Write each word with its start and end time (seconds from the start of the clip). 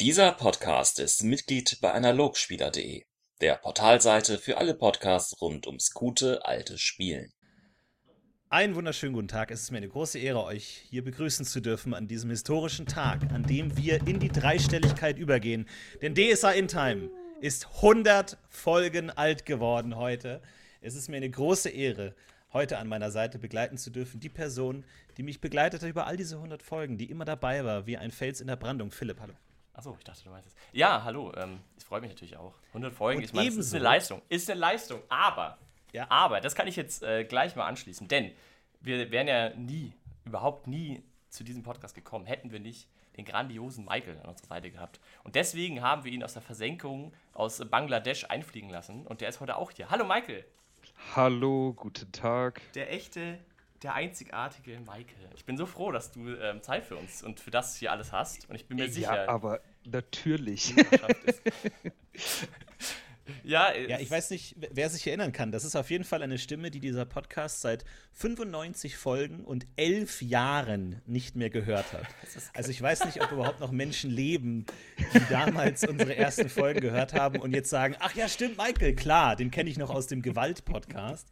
Dieser 0.00 0.32
Podcast 0.32 0.98
ist 0.98 1.24
Mitglied 1.24 1.76
bei 1.82 1.92
Analogspieler.de, 1.92 3.04
der 3.42 3.56
Portalseite 3.56 4.38
für 4.38 4.56
alle 4.56 4.72
Podcasts 4.72 5.38
rund 5.42 5.66
ums 5.66 5.92
gute 5.92 6.42
alte 6.46 6.78
Spielen. 6.78 7.34
Einen 8.48 8.74
wunderschönen 8.76 9.12
guten 9.12 9.28
Tag. 9.28 9.50
Es 9.50 9.60
ist 9.60 9.72
mir 9.72 9.76
eine 9.76 9.90
große 9.90 10.18
Ehre, 10.18 10.42
euch 10.44 10.86
hier 10.88 11.04
begrüßen 11.04 11.44
zu 11.44 11.60
dürfen 11.60 11.92
an 11.92 12.08
diesem 12.08 12.30
historischen 12.30 12.86
Tag, 12.86 13.30
an 13.30 13.42
dem 13.42 13.76
wir 13.76 14.06
in 14.06 14.18
die 14.18 14.30
Dreistelligkeit 14.30 15.18
übergehen. 15.18 15.68
Denn 16.00 16.14
DSA 16.14 16.52
In 16.52 16.68
Time 16.68 17.10
ist 17.42 17.66
100 17.66 18.38
Folgen 18.48 19.10
alt 19.10 19.44
geworden 19.44 19.96
heute. 19.96 20.40
Es 20.80 20.94
ist 20.94 21.10
mir 21.10 21.18
eine 21.18 21.28
große 21.28 21.68
Ehre, 21.68 22.14
heute 22.54 22.78
an 22.78 22.88
meiner 22.88 23.10
Seite 23.10 23.38
begleiten 23.38 23.76
zu 23.76 23.90
dürfen, 23.90 24.18
die 24.18 24.30
Person, 24.30 24.82
die 25.18 25.22
mich 25.22 25.42
begleitet 25.42 25.82
hat 25.82 25.90
über 25.90 26.06
all 26.06 26.16
diese 26.16 26.36
100 26.36 26.62
Folgen, 26.62 26.96
die 26.96 27.10
immer 27.10 27.26
dabei 27.26 27.66
war, 27.66 27.86
wie 27.86 27.98
ein 27.98 28.10
Fels 28.10 28.40
in 28.40 28.46
der 28.46 28.56
Brandung. 28.56 28.92
Philipp, 28.92 29.20
hallo. 29.20 29.34
Achso, 29.80 29.96
ich 29.98 30.04
dachte, 30.04 30.24
du 30.24 30.28
meinst 30.28 30.46
es. 30.46 30.54
Ja, 30.72 31.04
hallo, 31.04 31.32
ähm, 31.38 31.60
ich 31.78 31.84
freue 31.84 32.02
mich 32.02 32.10
natürlich 32.10 32.36
auch. 32.36 32.52
100 32.68 32.92
Folgen, 32.92 33.20
Und 33.20 33.24
ich 33.24 33.32
meine, 33.32 33.48
das 33.48 33.56
ist 33.56 33.74
eine 33.74 33.82
Leistung. 33.82 34.20
Ist 34.28 34.50
eine 34.50 34.60
Leistung, 34.60 35.00
aber, 35.08 35.56
ja. 35.92 36.04
aber, 36.10 36.42
das 36.42 36.54
kann 36.54 36.68
ich 36.68 36.76
jetzt 36.76 37.02
äh, 37.02 37.24
gleich 37.24 37.56
mal 37.56 37.64
anschließen, 37.64 38.06
denn 38.06 38.30
wir 38.82 39.10
wären 39.10 39.26
ja 39.26 39.54
nie, 39.54 39.94
überhaupt 40.26 40.66
nie 40.66 41.02
zu 41.30 41.44
diesem 41.44 41.62
Podcast 41.62 41.94
gekommen, 41.94 42.26
hätten 42.26 42.52
wir 42.52 42.60
nicht 42.60 42.90
den 43.16 43.24
grandiosen 43.24 43.86
Michael 43.86 44.18
an 44.18 44.28
unserer 44.28 44.48
Seite 44.48 44.70
gehabt. 44.70 45.00
Und 45.24 45.34
deswegen 45.34 45.80
haben 45.80 46.04
wir 46.04 46.12
ihn 46.12 46.22
aus 46.22 46.34
der 46.34 46.42
Versenkung 46.42 47.14
aus 47.32 47.64
Bangladesch 47.64 48.26
einfliegen 48.28 48.68
lassen 48.68 49.06
und 49.06 49.22
der 49.22 49.30
ist 49.30 49.40
heute 49.40 49.56
auch 49.56 49.70
hier. 49.70 49.88
Hallo 49.88 50.04
Michael! 50.04 50.44
Hallo, 51.16 51.72
guten 51.72 52.12
Tag. 52.12 52.60
Der 52.74 52.92
echte, 52.92 53.38
der 53.82 53.94
einzigartige 53.94 54.78
Michael. 54.80 55.30
Ich 55.34 55.46
bin 55.46 55.56
so 55.56 55.64
froh, 55.64 55.90
dass 55.90 56.12
du 56.12 56.28
ähm, 56.36 56.62
Zeit 56.62 56.84
für 56.84 56.96
uns 56.96 57.22
und 57.22 57.40
für 57.40 57.50
das 57.50 57.76
hier 57.76 57.92
alles 57.92 58.12
hast. 58.12 58.48
Und 58.50 58.56
ich 58.56 58.66
bin 58.68 58.76
mir 58.76 58.86
ja, 58.86 58.92
sicher. 58.92 59.28
Aber 59.28 59.60
natürlich. 59.84 60.74
Ja, 63.44 63.72
ja, 63.74 63.98
ich 63.98 64.10
weiß 64.10 64.30
nicht, 64.30 64.56
wer 64.56 64.88
sich 64.90 65.06
erinnern 65.06 65.32
kann. 65.32 65.52
Das 65.52 65.64
ist 65.64 65.76
auf 65.76 65.90
jeden 65.90 66.04
Fall 66.04 66.22
eine 66.22 66.38
Stimme, 66.38 66.70
die 66.70 66.80
dieser 66.80 67.04
Podcast 67.04 67.60
seit 67.60 67.84
95 68.14 68.96
Folgen 68.96 69.44
und 69.44 69.66
11 69.76 70.22
Jahren 70.22 71.00
nicht 71.06 71.36
mehr 71.36 71.50
gehört 71.50 71.92
hat. 71.92 72.06
Also 72.54 72.70
ich 72.70 72.80
weiß 72.80 73.04
nicht, 73.04 73.22
ob 73.22 73.32
überhaupt 73.32 73.60
noch 73.60 73.70
Menschen 73.70 74.10
leben, 74.10 74.66
die 75.14 75.20
damals 75.30 75.86
unsere 75.86 76.14
ersten 76.16 76.48
Folgen 76.48 76.80
gehört 76.80 77.12
haben 77.12 77.40
und 77.40 77.54
jetzt 77.54 77.70
sagen, 77.70 77.96
ach 78.00 78.14
ja, 78.14 78.28
stimmt, 78.28 78.56
Michael, 78.56 78.94
klar, 78.94 79.36
den 79.36 79.50
kenne 79.50 79.70
ich 79.70 79.78
noch 79.78 79.90
aus 79.90 80.06
dem 80.06 80.22
Gewalt-Podcast 80.22 81.28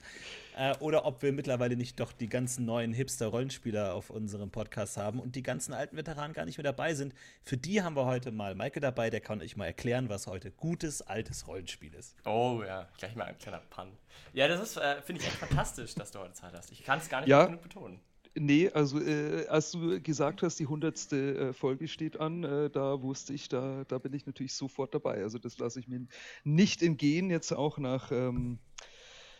äh, 0.59 0.77
oder 0.81 1.06
ob 1.06 1.23
wir 1.23 1.33
mittlerweile 1.33 1.77
nicht 1.77 2.01
doch 2.01 2.12
die 2.12 2.28
ganzen 2.28 2.64
neuen 2.64 2.92
Hipster-Rollenspieler 2.92 3.95
auf 3.95 4.11
unserem 4.11 4.51
Podcast 4.51 4.97
haben 4.97 5.20
und 5.20 5.37
die 5.37 5.42
ganzen 5.42 5.73
alten 5.73 5.97
Veteranen 5.97 6.34
gar 6.34 6.45
nicht 6.45 6.59
mehr 6.59 6.64
dabei 6.64 6.95
sind. 6.95 7.14
Für 7.45 7.56
die 7.56 7.83
haben 7.83 7.95
wir 7.97 8.06
heute 8.06 8.33
mal 8.33 8.55
Maike 8.55 8.81
dabei, 8.81 9.09
der 9.09 9.20
kann 9.20 9.41
euch 9.41 9.56
mal 9.56 9.67
erklären, 9.67 10.09
was 10.09 10.27
heute 10.27 10.51
gutes, 10.51 11.01
altes 11.01 11.47
Rollenspiel 11.47 11.95
ist. 11.95 12.17
Oh 12.25 12.62
ja, 12.67 12.89
gleich 12.98 13.14
mal 13.14 13.25
ein 13.25 13.39
kleiner 13.39 13.61
Pan. 13.70 13.92
Ja, 14.33 14.48
das 14.48 14.61
ist, 14.61 14.77
äh, 14.77 15.01
finde 15.01 15.23
ich 15.23 15.29
echt 15.29 15.36
fantastisch, 15.36 15.95
dass 15.95 16.11
du 16.11 16.19
heute 16.19 16.33
Zeit 16.33 16.53
hast. 16.55 16.73
Ich 16.73 16.83
kann 16.83 16.98
es 16.98 17.09
gar 17.09 17.20
nicht 17.20 17.31
ja. 17.31 17.47
genug 17.47 17.62
betonen. 17.62 18.01
Nee, 18.34 18.70
also 18.70 19.01
äh, 19.01 19.47
als 19.48 19.73
du 19.73 20.01
gesagt 20.01 20.42
hast, 20.42 20.59
die 20.59 20.67
hundertste 20.67 21.48
äh, 21.48 21.53
Folge 21.53 21.89
steht 21.89 22.20
an, 22.20 22.45
äh, 22.45 22.70
da 22.70 23.03
wusste 23.03 23.33
ich, 23.33 23.48
da, 23.48 23.84
da 23.89 23.98
bin 23.98 24.12
ich 24.12 24.27
natürlich 24.27 24.55
sofort 24.55 24.95
dabei. 24.95 25.23
Also 25.23 25.39
das 25.39 25.59
lasse 25.59 25.81
ich 25.81 25.89
mir 25.89 26.06
nicht 26.45 26.83
entgehen, 26.83 27.31
jetzt 27.31 27.53
auch 27.53 27.79
nach 27.79 28.12
ähm, 28.12 28.59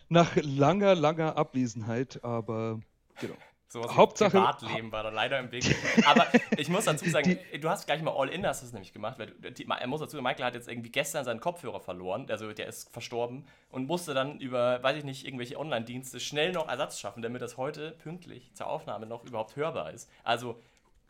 nach 0.09 0.37
langer, 0.37 0.95
langer 0.95 1.37
Abwesenheit, 1.37 2.23
aber 2.25 2.81
genau. 3.20 3.34
So 3.70 3.84
was 3.84 3.95
Hauptsache 3.95 4.39
Privatleben 4.39 4.91
war 4.92 5.03
da 5.03 5.11
leider 5.11 5.39
im 5.39 5.53
Weg. 5.53 5.77
Aber 6.06 6.27
ich 6.56 6.70
muss 6.70 6.87
dazu 6.87 7.09
sagen, 7.11 7.39
die, 7.53 7.61
du 7.61 7.69
hast 7.69 7.84
gleich 7.84 8.00
mal 8.00 8.12
All-In 8.12 8.47
hast 8.47 8.62
es 8.62 8.73
nämlich 8.73 8.95
gemacht, 8.95 9.19
weil 9.19 9.34
er 9.42 9.87
muss 9.87 10.00
dazu, 10.00 10.17
Michael 10.23 10.47
hat 10.47 10.55
jetzt 10.55 10.69
irgendwie 10.69 10.91
gestern 10.91 11.27
seinen 11.27 11.41
Kopfhörer 11.41 11.81
verloren, 11.81 12.27
also 12.31 12.50
der 12.50 12.67
ist 12.67 12.91
verstorben 12.91 13.45
und 13.70 13.87
musste 13.87 14.15
dann 14.15 14.41
über, 14.41 14.83
weiß 14.83 14.97
ich 14.97 15.05
nicht, 15.05 15.27
irgendwelche 15.27 15.59
Online-Dienste 15.59 16.19
schnell 16.19 16.53
noch 16.53 16.67
Ersatz 16.67 16.98
schaffen, 16.98 17.20
damit 17.20 17.43
das 17.43 17.59
heute 17.59 17.91
pünktlich 17.91 18.54
zur 18.54 18.69
Aufnahme 18.69 19.04
noch 19.04 19.25
überhaupt 19.25 19.54
hörbar 19.54 19.93
ist. 19.93 20.10
Also 20.25 20.59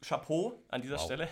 Chapeau 0.03 0.61
an 0.69 0.83
dieser 0.83 0.97
wow. 0.97 1.05
Stelle. 1.05 1.29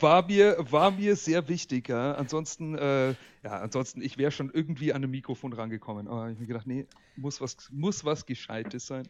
War 0.00 0.26
mir, 0.26 0.56
war 0.70 0.90
mir 0.90 1.16
sehr 1.16 1.48
wichtig, 1.48 1.88
ja. 1.88 2.12
Ansonsten, 2.14 2.76
äh, 2.76 3.10
ja, 3.10 3.60
ansonsten, 3.60 4.00
ich 4.00 4.18
wäre 4.18 4.30
schon 4.30 4.50
irgendwie 4.50 4.92
an 4.92 5.04
ein 5.04 5.10
Mikrofon 5.10 5.52
rangekommen. 5.52 6.08
Aber 6.08 6.26
ich 6.26 6.30
habe 6.32 6.40
mir 6.40 6.46
gedacht, 6.46 6.66
nee, 6.66 6.86
muss 7.14 7.40
was, 7.40 7.56
muss 7.70 8.04
was 8.04 8.26
Gescheites 8.26 8.86
sein. 8.86 9.08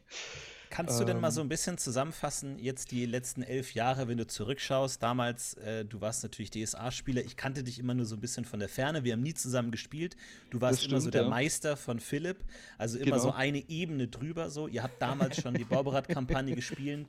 Kannst 0.70 1.00
du 1.00 1.04
denn 1.04 1.20
mal 1.20 1.30
so 1.30 1.40
ähm. 1.40 1.46
ein 1.46 1.48
bisschen 1.48 1.78
zusammenfassen, 1.78 2.58
jetzt 2.58 2.90
die 2.90 3.06
letzten 3.06 3.42
elf 3.42 3.74
Jahre, 3.74 4.08
wenn 4.08 4.18
du 4.18 4.26
zurückschaust? 4.26 5.02
Damals, 5.02 5.54
äh, 5.54 5.84
du 5.84 6.00
warst 6.00 6.22
natürlich 6.22 6.50
DSA-Spieler. 6.50 7.22
Ich 7.24 7.36
kannte 7.36 7.62
dich 7.62 7.78
immer 7.78 7.94
nur 7.94 8.06
so 8.06 8.16
ein 8.16 8.20
bisschen 8.20 8.44
von 8.44 8.58
der 8.58 8.68
Ferne. 8.68 9.04
Wir 9.04 9.12
haben 9.12 9.22
nie 9.22 9.34
zusammen 9.34 9.70
gespielt. 9.70 10.16
Du 10.50 10.60
warst 10.60 10.80
stimmt, 10.80 10.92
immer 10.92 11.00
so 11.00 11.10
der 11.10 11.22
ja. 11.22 11.28
Meister 11.28 11.76
von 11.76 12.00
Philipp. 12.00 12.44
Also 12.78 12.98
immer 12.98 13.16
genau. 13.16 13.18
so 13.18 13.32
eine 13.32 13.68
Ebene 13.68 14.08
drüber. 14.08 14.50
So. 14.50 14.68
Ihr 14.68 14.82
habt 14.82 15.00
damals 15.00 15.40
schon 15.40 15.54
die 15.54 15.64
Bauberat-Kampagne 15.64 16.54
gespielt. 16.54 17.08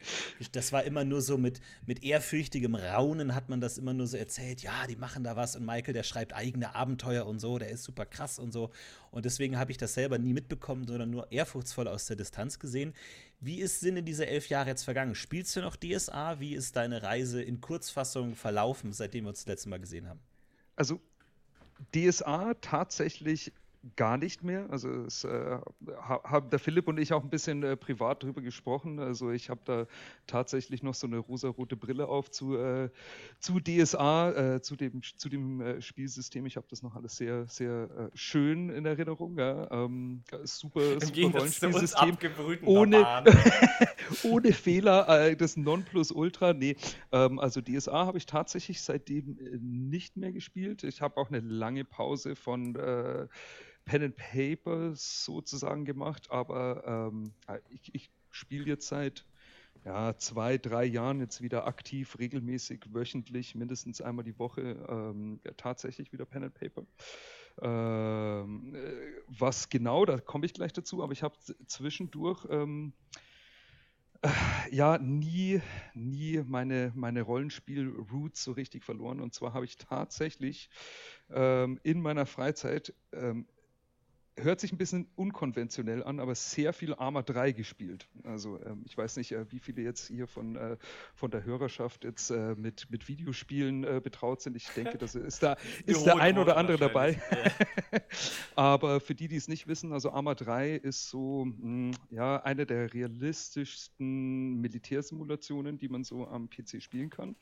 Das 0.51 0.71
war 0.71 0.83
immer 0.83 1.03
nur 1.03 1.21
so 1.21 1.37
mit, 1.37 1.59
mit 1.85 2.03
ehrfürchtigem 2.03 2.75
Raunen 2.75 3.35
hat 3.35 3.49
man 3.49 3.61
das 3.61 3.77
immer 3.77 3.93
nur 3.93 4.07
so 4.07 4.17
erzählt. 4.17 4.61
Ja, 4.61 4.87
die 4.87 4.95
machen 4.95 5.23
da 5.23 5.35
was. 5.35 5.55
Und 5.55 5.65
Michael, 5.65 5.93
der 5.93 6.03
schreibt 6.03 6.33
eigene 6.33 6.75
Abenteuer 6.75 7.25
und 7.25 7.39
so. 7.39 7.57
Der 7.57 7.69
ist 7.69 7.83
super 7.83 8.05
krass 8.05 8.39
und 8.39 8.51
so. 8.51 8.71
Und 9.11 9.25
deswegen 9.25 9.57
habe 9.57 9.71
ich 9.71 9.77
das 9.77 9.93
selber 9.93 10.17
nie 10.17 10.33
mitbekommen, 10.33 10.85
sondern 10.87 11.09
nur 11.09 11.31
ehrfurchtsvoll 11.31 11.87
aus 11.87 12.05
der 12.05 12.15
Distanz 12.15 12.59
gesehen. 12.59 12.93
Wie 13.39 13.59
ist 13.59 13.79
Sinne 13.79 14.01
diese 14.01 14.25
elf 14.25 14.49
Jahre 14.49 14.69
jetzt 14.69 14.83
vergangen? 14.83 15.13
Spielst 15.13 15.55
du 15.55 15.61
noch 15.61 15.75
DSA? 15.75 16.39
Wie 16.39 16.55
ist 16.55 16.75
deine 16.75 17.03
Reise 17.03 17.41
in 17.41 17.61
Kurzfassung 17.61 18.35
verlaufen, 18.35 18.93
seitdem 18.93 19.25
wir 19.25 19.29
uns 19.29 19.39
das 19.39 19.47
letzte 19.47 19.69
Mal 19.69 19.79
gesehen 19.79 20.07
haben? 20.07 20.19
Also 20.75 20.99
DSA 21.93 22.55
tatsächlich 22.55 23.53
gar 23.95 24.17
nicht 24.17 24.43
mehr. 24.43 24.69
Also 24.69 24.89
es, 24.89 25.23
äh, 25.23 25.57
haben 26.07 26.49
der 26.49 26.59
Philipp 26.59 26.87
und 26.87 26.99
ich 26.99 27.13
auch 27.13 27.23
ein 27.23 27.29
bisschen 27.29 27.63
äh, 27.63 27.77
privat 27.77 28.23
drüber 28.23 28.41
gesprochen. 28.41 28.99
Also 28.99 29.31
ich 29.31 29.49
habe 29.49 29.61
da 29.65 29.87
tatsächlich 30.25 30.83
noch 30.83 30.93
so 30.93 31.07
eine 31.07 31.17
rosa-rote 31.17 31.75
Brille 31.75 32.07
auf 32.07 32.29
zu, 32.29 32.55
äh, 32.55 32.89
zu 33.39 33.59
DSA, 33.59 34.55
äh, 34.55 34.61
zu 34.61 34.75
dem, 34.75 35.01
zu 35.01 35.29
dem 35.29 35.61
äh, 35.61 35.81
Spielsystem. 35.81 36.45
Ich 36.45 36.57
habe 36.57 36.67
das 36.69 36.83
noch 36.83 36.95
alles 36.95 37.17
sehr, 37.17 37.47
sehr 37.47 37.89
äh, 38.13 38.17
schön 38.17 38.69
in 38.69 38.85
Erinnerung. 38.85 39.37
Ja. 39.37 39.69
Ähm, 39.71 40.23
super, 40.43 40.93
Im 40.93 40.99
super 40.99 41.39
Rollenspielsystem. 41.39 42.17
Ohne, 42.65 43.05
ohne 44.23 44.53
Fehler, 44.53 45.35
das 45.35 45.57
Nonplusultra. 45.57 46.53
Nee, 46.53 46.75
ähm, 47.11 47.39
also 47.39 47.61
DSA 47.61 48.05
habe 48.05 48.17
ich 48.17 48.25
tatsächlich 48.25 48.81
seitdem 48.81 49.37
nicht 49.61 50.17
mehr 50.17 50.31
gespielt. 50.31 50.83
Ich 50.83 51.01
habe 51.01 51.17
auch 51.17 51.29
eine 51.29 51.39
lange 51.39 51.83
Pause 51.83 52.35
von 52.35 52.75
Pen 53.87 54.03
and 54.03 54.15
Paper 54.17 54.91
sozusagen 54.95 55.85
gemacht, 55.85 56.29
aber 56.29 57.09
ähm, 57.09 57.33
ich, 57.69 57.95
ich 57.95 58.11
spiele 58.29 58.65
jetzt 58.65 58.87
seit 58.87 59.25
ja, 59.85 60.17
zwei, 60.17 60.57
drei 60.57 60.83
Jahren 60.83 61.21
jetzt 61.21 61.41
wieder 61.41 61.65
aktiv, 61.65 62.19
regelmäßig, 62.19 62.93
wöchentlich, 62.93 63.55
mindestens 63.55 64.01
einmal 64.01 64.25
die 64.25 64.37
Woche 64.37 64.85
ähm, 64.89 65.39
ja, 65.45 65.51
tatsächlich 65.55 66.11
wieder 66.11 66.25
Pen 66.25 66.43
and 66.43 66.53
Paper. 66.53 66.85
Ähm, 67.61 68.75
äh, 68.75 69.21
was 69.27 69.69
genau, 69.69 70.05
da 70.05 70.19
komme 70.19 70.45
ich 70.45 70.53
gleich 70.53 70.73
dazu, 70.73 71.01
aber 71.01 71.13
ich 71.13 71.23
habe 71.23 71.37
zwischendurch 71.67 72.45
ähm, 72.49 72.91
äh, 74.21 74.29
ja 74.75 74.97
nie, 74.97 75.61
nie 75.93 76.43
meine, 76.45 76.91
meine 76.93 77.21
Rollenspiel-Roots 77.21 78.43
so 78.43 78.51
richtig 78.51 78.83
verloren. 78.83 79.21
Und 79.21 79.33
zwar 79.33 79.53
habe 79.53 79.63
ich 79.63 79.77
tatsächlich 79.77 80.69
ähm, 81.29 81.79
in 81.83 82.01
meiner 82.01 82.25
Freizeit 82.25 82.93
ähm, 83.13 83.47
hört 84.37 84.59
sich 84.59 84.71
ein 84.71 84.77
bisschen 84.77 85.07
unkonventionell 85.15 86.03
an, 86.03 86.19
aber 86.19 86.35
sehr 86.35 86.73
viel 86.73 86.93
Arma 86.93 87.23
3 87.23 87.51
gespielt. 87.51 88.07
Also 88.23 88.59
ähm, 88.63 88.83
ich 88.85 88.97
weiß 88.97 89.17
nicht, 89.17 89.31
äh, 89.31 89.51
wie 89.51 89.59
viele 89.59 89.81
jetzt 89.81 90.07
hier 90.07 90.27
von, 90.27 90.55
äh, 90.55 90.77
von 91.15 91.31
der 91.31 91.43
Hörerschaft 91.43 92.03
jetzt 92.03 92.29
äh, 92.29 92.55
mit, 92.55 92.89
mit 92.89 93.07
Videospielen 93.07 93.83
äh, 93.83 94.01
betraut 94.03 94.41
sind. 94.41 94.55
Ich 94.55 94.67
denke, 94.69 94.97
das 94.97 95.15
ist 95.15 95.41
da 95.41 95.57
ist 95.85 96.05
der 96.05 96.17
ein 96.17 96.37
oder 96.37 96.57
andere 96.57 96.77
dabei. 96.77 97.19
aber 98.55 98.99
für 98.99 99.15
die, 99.15 99.27
die 99.27 99.37
es 99.37 99.47
nicht 99.47 99.67
wissen, 99.67 99.91
also 99.91 100.11
Arma 100.11 100.35
3 100.35 100.75
ist 100.75 101.09
so 101.09 101.45
mh, 101.45 101.55
hm, 101.61 101.91
ja 102.11 102.41
eine 102.43 102.65
der 102.65 102.93
realistischsten 102.93 104.61
Militärsimulationen, 104.61 105.77
die 105.77 105.89
man 105.89 106.03
so 106.03 106.27
am 106.27 106.49
PC 106.49 106.81
spielen 106.81 107.09
kann. 107.09 107.35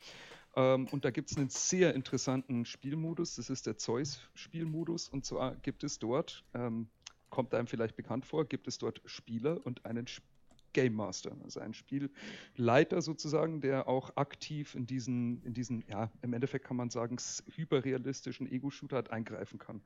Ähm, 0.56 0.88
und 0.90 1.04
da 1.04 1.10
gibt 1.10 1.30
es 1.30 1.36
einen 1.36 1.50
sehr 1.50 1.94
interessanten 1.94 2.64
Spielmodus. 2.64 3.36
Das 3.36 3.50
ist 3.50 3.66
der 3.66 3.76
Zeus-Spielmodus. 3.76 5.08
Und 5.08 5.24
zwar 5.24 5.54
gibt 5.56 5.84
es 5.84 5.98
dort, 5.98 6.44
ähm, 6.54 6.88
kommt 7.30 7.54
einem 7.54 7.66
vielleicht 7.66 7.96
bekannt 7.96 8.24
vor, 8.24 8.46
gibt 8.46 8.66
es 8.66 8.78
dort 8.78 9.02
Spieler 9.04 9.64
und 9.64 9.84
einen 9.84 10.06
Game 10.72 10.94
Master, 10.94 11.34
also 11.42 11.58
einen 11.60 11.72
Spielleiter 11.72 13.00
sozusagen, 13.00 13.62
der 13.62 13.88
auch 13.88 14.14
aktiv 14.16 14.74
in 14.74 14.84
diesen, 14.84 15.42
in 15.42 15.54
diesen, 15.54 15.84
ja, 15.88 16.10
im 16.20 16.34
Endeffekt 16.34 16.66
kann 16.66 16.76
man 16.76 16.90
sagen, 16.90 17.16
hyperrealistischen 17.54 18.46
Ego-Shooter 18.46 19.10
eingreifen 19.10 19.58
kann. 19.58 19.80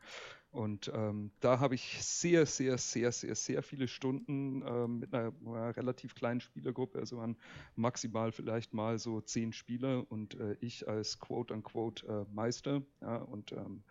Und 0.53 0.91
ähm, 0.93 1.31
da 1.39 1.61
habe 1.61 1.77
ich 1.77 2.03
sehr, 2.03 2.45
sehr, 2.45 2.77
sehr, 2.77 3.13
sehr, 3.13 3.37
sehr 3.37 3.63
viele 3.63 3.87
Stunden 3.87 4.63
äh, 4.63 4.89
mit 4.89 5.15
einer, 5.15 5.33
einer, 5.47 5.77
relativ 5.77 6.17
kleinen 6.17 6.41
Spielergruppe, 6.41 6.99
also 6.99 7.19
waren 7.19 7.37
maximal 7.77 8.33
vielleicht 8.33 8.75
mal 8.75 8.99
so 8.99 9.21
zehn 9.21 9.53
Spieler 9.53 10.05
und 10.11 10.35
äh, 10.35 10.57
ich 10.61 10.89
als 10.89 11.21
quote-unquote 11.21 12.07
äh, 12.07 12.35
Meister. 12.35 12.83
Ja, 13.01 13.19
und 13.19 13.53
ähm, 13.53 13.85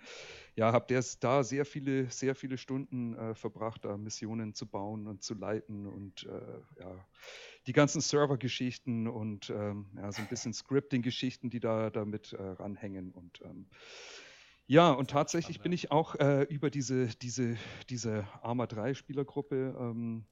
ja, 0.55 0.73
habe 0.73 1.01
da 1.21 1.43
sehr 1.43 1.63
viele, 1.63 2.09
sehr 2.09 2.35
viele 2.35 2.57
Stunden 2.57 3.15
äh, 3.15 3.35
verbracht, 3.35 3.85
da 3.85 3.95
Missionen 3.95 4.53
zu 4.53 4.65
bauen 4.65 5.07
und 5.07 5.23
zu 5.23 5.35
leiten 5.35 5.87
und 5.87 6.23
äh, 6.25 6.81
ja, 6.81 7.07
die 7.67 7.73
ganzen 7.73 8.01
Server-Geschichten 8.01 9.07
und 9.07 9.49
ähm, 9.49 9.85
ja, 9.95 10.11
so 10.11 10.21
ein 10.21 10.27
bisschen 10.27 10.53
Scripting-Geschichten, 10.53 11.49
die 11.49 11.61
da 11.61 11.89
damit 11.89 12.33
äh, 12.33 12.41
ranhängen 12.41 13.11
und 13.11 13.41
ähm, 13.45 13.67
ja, 14.69 14.91
und 14.91 15.09
tatsächlich 15.09 15.61
bin 15.61 15.71
ich 15.71 15.89
auch 15.89 16.13
äh, 16.13 16.43
über 16.43 16.69
diese, 16.69 17.07
diese, 17.07 17.57
diese 17.89 18.27
Arma 18.43 18.67
3 18.67 18.93
Spielergruppe, 18.93 19.75
ähm, 19.79 20.25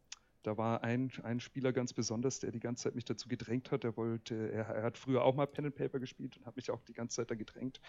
da 0.44 0.58
war 0.58 0.84
ein, 0.84 1.12
ein 1.24 1.40
Spieler 1.40 1.74
ganz 1.74 1.92
besonders, 1.92 2.40
der 2.40 2.52
die 2.52 2.60
ganze 2.60 2.84
Zeit 2.84 2.96
mich 2.96 3.04
dazu 3.04 3.28
gedrängt 3.28 3.72
hat. 3.72 3.84
Er 3.84 3.98
wollte, 3.98 4.52
er, 4.52 4.68
er 4.68 4.84
hat 4.84 4.98
früher 4.98 5.24
auch 5.24 5.34
mal 5.34 5.48
Pen 5.48 5.66
and 5.66 5.76
Paper 5.76 6.00
gespielt 6.00 6.38
und 6.38 6.46
hat 6.46 6.56
mich 6.56 6.70
auch 6.70 6.82
die 6.84 6.94
ganze 6.94 7.16
Zeit 7.18 7.32
da 7.32 7.36
gedrängt. 7.36 7.82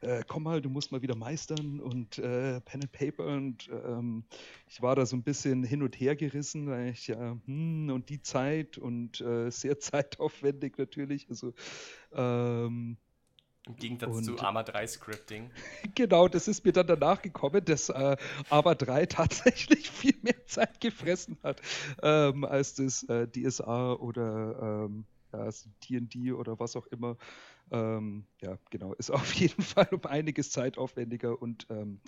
Äh, 0.00 0.22
komm 0.28 0.42
mal, 0.42 0.60
du 0.60 0.68
musst 0.68 0.92
mal 0.92 1.00
wieder 1.00 1.16
meistern 1.16 1.80
und 1.80 2.18
äh, 2.18 2.60
Pen 2.60 2.82
and 2.82 2.92
Paper 2.92 3.26
und 3.26 3.68
ähm, 3.68 4.24
ich 4.68 4.82
war 4.82 4.94
da 4.94 5.06
so 5.06 5.16
ein 5.16 5.22
bisschen 5.22 5.64
hin 5.64 5.82
und 5.82 5.98
her 5.98 6.16
gerissen, 6.16 6.68
weil 6.68 6.90
ich 6.90 7.06
ja, 7.06 7.38
hm, 7.46 7.90
und 7.90 8.10
die 8.10 8.20
Zeit 8.20 8.76
und 8.76 9.22
äh, 9.22 9.50
sehr 9.50 9.78
zeitaufwendig 9.80 10.76
natürlich. 10.76 11.30
Also 11.30 11.54
ähm, 12.12 12.98
im 13.66 13.76
Gegensatz 13.76 14.16
und, 14.16 14.24
zu 14.24 14.38
Arma 14.38 14.62
3 14.62 14.86
Scripting. 14.86 15.50
Genau, 15.94 16.28
das 16.28 16.48
ist 16.48 16.64
mir 16.64 16.72
dann 16.72 16.86
danach 16.86 17.22
gekommen, 17.22 17.64
dass 17.64 17.88
äh, 17.88 18.16
Arma 18.50 18.74
3 18.74 19.06
tatsächlich 19.06 19.90
viel 19.90 20.16
mehr 20.22 20.46
Zeit 20.46 20.80
gefressen 20.80 21.38
hat 21.42 21.60
ähm, 22.02 22.44
als 22.44 22.74
das 22.74 23.02
äh, 23.04 23.26
DSA 23.28 23.94
oder 23.94 24.86
ähm, 24.86 25.04
ja, 25.32 25.50
D&D 25.88 26.32
oder 26.32 26.58
was 26.58 26.76
auch 26.76 26.86
immer. 26.88 27.16
Ähm, 27.70 28.24
ja, 28.40 28.58
genau, 28.70 28.92
ist 28.94 29.10
auf 29.12 29.32
jeden 29.34 29.62
Fall 29.62 29.88
um 29.90 30.04
einiges 30.04 30.50
zeitaufwendiger 30.50 31.40
und 31.40 31.66
ähm, 31.70 32.00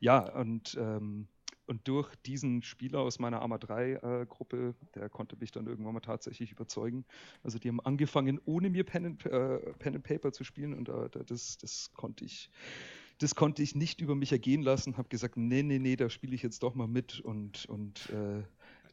ja, 0.00 0.20
und 0.34 0.76
ähm, 0.80 1.28
und 1.72 1.88
durch 1.88 2.14
diesen 2.26 2.62
Spieler 2.62 3.00
aus 3.00 3.18
meiner 3.18 3.40
Arma 3.40 3.56
3-Gruppe, 3.56 4.74
äh, 4.78 4.86
der 4.94 5.08
konnte 5.08 5.38
mich 5.40 5.52
dann 5.52 5.66
irgendwann 5.66 5.94
mal 5.94 6.00
tatsächlich 6.00 6.52
überzeugen. 6.52 7.06
Also 7.42 7.58
die 7.58 7.68
haben 7.68 7.80
angefangen, 7.80 8.38
ohne 8.44 8.68
mir 8.68 8.84
Pen 8.84 9.18
äh, 9.24 9.58
Pen 9.78 9.94
and 9.94 10.04
Paper 10.04 10.32
zu 10.32 10.44
spielen 10.44 10.74
und 10.74 10.90
äh, 10.90 11.08
das, 11.24 11.56
das 11.56 11.90
konnte 11.94 12.26
ich. 12.26 12.50
Das 13.20 13.34
konnte 13.34 13.62
ich 13.62 13.74
nicht 13.74 14.02
über 14.02 14.14
mich 14.14 14.32
ergehen 14.32 14.60
lassen, 14.60 14.98
habe 14.98 15.08
gesagt, 15.08 15.38
nee, 15.38 15.62
nee, 15.62 15.78
nee, 15.78 15.96
da 15.96 16.10
spiele 16.10 16.34
ich 16.34 16.42
jetzt 16.42 16.62
doch 16.62 16.74
mal 16.74 16.88
mit 16.88 17.20
und, 17.20 17.64
und 17.66 18.10
äh, 18.10 18.42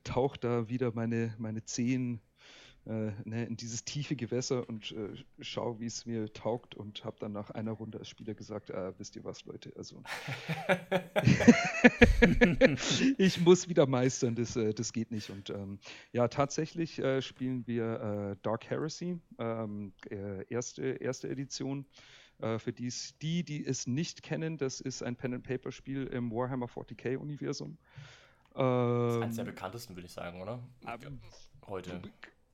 tauche 0.05 0.39
da 0.39 0.69
wieder 0.69 0.93
meine, 0.93 1.35
meine 1.37 1.65
Zehen 1.65 2.21
äh, 2.85 3.11
ne, 3.23 3.45
in 3.45 3.55
dieses 3.55 3.83
tiefe 3.83 4.15
Gewässer 4.15 4.67
und 4.67 4.91
äh, 4.93 5.09
schau, 5.41 5.79
wie 5.79 5.85
es 5.85 6.05
mir 6.05 6.31
taugt 6.33 6.75
und 6.75 7.03
habe 7.03 7.17
dann 7.19 7.33
nach 7.33 7.51
einer 7.51 7.71
Runde 7.71 7.99
als 7.99 8.09
Spieler 8.09 8.33
gesagt, 8.33 8.69
äh, 8.69 8.93
wisst 8.97 9.15
ihr 9.15 9.23
was, 9.23 9.45
Leute, 9.45 9.71
also 9.75 10.01
ich 13.17 13.41
muss 13.41 13.69
wieder 13.69 13.85
meistern, 13.85 14.35
das, 14.35 14.55
äh, 14.55 14.73
das 14.73 14.93
geht 14.93 15.11
nicht. 15.11 15.29
Und 15.29 15.49
ähm, 15.49 15.79
ja, 16.13 16.27
tatsächlich 16.27 16.99
äh, 16.99 17.21
spielen 17.21 17.67
wir 17.67 18.31
äh, 18.31 18.35
Dark 18.41 18.69
Heresy, 18.69 19.19
ähm, 19.37 19.93
erste, 20.49 20.83
erste 20.83 21.29
Edition. 21.29 21.85
für 22.39 22.71
dies, 22.71 23.17
die, 23.21 23.43
die 23.43 23.65
es 23.65 23.85
nicht 23.85 24.23
kennen, 24.23 24.57
das 24.57 24.79
ist 24.79 25.03
ein 25.03 25.17
Pen-and-Paper-Spiel 25.17 26.07
im 26.07 26.31
Warhammer 26.31 26.67
40k-Universum. 26.67 27.77
Ähm, 28.55 29.05
das 29.05 29.15
ist 29.15 29.21
eines 29.21 29.35
der 29.35 29.45
ähm, 29.45 29.51
bekanntesten, 29.51 29.95
würde 29.95 30.05
ich 30.05 30.13
sagen, 30.13 30.41
oder? 30.41 30.63
Heute. 31.67 32.01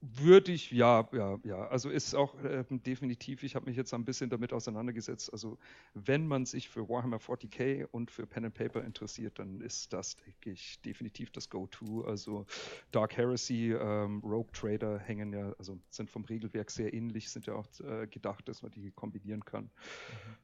Würde 0.02 0.52
ich, 0.52 0.72
ja, 0.72 1.08
ja, 1.14 1.40
ja. 1.44 1.68
Also 1.68 1.90
ist 1.90 2.14
auch 2.14 2.36
äh, 2.44 2.64
definitiv, 2.70 3.44
ich 3.44 3.56
habe 3.56 3.66
mich 3.66 3.76
jetzt 3.76 3.94
ein 3.94 4.06
bisschen 4.06 4.30
damit 4.30 4.54
auseinandergesetzt. 4.54 5.32
Also 5.32 5.58
wenn 5.94 6.28
man 6.28 6.46
sich 6.46 6.70
für 6.70 6.88
Warhammer 6.88 7.18
40k 7.18 7.88
und 7.92 8.12
für 8.12 8.28
Pen 8.28 8.46
and 8.46 8.54
Paper 8.54 8.84
interessiert, 8.84 9.40
dann 9.40 9.62
ist 9.62 9.94
das, 9.94 10.16
denke 10.18 10.52
ich, 10.52 10.80
definitiv 10.82 11.32
das 11.32 11.50
Go-To. 11.50 12.04
Also 12.06 12.46
Dark 12.92 13.18
Heresy, 13.18 13.74
ähm, 13.74 14.22
Rogue 14.24 14.52
Trader 14.54 15.00
hängen 15.00 15.34
ja, 15.34 15.54
also 15.58 15.80
sind 15.90 16.10
vom 16.10 16.26
Regelwerk 16.26 16.70
sehr 16.70 16.94
ähnlich, 16.94 17.30
sind 17.30 17.48
ja 17.48 17.56
auch 17.56 17.68
äh, 17.80 18.06
gedacht, 18.08 18.48
dass 18.48 18.62
man 18.62 18.72
die 18.72 18.92
kombinieren 18.92 19.44
kann. 19.44 19.72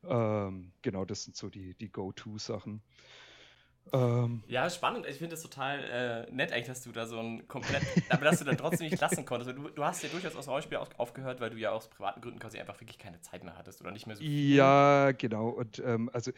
Mhm. 0.01 0.09
Ähm, 0.09 0.71
genau, 0.81 1.05
das 1.05 1.23
sind 1.25 1.35
so 1.35 1.49
die, 1.49 1.75
die 1.75 1.91
Go-To-Sachen. 1.91 2.81
Ähm, 3.93 4.41
ja, 4.47 4.69
spannend. 4.69 5.05
Ich 5.07 5.17
finde 5.17 5.35
es 5.35 5.41
total 5.41 6.27
äh, 6.29 6.31
nett 6.31 6.51
eigentlich, 6.53 6.67
dass 6.67 6.83
du 6.83 6.91
da 6.91 7.05
so 7.05 7.19
ein 7.19 7.47
komplett, 7.47 7.83
aber 8.09 8.23
dass 8.23 8.39
du 8.39 8.45
dann 8.45 8.57
trotzdem 8.57 8.89
nicht 8.89 9.01
lassen 9.01 9.25
konntest. 9.25 9.57
Du, 9.57 9.69
du 9.69 9.83
hast 9.83 10.03
ja 10.03 10.09
durchaus 10.09 10.35
aus 10.35 10.47
Rollenspiel 10.47 10.77
aufgehört, 10.97 11.41
weil 11.41 11.49
du 11.49 11.57
ja 11.57 11.71
aus 11.71 11.89
privaten 11.89 12.21
Gründen 12.21 12.39
quasi 12.39 12.59
einfach 12.59 12.79
wirklich 12.79 12.97
keine 12.97 13.19
Zeit 13.21 13.43
mehr 13.43 13.57
hattest 13.57 13.81
oder 13.81 13.91
nicht 13.91 14.07
mehr 14.07 14.15
so 14.15 14.21
viel. 14.21 14.55
Ja, 14.55 15.11
genau. 15.11 15.49
Und 15.49 15.79
ähm, 15.85 16.09
also 16.13 16.31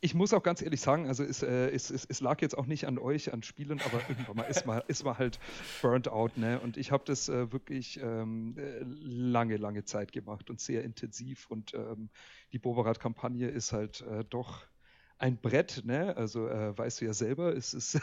ich 0.00 0.14
muss 0.14 0.32
auch 0.32 0.42
ganz 0.42 0.62
ehrlich 0.62 0.80
sagen, 0.80 1.06
also 1.06 1.22
es, 1.22 1.42
äh, 1.42 1.70
es, 1.70 1.90
es, 1.90 2.04
es, 2.06 2.20
lag 2.20 2.40
jetzt 2.40 2.58
auch 2.58 2.66
nicht 2.66 2.86
an 2.86 2.98
euch, 2.98 3.32
an 3.32 3.44
Spielen, 3.44 3.80
aber 3.80 4.00
irgendwann 4.08 4.36
mal 4.36 4.44
ist 4.44 4.66
man, 4.66 4.82
ist 4.88 5.04
man 5.04 5.16
halt 5.16 5.38
burnt 5.80 6.08
out, 6.08 6.36
ne? 6.36 6.58
Und 6.58 6.76
ich 6.76 6.90
habe 6.90 7.04
das 7.06 7.28
äh, 7.28 7.52
wirklich 7.52 8.00
ähm, 8.02 8.56
äh, 8.58 8.82
lange, 8.82 9.56
lange 9.58 9.84
Zeit 9.84 10.10
gemacht 10.10 10.50
und 10.50 10.60
sehr 10.60 10.82
intensiv 10.82 11.46
und 11.48 11.72
ähm, 11.74 12.10
die 12.52 12.58
Boberat-Kampagne 12.58 13.48
ist 13.48 13.72
halt 13.72 14.00
äh, 14.00 14.24
doch 14.24 14.66
ein 15.18 15.38
Brett, 15.38 15.82
ne? 15.84 16.16
Also 16.16 16.48
äh, 16.48 16.76
weißt 16.76 17.00
du 17.00 17.06
ja 17.06 17.14
selber, 17.14 17.54
es 17.56 17.74
ist. 17.74 17.94
ja, 17.94 18.00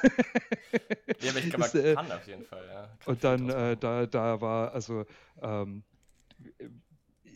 aber 1.29 1.39
ich 1.39 1.49
kann, 1.51 1.61
ist, 1.61 1.75
äh, 1.75 1.95
kann 1.95 2.11
auf 2.11 2.27
jeden 2.27 2.43
Fall, 2.43 2.65
ja. 2.67 2.89
und 3.05 3.23
dann, 3.23 3.49
äh, 3.49 3.77
da, 3.77 4.05
da 4.05 4.41
war, 4.41 4.73
also, 4.73 5.05
ähm, 5.41 5.83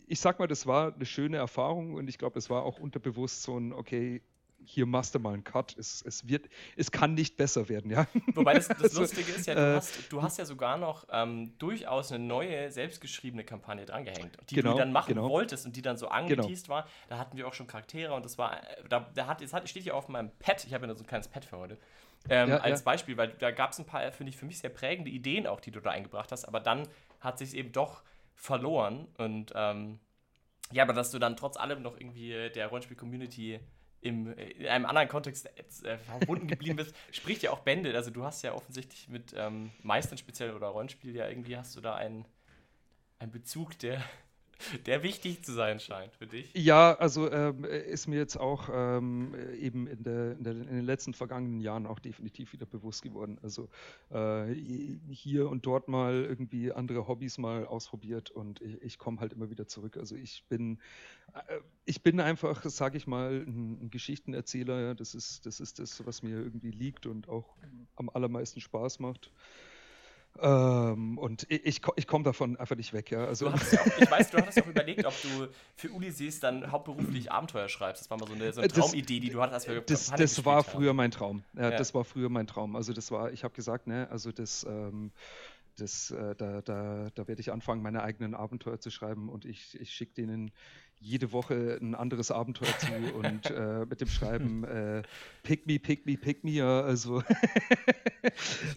ich 0.06 0.20
sag 0.20 0.38
mal, 0.38 0.48
das 0.48 0.66
war 0.66 0.94
eine 0.94 1.06
schöne 1.06 1.36
Erfahrung 1.36 1.94
und 1.94 2.08
ich 2.08 2.18
glaube, 2.18 2.38
es 2.38 2.50
war 2.50 2.64
auch 2.64 2.78
unterbewusst 2.78 3.42
so 3.42 3.58
ein, 3.58 3.72
okay, 3.72 4.22
hier 4.64 4.86
machst 4.86 5.14
du 5.14 5.18
mal 5.18 5.34
einen 5.34 5.44
Cut. 5.44 5.76
Es, 5.78 6.02
es, 6.02 6.28
wird, 6.28 6.48
es 6.76 6.90
kann 6.90 7.14
nicht 7.14 7.36
besser 7.36 7.68
werden, 7.68 7.90
ja. 7.90 8.06
Wobei 8.34 8.54
das, 8.54 8.68
das 8.68 8.78
also, 8.82 9.00
Lustige 9.00 9.32
ist 9.32 9.46
ja, 9.46 9.54
du, 9.54 9.60
äh, 9.60 9.76
hast, 9.76 10.12
du 10.12 10.22
hast 10.22 10.38
ja 10.38 10.44
sogar 10.44 10.76
noch 10.76 11.06
ähm, 11.10 11.56
durchaus 11.58 12.12
eine 12.12 12.24
neue, 12.24 12.70
selbstgeschriebene 12.70 13.44
Kampagne 13.44 13.86
drangehängt, 13.86 14.36
die 14.50 14.56
genau, 14.56 14.72
du 14.72 14.78
dann 14.78 14.92
machen 14.92 15.14
genau. 15.14 15.28
wolltest 15.28 15.66
und 15.66 15.76
die 15.76 15.82
dann 15.82 15.96
so 15.96 16.08
angeteased 16.08 16.66
genau. 16.66 16.78
war. 16.78 16.88
Da 17.08 17.18
hatten 17.18 17.36
wir 17.36 17.46
auch 17.48 17.54
schon 17.54 17.66
Charaktere 17.66 18.12
und 18.12 18.24
das 18.24 18.36
war, 18.38 18.60
da, 18.88 19.10
da 19.14 19.26
hat, 19.26 19.40
jetzt 19.40 19.52
hat, 19.52 19.68
steht 19.68 19.84
hier 19.84 19.94
auf 19.94 20.08
meinem 20.08 20.30
Pad, 20.38 20.64
ich 20.64 20.74
habe 20.74 20.86
ja 20.86 20.94
so 20.94 21.02
ein 21.02 21.06
kleines 21.06 21.28
Pad 21.28 21.44
für 21.44 21.58
heute, 21.58 21.78
ähm, 22.28 22.50
ja, 22.50 22.58
als 22.58 22.80
ja. 22.80 22.84
Beispiel, 22.84 23.16
weil 23.16 23.28
da 23.38 23.50
gab 23.50 23.72
es 23.72 23.78
ein 23.78 23.86
paar, 23.86 24.10
finde 24.12 24.30
ich, 24.30 24.36
für 24.36 24.46
mich 24.46 24.58
sehr 24.58 24.70
prägende 24.70 25.10
Ideen 25.10 25.46
auch, 25.46 25.60
die 25.60 25.70
du 25.70 25.80
da 25.80 25.90
eingebracht 25.90 26.32
hast, 26.32 26.44
aber 26.44 26.60
dann 26.60 26.88
hat 27.20 27.38
sich 27.38 27.54
eben 27.54 27.72
doch 27.72 28.02
verloren 28.34 29.08
und 29.16 29.52
ähm, 29.54 29.98
ja, 30.70 30.82
aber 30.82 30.92
dass 30.92 31.10
du 31.10 31.18
dann 31.18 31.36
trotz 31.36 31.56
allem 31.56 31.80
noch 31.82 31.98
irgendwie 31.98 32.50
der 32.54 32.66
Rollenspiel-Community 32.66 33.58
im, 34.00 34.32
in 34.32 34.66
einem 34.66 34.86
anderen 34.86 35.08
Kontext 35.08 35.48
äh, 35.84 35.98
verbunden 35.98 36.46
geblieben 36.46 36.76
bist, 36.76 36.94
spricht 37.10 37.42
ja 37.42 37.50
auch 37.50 37.60
Bände. 37.60 37.94
Also 37.94 38.10
du 38.10 38.24
hast 38.24 38.42
ja 38.42 38.52
offensichtlich 38.54 39.08
mit 39.08 39.34
ähm, 39.36 39.70
Meistern 39.82 40.18
speziell 40.18 40.54
oder 40.54 40.68
Rollenspiel 40.68 41.14
ja 41.14 41.28
irgendwie 41.28 41.56
hast 41.56 41.76
du 41.76 41.80
da 41.80 41.94
einen, 41.94 42.24
einen 43.18 43.32
Bezug, 43.32 43.78
der 43.78 44.02
der 44.86 45.02
wichtig 45.02 45.44
zu 45.44 45.52
sein 45.52 45.80
scheint 45.80 46.14
für 46.14 46.26
dich. 46.26 46.50
Ja, 46.54 46.94
also 46.94 47.30
ähm, 47.30 47.64
ist 47.64 48.08
mir 48.08 48.16
jetzt 48.16 48.36
auch 48.36 48.68
ähm, 48.72 49.34
eben 49.58 49.86
in, 49.86 50.02
der, 50.02 50.32
in, 50.32 50.44
der, 50.44 50.52
in, 50.52 50.66
den 50.66 50.84
letzten 50.84 51.14
vergangenen 51.14 51.60
Jahren 51.60 51.86
auch 51.86 51.98
definitiv 51.98 52.52
wieder 52.52 52.66
bewusst 52.66 53.02
geworden. 53.02 53.38
Also 53.42 53.68
äh, 54.10 54.52
hier 55.10 55.48
und 55.48 55.66
dort 55.66 55.88
mal 55.88 56.24
irgendwie 56.24 56.72
andere 56.72 57.08
Hobbys 57.08 57.38
mal 57.38 57.66
ausprobiert 57.66 58.30
und 58.30 58.60
ich, 58.60 58.82
ich 58.82 58.98
komme 58.98 59.20
halt 59.20 59.32
immer 59.32 59.50
wieder 59.50 59.66
zurück. 59.66 59.96
Also 59.96 60.16
ich 60.16 60.44
bin, 60.48 60.78
äh, 61.34 61.60
ich 61.84 62.02
bin 62.02 62.20
einfach, 62.20 62.64
sage 62.64 62.96
ich 62.96 63.06
mal, 63.06 63.44
ein, 63.46 63.84
ein 63.84 63.90
Geschichtenerzähler. 63.90 64.80
Ja. 64.80 64.94
Das, 64.94 65.14
ist, 65.14 65.46
das 65.46 65.60
ist 65.60 65.78
das, 65.78 66.04
was 66.06 66.22
mir 66.22 66.36
irgendwie 66.36 66.70
liegt 66.70 67.06
und 67.06 67.28
auch 67.28 67.56
am 67.96 68.08
allermeisten 68.08 68.60
Spaß 68.60 68.98
macht. 68.98 69.30
Ähm, 70.40 71.18
und 71.18 71.46
ich, 71.50 71.80
ich 71.96 72.06
komme 72.06 72.24
davon 72.24 72.56
einfach 72.56 72.76
nicht 72.76 72.92
weg, 72.92 73.10
ja. 73.10 73.24
Also 73.24 73.46
ja 73.46 73.52
auch, 73.54 73.86
ich 73.98 74.10
weiß, 74.10 74.30
du 74.30 74.38
hattest 74.38 74.58
ja 74.58 74.62
auch 74.62 74.68
überlegt, 74.68 75.04
ob 75.04 75.14
du 75.22 75.48
für 75.74 75.90
Ulysses 75.90 76.40
dann 76.40 76.70
hauptberuflich 76.70 77.32
Abenteuer 77.32 77.68
schreibst. 77.68 78.02
Das 78.02 78.10
war 78.10 78.18
mal 78.18 78.28
so 78.28 78.34
eine, 78.34 78.52
so 78.52 78.60
eine 78.60 78.68
Traumidee, 78.68 79.20
die 79.20 79.30
du 79.30 79.40
hattest, 79.40 79.68
als 79.68 79.86
Das, 79.86 80.10
das 80.10 80.44
war 80.44 80.62
früher 80.62 80.94
mein 80.94 81.10
Traum. 81.10 81.42
Ja, 81.54 81.70
ja, 81.70 81.76
Das 81.76 81.94
war 81.94 82.04
früher 82.04 82.28
mein 82.28 82.46
Traum. 82.46 82.76
Also 82.76 82.92
das 82.92 83.10
war, 83.10 83.32
ich 83.32 83.42
habe 83.42 83.54
gesagt, 83.54 83.86
ne, 83.86 84.08
also 84.10 84.30
das, 84.30 84.64
ähm, 84.68 85.10
das, 85.76 86.10
äh, 86.10 86.34
da, 86.36 86.60
da, 86.62 87.08
da 87.14 87.28
werde 87.28 87.40
ich 87.40 87.52
anfangen, 87.52 87.82
meine 87.82 88.02
eigenen 88.02 88.34
Abenteuer 88.34 88.80
zu 88.80 88.90
schreiben 88.90 89.28
und 89.28 89.44
ich, 89.44 89.78
ich 89.80 89.92
schicke 89.92 90.14
denen 90.14 90.52
jede 91.00 91.32
Woche 91.32 91.78
ein 91.80 91.94
anderes 91.94 92.30
Abenteuer 92.30 92.76
zu 92.78 93.14
und 93.14 93.50
äh, 93.50 93.86
mit 93.86 94.00
dem 94.00 94.08
Schreiben 94.08 94.64
äh, 94.64 95.02
Pick 95.42 95.66
me, 95.66 95.78
pick 95.78 96.06
me, 96.06 96.16
pick 96.16 96.44
me, 96.44 96.50
ja, 96.50 96.82
also. 96.82 97.22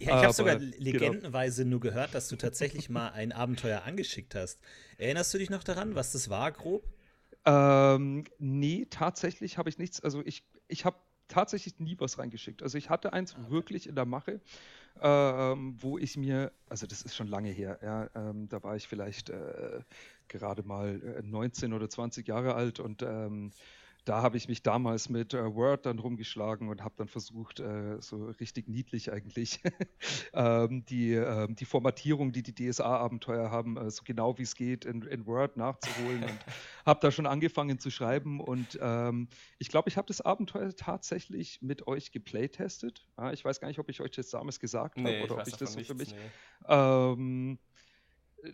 ich 0.00 0.08
habe 0.08 0.32
sogar 0.32 0.56
genau. 0.56 0.76
legendenweise 0.78 1.62
genau. 1.62 1.72
nur 1.72 1.80
gehört, 1.80 2.14
dass 2.14 2.28
du 2.28 2.36
tatsächlich 2.36 2.88
mal 2.88 3.10
ein 3.10 3.32
Abenteuer 3.32 3.82
angeschickt 3.84 4.34
hast. 4.34 4.60
Erinnerst 4.98 5.34
du 5.34 5.38
dich 5.38 5.50
noch 5.50 5.64
daran, 5.64 5.94
was 5.94 6.12
das 6.12 6.30
war, 6.30 6.52
grob? 6.52 6.84
Ähm, 7.44 8.24
nee, 8.38 8.86
tatsächlich 8.88 9.58
habe 9.58 9.68
ich 9.68 9.78
nichts. 9.78 10.00
Also 10.00 10.22
ich, 10.24 10.44
ich 10.68 10.84
habe 10.84 10.96
tatsächlich 11.28 11.78
nie 11.80 11.96
was 11.98 12.18
reingeschickt. 12.18 12.62
Also 12.62 12.78
ich 12.78 12.90
hatte 12.90 13.12
eins 13.12 13.34
okay. 13.34 13.50
wirklich 13.50 13.88
in 13.88 13.94
der 13.94 14.04
Mache, 14.04 14.40
ähm, 15.00 15.76
wo 15.80 15.98
ich 15.98 16.16
mir, 16.16 16.52
also 16.68 16.86
das 16.86 17.02
ist 17.02 17.16
schon 17.16 17.28
lange 17.28 17.50
her, 17.50 17.78
ja, 17.82 18.10
ähm, 18.14 18.48
da 18.48 18.62
war 18.62 18.76
ich 18.76 18.88
vielleicht 18.88 19.30
äh, 19.30 19.80
gerade 20.28 20.62
mal 20.62 21.22
19 21.22 21.72
äh, 21.72 21.74
oder 21.74 21.88
20 21.88 22.26
Jahre 22.28 22.54
alt 22.54 22.80
und 22.80 23.02
ähm, 23.02 23.50
da 24.04 24.22
habe 24.22 24.36
ich 24.36 24.48
mich 24.48 24.62
damals 24.62 25.08
mit 25.08 25.32
äh, 25.32 25.54
Word 25.54 25.86
dann 25.86 25.98
rumgeschlagen 25.98 26.68
und 26.68 26.82
habe 26.82 26.94
dann 26.96 27.08
versucht, 27.08 27.60
äh, 27.60 28.00
so 28.00 28.26
richtig 28.26 28.68
niedlich 28.68 29.12
eigentlich 29.12 29.60
ähm, 30.32 30.84
die, 30.86 31.14
äh, 31.14 31.46
die 31.52 31.64
Formatierung, 31.64 32.32
die 32.32 32.42
die 32.42 32.54
DSA-Abenteuer 32.54 33.50
haben, 33.50 33.76
äh, 33.76 33.90
so 33.90 34.02
genau 34.04 34.38
wie 34.38 34.42
es 34.42 34.56
geht 34.56 34.84
in, 34.84 35.02
in, 35.02 35.26
Word 35.26 35.56
nachzuholen 35.56 36.24
und 36.24 36.38
habe 36.86 37.00
da 37.00 37.10
schon 37.10 37.26
angefangen 37.26 37.78
zu 37.78 37.90
schreiben 37.90 38.40
und 38.40 38.78
ähm, 38.80 39.28
ich 39.58 39.68
glaube, 39.68 39.88
ich 39.88 39.96
habe 39.96 40.06
das 40.08 40.20
Abenteuer 40.20 40.74
tatsächlich 40.74 41.62
mit 41.62 41.86
euch 41.86 42.10
geplaytestet. 42.10 43.06
Ja, 43.16 43.32
ich 43.32 43.44
weiß 43.44 43.60
gar 43.60 43.68
nicht, 43.68 43.78
ob 43.78 43.88
ich 43.88 44.00
euch 44.00 44.10
das 44.10 44.30
damals 44.30 44.58
gesagt 44.58 44.96
nee, 44.96 45.20
habe 45.20 45.32
oder 45.32 45.42
ob 45.42 45.46
ich 45.46 45.56
das 45.56 45.74
so 45.74 45.80
für 45.80 45.94
mich. 45.94 46.12
Nee. 46.12 46.18
Ähm, 46.68 47.58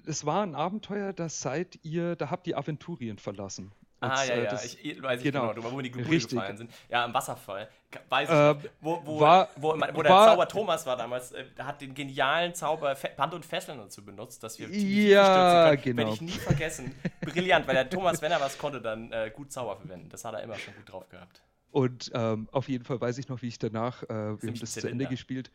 es 0.06 0.26
war 0.26 0.42
ein 0.42 0.54
Abenteuer, 0.54 1.14
das 1.14 1.40
seid 1.40 1.78
ihr, 1.82 2.16
da 2.16 2.30
habt 2.30 2.46
ihr 2.46 2.58
Aventurien 2.58 3.18
verlassen. 3.18 3.72
Ah, 4.00 4.24
ja, 4.24 4.34
äh, 4.34 4.44
ja, 4.44 4.60
ich, 4.62 4.84
ich 4.84 5.02
weiß 5.02 5.22
genau, 5.22 5.52
genau 5.52 5.72
wo 5.72 5.80
die 5.80 5.90
Gebühren 5.90 6.20
gefallen 6.20 6.56
sind. 6.56 6.70
Ja, 6.88 7.04
im 7.04 7.12
Wasserfall. 7.12 7.68
Weiß 8.08 8.28
ich 8.28 8.34
äh, 8.34 8.70
wo, 8.80 9.00
wo, 9.04 9.20
war, 9.20 9.48
wo, 9.56 9.74
wo, 9.74 10.02
der 10.02 10.12
war, 10.12 10.28
Zauber 10.28 10.46
Thomas 10.46 10.86
war 10.86 10.96
damals, 10.96 11.32
äh, 11.32 11.44
hat 11.58 11.80
den 11.80 11.94
genialen 11.94 12.54
Zauber 12.54 12.94
Band 13.16 13.34
und 13.34 13.44
Fesseln 13.44 13.78
dazu 13.78 14.04
benutzt, 14.04 14.42
dass 14.42 14.58
wir 14.58 14.68
ja, 14.68 15.74
genau. 15.74 15.98
Werde 15.98 16.12
ich 16.12 16.20
nie 16.20 16.30
vergessen. 16.30 16.94
Brillant, 17.22 17.66
weil 17.66 17.74
der 17.74 17.90
Thomas, 17.90 18.22
wenn 18.22 18.30
er 18.30 18.40
was 18.40 18.56
konnte, 18.56 18.80
dann 18.80 19.10
äh, 19.10 19.32
gut 19.34 19.50
Zauber 19.50 19.76
verwenden. 19.76 20.08
Das 20.10 20.24
hat 20.24 20.34
er 20.34 20.42
immer 20.42 20.56
schon 20.56 20.74
gut 20.74 20.92
drauf 20.92 21.08
gehabt. 21.08 21.42
Und 21.70 22.10
ähm, 22.14 22.48
auf 22.52 22.68
jeden 22.68 22.84
Fall 22.84 23.00
weiß 23.00 23.18
ich 23.18 23.28
noch, 23.28 23.42
wie 23.42 23.48
ich 23.48 23.58
danach, 23.58 24.02
äh, 24.04 24.08
wir 24.08 24.48
haben 24.48 24.60
das 24.60 24.72
zu 24.72 24.88
Ende 24.88 25.06
gespielt. 25.06 25.50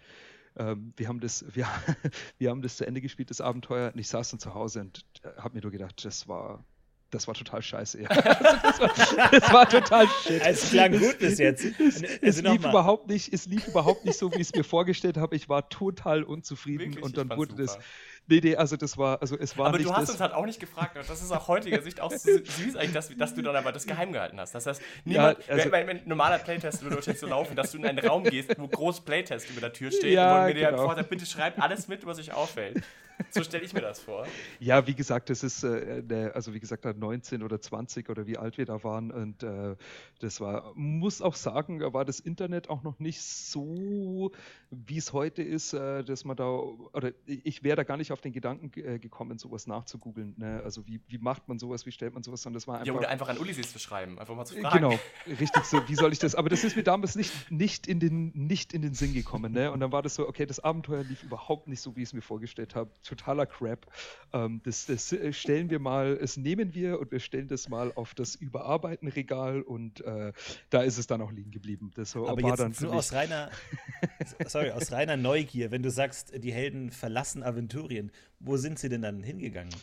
Ähm, 0.56 0.94
wir, 0.98 1.08
haben 1.08 1.20
das, 1.20 1.46
wir, 1.56 1.68
wir 2.38 2.50
haben 2.50 2.62
das 2.62 2.78
zu 2.78 2.86
Ende 2.86 3.02
gespielt, 3.02 3.30
das 3.30 3.42
Abenteuer. 3.42 3.92
Und 3.94 4.00
ich 4.00 4.08
saß 4.08 4.32
dann 4.32 4.40
zu 4.40 4.54
Hause 4.54 4.82
und 4.82 5.06
äh, 5.24 5.30
habe 5.40 5.56
mir 5.56 5.62
nur 5.62 5.72
gedacht, 5.72 6.04
das 6.06 6.28
war 6.28 6.64
das 7.14 7.28
war 7.28 7.34
total 7.34 7.62
scheiße. 7.62 8.02
Ja. 8.02 8.08
das, 8.10 8.80
war, 8.80 9.30
das, 9.32 9.54
war, 9.54 9.70
total 9.70 10.08
shit. 10.08 10.42
Es 10.46 10.70
klang 10.70 10.98
gut 10.98 11.20
bis 11.20 11.40
jetzt. 11.40 11.64
Es, 11.84 12.02
es, 12.02 12.12
es 12.22 12.42
lief 12.42 12.64
überhaupt 12.64 13.08
nicht, 13.08 13.34
es 13.34 13.46
lief 13.46 13.68
überhaupt 13.68 14.06
nicht 14.06 14.18
so, 14.18 14.32
wie 14.32 14.36
ich 14.36 14.48
es 14.48 14.56
mir 14.56 14.64
vorgestellt 14.64 15.18
habe. 15.18 15.36
Ich 15.36 15.50
war 15.50 15.70
total 15.70 16.24
unzufrieden 16.24 16.96
Wirklich? 16.96 17.04
und 17.04 17.18
dann 17.18 17.30
wurde 17.30 17.52
super. 17.52 17.64
das 17.64 17.80
Nee, 18.26 18.40
nee, 18.42 18.56
also 18.56 18.78
das 18.78 18.98
war, 18.98 19.22
also 19.22 19.38
es 19.38 19.58
war 19.58 19.68
Aber 19.68 19.78
nicht 19.78 19.90
du 19.90 19.94
hast 19.94 20.10
uns 20.10 20.22
halt 20.22 20.32
auch 20.32 20.46
nicht 20.46 20.60
gefragt, 20.60 20.96
und 20.96 21.10
das 21.10 21.22
ist 21.22 21.30
aus 21.32 21.48
heutiger 21.50 21.82
Sicht 21.82 22.00
auch 22.00 22.12
so 22.12 22.32
süß 22.44 22.78
eigentlich, 22.78 22.94
dass, 22.94 23.16
dass, 23.18 23.36
du 23.36 23.42
dann 23.42 23.56
aber 23.56 23.74
das 23.74 23.86
geheim 23.86 24.14
gehalten 24.14 24.40
hast. 24.40 24.56
Das 24.56 24.66
heißt, 24.66 24.82
niemand, 25.04 25.40
ja, 25.40 25.54
also, 25.54 25.72
wenn, 25.72 25.88
wenn, 25.88 25.98
ein 25.98 26.08
normaler 26.08 26.38
Playtest 26.38 26.84
würde 26.84 26.96
wahrscheinlich 26.96 27.20
so 27.20 27.28
laufen, 27.28 27.56
dass 27.58 27.72
du 27.72 27.80
in 27.80 27.86
einen 27.86 28.00
Raum 28.00 28.24
gehst, 28.24 28.58
wo 28.58 28.68
groß 28.68 29.02
Playtest 29.02 29.50
über 29.50 29.60
der 29.60 29.74
Tür 29.74 29.92
steht 29.92 30.14
ja, 30.14 30.40
und 30.40 30.46
mir 30.48 30.54
genau. 30.54 30.70
dir 30.70 30.78
vorher 30.78 30.96
sagt, 30.96 31.10
bitte 31.10 31.26
schreibt 31.26 31.60
alles 31.60 31.90
mit, 31.90 32.06
was 32.06 32.18
euch 32.18 32.34
auffällt. 32.34 32.82
So 33.32 33.44
stelle 33.44 33.64
ich 33.64 33.74
mir 33.74 33.82
das 33.82 34.00
vor. 34.00 34.26
Ja, 34.60 34.88
wie 34.88 34.96
gesagt, 34.96 35.30
das 35.30 35.44
ist, 35.44 35.64
äh, 35.64 36.32
also 36.34 36.54
wie 36.54 36.60
gesagt, 36.60 36.86
19 36.86 37.44
oder 37.44 37.60
20 37.60 38.10
oder 38.10 38.28
wie 38.28 38.38
alt 38.38 38.58
wir 38.58 38.66
da 38.66 38.84
waren 38.84 39.12
und 39.12 39.44
äh, 39.44 39.76
das 40.20 40.40
war, 40.40 40.72
muss 40.76 41.22
auch 41.22 41.36
sagen, 41.36 41.80
da 41.80 41.94
war 41.94 42.06
das 42.06 42.20
Internet 42.20 42.70
auch 42.70 42.84
noch 42.84 43.00
nicht 43.00 43.22
so, 43.22 44.32
wie 44.70 44.98
es 44.98 45.14
heute 45.14 45.44
ist, 45.44 45.74
äh, 45.74 46.04
dass 46.04 46.26
man 46.26 46.36
da, 46.36 46.48
oder 46.48 47.12
ich 47.26 47.64
wäre 47.64 47.76
da 47.76 47.84
gar 47.84 47.98
nicht 47.98 48.12
auf 48.12 48.22
den 48.22 48.34
Gedanken 48.34 48.72
äh, 48.80 49.00
gekommen, 49.00 49.38
sowas 49.38 49.68
nachzugoogeln. 49.68 50.36
Ne? 50.38 50.62
Also 50.64 50.86
wie, 50.88 51.02
wie 51.08 51.18
macht 51.18 51.48
man 51.48 51.60
sowas, 51.60 51.86
wie 51.86 51.92
stellt 51.92 52.14
man 52.14 52.24
sowas, 52.24 52.46
und 52.46 52.54
das 52.54 52.68
war 52.68 52.76
einfach... 52.76 52.88
Ja, 52.88 52.94
oder 52.94 53.10
einfach 53.10 53.30
an 53.30 53.38
Ulysses 53.38 53.72
zu 53.72 53.80
schreiben, 53.80 54.20
einfach 54.20 54.36
mal 54.36 54.46
zu 54.46 54.56
fragen. 54.56 54.78
Genau, 54.78 55.00
richtig 55.40 55.64
so, 55.66 55.88
wie 55.88 55.96
soll 55.96 56.14
ich 56.14 56.20
das, 56.20 56.36
aber 56.36 56.50
das 56.50 56.64
ist 56.64 56.76
mir 56.76 56.84
damals 56.84 57.16
nicht, 57.16 57.52
nicht, 57.52 57.88
in, 57.88 58.00
den, 58.00 58.32
nicht 58.34 58.74
in 58.74 58.82
den 58.82 58.94
Sinn 58.94 59.14
gekommen. 59.14 59.54
Ne? 59.54 59.72
Und 59.72 59.80
dann 59.80 59.92
war 59.92 60.02
das 60.02 60.16
so, 60.16 60.28
okay, 60.28 60.46
das 60.46 60.60
Abenteuer 60.60 61.04
lief 61.04 61.24
überhaupt 61.24 61.68
nicht 61.68 61.82
so, 61.82 61.96
wie 61.96 62.02
ich 62.02 62.10
es 62.10 62.14
mir 62.14 62.22
vorgestellt 62.22 62.76
habe 62.76 62.92
totaler 63.16 63.46
Crap. 63.46 63.86
Ähm, 64.34 64.62
das, 64.64 64.86
das, 64.86 65.12
äh, 65.12 65.34
stellen 65.34 65.70
wir 65.70 65.80
mal, 65.80 66.18
es 66.22 66.38
nehmen 66.38 66.74
wir 66.74 67.00
und 67.00 67.12
wir 67.12 67.20
stellen 67.20 67.48
das 67.48 67.70
mal 67.70 67.92
auf 67.94 68.16
das 68.16 68.36
Überarbeiten-Regal 68.36 69.62
und 69.62 70.02
äh, 70.02 70.34
da 70.70 70.82
ist 70.82 70.98
es 70.98 71.08
dann 71.08 71.22
auch 71.22 71.32
liegen 71.32 71.52
geblieben. 71.52 71.92
Das 71.96 72.16
Aber 72.16 72.42
war 72.42 72.50
jetzt 72.50 72.60
dann 72.60 72.76
nur 72.82 72.96
aus 72.96 73.14
reiner, 73.14 73.50
sorry, 74.48 74.72
aus 74.72 74.92
reiner 74.92 75.18
Neugier, 75.18 75.72
wenn 75.72 75.84
du 75.84 75.92
sagst, 75.92 76.34
die 76.44 76.52
Helden 76.52 76.92
verlassen 76.92 77.44
Aventurien, 77.44 78.12
wo 78.40 78.58
sind 78.58 78.80
sie 78.80 78.90
denn 78.90 79.02
dann 79.02 79.24
hingegangen? 79.24 79.74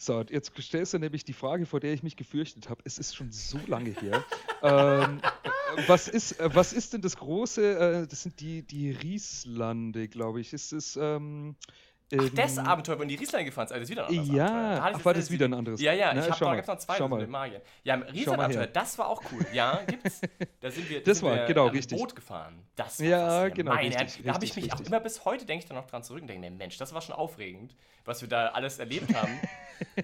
So, 0.00 0.22
jetzt 0.22 0.52
stellst 0.60 0.94
du 0.94 0.98
nämlich 1.00 1.24
die 1.24 1.32
Frage, 1.32 1.66
vor 1.66 1.80
der 1.80 1.92
ich 1.92 2.04
mich 2.04 2.14
gefürchtet 2.14 2.70
habe. 2.70 2.80
Es 2.84 2.98
ist 2.98 3.16
schon 3.16 3.32
so 3.32 3.58
lange 3.66 3.90
her. 3.90 4.24
ähm, 4.62 5.20
was, 5.88 6.06
ist, 6.06 6.38
äh, 6.38 6.54
was 6.54 6.72
ist 6.72 6.92
denn 6.92 7.00
das 7.00 7.16
große? 7.16 7.78
Äh, 7.78 8.06
das 8.06 8.22
sind 8.22 8.38
die, 8.38 8.62
die 8.62 8.92
Rieslande, 8.92 10.06
glaube 10.06 10.40
ich. 10.40 10.52
Ist 10.52 10.72
es. 10.72 10.96
Ähm, 10.96 11.56
Ach, 12.16 12.28
das 12.34 12.56
Abenteuer, 12.56 12.98
wo 12.98 13.02
in 13.02 13.08
die 13.08 13.16
Rieslein 13.16 13.44
gefahren 13.44 13.66
ist, 13.66 13.72
also 13.72 13.90
wieder 13.90 14.08
ein 14.08 14.18
anderes 14.18 14.34
Ja, 14.34 14.76
da 14.76 14.92
ach, 14.94 15.04
war 15.04 15.14
das 15.14 15.30
wieder 15.30 15.44
ein 15.46 15.54
anderes? 15.54 15.80
Ja, 15.80 15.92
ja, 15.92 16.12
ich 16.12 16.30
habe 16.30 16.64
da 16.64 16.72
noch 16.72 16.78
zwei 16.78 16.96
so 16.96 17.08
mit 17.08 17.28
Magien. 17.28 17.60
Ja, 17.84 17.94
im 17.94 18.02
Rieslein-Abenteuer, 18.02 18.66
das 18.66 18.96
war 18.98 19.08
auch 19.08 19.22
cool. 19.32 19.44
Ja, 19.52 19.82
gibt's. 19.86 20.22
Da 20.60 20.70
sind 20.70 20.88
wir, 20.88 21.02
das 21.02 21.18
sind 21.18 21.28
war, 21.28 21.36
wir 21.36 21.44
genau, 21.44 21.66
richtig. 21.66 21.98
Boot 21.98 22.16
gefahren. 22.16 22.62
Das 22.76 22.98
war 23.00 23.06
ja, 23.06 23.48
genau, 23.48 23.74
Meine 23.74 23.88
richtig, 23.88 24.24
Da 24.24 24.34
habe 24.34 24.44
ich 24.44 24.56
mich 24.56 24.64
richtig. 24.64 24.80
auch 24.80 24.86
immer 24.86 25.00
bis 25.00 25.24
heute, 25.26 25.44
denke 25.44 25.64
ich, 25.64 25.68
da 25.68 25.74
noch 25.74 25.86
dran 25.86 26.02
zurück 26.02 26.22
und 26.22 26.28
denke, 26.28 26.40
nee, 26.40 26.56
Mensch, 26.56 26.78
das 26.78 26.94
war 26.94 27.02
schon 27.02 27.14
aufregend, 27.14 27.76
was 28.06 28.22
wir 28.22 28.28
da 28.28 28.48
alles 28.48 28.78
erlebt 28.78 29.14
haben. 29.14 29.40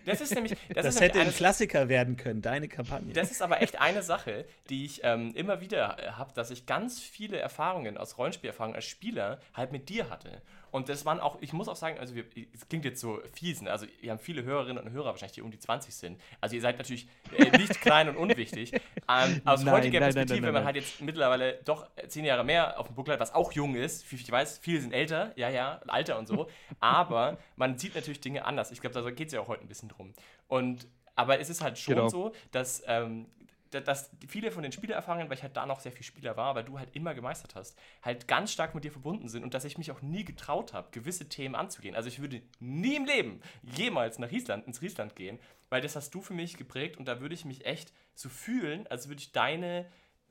Das 0.04 0.20
ist 0.20 0.32
nämlich. 0.32 0.52
Das, 0.68 0.84
das 0.84 0.94
ist 0.94 1.00
hätte 1.00 1.18
nämlich 1.18 1.34
ein 1.34 1.36
Klassiker 1.36 1.88
werden 1.88 2.16
können, 2.16 2.42
deine 2.42 2.68
Kampagne. 2.68 3.12
Das 3.12 3.32
ist 3.32 3.42
aber 3.42 3.60
echt 3.60 3.80
eine 3.80 4.04
Sache, 4.04 4.44
die 4.68 4.84
ich 4.84 5.00
ähm, 5.02 5.32
immer 5.34 5.60
wieder 5.60 5.96
habe, 6.16 6.32
dass 6.32 6.52
ich 6.52 6.66
ganz 6.66 7.00
viele 7.00 7.38
Erfahrungen 7.38 7.98
aus 7.98 8.16
Rollenspielerfahrungen 8.16 8.76
als 8.76 8.84
Spieler 8.84 9.40
halt 9.52 9.72
mit 9.72 9.88
dir 9.88 10.10
hatte. 10.10 10.42
Und 10.74 10.88
das 10.88 11.04
waren 11.04 11.20
auch, 11.20 11.38
ich 11.40 11.52
muss 11.52 11.68
auch 11.68 11.76
sagen, 11.76 12.00
also 12.00 12.16
es 12.52 12.68
klingt 12.68 12.84
jetzt 12.84 13.00
so 13.00 13.20
fies, 13.32 13.62
ne? 13.62 13.70
also 13.70 13.86
ihr 14.02 14.10
habt 14.10 14.20
viele 14.20 14.42
Hörerinnen 14.42 14.82
und 14.82 14.90
Hörer 14.90 15.10
wahrscheinlich, 15.10 15.36
die 15.36 15.42
um 15.42 15.52
die 15.52 15.60
20 15.60 15.94
sind. 15.94 16.20
Also 16.40 16.56
ihr 16.56 16.60
seid 16.60 16.78
natürlich 16.78 17.06
äh, 17.38 17.56
nicht 17.56 17.80
klein 17.80 18.08
und 18.08 18.16
unwichtig. 18.16 18.72
Ähm, 18.72 19.40
aus 19.44 19.62
nein, 19.62 19.72
heutiger 19.72 20.00
nein, 20.00 20.12
Perspektive, 20.12 20.40
nein, 20.40 20.46
wenn 20.48 20.54
man 20.54 20.64
halt 20.64 20.74
jetzt 20.74 21.00
mittlerweile 21.00 21.60
doch 21.64 21.86
zehn 22.08 22.24
Jahre 22.24 22.42
mehr 22.42 22.80
auf 22.80 22.88
dem 22.88 22.96
Buckel 22.96 23.12
hat, 23.12 23.20
was 23.20 23.32
auch 23.32 23.52
jung 23.52 23.76
ist, 23.76 24.12
ich 24.12 24.28
weiß, 24.28 24.58
viele 24.58 24.80
sind 24.80 24.92
älter, 24.92 25.32
ja, 25.36 25.48
ja, 25.48 25.80
Alter 25.86 26.18
und 26.18 26.26
so, 26.26 26.48
aber 26.80 27.38
man 27.54 27.78
sieht 27.78 27.94
natürlich 27.94 28.20
Dinge 28.20 28.44
anders. 28.44 28.72
Ich 28.72 28.80
glaube, 28.80 29.00
da 29.00 29.08
geht 29.12 29.28
es 29.28 29.32
ja 29.32 29.40
auch 29.42 29.46
heute 29.46 29.62
ein 29.62 29.68
bisschen 29.68 29.90
drum. 29.90 30.12
Und 30.48 30.88
aber 31.14 31.38
es 31.38 31.50
ist 31.50 31.62
halt 31.62 31.78
schon 31.78 31.94
genau. 31.94 32.08
so, 32.08 32.32
dass 32.50 32.82
ähm, 32.88 33.26
dass 33.80 34.10
viele 34.28 34.50
von 34.50 34.62
den 34.62 34.72
Spielererfahrungen, 34.72 35.28
weil 35.28 35.36
ich 35.36 35.42
halt 35.42 35.56
da 35.56 35.66
noch 35.66 35.80
sehr 35.80 35.92
viel 35.92 36.04
Spieler 36.04 36.36
war, 36.36 36.54
weil 36.54 36.64
du 36.64 36.78
halt 36.78 36.94
immer 36.94 37.14
gemeistert 37.14 37.54
hast, 37.54 37.78
halt 38.02 38.28
ganz 38.28 38.52
stark 38.52 38.74
mit 38.74 38.84
dir 38.84 38.92
verbunden 38.92 39.28
sind 39.28 39.42
und 39.42 39.54
dass 39.54 39.64
ich 39.64 39.78
mich 39.78 39.90
auch 39.90 40.02
nie 40.02 40.24
getraut 40.24 40.72
habe, 40.72 40.90
gewisse 40.90 41.28
Themen 41.28 41.54
anzugehen. 41.54 41.94
Also 41.94 42.08
ich 42.08 42.20
würde 42.20 42.42
nie 42.60 42.96
im 42.96 43.04
Leben 43.04 43.40
jemals 43.62 44.18
nach 44.18 44.30
Riesland, 44.30 44.66
ins 44.66 44.82
Riesland 44.82 45.16
gehen, 45.16 45.38
weil 45.70 45.80
das 45.80 45.96
hast 45.96 46.14
du 46.14 46.20
für 46.20 46.34
mich 46.34 46.56
geprägt 46.56 46.96
und 46.96 47.06
da 47.06 47.20
würde 47.20 47.34
ich 47.34 47.44
mich 47.44 47.66
echt 47.66 47.92
so 48.14 48.28
fühlen, 48.28 48.86
als 48.86 49.08
würde 49.08 49.20
ich 49.20 49.32
deine, 49.32 49.86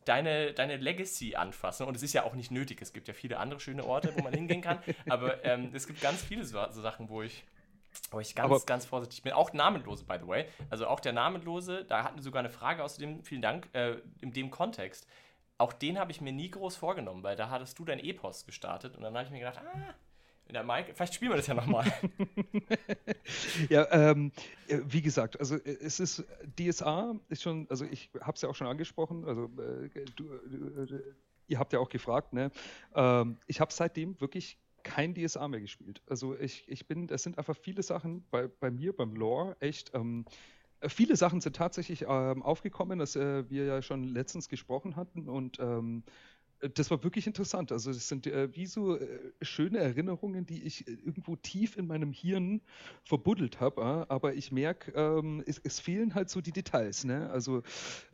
deine, 0.06 0.54
deine 0.54 0.78
Legacy 0.78 1.36
anfassen. 1.36 1.86
Und 1.86 1.96
es 1.96 2.04
ist 2.04 2.14
ja 2.14 2.24
auch 2.24 2.34
nicht 2.34 2.52
nötig. 2.52 2.82
Es 2.82 2.94
gibt 2.94 3.08
ja 3.08 3.14
viele 3.14 3.38
andere 3.38 3.60
schöne 3.60 3.86
Orte, 3.86 4.14
wo 4.16 4.22
man 4.22 4.34
hingehen 4.34 4.62
kann. 4.62 4.80
Aber 5.10 5.44
ähm, 5.44 5.72
es 5.74 5.88
gibt 5.88 6.02
ganz 6.02 6.24
viele 6.24 6.46
so, 6.46 6.60
so 6.72 6.82
Sachen, 6.82 7.10
wo 7.10 7.22
ich 7.22 7.44
wo 8.12 8.20
ich 8.20 8.36
ganz, 8.36 8.46
Aber 8.46 8.60
ganz 8.62 8.86
vorsichtig 8.86 9.22
bin. 9.24 9.34
Auch 9.34 9.54
Namenlose, 9.54 10.06
by 10.06 10.18
the 10.22 10.28
way. 10.28 10.46
Also 10.70 10.88
auch 10.88 11.00
der 11.00 11.14
Namenlose, 11.14 11.86
da 11.86 12.04
hatten 12.04 12.18
wir 12.18 12.24
sogar 12.24 12.40
eine 12.40 12.50
Frage 12.50 12.84
außerdem, 12.84 13.24
vielen 13.24 13.42
Dank, 13.42 13.70
äh, 13.74 13.98
in 14.22 14.32
dem 14.32 14.52
Kontext. 14.52 15.08
Auch 15.58 15.74
den 15.74 16.00
habe 16.00 16.12
ich 16.12 16.22
mir 16.22 16.34
nie 16.34 16.50
groß 16.50 16.76
vorgenommen, 16.76 17.24
weil 17.24 17.36
da 17.36 17.50
hattest 17.50 17.78
du 17.80 17.86
dein 17.86 18.00
Epos 18.00 18.46
gestartet 18.46 18.96
und 18.96 19.04
dann 19.04 19.14
habe 19.14 19.26
ich 19.26 19.32
mir 19.32 19.40
gedacht, 19.40 19.60
ah, 19.60 19.94
der 20.54 20.64
Mike, 20.64 20.94
vielleicht 20.94 21.16
spielen 21.16 21.32
wir 21.32 21.38
das 21.38 21.48
ja 21.48 21.54
nochmal. 21.54 21.92
ja, 23.70 23.88
ähm, 23.92 24.32
wie 24.68 25.02
gesagt, 25.02 25.40
also 25.40 25.56
äh, 25.56 25.78
es 25.82 26.00
ist, 26.00 26.24
DSA 26.60 27.16
ist 27.30 27.42
schon, 27.42 27.68
also 27.70 27.86
ich 27.86 28.10
habe 28.22 28.36
es 28.36 28.42
ja 28.42 28.50
auch 28.50 28.56
schon 28.56 28.68
angesprochen, 28.68 29.26
also 29.26 29.46
äh, 29.46 30.06
du, 30.16 30.34
äh, 30.34 31.02
ihr 31.48 31.60
habt 31.60 31.74
ja 31.74 31.80
auch 31.80 31.90
gefragt, 31.90 32.34
ne? 32.34 32.52
Ähm, 32.96 33.38
ich 33.48 33.60
habe 33.60 33.74
seitdem 33.74 34.20
wirklich 34.22 34.58
kein 34.84 35.14
DSA 35.14 35.48
mehr 35.48 35.62
gespielt. 35.62 36.02
Also 36.08 36.38
ich, 36.38 36.68
ich 36.68 36.88
bin, 36.88 37.10
es 37.10 37.24
sind 37.24 37.38
einfach 37.38 37.56
viele 37.56 37.84
Sachen 37.84 38.26
bei, 38.30 38.48
bei 38.48 38.72
mir, 38.72 38.96
beim 38.96 39.16
Lore, 39.16 39.56
echt. 39.60 39.92
Ähm, 39.94 40.26
viele 40.88 41.16
Sachen 41.16 41.42
sind 41.42 41.56
tatsächlich 41.56 42.06
ähm, 42.08 42.44
aufgekommen, 42.44 43.00
dass 43.00 43.16
äh, 43.16 43.50
wir 43.50 43.66
ja 43.66 43.82
schon 43.82 44.04
letztens 44.04 44.50
gesprochen 44.50 44.96
hatten 44.96 45.30
und 45.30 45.60
ähm, 45.60 46.04
das 46.70 46.92
war 46.92 47.04
wirklich 47.04 47.28
interessant. 47.28 47.72
Also 47.72 47.92
das 47.92 48.08
sind 48.08 48.28
äh, 48.28 48.56
wie 48.56 48.66
so 48.66 48.98
äh, 48.98 49.08
schöne 49.42 49.80
Erinnerungen, 49.80 50.46
die 50.46 50.64
ich 50.64 50.88
äh, 50.88 50.92
irgendwo 50.92 51.36
tief 51.36 51.78
in 51.78 51.88
meinem 51.88 52.12
Hirn 52.12 52.62
verbuddelt 53.04 53.60
habe. 53.60 53.82
Äh, 53.82 54.12
aber 54.12 54.34
ich 54.34 54.52
merke, 54.52 54.92
ähm, 54.92 55.44
es, 55.46 55.60
es, 55.64 55.80
fehlen 55.80 56.16
halt 56.16 56.30
so 56.30 56.42
die 56.42 56.52
Details. 56.52 57.04
Ne? 57.04 57.30
Also 57.30 57.64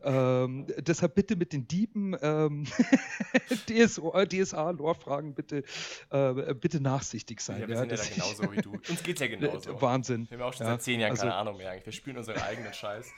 ähm, 0.03 0.67
deshalb 0.77 1.15
bitte 1.15 1.35
mit 1.35 1.53
den 1.53 1.67
Dieben 1.67 2.15
ähm, 2.21 2.65
DSA-Lore-Fragen 3.67 5.33
bitte, 5.35 5.63
äh, 6.09 6.53
bitte 6.53 6.81
nachsichtig 6.81 7.41
sein. 7.41 7.61
Ja, 7.61 7.67
wir 7.67 7.75
ja, 7.75 7.81
sind 7.81 7.91
ja 7.91 7.97
da 7.97 8.03
genauso 8.03 8.51
wie 8.51 8.61
du. 8.61 8.71
Uns 8.71 9.03
geht 9.03 9.15
es 9.15 9.21
ja 9.21 9.27
genauso. 9.35 9.81
Wahnsinn. 9.81 10.27
Wir 10.29 10.37
haben 10.37 10.45
auch 10.45 10.53
schon 10.53 10.65
ja, 10.65 10.73
seit 10.73 10.81
zehn 10.81 10.99
Jahren 10.99 11.11
also, 11.11 11.21
keine 11.23 11.35
Ahnung 11.35 11.57
mehr. 11.57 11.79
Wir 11.83 11.93
spielen 11.93 12.17
unseren 12.17 12.37
eigenen 12.37 12.73
Scheiß. 12.73 13.11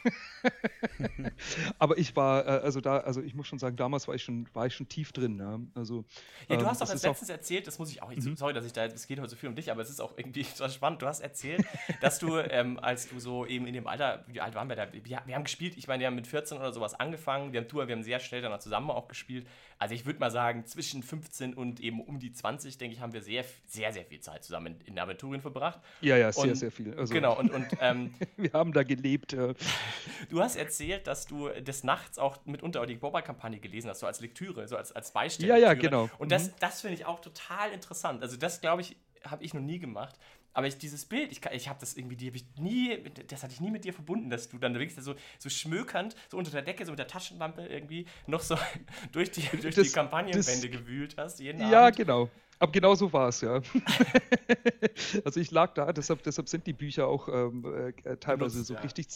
aber 1.80 1.98
ich 1.98 2.16
war, 2.16 2.46
äh, 2.46 2.50
also 2.64 2.82
da, 2.82 2.98
also 2.98 3.22
ich 3.22 3.36
muss 3.36 3.48
schon 3.48 3.60
sagen, 3.60 3.76
damals 3.76 4.08
war 4.08 4.16
ich 4.16 4.24
schon, 4.24 4.48
war 4.54 4.66
ich 4.66 4.74
schon 4.74 4.88
tief 4.88 5.12
drin. 5.12 5.21
Ja, 5.22 5.60
also, 5.76 6.06
ja 6.48 6.56
du 6.56 6.62
ähm, 6.62 6.68
hast 6.68 6.82
doch 6.82 6.90
als 6.90 7.04
letztens 7.04 7.30
erzählt, 7.30 7.68
das 7.68 7.80
muss 7.80 7.92
ich 7.92 8.02
auch, 8.02 8.14
mhm. 8.14 8.36
sorry, 8.36 8.54
dass 8.54 8.66
ich 8.66 8.74
da, 8.74 8.86
es 8.86 9.08
geht 9.08 9.20
heute 9.20 9.30
so 9.30 9.36
viel 9.36 9.50
um 9.50 9.56
dich, 9.56 9.72
aber 9.72 9.82
es 9.82 9.90
ist 9.90 10.00
auch 10.00 10.18
irgendwie 10.18 10.44
so 10.56 10.68
spannend. 10.70 11.02
Du 11.02 11.08
hast 11.08 11.22
erzählt, 11.22 11.66
dass 12.02 12.20
du, 12.20 12.38
ähm, 12.38 12.80
als 12.80 13.10
du 13.10 13.20
so 13.20 13.46
eben 13.46 13.68
in 13.68 13.74
dem 13.74 13.88
Alter, 13.88 14.26
wie 14.28 14.42
alt 14.42 14.56
waren 14.56 14.70
wir 14.70 14.76
da? 14.76 14.92
Wir, 14.92 15.22
wir 15.26 15.36
haben 15.36 15.44
gespielt, 15.44 15.78
ich 15.78 15.88
meine, 15.88 16.02
wir 16.02 16.08
haben 16.08 16.16
mit 16.16 16.28
14 16.28 16.58
oder 16.58 16.74
sowas 16.74 16.94
angefangen, 16.94 17.54
wir 17.54 17.62
haben 17.62 17.68
Tour, 17.68 17.88
wir 17.88 17.96
haben 17.96 18.04
sehr 18.04 18.20
schnell 18.20 18.42
dann 18.42 18.60
zusammen 18.60 18.92
auch 18.92 19.08
gespielt. 19.08 19.48
Also 19.82 19.96
ich 19.96 20.06
würde 20.06 20.20
mal 20.20 20.30
sagen, 20.30 20.68
zwischen 20.68 21.02
15 21.02 21.56
und 21.56 21.80
eben 21.80 22.02
um 22.02 22.20
die 22.20 22.32
20, 22.32 22.78
denke 22.78 22.96
ich, 22.96 23.02
haben 23.02 23.14
wir 23.14 23.24
sehr, 23.24 23.44
sehr, 23.66 23.92
sehr 23.92 24.06
viel 24.06 24.20
Zeit 24.20 24.44
zusammen 24.44 24.80
in, 24.86 24.94
in 24.94 25.00
Aventurien 25.00 25.42
verbracht. 25.42 25.80
Ja, 26.02 26.18
ja, 26.18 26.32
sehr, 26.32 26.44
und, 26.44 26.56
sehr 26.56 26.72
viel. 26.72 26.94
Also, 26.94 27.12
genau, 27.12 27.36
und, 27.40 27.50
und 27.50 27.66
ähm, 27.82 28.14
wir 28.38 28.54
haben 28.54 28.74
da 28.74 28.84
gelebt. 28.84 29.34
Ja. 29.34 29.56
Du 30.30 30.40
hast 30.40 30.56
erzählt, 30.56 31.08
dass 31.08 31.26
du 31.26 31.50
des 31.50 31.84
Nachts 31.84 32.20
auch 32.20 32.46
mitunter 32.46 32.86
die 32.86 32.94
Boba-Kampagne 32.94 33.58
gelesen 33.58 33.90
hast, 33.90 34.02
so 34.02 34.06
als 34.06 34.22
Lektüre, 34.22 34.68
so 34.68 34.78
als, 34.78 34.92
als 34.92 35.14
Beispiel. 35.14 35.48
Ja, 35.48 35.58
ja, 35.58 35.74
genau. 35.74 36.12
Und 36.20 36.32
das, 36.32 36.50
mhm. 36.50 36.54
das 36.60 36.82
finde 36.82 36.94
ich 36.98 37.08
auch 37.08 37.20
total 37.20 37.72
interessant. 37.72 38.22
Also 38.22 38.38
das, 38.38 38.62
glaube 38.62 38.84
ich, 38.84 38.96
habe 39.26 39.44
ich 39.44 39.56
noch 39.56 39.62
nie 39.62 39.80
gemacht. 39.80 40.16
Aber 40.54 40.68
ich, 40.68 40.78
dieses 40.78 41.06
Bild, 41.06 41.32
ich, 41.32 41.42
ich 41.46 41.70
habe 41.70 41.80
das 41.80 41.96
irgendwie, 41.96 42.16
die 42.16 42.28
habe 42.28 42.38
ich 42.38 42.46
nie, 42.58 42.98
das 43.28 43.44
hatte 43.44 43.54
ich 43.54 43.62
nie 43.62 43.72
mit 43.72 43.86
dir 43.86 43.94
verbunden, 43.94 44.30
dass 44.30 44.50
du 44.50 44.58
dann 44.58 44.74
wirklich 44.74 44.96
so, 44.96 45.16
so 45.40 45.50
schmökernd, 45.50 46.16
so 46.30 46.38
unter 46.38 46.52
der 46.52 46.62
Decke, 46.62 46.86
so 46.86 46.92
mit 46.92 47.00
der 47.00 47.08
Taschenlampe 47.08 47.66
irgendwie 47.66 48.06
noch 48.28 48.42
so 48.42 48.58
durch 49.12 49.32
die, 49.32 49.48
durch 49.58 49.76
das, 49.76 49.88
die 49.88 49.94
Kampagnenwände 49.94 50.70
gewühlt 50.70 51.16
hast. 51.18 51.40
Jeden 51.40 51.62
ja, 51.70 51.86
Abend. 51.86 51.98
genau. 51.98 52.30
Aber 52.62 52.72
genau 52.72 52.94
so 52.94 53.12
war 53.12 53.30
es, 53.30 53.42
ja. 53.42 53.56
also 55.26 55.40
ich 55.40 55.50
lag 55.50 55.74
da, 55.74 55.92
deshalb, 55.92 56.22
deshalb 56.22 56.48
sind 56.48 56.68
die 56.68 56.74
Bücher 56.74 57.08
auch 57.08 57.28
ähm, 57.28 57.66
äh, 58.04 58.18
teilweise 58.18 58.60
Lust, 58.60 58.68
so 58.68 58.76
ja. 58.76 58.82
richtig, 58.82 59.08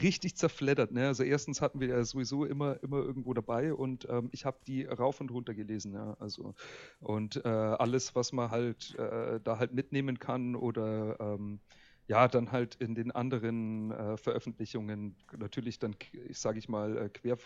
richtig 0.00 0.36
zerfleddert. 0.36 0.92
Ne? 0.92 1.08
Also 1.08 1.24
erstens 1.24 1.60
hatten 1.60 1.80
wir 1.80 1.88
ja 1.88 2.04
sowieso 2.04 2.44
immer, 2.44 2.80
immer 2.84 2.98
irgendwo 2.98 3.34
dabei 3.34 3.74
und 3.74 4.06
ähm, 4.08 4.28
ich 4.30 4.44
habe 4.44 4.58
die 4.68 4.84
rauf 4.84 5.20
und 5.20 5.32
runter 5.32 5.54
gelesen. 5.54 5.92
Ja? 5.92 6.16
Also, 6.20 6.54
und 7.00 7.44
äh, 7.44 7.48
alles, 7.48 8.14
was 8.14 8.32
man 8.32 8.52
halt 8.52 8.94
äh, 8.96 9.40
da 9.42 9.58
halt 9.58 9.74
mitnehmen 9.74 10.20
kann 10.20 10.54
oder 10.54 11.18
ähm, 11.18 11.58
ja, 12.06 12.28
dann 12.28 12.52
halt 12.52 12.74
in 12.74 12.94
den 12.94 13.10
anderen 13.12 13.90
äh, 13.90 14.16
Veröffentlichungen 14.18 15.16
natürlich 15.38 15.78
dann, 15.78 15.96
ich 16.28 16.38
sage 16.38 16.58
ich 16.58 16.68
mal, 16.68 16.96
äh, 16.98 17.08
Quer, 17.08 17.38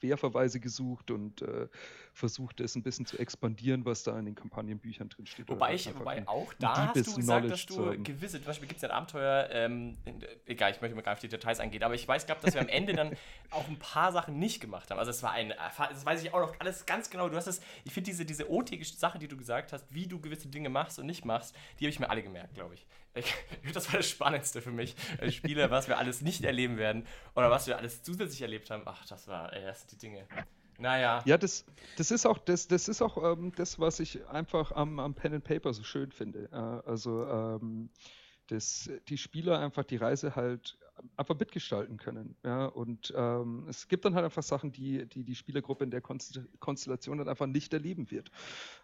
Querverweise 0.00 0.60
gesucht 0.60 1.10
und 1.10 1.42
äh, 1.42 1.68
versucht 2.14 2.60
es 2.60 2.74
ein 2.74 2.82
bisschen 2.82 3.04
zu 3.04 3.18
expandieren, 3.18 3.84
was 3.84 4.04
da 4.04 4.18
in 4.18 4.24
den 4.24 4.34
Kampagnenbüchern 4.34 5.10
drin 5.10 5.26
steht. 5.26 5.48
Wobei, 5.48 5.74
ich, 5.74 5.94
wobei 5.98 6.26
auch 6.26 6.54
da 6.54 6.94
hast 6.94 7.06
du 7.06 7.16
gesagt, 7.16 7.50
dass 7.50 7.66
du 7.66 8.02
gewisse, 8.02 8.38
zum 8.38 8.46
Beispiel 8.46 8.68
gibt 8.68 8.78
es 8.78 8.82
ja 8.82 8.88
ein 8.88 8.96
Abenteuer, 8.96 9.48
ähm, 9.52 9.98
egal, 10.46 10.70
ich 10.70 10.80
möchte 10.80 10.96
mal 10.96 11.02
gar 11.02 11.12
nicht 11.12 11.18
auf 11.18 11.22
die 11.22 11.28
Details 11.28 11.60
eingehen, 11.60 11.82
aber 11.82 11.94
ich 11.94 12.08
weiß, 12.08 12.24
glaube 12.24 12.40
dass 12.40 12.54
wir 12.54 12.62
am 12.62 12.68
Ende 12.68 12.94
dann 12.94 13.14
auch 13.50 13.68
ein 13.68 13.78
paar 13.78 14.12
Sachen 14.12 14.38
nicht 14.38 14.60
gemacht 14.60 14.90
haben. 14.90 14.98
Also 14.98 15.10
es 15.10 15.22
war 15.22 15.32
ein, 15.32 15.52
das 15.76 16.06
weiß 16.06 16.22
ich 16.22 16.32
auch 16.32 16.40
noch 16.40 16.54
alles 16.60 16.86
ganz 16.86 17.10
genau. 17.10 17.28
Du 17.28 17.36
hast 17.36 17.46
es, 17.46 17.60
ich 17.84 17.92
finde 17.92 18.10
diese, 18.10 18.24
diese 18.24 18.50
OT 18.50 18.70
Sache, 18.84 19.18
die 19.18 19.28
du 19.28 19.36
gesagt 19.36 19.72
hast, 19.72 19.84
wie 19.92 20.06
du 20.06 20.18
gewisse 20.18 20.48
Dinge 20.48 20.70
machst 20.70 20.98
und 20.98 21.06
nicht 21.06 21.26
machst, 21.26 21.54
die 21.78 21.84
habe 21.84 21.90
ich 21.90 22.00
mir 22.00 22.08
alle 22.08 22.22
gemerkt, 22.22 22.54
glaube 22.54 22.74
ich. 22.74 22.86
Das 23.74 23.92
war 23.92 23.98
das 23.98 24.08
Spannendste 24.08 24.60
für 24.60 24.70
mich 24.70 24.94
als 25.20 25.34
Spieler, 25.34 25.70
was 25.70 25.88
wir 25.88 25.98
alles 25.98 26.20
nicht 26.20 26.44
erleben 26.44 26.76
werden 26.76 27.06
oder 27.34 27.50
was 27.50 27.66
wir 27.66 27.76
alles 27.76 28.02
zusätzlich 28.02 28.42
erlebt 28.42 28.70
haben. 28.70 28.82
Ach, 28.86 29.04
das 29.06 29.28
war 29.28 29.52
erst 29.52 29.92
die 29.92 29.98
Dinge. 29.98 30.26
Naja. 30.78 31.22
Ja, 31.24 31.36
das, 31.36 31.64
das 31.96 32.12
ist 32.12 32.24
auch, 32.24 32.38
das, 32.38 32.68
das, 32.68 32.88
ist 32.88 33.02
auch 33.02 33.32
ähm, 33.32 33.52
das, 33.56 33.80
was 33.80 33.98
ich 33.98 34.24
einfach 34.28 34.70
am, 34.72 35.00
am 35.00 35.12
Pen 35.14 35.34
and 35.34 35.44
Paper 35.44 35.72
so 35.72 35.82
schön 35.82 36.12
finde. 36.12 36.48
Äh, 36.52 36.88
also, 36.88 37.26
ähm, 37.26 37.90
dass 38.48 38.90
die 39.08 39.18
Spieler 39.18 39.58
einfach 39.60 39.84
die 39.84 39.96
Reise 39.96 40.36
halt 40.36 40.78
einfach 41.16 41.38
mitgestalten 41.38 41.96
können. 41.96 42.36
Ja? 42.44 42.66
Und 42.66 43.12
ähm, 43.16 43.66
es 43.68 43.88
gibt 43.88 44.04
dann 44.04 44.14
halt 44.14 44.24
einfach 44.24 44.42
Sachen, 44.42 44.72
die 44.72 45.06
die, 45.06 45.24
die 45.24 45.34
Spielergruppe 45.34 45.84
in 45.84 45.90
der 45.90 46.00
Konstellation 46.00 47.18
dann 47.18 47.28
einfach 47.28 47.46
nicht 47.46 47.72
erleben 47.72 48.10
wird. 48.10 48.30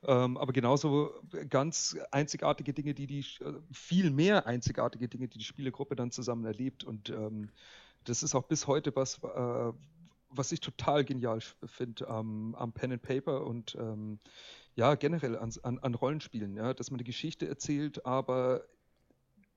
Ähm, 0.05 0.37
aber 0.37 0.53
genauso 0.53 1.13
ganz 1.49 1.97
einzigartige 2.11 2.73
Dinge, 2.73 2.95
die 2.95 3.07
die, 3.07 3.21
äh, 3.21 3.53
viel 3.73 4.11
mehr 4.11 4.47
einzigartige 4.47 5.09
Dinge, 5.09 5.29
die 5.29 5.39
die 5.39 5.45
Spielergruppe 5.45 5.97
dann 5.97 6.11
zusammen 6.11 6.45
erlebt. 6.45 6.85
Und 6.85 7.11
ähm, 7.11 7.51
das 8.05 8.23
ist 8.23 8.35
auch 8.35 8.45
bis 8.45 8.67
heute 8.67 8.95
was, 8.95 9.19
äh, 9.23 9.73
was 10.31 10.53
ich 10.53 10.61
total 10.61 11.05
genial 11.05 11.41
finde 11.65 12.09
am, 12.09 12.55
am 12.57 12.73
Pen 12.73 12.93
and 12.93 13.03
Paper 13.03 13.47
und 13.47 13.77
ähm, 13.79 14.19
ja, 14.77 14.97
generell 14.97 15.39
an, 15.39 15.53
an, 15.63 15.79
an 15.79 15.95
Rollenspielen, 15.95 16.57
ja, 16.57 16.75
dass 16.75 16.91
man 16.91 16.99
eine 16.99 17.05
Geschichte 17.05 17.47
erzählt, 17.47 18.05
aber 18.05 18.65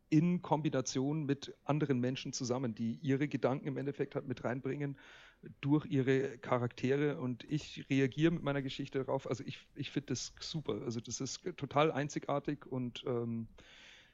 in 0.10 0.42
Kombination 0.42 1.26
mit 1.26 1.56
anderen 1.66 2.00
Menschen 2.00 2.34
zusammen, 2.34 2.76
die 2.76 3.00
ihre 3.02 3.28
Gedanken 3.28 3.68
im 3.68 3.78
Endeffekt 3.78 4.16
halt 4.16 4.28
mit 4.28 4.44
reinbringen 4.44 4.98
durch 5.62 5.86
ihre 5.86 6.38
Charaktere 6.40 7.20
und 7.20 7.44
ich 7.44 7.86
reagiere 7.90 8.32
mit 8.32 8.44
meiner 8.44 8.62
Geschichte 8.62 9.00
darauf. 9.00 9.28
Also 9.28 9.44
ich, 9.46 9.60
ich 9.76 9.92
finde 9.92 10.08
das 10.08 10.34
super. 10.40 10.82
Also 10.84 11.00
das 11.00 11.22
ist 11.22 11.42
total 11.58 11.92
einzigartig 11.92 12.66
und 12.66 13.04
ähm, 13.06 13.48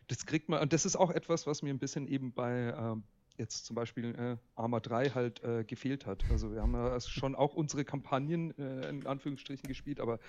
das 0.08 0.25
kriegt 0.25 0.49
man, 0.49 0.62
und 0.62 0.73
das 0.73 0.86
ist 0.86 0.95
auch 0.95 1.12
etwas, 1.12 1.47
was 1.47 1.62
mir 1.62 1.69
ein 1.69 1.79
bisschen 1.79 2.08
eben 2.08 2.34
bei 2.34 2.73
ähm, 2.77 3.03
jetzt 3.38 3.65
zum 3.65 3.75
Beispiel 3.75 4.15
äh, 4.15 4.38
Arma 4.56 4.79
3 4.79 5.10
halt 5.12 5.43
äh, 5.43 5.63
gefehlt 5.63 6.06
hat. 6.06 6.23
Also 6.29 6.51
wir 6.51 6.62
haben 6.62 6.73
ja 6.73 6.99
schon 6.99 7.36
auch 7.36 7.56
unsere 7.56 7.86
Kampagnen 7.86 8.58
äh, 8.58 8.89
in 8.89 9.06
Anführungsstrichen 9.08 9.67
gespielt, 9.67 9.99
aber 9.99 10.19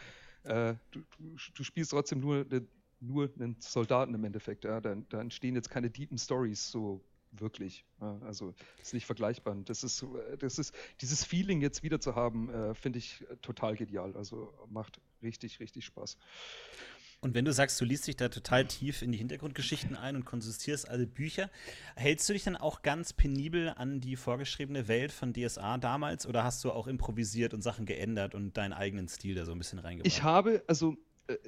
äh, 0.45 0.75
du, 0.91 1.01
du, 1.19 1.37
du, 1.55 1.65
spielst 1.65 1.91
trotzdem 1.91 2.21
nur 2.21 2.47
eine 2.51 2.67
nur 3.07 3.31
einen 3.39 3.57
Soldaten 3.61 4.15
im 4.15 4.25
Endeffekt. 4.25 4.65
Ja? 4.65 4.81
Da, 4.81 4.97
da 5.09 5.21
entstehen 5.21 5.55
jetzt 5.55 5.71
keine 5.71 5.91
deepen 5.91 6.19
Stories 6.19 6.71
so 6.71 7.05
wirklich. 7.33 7.85
Ja? 8.01 8.19
Also 8.25 8.55
ist 8.81 8.95
nicht 8.95 9.07
vergleichbar. 9.07 9.57
Das 9.65 9.85
ist, 9.85 10.05
das 10.39 10.59
ist 10.59 10.75
dieses 11.01 11.25
Feeling 11.25 11.61
jetzt 11.61 11.83
wieder 11.83 12.01
zu 12.01 12.15
haben, 12.15 12.51
äh, 12.51 12.75
finde 12.75 12.99
ich 12.99 13.25
total 13.43 13.77
genial. 13.77 14.17
Also 14.17 14.53
macht 14.69 15.01
richtig, 15.23 15.61
richtig 15.61 15.85
Spaß. 15.85 16.17
Und 17.25 17.33
wenn 17.33 17.47
du 17.47 17.55
sagst, 17.55 17.81
du 17.81 17.87
liest 17.87 18.07
dich 18.07 18.17
da 18.17 18.29
total 18.29 18.67
tief 18.67 19.01
in 19.01 19.11
die 19.11 19.17
Hintergrundgeschichten 19.17 19.97
ein 19.97 20.15
und 20.15 20.27
konsistierst 20.27 20.87
alle 20.91 21.07
Bücher, 21.07 21.49
hältst 21.97 22.29
du 22.29 22.35
dich 22.35 22.45
dann 22.45 22.55
auch 22.55 22.83
ganz 22.83 23.15
penibel 23.15 23.71
an 23.71 24.03
die 24.03 24.17
vorgeschriebene 24.17 24.89
Welt 24.89 25.11
von 25.11 25.33
DSA 25.33 25.79
damals 25.79 26.27
oder 26.27 26.45
hast 26.45 26.63
du 26.65 26.71
auch 26.71 26.87
improvisiert 26.87 27.55
und 27.55 27.63
Sachen 27.63 27.87
geändert 27.87 28.35
und 28.35 28.59
deinen 28.59 28.75
eigenen 28.75 29.09
Stil 29.09 29.35
da 29.35 29.47
so 29.47 29.53
ein 29.53 29.59
bisschen 29.59 29.79
reingebracht? 29.79 30.07
Ich 30.07 30.23
habe, 30.23 30.63
also 30.67 30.93
äh, 30.93 30.97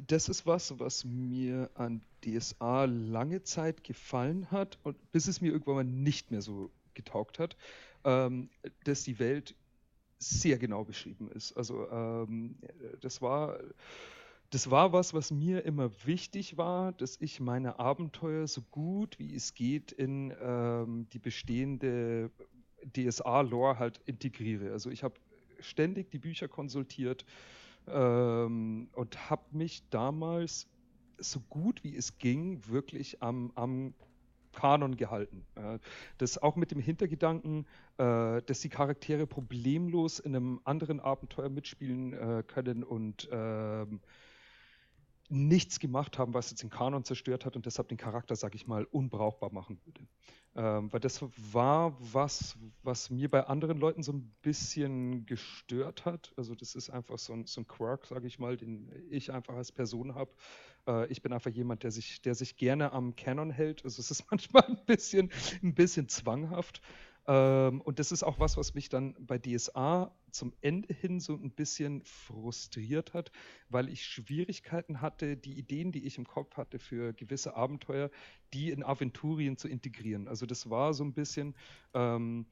das 0.07 0.29
ist 0.29 0.47
was, 0.47 0.79
was 0.79 1.05
mir 1.05 1.71
an 1.75 2.01
DSA 2.25 2.85
lange 2.87 3.43
Zeit 3.43 3.85
gefallen 3.85 4.51
hat 4.51 4.79
und 4.83 4.97
bis 5.13 5.29
es 5.29 5.41
mir 5.41 5.53
irgendwann 5.53 5.75
mal 5.75 5.85
nicht 5.85 6.31
mehr 6.31 6.43
so 6.43 6.71
getaugt 6.95 7.39
hat, 7.39 7.57
ähm, 8.05 8.49
dass 8.85 9.05
die 9.05 9.19
Welt 9.19 9.55
sehr 10.19 10.59
genau 10.59 10.85
beschrieben 10.85 11.31
ist. 11.31 11.53
Also 11.57 11.89
ähm, 11.91 12.57
das 13.01 13.21
war 13.21 13.59
das 14.51 14.71
war 14.71 14.93
was, 14.93 15.13
was 15.13 15.33
mir 15.33 15.65
immer 15.65 15.91
wichtig 16.05 16.57
war, 16.57 16.93
dass 16.93 17.21
ich 17.21 17.41
meine 17.41 17.79
Abenteuer 17.81 18.47
so 18.47 18.63
gut 18.63 19.19
wie 19.19 19.35
es 19.35 19.55
geht 19.55 19.91
in 19.93 20.33
ähm, 20.41 21.09
die 21.13 21.19
bestehende 21.19 22.31
DSA-Lore 22.97 23.79
halt 23.79 24.01
integriere. 24.07 24.71
Also 24.71 24.91
ich 24.91 25.03
habe 25.03 25.15
ständig 25.61 26.11
die 26.11 26.19
Bücher 26.19 26.47
konsultiert, 26.47 27.25
ähm, 27.89 28.89
und 28.95 29.31
habe 29.31 29.45
mich 29.53 29.83
damals 29.91 30.69
so 31.19 31.41
gut 31.49 31.83
wie 31.83 31.97
es 31.97 32.19
ging 32.19 32.67
wirklich 32.69 33.23
am, 33.23 33.53
am 33.55 33.95
Kanon 34.53 34.97
gehalten. 34.97 35.45
Das 36.19 36.43
auch 36.43 36.57
mit 36.57 36.73
dem 36.73 36.81
Hintergedanken, 36.81 37.67
äh, 37.99 38.43
dass 38.43 38.61
die 38.61 38.69
Charaktere 38.69 39.27
problemlos 39.27 40.19
in 40.19 40.35
einem 40.35 40.61
anderen 40.65 40.99
Abenteuer 40.99 41.49
mitspielen 41.49 42.13
äh, 42.15 42.43
können 42.47 42.83
und 42.83 43.29
ähm, 43.31 44.01
nichts 45.31 45.81
gemacht 45.81 46.19
haben, 46.19 46.35
was 46.35 46.51
jetzt 46.51 46.63
den 46.63 46.71
Kanon 46.71 47.05
zerstört 47.05 47.45
hat 47.45 47.57
und 47.57 47.67
deshalb 47.67 47.89
den 47.89 47.99
Charakter, 47.99 48.37
sag 48.37 48.55
ich 48.55 48.67
mal, 48.67 48.85
unbrauchbar 48.85 49.53
machen 49.53 49.81
würde. 49.85 50.07
Ähm, 50.55 50.93
weil 50.93 51.01
das 51.01 51.23
war 51.53 51.97
was, 52.01 52.57
was 52.83 53.11
mir 53.11 53.31
bei 53.31 53.47
anderen 53.47 53.79
Leuten 53.79 54.03
so 54.03 54.13
ein 54.13 54.35
bisschen 54.41 55.27
gestört 55.27 56.05
hat. 56.07 56.33
Also 56.37 56.55
das 56.55 56.75
ist 56.75 56.89
einfach 56.89 57.19
so 57.19 57.35
ein, 57.35 57.45
so 57.47 57.61
ein 57.61 57.67
Quirk, 57.67 58.07
sage 58.07 58.27
ich 58.27 58.39
mal, 58.39 58.57
den 58.57 58.91
ich 59.11 59.33
einfach 59.33 59.55
als 59.55 59.71
Person 59.73 60.15
habe. 60.15 60.33
Äh, 60.87 61.07
ich 61.09 61.21
bin 61.23 61.33
einfach 61.33 61.51
jemand, 61.51 61.83
der 61.83 61.91
sich, 61.91 62.23
der 62.23 62.35
sich 62.35 62.57
gerne 62.57 62.93
am 62.93 63.17
Canon 63.17 63.51
hält. 63.51 63.85
Also 63.85 64.01
es 64.01 64.11
ist 64.11 64.25
manchmal 64.31 64.65
ein 64.65 64.85
bisschen, 64.87 65.31
ein 65.63 65.75
bisschen 65.75 66.09
zwanghaft. 66.09 66.81
Ähm, 67.29 67.81
und 67.81 67.99
das 67.99 68.13
ist 68.13 68.23
auch 68.23 68.39
was, 68.39 68.57
was 68.57 68.75
mich 68.75 68.89
dann 68.89 69.15
bei 69.19 69.39
DSA 69.39 70.15
zum 70.31 70.53
Ende 70.61 70.93
hin 70.93 71.19
so 71.19 71.35
ein 71.35 71.51
bisschen 71.51 72.03
frustriert 72.05 73.15
hat, 73.15 73.33
weil 73.69 73.89
ich 73.89 74.05
Schwierigkeiten 74.05 75.01
hatte, 75.01 75.37
die 75.37 75.59
Ideen, 75.59 75.93
die 75.93 76.07
ich 76.07 76.19
im 76.19 76.27
Kopf 76.27 76.57
hatte 76.57 76.79
für 76.79 77.13
gewisse 77.15 77.57
Abenteuer, 77.57 78.11
die 78.53 78.71
in 78.71 78.85
Aventurien 78.85 79.57
zu 79.57 79.67
integrieren. 79.69 80.29
Also 80.29 80.47
das 80.47 80.71
war 80.71 80.95
so 80.95 81.05
ein 81.05 81.15
bisschen, 81.15 81.55
ähm, 81.95 82.47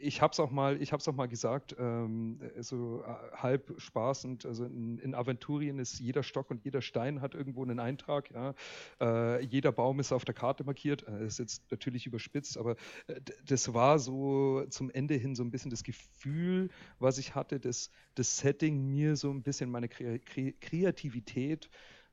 ich 0.00 0.22
habe 0.22 0.32
es 0.32 0.40
auch 0.40 0.50
mal, 0.50 0.80
ich 0.80 0.92
habe 0.92 1.02
auch 1.06 1.14
mal 1.14 1.26
gesagt, 1.26 1.76
ähm, 1.78 2.40
so 2.58 3.02
äh, 3.02 3.36
halb 3.36 3.74
spaßend. 3.78 4.46
Also 4.46 4.64
in, 4.64 4.98
in, 4.98 5.14
Aventurien 5.14 5.78
ist 5.78 5.98
jeder 5.98 6.22
Stock 6.22 6.50
und 6.50 6.64
jeder 6.64 6.82
Stein 6.82 7.20
hat 7.20 7.34
irgendwo 7.34 7.62
einen 7.62 7.80
Eintrag. 7.80 8.30
Ja? 8.30 8.54
Äh, 9.00 9.44
jeder 9.44 9.72
Baum 9.72 10.00
ist 10.00 10.12
auf 10.12 10.24
der 10.24 10.34
Karte 10.34 10.64
markiert. 10.64 11.02
Das 11.06 11.20
äh, 11.20 11.26
ist 11.26 11.38
jetzt 11.38 11.70
natürlich 11.70 12.06
überspitzt, 12.06 12.58
aber 12.58 12.76
äh, 13.06 13.20
das 13.46 13.72
war 13.74 13.98
so 13.98 14.64
zum 14.70 14.90
Ende 14.90 15.14
hin 15.14 15.34
so 15.34 15.42
ein 15.42 15.50
bisschen 15.50 15.70
das 15.70 15.82
Gefühl, 15.82 16.70
was 16.98 17.18
ich 17.18 17.34
hatte, 17.34 17.60
dass 17.60 17.90
das 18.14 18.38
Setting 18.38 18.86
mir 18.86 19.16
so 19.16 19.30
ein 19.30 19.42
bisschen 19.42 19.70
meine 19.70 19.88
Kre 19.88 20.18
Kre 20.18 20.52
Kreativität 20.60 21.68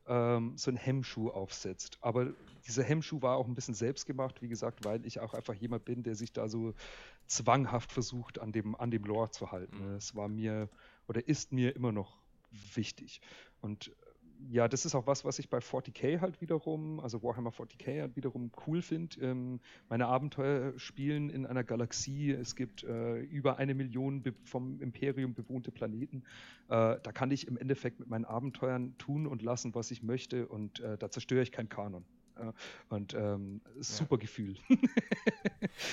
ähm, 0.08 0.54
so 0.58 0.72
ein 0.72 0.78
Hemmschuh 0.78 1.30
aufsetzt. 1.30 1.98
Aber 2.02 2.34
dieser 2.68 2.84
Hemmschuh 2.84 3.22
war 3.22 3.38
auch 3.38 3.48
ein 3.48 3.56
bisschen 3.56 3.74
selbst 3.74 4.06
gemacht, 4.06 4.42
wie 4.42 4.48
gesagt, 4.48 4.84
weil 4.86 5.06
ich 5.06 5.20
auch 5.20 5.34
einfach 5.34 5.54
jemand 5.54 5.86
bin, 5.86 6.04
der 6.04 6.16
sich 6.16 6.34
da 6.34 6.48
so 6.48 6.74
zwanghaft 7.28 7.92
versucht, 7.92 8.40
an 8.40 8.52
dem, 8.52 8.76
an 8.76 8.92
dem 8.92 9.04
Lore 9.04 9.32
zu 9.32 9.52
halten. 9.52 9.92
Mhm. 9.92 9.96
Es 9.96 10.16
war 10.16 10.28
mir 10.28 10.70
oder 11.08 11.28
ist 11.28 11.52
mir 11.52 11.76
immer 11.76 11.92
noch 11.92 12.18
wichtig. 12.76 13.22
Und 13.62 13.92
ja, 14.50 14.68
das 14.68 14.86
ist 14.86 14.96
auch 14.96 15.08
was, 15.08 15.24
was 15.24 15.40
ich 15.40 15.50
bei 15.50 15.60
40k 15.60 16.20
halt 16.20 16.42
wiederum, 16.42 17.00
also 17.00 17.24
Warhammer 17.24 17.52
40k 17.52 18.02
halt 18.02 18.16
wiederum 18.16 18.52
cool 18.68 18.82
finde. 18.82 19.20
Ähm, 19.22 19.60
meine 19.90 20.08
Abenteuer 20.08 20.78
spielen 20.78 21.30
in 21.30 21.46
einer 21.46 21.64
Galaxie. 21.64 22.32
Es 22.32 22.56
gibt 22.56 22.84
äh, 22.84 23.20
über 23.20 23.58
eine 23.58 23.74
Million 23.74 24.24
vom 24.44 24.82
Imperium 24.82 25.34
bewohnte 25.34 25.72
Planeten. 25.72 26.24
Äh, 26.68 26.98
da 27.02 27.12
kann 27.14 27.32
ich 27.32 27.48
im 27.48 27.58
Endeffekt 27.58 28.00
mit 28.00 28.10
meinen 28.10 28.26
Abenteuern 28.26 28.98
tun 28.98 29.28
und 29.28 29.42
lassen, 29.42 29.74
was 29.76 29.92
ich 29.92 30.04
möchte 30.04 30.48
und 30.48 30.80
äh, 30.80 30.98
da 30.98 31.10
zerstöre 31.10 31.42
ich 31.42 31.52
keinen 31.52 31.70
Kanon. 31.70 32.06
Und 32.90 33.14
ähm, 33.14 33.62
super 33.80 34.16
ja. 34.16 34.22
Gefühl. 34.22 34.58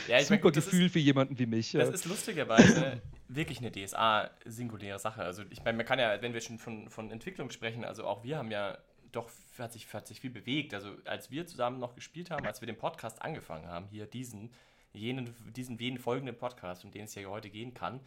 ja, 0.09 0.21
super 0.21 0.31
mein, 0.31 0.41
gut, 0.41 0.55
Gefühl 0.55 0.87
ist, 0.87 0.93
für 0.93 0.99
jemanden 0.99 1.39
wie 1.39 1.47
mich. 1.47 1.73
Das 1.73 1.91
ist 1.91 2.05
lustigerweise 2.07 3.01
wirklich 3.29 3.59
eine 3.59 3.71
DSA-singuläre 3.71 4.99
Sache. 4.99 5.23
Also 5.23 5.43
ich 5.51 5.63
meine, 5.65 5.77
man 5.77 5.87
kann 5.87 5.99
ja, 5.99 6.21
wenn 6.23 6.35
wir 6.35 6.41
schon 6.41 6.59
von, 6.59 6.89
von 6.89 7.11
Entwicklung 7.11 7.51
sprechen, 7.51 7.85
also 7.85 8.05
auch 8.05 8.25
wir 8.25 8.39
haben 8.39 8.51
ja 8.51 8.79
doch, 9.13 9.31
hat 9.59 9.73
sich, 9.73 9.93
hat 9.93 10.07
sich 10.07 10.21
viel 10.21 10.31
bewegt. 10.31 10.75
Also 10.75 10.97
als 11.05 11.31
wir 11.31 11.47
zusammen 11.47 11.79
noch 11.79 11.95
gespielt 11.95 12.31
haben, 12.31 12.47
als 12.47 12.61
wir 12.61 12.67
den 12.67 12.79
Podcast 12.79 13.23
angefangen 13.23 13.67
haben, 13.67 13.87
hier 13.91 14.07
diesen, 14.07 14.53
jenen, 14.93 15.35
diesen 15.55 15.79
wen 15.79 15.99
folgenden 15.99 16.37
Podcast, 16.37 16.85
um 16.85 16.91
den 16.91 17.05
es 17.05 17.15
ja 17.15 17.27
heute 17.29 17.51
gehen 17.51 17.75
kann, 17.75 18.01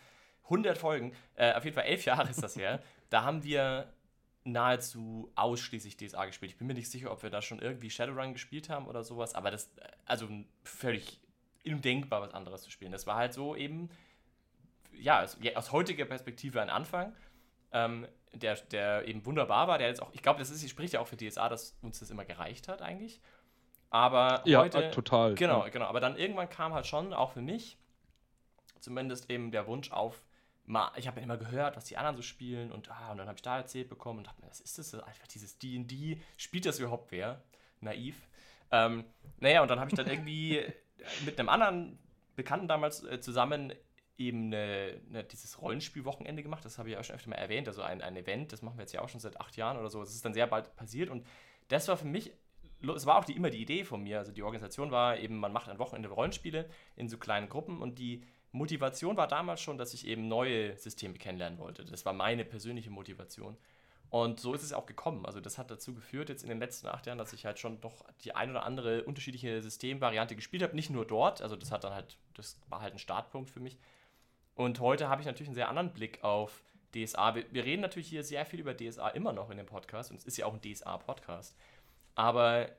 100 0.46 0.78
Folgen, 0.78 1.14
äh, 1.36 1.54
auf 1.54 1.64
jeden 1.64 1.76
Fall 1.76 1.86
elf 1.86 2.06
Jahre 2.06 2.30
ist 2.30 2.44
das 2.44 2.56
her, 2.56 2.82
da 3.10 3.24
haben 3.24 3.44
wir 3.44 3.94
nahezu 4.44 5.32
ausschließlich 5.36 5.98
DSA 5.98 6.26
gespielt. 6.26 6.52
Ich 6.52 6.58
bin 6.58 6.68
mir 6.68 6.74
nicht 6.74 6.92
sicher, 6.92 7.12
ob 7.12 7.24
wir 7.24 7.30
da 7.30 7.42
schon 7.42 7.60
irgendwie 7.60 7.90
Shadowrun 7.90 8.34
gespielt 8.34 8.70
haben 8.70 8.88
oder 8.88 9.04
sowas, 9.04 9.36
aber 9.36 9.52
das, 9.52 9.72
also 10.06 10.28
völlig 10.64 11.22
undenkbar, 11.66 12.22
was 12.22 12.34
anderes 12.34 12.64
zu 12.64 12.72
spielen. 12.72 12.92
Das 12.92 13.08
war 13.08 13.16
halt 13.16 13.34
so 13.34 13.56
eben, 13.56 13.90
ja, 14.94 15.24
aus, 15.24 15.38
aus 15.56 15.72
heutiger 15.72 16.06
Perspektive 16.06 16.62
ein 16.62 16.70
Anfang, 16.70 17.16
ähm, 17.72 18.08
der, 18.34 18.56
der 18.56 19.08
eben 19.08 19.26
wunderbar 19.26 19.68
war, 19.68 19.78
der 19.78 19.88
jetzt 19.88 20.02
auch, 20.02 20.14
ich 20.14 20.22
glaube, 20.22 20.40
das 20.40 20.50
ist, 20.50 20.68
spricht 20.70 20.94
ja 20.94 21.00
auch 21.00 21.08
für 21.08 21.18
DSA, 21.18 21.48
dass 21.50 21.78
uns 21.82 22.00
das 22.00 22.10
immer 22.10 22.26
gereicht 22.26 22.68
hat 22.68 22.82
eigentlich. 22.82 23.22
Aber 23.90 24.42
ja, 24.46 24.60
heute, 24.60 24.90
total. 24.92 25.36
Genau, 25.36 25.64
ja. 25.64 25.70
genau. 25.70 25.86
Aber 25.86 26.00
dann 26.00 26.18
irgendwann 26.18 26.50
kam 26.50 26.74
halt 26.74 26.88
schon 26.88 27.14
auch 27.14 27.32
für 27.32 27.42
mich 27.42 27.78
zumindest 28.80 29.30
eben 29.30 29.52
der 29.52 29.68
Wunsch 29.68 29.92
auf, 29.92 30.24
mal, 30.66 30.92
ich 30.96 31.08
habe 31.08 31.20
ja 31.20 31.24
immer 31.24 31.38
gehört, 31.38 31.76
was 31.76 31.86
die 31.86 31.98
anderen 31.98 32.16
so 32.16 32.22
spielen 32.22 32.72
und, 32.72 32.90
ah, 32.90 33.12
und 33.12 33.18
dann 33.18 33.28
habe 33.28 33.38
ich 33.38 33.42
da 33.42 33.58
erzählt 33.58 33.90
bekommen 33.90 34.20
und 34.20 34.28
dachte 34.28 34.42
mir, 34.42 34.50
was 34.50 34.62
ist 34.62 34.78
das? 34.78 34.94
Einfach 34.96 35.28
dieses 35.28 35.58
D&D, 35.58 36.22
spielt 36.38 36.66
das 36.66 36.80
überhaupt 36.80 37.12
wer? 37.12 37.44
Naiv. 37.82 38.16
Ähm, 38.72 39.04
naja, 39.40 39.62
und 39.62 39.70
dann 39.70 39.80
habe 39.80 39.90
ich 39.90 39.96
dann 39.96 40.08
irgendwie 40.08 40.64
mit 41.26 41.40
einem 41.40 41.50
anderen 41.50 42.00
Bekannten 42.36 42.68
damals 42.68 43.04
äh, 43.04 43.20
zusammen 43.20 43.74
eben 44.18 44.48
eine, 44.48 45.02
eine, 45.10 45.24
dieses 45.24 45.62
Rollenspielwochenende 45.62 46.44
gemacht. 46.44 46.64
Das 46.66 46.78
habe 46.78 46.90
ich 46.90 46.98
auch 46.98 47.04
schon 47.04 47.16
öfter 47.16 47.30
mal 47.30 47.36
erwähnt. 47.36 47.68
Also 47.68 47.82
ein, 47.82 48.02
ein 48.02 48.16
Event, 48.16 48.54
das 48.54 48.62
machen 48.62 48.78
wir 48.78 48.84
jetzt 48.84 48.94
ja 48.94 49.02
auch 49.02 49.10
schon 49.10 49.20
seit 49.20 49.40
acht 49.40 49.58
Jahren 49.58 49.78
oder 49.78 49.90
so. 49.90 50.00
Das 50.00 50.14
ist 50.14 50.24
dann 50.24 50.34
sehr 50.34 50.48
bald 50.48 50.76
passiert 50.76 51.10
und 51.10 51.26
das 51.68 51.88
war 51.88 51.98
für 51.98 52.08
mich, 52.08 52.32
es 52.96 53.06
war 53.06 53.18
auch 53.18 53.26
die, 53.26 53.36
immer 53.36 53.50
die 53.50 53.62
Idee 53.62 53.84
von 53.84 54.04
mir. 54.04 54.20
Also 54.20 54.32
die 54.32 54.44
Organisation 54.44 54.92
war 54.92 55.18
eben, 55.18 55.38
man 55.38 55.54
macht 55.54 55.70
ein 55.70 55.80
Wochenende 55.80 56.10
Rollenspiele 56.10 56.70
in 56.96 57.10
so 57.10 57.18
kleinen 57.18 57.50
Gruppen 57.50 57.82
und 57.82 58.00
die 58.00 58.24
Motivation 58.54 59.18
war 59.18 59.28
damals 59.28 59.62
schon, 59.62 59.78
dass 59.78 59.94
ich 59.94 60.08
eben 60.08 60.28
neue 60.28 60.78
Systeme 60.78 61.16
kennenlernen 61.16 61.60
wollte. 61.60 61.84
Das 61.84 62.06
war 62.06 62.14
meine 62.14 62.46
persönliche 62.46 62.92
Motivation. 62.92 63.58
Und 64.12 64.40
so 64.40 64.54
ist 64.54 64.62
es 64.62 64.74
auch 64.74 64.86
gekommen. 64.86 65.26
Also 65.26 65.42
das 65.42 65.58
hat 65.58 65.72
dazu 65.72 65.96
geführt, 65.96 66.30
jetzt 66.30 66.44
in 66.44 66.50
den 66.50 66.60
letzten 66.60 66.88
acht 66.88 67.08
Jahren, 67.08 67.18
dass 67.18 67.34
ich 67.34 67.48
halt 67.48 67.58
schon 67.58 67.82
doch 67.82 68.06
die 68.24 68.36
ein 68.36 68.52
oder 68.52 68.64
andere 68.64 69.06
unterschiedliche 69.06 69.60
Systemvariante 69.64 70.36
gespielt 70.36 70.62
habe. 70.62 70.76
Nicht 70.76 70.92
nur 70.92 71.04
dort, 71.04 71.42
also 71.42 71.56
das 71.56 71.72
hat 71.72 71.84
dann 71.84 71.94
halt, 71.94 72.16
das 72.36 72.62
war 72.70 72.82
halt 72.82 72.94
ein 72.94 73.00
Startpunkt 73.00 73.50
für 73.50 73.60
mich. 73.60 73.80
Und 74.54 74.80
heute 74.80 75.10
habe 75.10 75.22
ich 75.22 75.26
natürlich 75.26 75.48
einen 75.48 75.56
sehr 75.56 75.68
anderen 75.68 75.94
Blick 75.94 76.24
auf 76.24 76.62
DSA. 76.94 77.34
Wir, 77.34 77.46
wir 77.52 77.66
reden 77.66 77.82
natürlich 77.82 78.08
hier 78.08 78.24
sehr 78.24 78.46
viel 78.46 78.60
über 78.60 78.76
DSA 78.76 79.10
immer 79.10 79.34
noch 79.34 79.50
in 79.50 79.58
dem 79.58 79.66
Podcast 79.66 80.12
und 80.12 80.18
es 80.18 80.26
ist 80.26 80.38
ja 80.38 80.46
auch 80.46 80.54
ein 80.54 80.62
DSA-Podcast. 80.62 81.58
Aber 82.14 82.70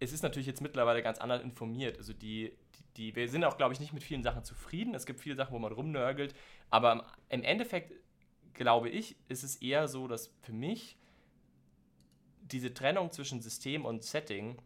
es 0.00 0.12
ist 0.12 0.24
natürlich 0.24 0.48
jetzt 0.48 0.60
mittlerweile 0.60 1.00
ganz 1.00 1.18
anders 1.18 1.42
informiert. 1.42 1.96
Also 1.96 2.12
die, 2.12 2.58
die, 2.96 3.14
wir 3.16 3.28
sind 3.28 3.44
auch, 3.44 3.56
glaube 3.56 3.74
ich, 3.74 3.80
nicht 3.80 3.92
mit 3.92 4.02
vielen 4.02 4.22
Sachen 4.22 4.44
zufrieden. 4.44 4.94
Es 4.94 5.06
gibt 5.06 5.20
viele 5.20 5.36
Sachen, 5.36 5.52
wo 5.52 5.58
man 5.58 5.72
rumnörgelt. 5.72 6.34
Aber 6.70 7.06
im 7.28 7.42
Endeffekt, 7.42 7.92
glaube 8.54 8.88
ich, 8.88 9.16
ist 9.28 9.42
es 9.42 9.56
eher 9.56 9.88
so, 9.88 10.08
dass 10.08 10.34
für 10.42 10.52
mich 10.52 10.96
diese 12.42 12.74
Trennung 12.74 13.10
zwischen 13.10 13.40
System 13.40 13.84
und 13.84 14.04
Setting 14.04 14.58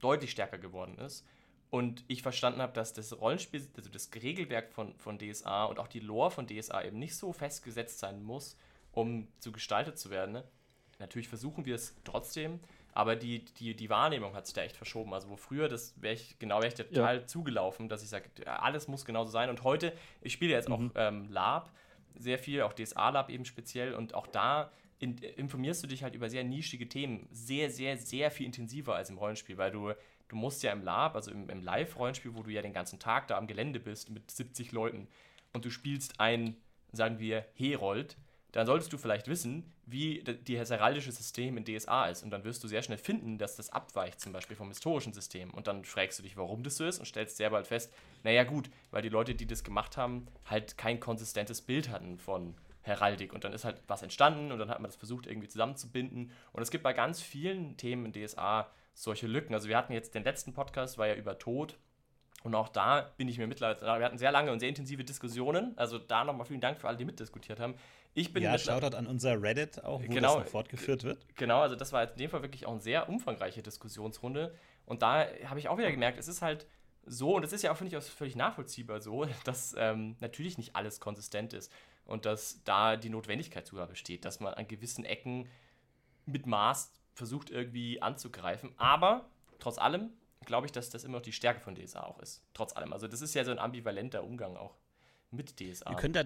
deutlich 0.00 0.30
stärker 0.30 0.58
geworden 0.58 0.98
ist. 0.98 1.26
Und 1.70 2.04
ich 2.08 2.22
verstanden 2.22 2.60
habe, 2.60 2.72
dass 2.72 2.92
das 2.92 3.18
Rollenspiel, 3.18 3.66
also 3.76 3.90
das 3.90 4.10
Regelwerk 4.14 4.72
von, 4.72 4.98
von 4.98 5.18
DSA 5.18 5.64
und 5.66 5.78
auch 5.78 5.86
die 5.86 6.00
Lore 6.00 6.32
von 6.32 6.46
DSA 6.46 6.84
eben 6.84 6.98
nicht 6.98 7.14
so 7.14 7.32
festgesetzt 7.32 8.00
sein 8.00 8.22
muss, 8.22 8.56
um 8.92 9.28
zu 9.38 9.52
gestaltet 9.52 9.98
zu 9.98 10.10
werden. 10.10 10.42
Natürlich 10.98 11.28
versuchen 11.28 11.64
wir 11.66 11.76
es 11.76 11.94
trotzdem, 12.04 12.58
aber 12.92 13.16
die, 13.16 13.44
die, 13.44 13.74
die 13.74 13.90
Wahrnehmung 13.90 14.34
hat 14.34 14.46
sich 14.46 14.54
da 14.54 14.62
echt 14.62 14.76
verschoben. 14.76 15.14
Also 15.14 15.28
wo 15.28 15.36
früher, 15.36 15.68
das 15.68 15.94
wäre 16.00 16.14
ich, 16.14 16.38
genau 16.38 16.58
wäre 16.58 16.68
ich 16.68 16.74
total 16.74 17.18
ja. 17.18 17.26
zugelaufen, 17.26 17.88
dass 17.88 18.02
ich 18.02 18.08
sage, 18.08 18.30
alles 18.46 18.88
muss 18.88 19.04
genauso 19.04 19.30
sein. 19.30 19.48
Und 19.48 19.62
heute, 19.62 19.92
ich 20.20 20.32
spiele 20.32 20.52
jetzt 20.52 20.68
mhm. 20.68 20.74
auch 20.74 20.80
ähm, 20.96 21.28
Lab 21.30 21.70
sehr 22.18 22.38
viel, 22.38 22.62
auch 22.62 22.72
DSA-Lab 22.72 23.30
eben 23.30 23.44
speziell. 23.44 23.94
Und 23.94 24.14
auch 24.14 24.26
da 24.26 24.70
in, 24.98 25.16
informierst 25.18 25.82
du 25.82 25.86
dich 25.86 26.02
halt 26.02 26.14
über 26.14 26.28
sehr 26.28 26.44
nischige 26.44 26.88
Themen 26.88 27.28
sehr, 27.32 27.70
sehr, 27.70 27.96
sehr 27.96 28.30
viel 28.30 28.46
intensiver 28.46 28.94
als 28.94 29.10
im 29.10 29.18
Rollenspiel, 29.18 29.56
weil 29.56 29.70
du, 29.70 29.92
du 30.28 30.36
musst 30.36 30.62
ja 30.62 30.72
im 30.72 30.82
Lab, 30.82 31.14
also 31.14 31.30
im, 31.30 31.48
im 31.48 31.62
Live-Rollenspiel, 31.62 32.34
wo 32.34 32.42
du 32.42 32.50
ja 32.50 32.62
den 32.62 32.72
ganzen 32.72 32.98
Tag 32.98 33.28
da 33.28 33.38
am 33.38 33.46
Gelände 33.46 33.80
bist 33.80 34.10
mit 34.10 34.30
70 34.30 34.72
Leuten 34.72 35.08
und 35.52 35.64
du 35.64 35.70
spielst 35.70 36.20
ein, 36.20 36.56
sagen 36.92 37.18
wir, 37.18 37.46
Herold, 37.54 38.16
dann 38.52 38.66
solltest 38.66 38.92
du 38.92 38.98
vielleicht 38.98 39.28
wissen, 39.28 39.72
wie 39.90 40.22
das 40.22 40.70
heraldische 40.70 41.12
System 41.12 41.56
in 41.56 41.64
DSA 41.64 42.08
ist. 42.08 42.22
Und 42.22 42.30
dann 42.30 42.44
wirst 42.44 42.62
du 42.62 42.68
sehr 42.68 42.82
schnell 42.82 42.98
finden, 42.98 43.38
dass 43.38 43.56
das 43.56 43.70
abweicht, 43.70 44.20
zum 44.20 44.32
Beispiel 44.32 44.56
vom 44.56 44.68
historischen 44.68 45.12
System. 45.12 45.50
Und 45.50 45.66
dann 45.66 45.84
fragst 45.84 46.18
du 46.18 46.22
dich, 46.22 46.36
warum 46.36 46.62
das 46.62 46.76
so 46.76 46.86
ist 46.86 46.98
und 46.98 47.06
stellst 47.06 47.36
sehr 47.36 47.50
bald 47.50 47.66
fest, 47.66 47.92
naja 48.22 48.44
gut, 48.44 48.70
weil 48.90 49.02
die 49.02 49.08
Leute, 49.08 49.34
die 49.34 49.46
das 49.46 49.64
gemacht 49.64 49.96
haben, 49.96 50.26
halt 50.44 50.76
kein 50.76 51.00
konsistentes 51.00 51.60
Bild 51.60 51.88
hatten 51.88 52.18
von 52.18 52.54
Heraldik. 52.82 53.32
Und 53.32 53.44
dann 53.44 53.52
ist 53.52 53.64
halt 53.64 53.82
was 53.86 54.02
entstanden 54.02 54.52
und 54.52 54.58
dann 54.58 54.70
hat 54.70 54.80
man 54.80 54.88
das 54.88 54.96
versucht 54.96 55.26
irgendwie 55.26 55.48
zusammenzubinden. 55.48 56.30
Und 56.52 56.62
es 56.62 56.70
gibt 56.70 56.84
bei 56.84 56.92
ganz 56.92 57.20
vielen 57.20 57.76
Themen 57.76 58.06
in 58.06 58.12
DSA 58.12 58.70
solche 58.94 59.26
Lücken. 59.26 59.54
Also 59.54 59.68
wir 59.68 59.76
hatten 59.76 59.92
jetzt 59.92 60.14
den 60.14 60.24
letzten 60.24 60.52
Podcast, 60.52 60.98
war 60.98 61.06
ja 61.06 61.14
über 61.14 61.38
Tod. 61.38 61.76
Und 62.42 62.54
auch 62.54 62.68
da 62.68 63.12
bin 63.18 63.28
ich 63.28 63.36
mir 63.36 63.46
mittlerweile, 63.46 64.00
wir 64.00 64.06
hatten 64.06 64.16
sehr 64.18 64.32
lange 64.32 64.50
und 64.50 64.60
sehr 64.60 64.68
intensive 64.70 65.04
Diskussionen. 65.04 65.76
Also 65.76 65.98
da 65.98 66.24
nochmal 66.24 66.46
vielen 66.46 66.60
Dank 66.60 66.80
für 66.80 66.88
alle, 66.88 66.96
die 66.96 67.04
mitdiskutiert 67.04 67.60
haben. 67.60 67.74
Ich 68.14 68.32
bin 68.32 68.42
ja, 68.42 68.58
Shoutout 68.58 68.96
an 68.96 69.06
unser 69.06 69.40
Reddit 69.40 69.84
auch, 69.84 70.02
wo 70.02 70.08
genau, 70.08 70.36
das 70.36 70.44
noch 70.44 70.50
fortgeführt 70.50 71.04
wird. 71.04 71.24
Genau, 71.36 71.60
also 71.60 71.76
das 71.76 71.92
war 71.92 72.10
in 72.10 72.18
dem 72.18 72.30
Fall 72.30 72.42
wirklich 72.42 72.66
auch 72.66 72.72
eine 72.72 72.80
sehr 72.80 73.08
umfangreiche 73.08 73.62
Diskussionsrunde. 73.62 74.54
Und 74.84 75.02
da 75.02 75.26
habe 75.44 75.60
ich 75.60 75.68
auch 75.68 75.78
wieder 75.78 75.90
gemerkt, 75.90 76.18
es 76.18 76.26
ist 76.26 76.42
halt 76.42 76.66
so, 77.06 77.36
und 77.36 77.42
das 77.42 77.52
ist 77.52 77.62
ja 77.62 77.72
auch, 77.72 77.76
finde 77.76 77.96
ich, 77.96 77.96
auch 77.96 78.06
völlig 78.06 78.36
nachvollziehbar 78.36 79.00
so, 79.00 79.26
dass 79.44 79.74
ähm, 79.78 80.16
natürlich 80.20 80.58
nicht 80.58 80.76
alles 80.76 81.00
konsistent 81.00 81.52
ist 81.52 81.72
und 82.04 82.26
dass 82.26 82.62
da 82.64 82.96
die 82.96 83.08
Notwendigkeit 83.08 83.66
sogar 83.66 83.86
besteht, 83.86 84.24
dass 84.24 84.40
man 84.40 84.54
an 84.54 84.66
gewissen 84.66 85.04
Ecken 85.04 85.48
mit 86.26 86.46
Maß 86.46 86.92
versucht 87.14 87.50
irgendwie 87.50 88.02
anzugreifen. 88.02 88.72
Aber 88.76 89.30
trotz 89.58 89.78
allem 89.78 90.10
glaube 90.46 90.66
ich, 90.66 90.72
dass 90.72 90.90
das 90.90 91.04
immer 91.04 91.18
noch 91.18 91.22
die 91.22 91.32
Stärke 91.32 91.60
von 91.60 91.74
DSA 91.74 92.02
auch 92.02 92.18
ist. 92.18 92.42
Trotz 92.54 92.74
allem. 92.74 92.92
Also 92.92 93.06
das 93.06 93.20
ist 93.20 93.34
ja 93.34 93.44
so 93.44 93.50
ein 93.50 93.58
ambivalenter 93.58 94.24
Umgang 94.24 94.56
auch 94.56 94.76
mit 95.30 95.60
DSA. 95.60 95.90
Wir 95.90 95.96
können 95.96 96.14
da 96.14 96.24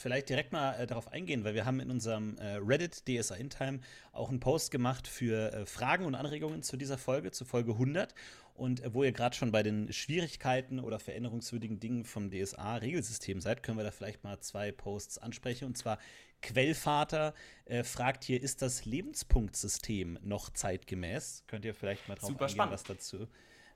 vielleicht 0.00 0.28
direkt 0.28 0.52
mal 0.52 0.74
äh, 0.74 0.86
darauf 0.86 1.12
eingehen, 1.12 1.44
weil 1.44 1.54
wir 1.54 1.64
haben 1.66 1.80
in 1.80 1.90
unserem 1.90 2.36
äh, 2.38 2.56
Reddit 2.56 3.04
DSA 3.06 3.36
in 3.36 3.50
Time 3.50 3.80
auch 4.12 4.30
einen 4.30 4.40
Post 4.40 4.70
gemacht 4.70 5.06
für 5.06 5.52
äh, 5.52 5.66
Fragen 5.66 6.04
und 6.04 6.14
Anregungen 6.14 6.62
zu 6.62 6.76
dieser 6.76 6.98
Folge, 6.98 7.30
zu 7.30 7.44
Folge 7.44 7.72
100. 7.72 8.14
Und 8.54 8.82
äh, 8.82 8.92
wo 8.94 9.04
ihr 9.04 9.12
gerade 9.12 9.36
schon 9.36 9.52
bei 9.52 9.62
den 9.62 9.92
Schwierigkeiten 9.92 10.80
oder 10.80 10.98
veränderungswürdigen 10.98 11.80
Dingen 11.80 12.04
vom 12.04 12.30
DSA-Regelsystem 12.30 13.40
seid, 13.40 13.62
können 13.62 13.78
wir 13.78 13.84
da 13.84 13.90
vielleicht 13.90 14.24
mal 14.24 14.40
zwei 14.40 14.72
Posts 14.72 15.18
ansprechen. 15.18 15.66
Und 15.66 15.76
zwar 15.76 15.98
Quellvater 16.42 17.34
äh, 17.66 17.84
fragt 17.84 18.24
hier, 18.24 18.42
ist 18.42 18.62
das 18.62 18.86
Lebenspunktsystem 18.86 20.18
noch 20.22 20.50
zeitgemäß? 20.50 21.44
Könnt 21.46 21.64
ihr 21.64 21.74
vielleicht 21.74 22.08
mal 22.08 22.14
drauf 22.14 22.30
Super 22.30 22.44
eingehen, 22.44 22.56
spannend. 22.56 22.72
was 22.72 22.84
dazu 22.84 23.28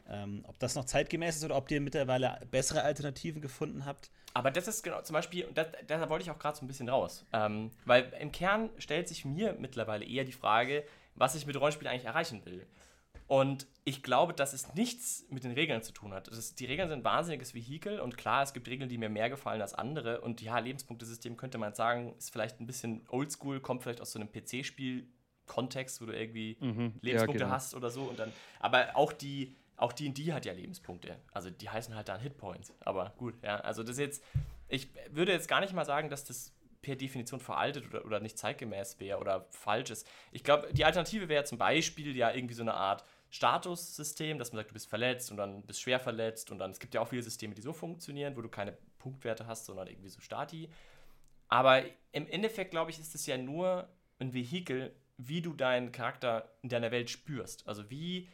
ähm, 0.09 0.45
ob 0.47 0.59
das 0.59 0.75
noch 0.75 0.85
zeitgemäß 0.85 1.37
ist 1.37 1.45
oder 1.45 1.57
ob 1.57 1.71
ihr 1.71 1.81
mittlerweile 1.81 2.41
bessere 2.51 2.83
Alternativen 2.83 3.41
gefunden 3.41 3.85
habt. 3.85 4.11
Aber 4.35 4.51
das 4.51 4.67
ist 4.67 4.83
genau, 4.83 5.01
zum 5.03 5.15
Beispiel, 5.15 5.47
da, 5.55 5.65
da 5.87 6.09
wollte 6.09 6.25
ich 6.25 6.31
auch 6.31 6.39
gerade 6.39 6.57
so 6.57 6.65
ein 6.65 6.69
bisschen 6.69 6.89
raus. 6.89 7.25
Ähm, 7.33 7.71
weil 7.85 8.13
im 8.21 8.33
Kern 8.33 8.71
stellt 8.79 9.09
sich 9.09 9.25
mir 9.25 9.57
mittlerweile 9.59 10.05
eher 10.05 10.25
die 10.25 10.33
Frage, 10.33 10.85
was 11.15 11.35
ich 11.35 11.47
mit 11.47 11.59
Rollenspiel 11.59 11.87
eigentlich 11.87 12.07
erreichen 12.07 12.45
will. 12.45 12.67
Und 13.27 13.67
ich 13.85 14.03
glaube, 14.03 14.35
dass 14.35 14.53
es 14.53 14.75
nichts 14.75 15.25
mit 15.31 15.45
den 15.45 15.53
Regeln 15.53 15.83
zu 15.83 15.93
tun 15.93 16.13
hat. 16.13 16.29
Ist, 16.29 16.61
die 16.61 16.67
Regeln 16.67 16.89
sind 16.89 17.01
ein 17.01 17.05
wahnsinniges 17.05 17.55
Vehikel 17.55 18.01
und 18.01 18.19
klar, 18.19 18.43
es 18.43 18.53
gibt 18.53 18.69
Regeln, 18.69 18.91
die 18.91 18.99
mir 18.99 19.09
mehr 19.09 19.31
gefallen 19.31 19.63
als 19.63 19.73
andere. 19.73 20.21
Und 20.21 20.43
ja, 20.43 20.59
Lebenspunktesystem 20.59 21.37
könnte 21.37 21.57
man 21.57 21.75
sagen, 21.75 22.15
ist 22.19 22.31
vielleicht 22.31 22.61
ein 22.61 22.67
bisschen 22.67 23.07
oldschool, 23.09 23.61
kommt 23.61 23.83
vielleicht 23.83 24.01
aus 24.01 24.13
so 24.13 24.19
einem 24.19 24.31
PC-Spiel. 24.31 25.07
Kontext, 25.47 26.01
wo 26.01 26.07
du 26.07 26.13
irgendwie 26.13 26.57
mhm, 26.59 26.95
Lebenspunkte 27.03 27.43
ja, 27.43 27.47
genau. 27.47 27.51
hast 27.51 27.75
oder 27.75 27.91
so 27.91 28.05
und 28.05 28.19
dann, 28.19 28.33
aber 28.61 28.97
auch 28.97 29.13
die, 29.13 29.55
auch 29.77 29.93
D&D 29.93 30.33
hat 30.33 30.47
ja 30.47 30.53
Lebenspunkte. 30.53 31.17
Also 31.33 31.51
die 31.51 31.69
heißen 31.69 31.95
halt 31.95 32.09
dann 32.09 32.21
Hitpoints. 32.21 32.73
Aber 32.81 33.13
gut, 33.17 33.35
ja. 33.43 33.57
Also 33.61 33.83
das 33.83 33.99
jetzt, 33.99 34.25
ich 34.69 34.89
würde 35.11 35.33
jetzt 35.33 35.49
gar 35.49 35.61
nicht 35.61 35.73
mal 35.73 35.85
sagen, 35.85 36.09
dass 36.09 36.25
das 36.25 36.55
per 36.83 36.97
Definition 36.97 37.41
veraltet 37.41 37.87
oder, 37.89 38.05
oder 38.05 38.21
nicht 38.21 38.39
zeitgemäß 38.39 39.01
wäre 39.01 39.19
oder 39.19 39.47
falsch 39.51 39.91
ist. 39.91 40.07
Ich 40.33 40.45
glaube, 40.45 40.69
die 40.73 40.85
Alternative 40.85 41.29
wäre 41.29 41.45
zum 41.45 41.59
Beispiel 41.59 42.17
ja 42.17 42.31
irgendwie 42.31 42.55
so 42.55 42.63
eine 42.63 42.75
Art 42.75 43.05
Statussystem, 43.31 44.39
dass 44.39 44.53
man 44.53 44.61
sagt, 44.61 44.71
du 44.71 44.75
bist 44.75 44.89
verletzt 44.89 45.31
und 45.31 45.39
dann 45.39 45.63
bist 45.63 45.81
schwer 45.81 45.99
verletzt 45.99 46.53
und 46.53 46.59
dann, 46.59 46.71
es 46.71 46.79
gibt 46.79 46.95
ja 46.95 47.01
auch 47.01 47.09
viele 47.09 47.23
Systeme, 47.23 47.55
die 47.55 47.63
so 47.63 47.73
funktionieren, 47.73 48.37
wo 48.37 48.43
du 48.43 48.49
keine 48.49 48.77
Punktwerte 48.99 49.47
hast, 49.49 49.65
sondern 49.65 49.89
irgendwie 49.89 50.09
so 50.09 50.21
Stati. 50.21 50.69
Aber 51.49 51.83
im 52.13 52.29
Endeffekt, 52.29 52.71
glaube 52.71 52.91
ich, 52.91 53.01
ist 53.01 53.15
es 53.15 53.27
ja 53.27 53.37
nur 53.37 53.89
ein 54.21 54.33
Vehikel, 54.35 54.95
wie 55.17 55.43
du 55.43 55.53
deinen 55.53 55.91
Charakter 55.91 56.51
in 56.63 56.69
deiner 56.69 56.91
Welt 56.91 57.11
spürst. 57.11 57.67
Also 57.67 57.91
wie 57.91 58.29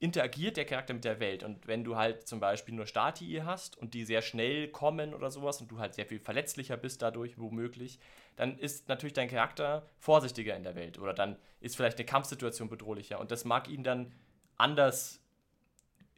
interagiert 0.00 0.56
der 0.56 0.64
Charakter 0.64 0.94
mit 0.94 1.04
der 1.04 1.20
Welt. 1.20 1.42
Und 1.42 1.66
wenn 1.66 1.84
du 1.84 1.96
halt 1.96 2.26
zum 2.26 2.40
Beispiel 2.40 2.74
nur 2.74 2.86
Stati 2.86 3.42
hast 3.44 3.76
und 3.76 3.92
die 3.92 4.04
sehr 4.04 4.22
schnell 4.22 4.68
kommen 4.68 5.12
oder 5.14 5.30
sowas 5.30 5.60
und 5.60 5.70
du 5.70 5.78
halt 5.78 5.94
sehr 5.94 6.06
viel 6.06 6.18
verletzlicher 6.18 6.78
bist 6.78 7.02
dadurch, 7.02 7.38
womöglich, 7.38 8.00
dann 8.36 8.58
ist 8.58 8.88
natürlich 8.88 9.12
dein 9.12 9.28
Charakter 9.28 9.86
vorsichtiger 9.98 10.56
in 10.56 10.62
der 10.62 10.74
Welt. 10.74 10.98
Oder 10.98 11.12
dann 11.12 11.36
ist 11.60 11.76
vielleicht 11.76 11.98
eine 11.98 12.06
Kampfsituation 12.06 12.70
bedrohlicher. 12.70 13.20
Und 13.20 13.30
das 13.30 13.44
mag 13.44 13.68
ihn 13.68 13.84
dann 13.84 14.10
anders 14.56 15.20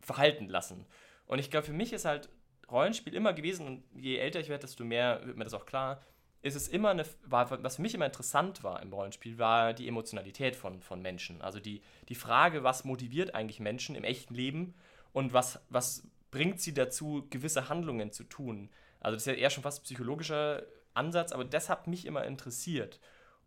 verhalten 0.01 0.49
lassen. 0.49 0.87
Und 1.27 1.41
ich 1.41 1.51
glaube, 1.51 1.67
für 1.67 1.73
mich 1.73 1.93
ist 1.93 2.05
halt 2.05 2.29
Rollenspiel 2.71 3.15
immer 3.15 3.33
gewesen, 3.33 3.67
und 3.67 3.85
je 4.01 4.17
älter 4.17 4.39
ich 4.39 4.49
werde, 4.49 4.63
desto 4.63 4.85
mehr 4.85 5.27
wird 5.27 5.37
mir 5.37 5.45
das 5.45 5.55
auch 5.55 5.67
klar, 5.67 6.01
ist 6.43 6.57
es 6.57 6.69
immer 6.69 6.91
eine, 6.91 7.05
war, 7.25 7.63
was 7.63 7.77
für 7.77 7.83
mich 7.83 7.95
immer 7.95 8.07
interessant 8.07 8.65
war 8.65 8.83
im 8.83 8.93
Rollenspiel, 8.93 9.39
war 9.39 9.73
die 9.73 9.87
Emotionalität 9.87 10.57
von, 10.57 10.83
von 10.83 11.01
Menschen. 11.01 11.41
Also 11.41 11.61
die, 11.61 11.83
die 12.09 12.17
Frage, 12.17 12.65
was 12.65 12.85
motiviert 12.85 13.35
eigentlich 13.35 13.61
Menschen 13.61 13.95
im 13.95 14.05
echten 14.05 14.35
Leben 14.35 14.75
und 15.13 15.33
was, 15.33 15.61
was 15.71 16.03
bringt 16.33 16.61
sie 16.61 16.75
dazu, 16.75 17.27
gewisse 17.31 17.69
Handlungen 17.69 18.11
zu 18.11 18.25
tun. 18.25 18.71
Also 19.01 19.15
das 19.15 19.23
ist 19.23 19.27
ja 19.27 19.41
eher 19.41 19.51
schon 19.51 19.63
fast 19.63 19.85
psychologischer 19.85 20.65
Ansatz, 20.95 21.31
aber 21.31 21.45
das 21.45 21.69
hat 21.69 21.87
mich 21.87 22.07
immer 22.07 22.25
interessiert. 22.25 22.99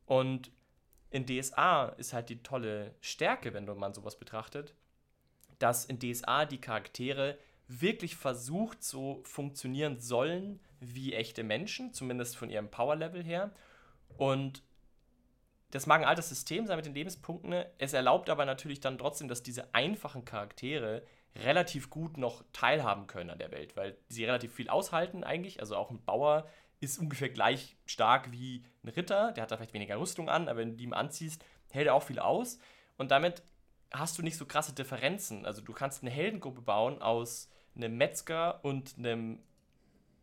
Und 0.06 0.52
in 1.10 1.26
DSA 1.26 1.88
ist 1.98 2.14
halt 2.14 2.30
die 2.30 2.44
tolle 2.44 2.96
Stärke, 3.02 3.54
wenn 3.54 3.66
man 3.66 3.94
sowas 3.94 4.18
betrachtet, 4.18 4.74
dass 5.60 5.86
in 5.86 6.00
DSA 6.00 6.46
die 6.46 6.62
Charaktere 6.62 7.38
wirklich 7.68 8.16
versucht, 8.16 8.84
so 8.84 9.22
funktionieren 9.24 10.00
sollen 10.00 10.60
wie 10.80 11.14
echte 11.14 11.44
Menschen, 11.44 11.94
zumindest 11.94 12.38
von 12.38 12.50
ihrem 12.50 12.70
Power-Level 12.70 13.24
her. 13.24 13.52
Und 14.18 14.64
das 15.72 15.88
mag 15.88 16.02
ein 16.02 16.08
altes 16.08 16.30
System 16.30 16.68
sein 16.68 16.78
mit 16.78 16.86
den 16.86 16.94
Lebenspunkten. 16.94 17.66
Es 17.78 17.94
erlaubt 17.94 18.30
aber 18.30 18.46
natürlich 18.46 18.80
dann 18.80 18.98
trotzdem, 18.98 19.28
dass 19.28 19.44
diese 19.44 19.74
einfachen 19.74 20.26
Charaktere 20.26 21.04
relativ 21.36 21.90
gut 21.90 22.18
noch 22.18 22.44
teilhaben 22.54 23.08
können 23.08 23.30
an 23.30 23.40
der 23.40 23.52
Welt, 23.52 23.76
weil 23.76 23.98
sie 24.08 24.24
relativ 24.24 24.54
viel 24.54 24.70
aushalten 24.70 25.24
eigentlich. 25.24 25.60
Also 25.60 25.76
auch 25.76 25.92
ein 25.92 26.04
Bauer 26.04 26.48
ist 26.80 26.98
ungefähr 26.98 27.30
gleich 27.30 27.76
stark 27.86 28.32
wie 28.32 28.64
ein 28.84 28.90
Ritter. 28.90 29.32
Der 29.34 29.44
hat 29.44 29.52
da 29.52 29.58
vielleicht 29.58 29.74
weniger 29.74 30.00
Rüstung 30.00 30.30
an, 30.30 30.48
aber 30.48 30.60
wenn 30.60 30.72
du 30.72 30.78
die 30.78 30.84
ihm 30.86 30.94
anziehst, 30.94 31.44
hält 31.72 31.88
er 31.88 31.94
auch 31.94 32.04
viel 32.04 32.20
aus. 32.20 32.60
Und 32.98 33.12
damit 33.12 33.44
hast 33.92 34.18
du 34.18 34.22
nicht 34.22 34.38
so 34.38 34.46
krasse 34.46 34.74
Differenzen. 34.74 35.46
Also 35.46 35.62
du 35.62 35.74
kannst 35.74 36.02
eine 36.02 36.12
Heldengruppe 36.12 36.62
bauen 36.62 37.02
aus 37.02 37.50
einem 37.76 37.98
Metzger 37.98 38.64
und 38.64 38.98
einem, 38.98 39.40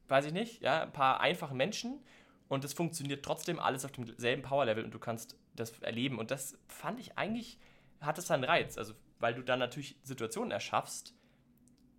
weiß 0.08 0.26
ich 0.26 0.32
nicht, 0.32 0.62
ja, 0.62 0.82
ein 0.82 0.92
paar 0.92 1.20
einfachen 1.20 1.56
Menschen 1.56 2.02
und 2.48 2.64
es 2.64 2.72
funktioniert 2.72 3.24
trotzdem 3.24 3.58
alles 3.58 3.84
auf 3.84 3.92
demselben 3.92 4.42
Power-Level 4.42 4.84
und 4.84 4.92
du 4.92 4.98
kannst 4.98 5.38
das 5.54 5.78
erleben. 5.80 6.18
Und 6.18 6.30
das 6.30 6.58
fand 6.68 7.00
ich 7.00 7.16
eigentlich, 7.16 7.58
hat 8.00 8.18
es 8.18 8.26
seinen 8.26 8.44
Reiz. 8.44 8.76
Also, 8.76 8.94
weil 9.18 9.34
du 9.34 9.42
dann 9.42 9.58
natürlich 9.58 9.98
Situationen 10.02 10.50
erschaffst 10.50 11.14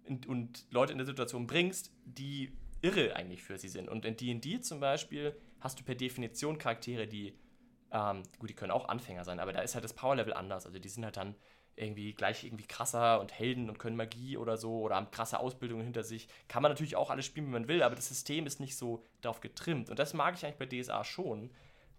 und, 0.05 0.27
und 0.27 0.65
Leute 0.69 0.91
in 0.91 0.99
der 0.99 1.07
Situation 1.07 1.47
bringst, 1.47 1.91
die 2.05 2.55
irre 2.81 3.15
eigentlich 3.15 3.41
für 3.41 3.57
sie 3.57 3.69
sind. 3.69 3.89
Und 3.89 4.05
in 4.05 4.17
DD 4.17 4.61
zum 4.61 4.79
Beispiel 4.79 5.35
hast 5.59 5.79
du 5.79 5.83
per 5.83 5.95
Definition 5.95 6.57
Charaktere, 6.57 7.07
die, 7.07 7.39
ähm, 7.91 8.23
gut, 8.37 8.49
die 8.49 8.53
können 8.53 8.71
auch 8.71 8.89
Anfänger 8.89 9.23
sein, 9.23 9.39
aber 9.39 9.53
da 9.53 9.61
ist 9.61 9.73
halt 9.73 9.85
das 9.85 9.93
Power-Level 9.93 10.33
anders. 10.33 10.65
Also 10.65 10.79
die 10.79 10.89
sind 10.89 11.05
halt 11.05 11.17
dann 11.17 11.35
irgendwie 11.75 12.13
gleich 12.13 12.43
irgendwie 12.43 12.67
krasser 12.67 13.19
und 13.19 13.31
Helden 13.31 13.69
und 13.69 13.79
können 13.79 13.95
Magie 13.95 14.37
oder 14.37 14.57
so 14.57 14.81
oder 14.81 14.95
haben 14.95 15.11
krasse 15.11 15.39
Ausbildungen 15.39 15.83
hinter 15.83 16.03
sich. 16.03 16.27
Kann 16.47 16.61
man 16.61 16.71
natürlich 16.71 16.95
auch 16.95 17.09
alles 17.09 17.25
spielen, 17.25 17.47
wie 17.47 17.51
man 17.51 17.67
will, 17.67 17.83
aber 17.83 17.95
das 17.95 18.07
System 18.07 18.45
ist 18.45 18.59
nicht 18.59 18.77
so 18.77 19.03
darauf 19.21 19.41
getrimmt. 19.41 19.89
Und 19.89 19.99
das 19.99 20.13
mag 20.13 20.35
ich 20.35 20.45
eigentlich 20.45 20.57
bei 20.57 20.81
DSA 20.81 21.03
schon, 21.03 21.49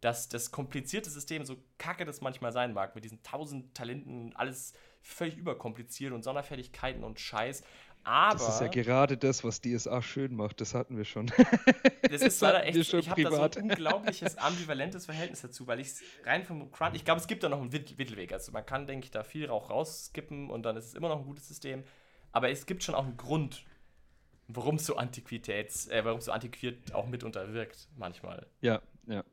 dass 0.01 0.29
das 0.29 0.51
komplizierte 0.51 1.11
System, 1.11 1.45
so 1.45 1.57
kacke 1.79 2.05
das 2.05 2.21
manchmal 2.21 2.53
sein 2.53 2.73
mag, 2.73 2.95
mit 2.95 3.05
diesen 3.05 3.23
tausend 3.23 3.75
Talenten, 3.75 4.37
alles 4.37 4.75
völlig 5.03 5.37
überkompliziert 5.37 6.13
und 6.13 6.23
Sonderfertigkeiten 6.23 7.05
und 7.05 7.21
Scheiß, 7.21 7.65
aber, 8.05 8.39
das 8.39 8.49
ist 8.49 8.61
ja 8.61 8.69
gerade 8.69 9.17
das, 9.17 9.45
was 9.45 9.61
DSA 9.61 10.03
schön 10.03 10.37
macht. 10.37 10.61
Das 10.61 10.75
hatten 10.75 10.97
wir 10.97 11.05
schon. 11.05 11.33
Das 12.03 12.23
ist 12.23 12.41
leider 12.43 12.65
echt. 12.65 12.77
Ich 12.77 13.11
habe 13.11 13.23
da 13.23 13.31
so 13.31 13.43
ein 13.43 13.71
unglaubliches 13.71 14.37
ambivalentes 14.39 15.07
Verhältnis 15.07 15.41
dazu, 15.41 15.67
weil 15.67 15.81
ich 15.81 15.95
rein 16.25 16.45
vom 16.45 16.71
Crunch. 16.71 16.95
Ich 16.95 17.05
glaube, 17.05 17.21
es 17.21 17.27
gibt 17.27 17.43
da 17.43 17.49
noch 17.49 17.61
einen 17.61 17.71
Mittelweg. 17.71 18.33
Also 18.33 18.53
man 18.53 18.65
kann, 18.65 18.87
denke 18.87 19.07
ich, 19.07 19.11
da 19.11 19.25
viel 19.25 19.47
Rauch 19.47 19.71
rausskippen 19.71 20.51
und 20.51 20.65
dann 20.65 20.77
ist 20.77 20.87
es 20.87 20.95
immer 20.95 21.09
noch 21.09 21.19
ein 21.19 21.25
gutes 21.25 21.49
System. 21.49 21.83
Aber 22.33 22.51
es 22.51 22.67
gibt 22.67 22.83
schon 22.83 22.95
auch 22.95 23.05
einen 23.05 23.17
Grund, 23.17 23.65
warum 24.49 24.77
es 24.77 24.87
so 24.87 24.97
Antiquitäts, 24.97 25.89
äh, 25.89 26.05
warum 26.05 26.21
so 26.21 26.33
antiquiert 26.33 26.95
auch 26.95 27.07
mitunter 27.07 27.53
wirkt 27.55 27.89
manchmal. 27.97 28.47
Ja, 28.61 28.83
ja. 29.07 29.25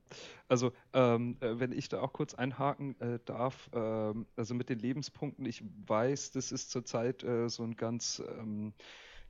Also 0.48 0.74
ähm, 0.94 1.38
äh, 1.40 1.60
wenn 1.60 1.72
ich 1.72 1.90
da 1.90 2.02
auch 2.02 2.14
kurz 2.14 2.34
einhaken 2.34 3.00
äh, 3.00 3.20
darf, 3.26 3.70
ähm, 3.74 4.26
also 4.36 4.54
mit 4.54 4.70
den 4.70 4.80
Lebenspunkten, 4.80 5.46
ich 5.46 5.64
weiß, 5.88 6.32
das 6.32 6.52
ist 6.52 6.72
zurzeit 6.72 7.24
äh, 7.24 7.50
so 7.50 7.64
ein 7.64 7.76
ganz 7.76 8.22
ähm, 8.40 8.74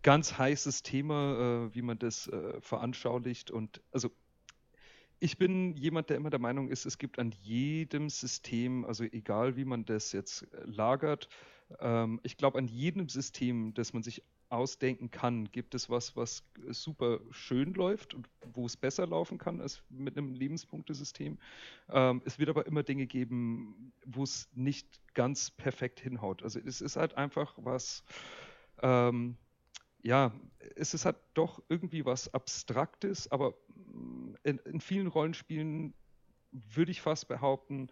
ganz 0.04 0.38
heißes 0.38 0.84
Thema, 0.84 1.68
äh, 1.68 1.76
wie 1.76 1.82
man 1.82 2.00
das 2.00 2.28
äh, 2.28 2.60
veranschaulicht 2.62 3.52
und 3.52 3.82
also 3.92 4.10
ich 5.24 5.38
bin 5.38 5.76
jemand, 5.78 6.10
der 6.10 6.18
immer 6.18 6.32
der 6.32 6.40
Meinung 6.40 6.68
ist, 6.68 6.88
es 6.88 6.98
gibt 6.98 7.20
an 7.20 7.32
jedem 7.44 8.10
System, 8.10 8.84
also 8.86 9.04
egal 9.04 9.56
wie 9.56 9.66
man 9.66 9.86
das 9.86 10.12
jetzt 10.14 10.48
lagert, 10.66 11.30
ähm, 11.80 12.20
ich 12.24 12.38
glaube, 12.38 12.58
an 12.58 12.68
jedem 12.68 13.08
System, 13.08 13.74
das 13.76 13.94
man 13.94 14.02
sich 14.02 14.24
ausdenken 14.52 15.12
kann. 15.12 15.52
Gibt 15.52 15.76
es 15.76 15.90
was, 15.90 16.16
was 16.16 16.44
super 16.70 17.20
schön 17.32 17.74
läuft 17.74 18.14
und 18.14 18.28
wo 18.54 18.66
es 18.66 18.76
besser 18.76 19.08
laufen 19.08 19.38
kann 19.38 19.62
als 19.62 19.82
mit 19.90 20.18
einem 20.18 20.34
Lebenspunktesystem? 20.34 21.40
Ähm, 21.90 22.22
es 22.26 22.38
wird 22.38 22.50
aber 22.50 22.66
immer 22.66 22.84
Dinge 22.84 23.08
geben, 23.08 23.94
wo 24.06 24.24
es 24.24 24.50
nicht 24.54 24.88
ganz 25.14 25.52
perfekt 25.52 26.00
hinhaut. 26.00 26.44
Also 26.44 26.60
es 26.60 26.82
ist 26.82 26.98
halt 26.98 27.16
einfach 27.16 27.54
was, 27.58 28.04
ähm, 28.82 29.38
ja, 30.04 30.34
es 30.76 30.94
ist 30.94 31.06
halt 31.06 31.18
doch 31.34 31.62
irgendwie 31.70 32.06
was 32.06 32.34
Abstraktes, 32.34 33.32
aber 33.32 33.54
in, 34.44 34.58
in 34.60 34.82
vielen 34.82 35.08
Rollenspielen 35.08 35.94
würde 36.52 36.92
ich 36.92 37.02
fast 37.02 37.28
behaupten, 37.28 37.90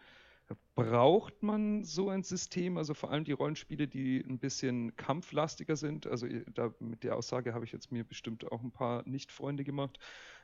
Braucht 0.76 1.44
man 1.44 1.84
so 1.84 2.10
ein 2.10 2.24
System, 2.24 2.78
also 2.78 2.94
vor 2.94 3.12
allem 3.12 3.26
die 3.26 3.34
Rollenspiele, 3.34 3.88
die 3.88 4.20
ein 4.22 4.40
bisschen 4.40 4.96
kampflastiger 4.96 5.76
sind? 5.76 6.08
Also 6.08 6.28
da, 6.54 6.74
mit 6.80 7.04
der 7.04 7.18
Aussage 7.18 7.54
habe 7.54 7.66
ich 7.66 7.74
jetzt 7.74 7.92
mir 7.92 8.06
bestimmt 8.06 8.50
auch 8.52 8.64
ein 8.64 8.72
paar 8.72 9.04
Nicht-Freunde 9.08 9.64
gemacht. 9.66 10.00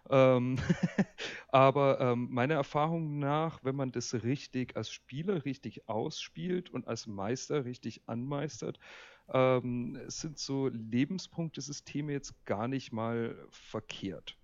Ähm 0.10 0.58
aber 1.48 2.02
ähm, 2.02 2.28
meiner 2.32 2.56
Erfahrung 2.56 3.18
nach, 3.18 3.64
wenn 3.64 3.76
man 3.76 3.92
das 3.92 4.14
richtig 4.14 4.76
als 4.76 4.90
Spieler 4.92 5.46
richtig 5.46 5.88
ausspielt 5.88 6.70
und 6.70 6.88
als 6.88 7.08
Meister 7.08 7.64
richtig 7.66 8.02
anmeistert, 8.08 8.80
ähm, 9.30 10.00
sind 10.08 10.38
so 10.38 10.68
Lebenspunktesysteme 10.68 12.12
jetzt 12.12 12.46
gar 12.46 12.68
nicht 12.68 12.92
mal 12.92 13.48
verkehrt. 13.52 14.38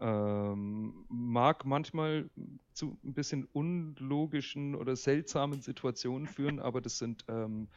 Ähm, 0.00 1.04
mag 1.08 1.64
manchmal 1.64 2.30
zu 2.72 2.98
ein 3.04 3.14
bisschen 3.14 3.44
unlogischen 3.52 4.74
oder 4.74 4.96
seltsamen 4.96 5.60
Situationen 5.60 6.26
führen, 6.26 6.60
aber 6.60 6.80
das 6.80 6.98
sind, 6.98 7.24
ähm, 7.28 7.68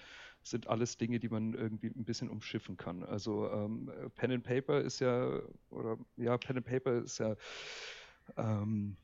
sind 0.44 0.68
alles 0.68 0.98
Dinge, 0.98 1.20
die 1.20 1.30
man 1.30 1.54
irgendwie 1.54 1.88
ein 1.88 2.06
bisschen 2.06 2.30
umschiffen 2.30 2.78
kann. 2.78 3.04
Also 3.04 3.50
ähm, 3.52 3.92
Pen 4.16 4.32
and 4.32 4.44
Paper 4.44 4.82
ist 4.82 5.00
ja, 5.00 5.40
oder 5.70 5.98
ja, 6.18 6.38
Pen 6.38 6.58
and 6.58 6.66
Paper 6.66 6.94
ist 7.04 7.20
ja 7.20 7.36
ähm, 8.38 8.98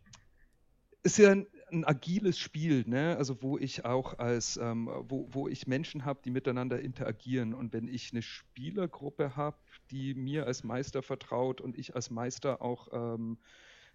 ist 1.03 1.17
ja 1.17 1.31
ein, 1.31 1.47
ein, 1.71 1.85
agiles 1.85 2.39
Spiel, 2.39 2.83
ne? 2.87 3.17
Also 3.17 3.41
wo 3.41 3.57
ich 3.57 3.85
auch 3.85 4.19
als, 4.19 4.57
ähm, 4.57 4.89
wo, 5.03 5.27
wo 5.31 5.47
ich 5.47 5.67
Menschen 5.67 6.05
habe, 6.05 6.19
die 6.23 6.31
miteinander 6.31 6.79
interagieren. 6.81 7.53
Und 7.53 7.73
wenn 7.73 7.87
ich 7.87 8.11
eine 8.11 8.21
Spielergruppe 8.21 9.35
habe, 9.35 9.57
die 9.91 10.13
mir 10.13 10.45
als 10.47 10.63
Meister 10.63 11.01
vertraut 11.03 11.61
und 11.61 11.77
ich 11.77 11.95
als 11.95 12.09
Meister 12.09 12.61
auch 12.61 12.89
ähm, 12.91 13.37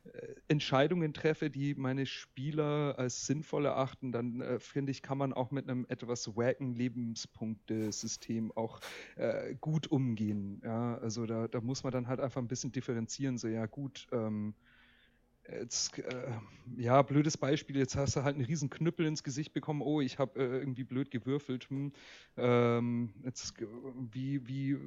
äh, 0.04 0.34
Entscheidungen 0.48 1.14
treffe, 1.14 1.50
die 1.50 1.74
meine 1.74 2.06
Spieler 2.06 2.94
als 2.98 3.26
sinnvoll 3.26 3.66
erachten, 3.66 4.12
dann 4.12 4.40
äh, 4.40 4.58
finde 4.58 4.90
ich, 4.90 5.02
kann 5.02 5.18
man 5.18 5.32
auch 5.32 5.50
mit 5.50 5.68
einem 5.68 5.86
etwas 5.88 6.36
wacken 6.36 6.74
Lebenspunktesystem 6.74 8.52
auch 8.52 8.80
äh, 9.16 9.54
gut 9.60 9.86
umgehen. 9.88 10.60
Ja? 10.64 10.98
Also 10.98 11.26
da, 11.26 11.48
da 11.48 11.60
muss 11.60 11.84
man 11.84 11.92
dann 11.92 12.08
halt 12.08 12.20
einfach 12.20 12.40
ein 12.40 12.48
bisschen 12.48 12.72
differenzieren. 12.72 13.38
So, 13.38 13.48
ja 13.48 13.66
gut, 13.66 14.06
ähm, 14.12 14.54
Jetzt, 15.50 15.98
äh, 15.98 16.30
ja, 16.76 17.02
blödes 17.02 17.36
Beispiel, 17.36 17.76
jetzt 17.76 17.96
hast 17.96 18.14
du 18.14 18.22
halt 18.22 18.36
einen 18.36 18.44
riesen 18.44 18.70
Knüppel 18.70 19.06
ins 19.06 19.24
Gesicht 19.24 19.52
bekommen, 19.52 19.82
oh, 19.82 20.00
ich 20.00 20.18
habe 20.18 20.38
äh, 20.40 20.58
irgendwie 20.58 20.84
blöd 20.84 21.10
gewürfelt. 21.10 21.64
Hm. 21.68 21.92
Ähm, 22.36 23.12
jetzt, 23.24 23.54
wie, 24.12 24.46
wie, 24.46 24.78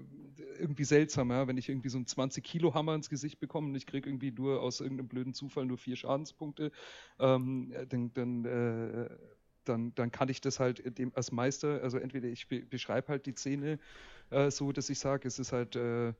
irgendwie 0.57 0.85
seltsam, 0.85 1.31
ja, 1.31 1.47
wenn 1.47 1.57
ich 1.57 1.67
irgendwie 1.67 1.89
so 1.89 1.97
einen 1.97 2.05
20-Kilo-Hammer 2.05 2.95
ins 2.95 3.09
Gesicht 3.09 3.39
bekomme 3.39 3.67
und 3.67 3.75
ich 3.75 3.85
kriege 3.85 4.09
irgendwie 4.09 4.31
nur 4.31 4.61
aus 4.61 4.79
irgendeinem 4.79 5.09
blöden 5.09 5.33
Zufall 5.33 5.65
nur 5.65 5.77
vier 5.77 5.97
Schadenspunkte, 5.97 6.71
ähm, 7.19 7.73
dann, 7.89 8.13
dann, 8.13 8.45
äh, 8.45 9.09
dann, 9.65 9.93
dann 9.95 10.11
kann 10.11 10.29
ich 10.29 10.39
das 10.39 10.59
halt 10.61 10.97
dem 10.97 11.11
als 11.15 11.33
Meister, 11.33 11.81
also 11.83 11.97
entweder 11.97 12.29
ich 12.29 12.47
be 12.47 12.61
beschreibe 12.61 13.09
halt 13.09 13.25
die 13.25 13.33
Szene 13.33 13.77
äh, 14.29 14.49
so, 14.51 14.71
dass 14.71 14.89
ich 14.89 14.99
sage, 14.99 15.27
es 15.27 15.37
ist 15.37 15.51
halt 15.51 15.75
äh, 15.75 16.13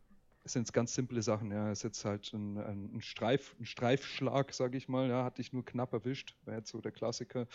es 0.45 0.53
sind 0.53 0.71
ganz 0.73 0.93
simple 0.93 1.23
Sachen. 1.23 1.51
Ja, 1.51 1.71
es 1.71 1.79
ist 1.79 1.83
jetzt 1.83 2.05
halt 2.05 2.31
ein, 2.31 2.57
ein, 2.57 3.01
Streif, 3.01 3.55
ein 3.59 3.65
Streifschlag, 3.65 4.53
sage 4.53 4.77
ich 4.77 4.87
mal. 4.87 5.09
Ja, 5.09 5.23
hat 5.23 5.39
dich 5.39 5.51
nur 5.51 5.65
knapp 5.65 5.91
erwischt. 5.91 6.35
Wäre 6.45 6.57
jetzt 6.57 6.69
so 6.69 6.79
der 6.81 6.91
Klassiker. 6.91 7.47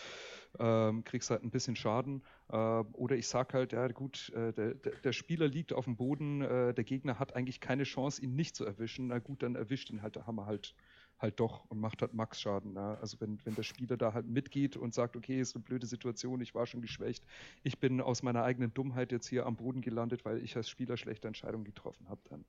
Ähm, 0.59 1.05
kriegst 1.05 1.29
halt 1.29 1.41
ein 1.41 1.51
bisschen 1.51 1.77
Schaden. 1.77 2.21
Äh, 2.49 2.55
oder 2.57 3.15
ich 3.15 3.27
sage 3.27 3.53
halt, 3.53 3.71
ja 3.71 3.87
gut, 3.87 4.29
äh, 4.35 4.51
der, 4.51 4.73
der, 4.75 5.13
Spieler 5.13 5.47
liegt 5.47 5.71
auf 5.71 5.85
dem 5.85 5.95
Boden, 5.95 6.41
äh, 6.41 6.73
der 6.73 6.83
Gegner 6.83 7.17
hat 7.17 7.33
eigentlich 7.33 7.61
keine 7.61 7.83
Chance, 7.83 8.21
ihn 8.21 8.35
nicht 8.35 8.57
zu 8.57 8.65
erwischen. 8.65 9.07
Na 9.07 9.19
gut, 9.19 9.41
dann 9.41 9.55
erwischt 9.55 9.89
ihn 9.89 10.01
halt 10.01 10.17
der 10.17 10.27
Hammer 10.27 10.45
halt 10.45 10.75
halt 11.21 11.39
doch 11.39 11.63
und 11.69 11.79
macht 11.79 12.01
halt 12.01 12.13
Max-Schaden. 12.13 12.75
Ja. 12.75 12.97
Also 13.01 13.17
wenn, 13.19 13.39
wenn 13.43 13.55
der 13.55 13.63
Spieler 13.63 13.97
da 13.97 14.13
halt 14.13 14.27
mitgeht 14.27 14.77
und 14.77 14.93
sagt, 14.93 15.15
okay, 15.15 15.39
ist 15.39 15.55
eine 15.55 15.63
blöde 15.63 15.85
Situation, 15.85 16.41
ich 16.41 16.55
war 16.55 16.65
schon 16.65 16.81
geschwächt, 16.81 17.23
ich 17.63 17.79
bin 17.79 18.01
aus 18.01 18.23
meiner 18.23 18.43
eigenen 18.43 18.73
Dummheit 18.73 19.11
jetzt 19.11 19.27
hier 19.27 19.45
am 19.45 19.55
Boden 19.55 19.81
gelandet, 19.81 20.25
weil 20.25 20.43
ich 20.43 20.55
als 20.55 20.69
Spieler 20.69 20.97
schlechte 20.97 21.27
Entscheidungen 21.27 21.63
getroffen 21.63 22.07
habe, 22.09 22.21
dann, 22.29 22.45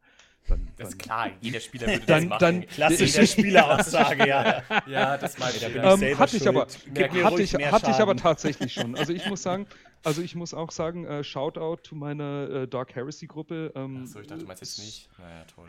dann, 0.48 0.68
Das 0.76 0.90
ist 0.90 0.98
klar, 0.98 1.30
jeder 1.40 1.61
Spieler 1.61 1.87
würde 1.88 2.00
dann, 2.06 2.22
das 2.22 2.28
machen. 2.28 2.40
Dann, 2.40 2.66
Klassische 2.66 3.26
Spieleraussage, 3.26 4.26
ja. 4.26 4.62
ja, 4.87 5.18
das 5.18 5.38
mag 5.38 5.54
ich. 5.54 5.61
Da 5.61 5.68
bin 5.68 5.85
ich 6.02 6.11
ähm, 6.11 6.18
hatte 6.18 6.37
ich 6.37 6.48
aber, 6.48 6.66
hatte 6.66 7.42
ich, 7.42 7.54
hatte 7.54 7.90
ich 7.90 7.96
aber 7.98 8.16
tatsächlich 8.16 8.72
schon. 8.72 8.96
Also 8.96 9.12
ich 9.12 9.26
muss 9.26 9.42
sagen, 9.42 9.66
also 10.04 10.22
ich 10.22 10.35
muss 10.35 10.52
auch 10.54 10.72
sagen, 10.72 11.04
äh, 11.04 11.22
Shoutout 11.22 11.82
to 11.82 11.94
meiner 11.94 12.50
äh, 12.50 12.68
Dark 12.68 12.94
Heresy 12.94 13.26
Gruppe. 13.26 13.72
Ähm, 13.74 14.02
Achso, 14.04 14.20
ich 14.20 14.26
dachte, 14.26 14.42
du 14.42 14.46
meinst 14.46 14.62
jetzt 14.62 14.78
nicht. 14.78 15.08
Naja, 15.18 15.44
toll. 15.54 15.68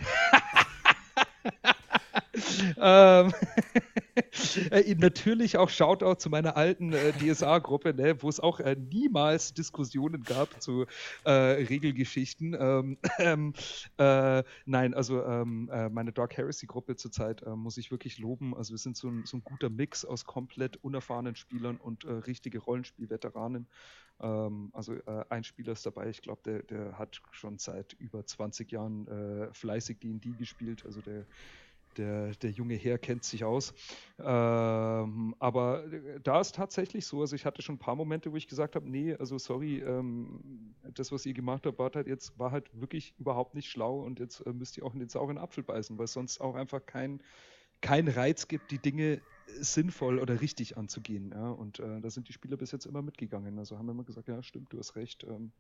Ähm, 2.78 3.34
äh, 4.72 4.96
natürlich 4.96 5.58
auch 5.58 5.70
Shoutout 5.70 6.16
zu 6.16 6.30
meiner 6.30 6.58
alten 6.58 6.94
äh, 6.94 7.14
DSA-Gruppe, 7.14 7.94
ne, 7.94 8.22
wo 8.22 8.30
es 8.30 8.40
auch 8.40 8.60
äh, 8.60 8.76
niemals 8.76 9.54
Diskussionen 9.54 10.24
gab 10.24 10.62
zu 10.62 10.86
äh, 11.26 11.32
Regelgeschichten. 11.32 12.56
Ähm, 12.60 12.98
ähm 13.20 13.54
äh, 13.98 14.44
nein, 14.66 14.94
also 14.94 15.24
ähm, 15.24 15.70
äh, 15.72 15.90
meine 15.90 16.12
Dark 16.12 16.36
Heresy-Gruppe 16.38 16.96
zurzeit 16.96 17.46
muss 17.56 17.78
ich 17.78 17.92
wirklich 17.92 18.18
loben. 18.18 18.56
Also 18.56 18.72
wir 18.72 18.78
sind 18.78 18.98
so 18.98 19.10
ein, 19.10 19.24
so 19.26 19.38
ein 19.38 19.44
guter 19.44 19.70
Mix 19.70 20.06
aus 20.06 20.26
komplett 20.26 20.78
unerfahrenen 20.78 21.36
Spielern 21.36 21.78
und 21.78 22.06
richtige 22.06 22.60
Rollenspielveteranen. 22.60 23.68
Ähm, 24.22 24.70
also 24.74 24.96
ein 25.30 25.44
Spieler 25.44 25.74
ist 25.74 25.86
dabei, 25.86 26.10
ich 26.10 26.22
glaube, 26.22 26.42
der, 26.46 26.64
der 26.64 26.98
hat 26.98 27.22
schon 27.32 27.58
seit 27.58 27.94
über 27.94 28.26
20 28.26 28.72
Jahren 28.72 29.08
fleißig 29.54 30.00
D&D 30.00 30.32
gespielt. 30.38 30.84
Also 30.86 31.02
der 31.02 31.26
der, 31.98 32.32
der 32.36 32.52
junge 32.52 32.76
Herr 32.76 32.98
kennt 32.98 33.24
sich 33.24 33.44
aus. 33.44 33.74
Ähm, 34.20 35.36
aber 35.40 35.84
da 36.24 36.40
ist 36.40 36.56
tatsächlich 36.56 37.06
so, 37.06 37.22
also 37.22 37.36
ich 37.36 37.46
hatte 37.46 37.62
schon 37.62 37.76
ein 37.76 37.80
paar 37.80 37.96
Momente, 37.96 38.32
wo 38.32 38.36
ich 38.36 38.48
gesagt 38.48 38.76
habe, 38.76 38.90
nee, 38.90 39.16
also 39.16 39.38
sorry, 39.38 39.80
ähm, 39.80 40.76
das, 40.94 41.12
was 41.12 41.26
ihr 41.26 41.34
gemacht 41.34 41.66
habt, 41.66 41.80
war 41.80 41.92
halt 41.94 42.08
jetzt 42.08 42.38
war 42.38 42.52
halt 42.52 42.70
wirklich 42.80 43.14
überhaupt 43.18 43.56
nicht 43.56 43.70
schlau 43.70 44.00
und 44.00 44.20
jetzt 44.20 44.42
äh, 44.42 44.54
müsst 44.54 44.78
ihr 44.78 44.86
auch 44.86 44.94
in 44.94 45.00
den 45.00 45.10
sauren 45.10 45.38
Apfel 45.38 45.64
beißen, 45.64 45.98
weil 45.98 46.06
es 46.06 46.14
sonst 46.14 46.42
auch 46.42 46.56
einfach 46.56 46.86
kein, 46.86 47.22
kein 47.82 48.08
Reiz 48.08 48.48
gibt, 48.48 48.72
die 48.72 48.80
Dinge 48.80 49.22
sinnvoll 49.60 50.20
oder 50.20 50.42
richtig 50.42 50.78
anzugehen. 50.78 51.32
Ja? 51.32 51.50
Und 51.50 51.80
äh, 51.80 52.02
da 52.02 52.10
sind 52.10 52.28
die 52.30 52.34
Spieler 52.34 52.58
bis 52.58 52.72
jetzt 52.72 52.86
immer 52.86 53.02
mitgegangen. 53.02 53.60
Also 53.60 53.78
haben 53.78 53.90
immer 53.90 54.04
gesagt, 54.04 54.28
ja, 54.28 54.42
stimmt, 54.42 54.72
du 54.72 54.78
hast 54.80 54.96
recht. 54.96 55.24
Ähm, 55.24 55.52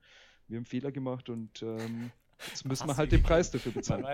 wir 0.47 0.57
haben 0.57 0.65
Fehler 0.65 0.91
gemacht 0.91 1.29
und 1.29 1.61
ähm, 1.61 2.11
Jetzt 2.47 2.65
müssen 2.65 2.87
wir 2.87 2.97
halt 2.97 3.11
den 3.11 3.23
Preis 3.23 3.51
dafür 3.51 3.71
bezahlen. 3.71 4.05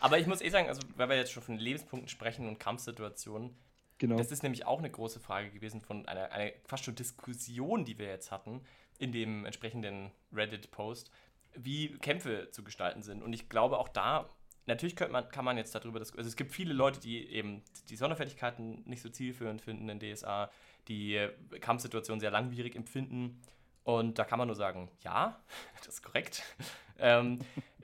Aber 0.00 0.18
ich 0.18 0.26
muss 0.26 0.40
eh 0.40 0.48
sagen, 0.50 0.68
also 0.68 0.82
weil 0.96 1.08
wir 1.08 1.16
jetzt 1.16 1.32
schon 1.32 1.42
von 1.42 1.58
Lebenspunkten 1.58 2.08
sprechen 2.08 2.48
und 2.48 2.58
Kampfsituationen, 2.58 3.56
genau. 3.98 4.16
das 4.16 4.32
ist 4.32 4.42
nämlich 4.42 4.66
auch 4.66 4.78
eine 4.78 4.90
große 4.90 5.20
Frage 5.20 5.50
gewesen 5.50 5.80
von 5.80 6.06
einer, 6.06 6.32
einer 6.32 6.52
fast 6.64 6.84
schon 6.84 6.94
Diskussion, 6.94 7.84
die 7.84 7.98
wir 7.98 8.06
jetzt 8.06 8.30
hatten 8.30 8.62
in 8.98 9.12
dem 9.12 9.44
entsprechenden 9.44 10.10
Reddit-Post, 10.32 11.10
wie 11.54 11.96
Kämpfe 11.98 12.48
zu 12.50 12.64
gestalten 12.64 13.02
sind. 13.02 13.22
Und 13.22 13.32
ich 13.32 13.48
glaube 13.48 13.78
auch 13.78 13.88
da, 13.88 14.28
natürlich 14.66 14.96
man, 15.10 15.28
kann 15.28 15.44
man 15.44 15.56
jetzt 15.56 15.74
darüber, 15.74 15.98
diskutieren, 15.98 16.20
also 16.20 16.28
es 16.28 16.36
gibt 16.36 16.52
viele 16.52 16.74
Leute, 16.74 17.00
die 17.00 17.26
eben 17.26 17.62
die 17.88 17.96
Sonderfertigkeiten 17.96 18.82
nicht 18.86 19.02
so 19.02 19.08
zielführend 19.08 19.60
finden 19.60 19.88
in 19.88 20.00
DSA, 20.00 20.50
die 20.88 21.28
Kampfsituationen 21.60 22.20
sehr 22.20 22.30
langwierig 22.30 22.76
empfinden. 22.76 23.40
Und 23.84 24.18
da 24.18 24.24
kann 24.24 24.38
man 24.38 24.48
nur 24.48 24.56
sagen, 24.56 24.90
ja, 25.02 25.40
das 25.78 25.94
ist 25.94 26.02
korrekt. 26.02 26.42
ähm, 26.98 27.38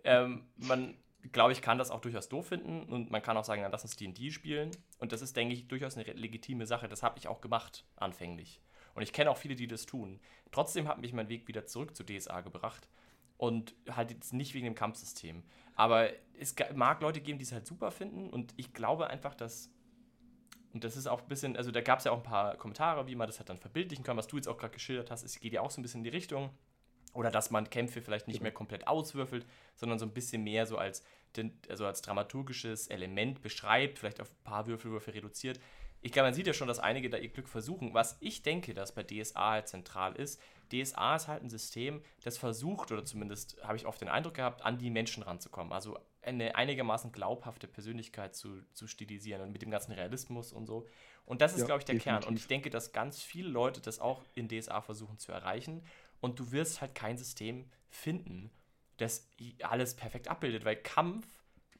ähm, 0.05 0.45
man, 0.57 0.97
glaube 1.33 1.53
ich, 1.53 1.63
kann 1.63 1.79
das 1.79 1.91
auch 1.91 2.01
durchaus 2.01 2.29
doof 2.29 2.49
finden 2.49 2.83
und 2.93 3.11
man 3.11 3.23
kann 3.23 3.37
auch 3.37 3.45
sagen, 3.45 3.63
dann 3.63 3.73
lass 3.73 3.85
uns 3.85 3.97
D&D 3.97 4.31
spielen. 4.31 4.71
Und 4.99 5.13
das 5.13 5.23
ist, 5.23 5.37
denke 5.37 5.55
ich, 5.55 5.69
durchaus 5.69 5.97
eine 5.97 6.05
legitime 6.13 6.67
Sache. 6.67 6.89
Das 6.89 7.03
habe 7.03 7.19
ich 7.19 7.29
auch 7.29 7.41
gemacht, 7.41 7.85
anfänglich. 7.97 8.61
Und 8.95 9.03
ich 9.03 9.13
kenne 9.13 9.31
auch 9.31 9.37
viele, 9.37 9.57
die 9.57 9.67
das 9.67 9.87
tun. 9.87 10.21
Trotzdem 10.53 10.87
hat 10.89 11.01
mich 11.01 11.13
mein 11.13 11.29
Weg 11.29 11.49
wieder 11.49 11.67
zurück 11.67 11.97
zu 11.97 12.05
DSA 12.05 12.43
gebracht. 12.43 12.89
Und 13.37 13.75
halt 13.91 14.13
jetzt 14.13 14.33
nicht 14.33 14.55
wegen 14.55 14.67
dem 14.67 14.77
Kampfsystem. 14.77 15.43
Aber 15.75 16.11
es 16.39 16.55
mag 16.75 17.01
Leute 17.01 17.21
geben, 17.21 17.39
die 17.39 17.45
es 17.45 17.53
halt 17.53 17.67
super 17.67 17.91
finden. 17.91 18.31
Und 18.31 18.55
ich 18.57 18.73
glaube 18.73 19.09
einfach, 19.09 19.35
dass 19.35 19.74
und 20.75 20.83
das 20.83 20.97
ist 20.97 21.07
auch 21.07 21.23
ein 21.23 21.29
bisschen, 21.29 21.57
also 21.57 21.71
da 21.71 21.81
gab 21.81 22.01
es 22.01 22.05
ja 22.05 22.11
auch 22.11 22.17
ein 22.17 22.23
paar 22.25 22.57
Kommentare, 22.57 23.07
wie 23.07 23.15
man 23.15 23.29
das 23.29 23.39
halt 23.39 23.49
dann 23.49 23.59
verbildlichen 23.59 24.05
kann, 24.05 24.17
was 24.17 24.27
du 24.27 24.37
jetzt 24.37 24.49
auch 24.49 24.59
gerade 24.59 24.75
geschildert 24.75 25.11
hast. 25.11 25.23
Es 25.23 25.39
geht 25.39 25.53
ja 25.53 25.61
auch 25.61 25.71
so 25.71 25.81
ein 25.81 25.83
bisschen 25.83 26.01
in 26.01 26.05
die 26.05 26.11
Richtung. 26.11 26.51
Oder 27.13 27.31
dass 27.31 27.53
man 27.53 27.71
Kämpfe 27.71 28.03
vielleicht 28.03 28.27
nicht 28.27 28.43
mehr 28.43 28.51
komplett 28.51 28.89
auswürfelt, 28.89 29.47
sondern 29.77 30.01
so 30.01 30.05
ein 30.05 30.13
bisschen 30.13 30.43
mehr 30.43 30.67
so 30.67 30.77
als, 30.77 31.05
also 31.69 31.87
als 31.87 32.03
dramaturgisches 32.03 32.89
Element 32.89 33.41
beschreibt, 33.41 34.01
vielleicht 34.01 34.21
auf 34.21 34.33
ein 34.33 34.43
paar 34.43 34.67
Würfelwürfe 34.67 35.15
reduziert. 35.15 35.61
Ich 36.01 36.11
glaube, 36.11 36.27
man 36.27 36.35
sieht 36.35 36.49
ja 36.49 36.53
schon, 36.53 36.67
dass 36.67 36.81
einige 36.81 37.09
da 37.09 37.17
ihr 37.19 37.29
Glück 37.29 37.49
versuchen. 37.49 37.95
Was 37.95 38.17
ich 38.19 38.43
denke, 38.43 38.75
dass 38.75 38.93
bei 38.93 39.05
DSA 39.05 39.53
halt 39.53 39.69
zentral 39.69 40.17
ist, 40.17 40.41
DSA 40.73 41.15
ist 41.15 41.29
halt 41.29 41.45
ein 41.45 41.51
System, 41.51 42.03
das 42.25 42.37
versucht, 42.37 42.91
oder 42.91 43.05
zumindest 43.05 43.63
habe 43.63 43.77
ich 43.77 43.87
oft 43.87 44.01
den 44.01 44.09
Eindruck 44.09 44.35
gehabt, 44.35 44.63
an 44.63 44.77
die 44.77 44.91
Menschen 44.91 45.23
ranzukommen. 45.23 45.73
Also 45.73 45.97
eine 46.25 46.57
einigermaßen 46.57 47.13
glaubhafte 47.13 47.67
Persönlichkeit 47.67 48.35
zu, 48.35 48.63
zu 48.73 48.87
stilisieren 48.87 49.43
und 49.43 49.53
mit 49.53 49.63
dem 49.63 49.71
ganzen 49.71 49.93
Realismus 49.93 50.53
und 50.53 50.67
so. 50.67 50.87
Und 51.27 51.41
das 51.41 51.53
ist, 51.53 51.61
ja, 51.61 51.67
glaube 51.67 51.81
ich, 51.81 51.85
der 51.85 51.95
definitiv. 51.95 52.21
Kern. 52.21 52.29
Und 52.29 52.39
ich 52.39 52.47
denke, 52.47 52.71
dass 52.71 52.93
ganz 52.93 53.23
viele 53.23 53.49
Leute 53.49 53.81
das 53.81 53.99
auch 53.99 54.23
in 54.35 54.49
DSA 54.49 54.81
versuchen 54.81 55.19
zu 55.19 55.33
erreichen. 55.33 55.83
Und 56.21 56.39
du 56.39 56.53
wirst 56.53 56.81
halt 56.81 56.95
kein 56.95 57.17
System 57.17 57.71
finden, 57.89 58.51
das 58.97 59.29
alles 59.63 59.95
perfekt 59.95 60.29
abbildet, 60.29 60.65
weil 60.65 60.77
Kampf 60.77 61.27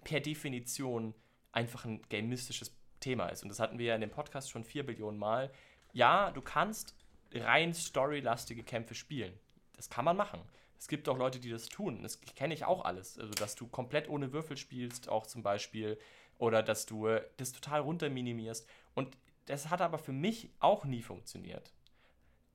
per 0.03 0.21
Definition 0.21 1.15
einfach 1.53 1.85
ein 1.85 2.03
gamistisches 2.09 2.77
Thema 3.01 3.29
ist. 3.29 3.43
Und 3.43 3.49
das 3.49 3.61
hatten 3.61 3.79
wir 3.79 3.87
ja 3.87 3.95
in 3.95 4.01
dem 4.01 4.11
Podcast 4.11 4.51
schon 4.51 4.65
vier 4.65 4.85
Billionen 4.85 5.19
Mal. 5.19 5.51
Ja, 5.93 6.31
du 6.31 6.41
kannst 6.41 6.97
rein 7.33 7.75
storylastige 7.75 8.65
Kämpfe 8.65 8.95
spielen. 8.95 9.39
Das 9.77 9.91
kann 9.91 10.05
man 10.05 10.17
machen. 10.17 10.41
Es 10.85 10.89
gibt 10.89 11.09
auch 11.09 11.17
Leute, 11.17 11.41
die 11.41 11.49
das 11.49 11.71
tun. 11.71 12.03
Das 12.03 12.21
kenne 12.21 12.53
ich 12.53 12.67
auch 12.67 12.85
alles. 12.85 13.19
Also, 13.19 13.33
dass 13.33 13.55
du 13.55 13.67
komplett 13.67 14.07
ohne 14.07 14.35
Würfel 14.35 14.59
spielst, 14.59 15.09
auch 15.09 15.27
zum 15.27 15.43
Beispiel. 15.43 15.99
Oder 16.37 16.63
dass 16.63 16.85
du 16.85 17.07
äh, 17.07 17.27
das 17.39 17.53
total 17.53 17.81
runterminimierst. 17.81 18.69
Und 18.93 19.17
das 19.47 19.71
hat 19.71 19.81
aber 19.81 19.97
für 19.97 20.13
mich 20.13 20.51
auch 20.59 20.85
nie 20.85 21.01
funktioniert. 21.01 21.73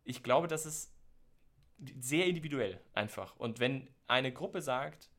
Ich 0.04 0.22
glaube, 0.22 0.48
das 0.48 0.68
ist 0.68 0.94
sehr 2.00 2.28
individuell 2.28 2.80
einfach. 2.94 3.36
Und 3.38 3.60
wenn 3.60 3.88
eine 4.06 4.32
Gruppe 4.32 4.62
sagt, 4.62 5.10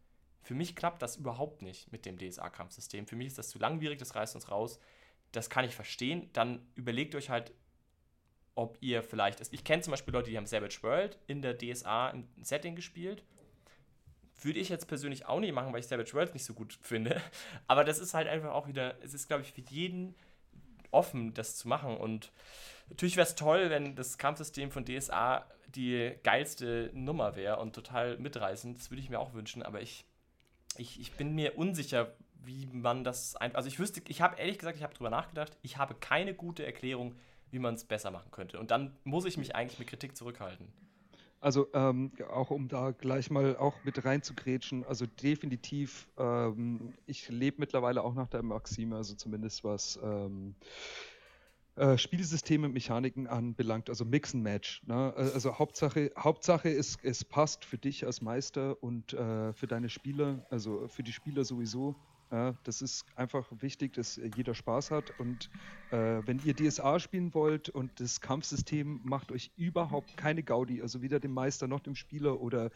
Für 0.42 0.54
mich 0.54 0.76
klappt 0.76 1.02
das 1.02 1.16
überhaupt 1.16 1.62
nicht 1.62 1.92
mit 1.92 2.06
dem 2.06 2.16
DSA-Kampfsystem. 2.16 3.06
Für 3.06 3.16
mich 3.16 3.28
ist 3.28 3.38
das 3.38 3.48
zu 3.50 3.58
langwierig, 3.58 3.98
das 3.98 4.14
reißt 4.14 4.34
uns 4.36 4.50
raus. 4.50 4.78
Das 5.32 5.50
kann 5.50 5.64
ich 5.64 5.74
verstehen. 5.74 6.30
Dann 6.32 6.66
überlegt 6.76 7.14
euch 7.14 7.28
halt, 7.30 7.52
ob 8.60 8.76
ihr 8.82 9.02
vielleicht. 9.02 9.40
Ich 9.52 9.64
kenne 9.64 9.82
zum 9.82 9.92
Beispiel 9.92 10.12
Leute, 10.12 10.28
die 10.28 10.36
haben 10.36 10.46
Savage 10.46 10.78
World 10.82 11.18
in 11.26 11.40
der 11.40 11.56
DSA 11.56 12.10
im 12.10 12.28
Setting 12.42 12.76
gespielt. 12.76 13.24
Würde 14.42 14.58
ich 14.58 14.68
jetzt 14.68 14.86
persönlich 14.86 15.26
auch 15.26 15.40
nicht 15.40 15.54
machen, 15.54 15.72
weil 15.72 15.80
ich 15.80 15.86
Savage 15.86 16.12
World 16.12 16.34
nicht 16.34 16.44
so 16.44 16.52
gut 16.52 16.78
finde. 16.82 17.22
Aber 17.66 17.84
das 17.84 17.98
ist 17.98 18.12
halt 18.12 18.28
einfach 18.28 18.50
auch 18.50 18.68
wieder, 18.68 19.02
es 19.02 19.14
ist, 19.14 19.28
glaube 19.28 19.42
ich, 19.42 19.52
für 19.52 19.62
jeden 19.62 20.14
offen, 20.90 21.32
das 21.32 21.56
zu 21.56 21.68
machen. 21.68 21.96
Und 21.96 22.32
natürlich 22.90 23.16
wäre 23.16 23.26
es 23.26 23.34
toll, 23.34 23.70
wenn 23.70 23.96
das 23.96 24.18
Kampfsystem 24.18 24.70
von 24.70 24.84
DSA 24.84 25.46
die 25.74 26.12
geilste 26.22 26.90
Nummer 26.92 27.36
wäre 27.36 27.60
und 27.60 27.74
total 27.74 28.18
mitreißend. 28.18 28.78
Das 28.78 28.90
würde 28.90 29.00
ich 29.00 29.08
mir 29.08 29.20
auch 29.20 29.32
wünschen, 29.32 29.62
aber 29.62 29.80
ich, 29.80 30.04
ich, 30.76 31.00
ich 31.00 31.12
bin 31.12 31.34
mir 31.34 31.56
unsicher, 31.56 32.12
wie 32.42 32.66
man 32.66 33.04
das 33.04 33.36
ein. 33.36 33.54
Also 33.54 33.68
ich 33.68 33.78
wüsste, 33.78 34.02
ich 34.08 34.20
habe 34.20 34.38
ehrlich 34.38 34.58
gesagt, 34.58 34.76
ich 34.76 34.82
habe 34.82 34.94
drüber 34.94 35.10
nachgedacht, 35.10 35.56
ich 35.62 35.78
habe 35.78 35.94
keine 35.94 36.34
gute 36.34 36.66
Erklärung, 36.66 37.14
wie 37.50 37.58
man 37.58 37.74
es 37.74 37.84
besser 37.84 38.10
machen 38.10 38.30
könnte. 38.30 38.58
Und 38.58 38.70
dann 38.70 38.96
muss 39.04 39.24
ich 39.24 39.36
mich 39.36 39.54
eigentlich 39.54 39.78
mit 39.78 39.88
Kritik 39.88 40.16
zurückhalten. 40.16 40.66
Also 41.40 41.68
ähm, 41.72 42.12
auch 42.30 42.50
um 42.50 42.68
da 42.68 42.90
gleich 42.90 43.30
mal 43.30 43.56
auch 43.56 43.82
mit 43.82 44.04
reinzugrätschen, 44.04 44.84
also 44.84 45.06
definitiv, 45.06 46.06
ähm, 46.18 46.92
ich 47.06 47.30
lebe 47.30 47.56
mittlerweile 47.60 48.02
auch 48.04 48.12
nach 48.12 48.28
der 48.28 48.42
Maxime, 48.42 48.96
also 48.96 49.14
zumindest 49.14 49.64
was 49.64 49.98
ähm, 50.02 50.54
äh, 51.76 51.96
Spielsysteme, 51.96 52.68
Mechaniken 52.68 53.26
anbelangt, 53.26 53.88
also 53.88 54.04
Mix 54.04 54.34
and 54.34 54.42
Match. 54.42 54.82
Ne? 54.86 55.14
Äh, 55.16 55.32
also 55.32 55.58
Hauptsache, 55.58 56.10
Hauptsache 56.18 56.68
ist, 56.68 57.02
es 57.02 57.24
passt 57.24 57.64
für 57.64 57.78
dich 57.78 58.04
als 58.04 58.20
Meister 58.20 58.82
und 58.82 59.14
äh, 59.14 59.54
für 59.54 59.66
deine 59.66 59.88
Spieler, 59.88 60.44
also 60.50 60.88
für 60.88 61.02
die 61.02 61.12
Spieler 61.12 61.44
sowieso. 61.44 61.96
Ja, 62.32 62.54
das 62.62 62.80
ist 62.80 63.04
einfach 63.16 63.44
wichtig, 63.58 63.94
dass 63.94 64.20
jeder 64.36 64.54
Spaß 64.54 64.92
hat. 64.92 65.18
Und 65.18 65.50
äh, 65.90 66.22
wenn 66.24 66.40
ihr 66.44 66.54
DSA 66.54 67.00
spielen 67.00 67.34
wollt 67.34 67.68
und 67.68 67.98
das 67.98 68.20
Kampfsystem 68.20 69.00
macht 69.02 69.32
euch 69.32 69.50
überhaupt 69.56 70.16
keine 70.16 70.44
Gaudi, 70.44 70.80
also 70.80 71.02
weder 71.02 71.18
dem 71.18 71.32
Meister 71.32 71.66
noch 71.66 71.80
dem 71.80 71.96
Spieler 71.96 72.40
oder 72.40 72.66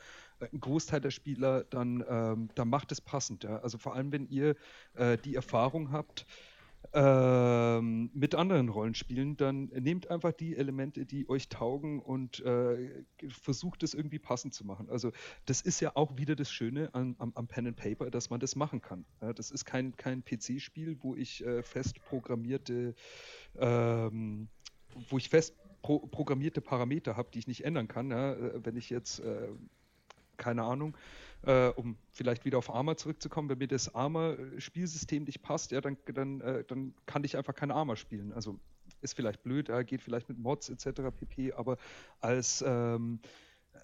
äh, 0.40 0.48
ein 0.52 0.58
Großteil 0.58 1.00
der 1.00 1.12
Spieler, 1.12 1.62
dann, 1.64 2.04
ähm, 2.08 2.48
dann 2.56 2.68
macht 2.68 2.90
es 2.90 3.00
passend. 3.00 3.44
Ja? 3.44 3.58
Also 3.58 3.78
vor 3.78 3.94
allem, 3.94 4.10
wenn 4.10 4.26
ihr 4.26 4.56
äh, 4.94 5.16
die 5.18 5.36
Erfahrung 5.36 5.92
habt, 5.92 6.26
ähm, 6.92 8.10
mit 8.14 8.34
anderen 8.34 8.68
Rollenspielen, 8.68 9.36
dann 9.36 9.66
nehmt 9.66 10.10
einfach 10.10 10.32
die 10.32 10.56
Elemente, 10.56 11.06
die 11.06 11.28
euch 11.28 11.48
taugen 11.48 12.00
und 12.00 12.40
äh, 12.40 13.04
versucht 13.28 13.82
es 13.82 13.94
irgendwie 13.94 14.18
passend 14.18 14.54
zu 14.54 14.64
machen. 14.64 14.88
Also 14.90 15.12
das 15.46 15.60
ist 15.60 15.80
ja 15.80 15.92
auch 15.94 16.16
wieder 16.16 16.36
das 16.36 16.50
Schöne 16.50 16.90
am, 16.92 17.16
am, 17.18 17.32
am 17.34 17.46
Pen 17.46 17.68
and 17.68 17.76
Paper, 17.76 18.10
dass 18.10 18.30
man 18.30 18.40
das 18.40 18.56
machen 18.56 18.80
kann. 18.80 19.04
Ja, 19.20 19.32
das 19.32 19.50
ist 19.50 19.64
kein, 19.64 19.96
kein 19.96 20.24
PC-Spiel, 20.24 20.98
wo 21.00 21.14
ich 21.14 21.44
äh, 21.44 21.62
fest 21.62 22.02
programmierte, 22.04 22.94
ähm, 23.58 24.48
wo 25.08 25.18
ich 25.18 25.28
fest 25.28 25.54
pro 25.82 25.98
programmierte 25.98 26.60
Parameter 26.60 27.16
habe, 27.16 27.30
die 27.32 27.38
ich 27.38 27.46
nicht 27.46 27.64
ändern 27.64 27.88
kann. 27.88 28.10
Ja, 28.10 28.32
äh, 28.32 28.64
wenn 28.64 28.76
ich 28.76 28.90
jetzt, 28.90 29.20
äh, 29.20 29.48
keine 30.36 30.62
Ahnung, 30.64 30.96
äh, 31.46 31.68
um 31.76 31.96
vielleicht 32.10 32.44
wieder 32.44 32.58
auf 32.58 32.70
Arma 32.70 32.96
zurückzukommen, 32.96 33.48
wenn 33.48 33.58
mir 33.58 33.68
das 33.68 33.94
Arma-Spielsystem 33.94 35.24
nicht 35.24 35.42
passt, 35.42 35.72
ja, 35.72 35.80
dann, 35.80 35.96
dann, 36.06 36.40
äh, 36.40 36.64
dann 36.64 36.94
kann 37.06 37.24
ich 37.24 37.36
einfach 37.36 37.54
kein 37.54 37.70
Arma 37.70 37.96
spielen. 37.96 38.32
Also 38.32 38.58
ist 39.00 39.14
vielleicht 39.14 39.42
blöd, 39.42 39.68
ja, 39.68 39.82
geht 39.82 40.02
vielleicht 40.02 40.28
mit 40.28 40.38
Mods 40.38 40.70
etc. 40.70 41.02
pp. 41.16 41.52
Aber 41.52 41.76
als 42.20 42.64
ähm, 42.66 43.20
äh, 43.72 43.78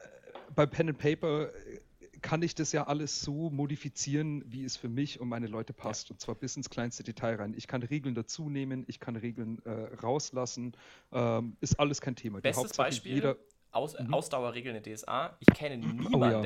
bei 0.55 0.67
Pen 0.67 0.89
and 0.89 0.99
Paper 0.99 1.55
äh, 1.55 1.81
kann 2.23 2.43
ich 2.43 2.55
das 2.55 2.73
ja 2.73 2.87
alles 2.87 3.21
so 3.23 3.51
modifizieren, 3.51 4.43
wie 4.47 4.65
es 4.65 4.77
für 4.77 4.89
mich 4.89 5.21
und 5.21 5.29
meine 5.29 5.47
Leute 5.47 5.73
passt. 5.73 6.09
Ja. 6.09 6.15
Und 6.15 6.21
zwar 6.21 6.35
bis 6.35 6.57
ins 6.57 6.69
kleinste 6.69 7.03
Detail 7.03 7.37
rein. 7.37 7.55
Ich 7.57 7.67
kann 7.67 7.83
Regeln 7.83 8.15
dazunehmen, 8.15 8.85
ich 8.89 9.01
kann 9.01 9.17
Regeln 9.17 9.63
äh, 9.65 9.71
rauslassen. 10.03 10.73
Ähm, 11.13 11.57
ist 11.61 11.79
alles 11.79 12.01
kein 12.01 12.17
Thema. 12.17 12.41
Bestes 12.41 12.75
Beispiel, 12.75 13.15
jeder, 13.15 13.37
Aus, 13.71 13.99
mhm. 13.99 14.13
Ausdauerregeln 14.13 14.77
in 14.77 14.83
DSA. 14.83 15.37
Ich 15.41 15.49
kenne 15.55 15.79
niemanden, 15.79 16.15
oh, 16.15 16.25
ja 16.25 16.43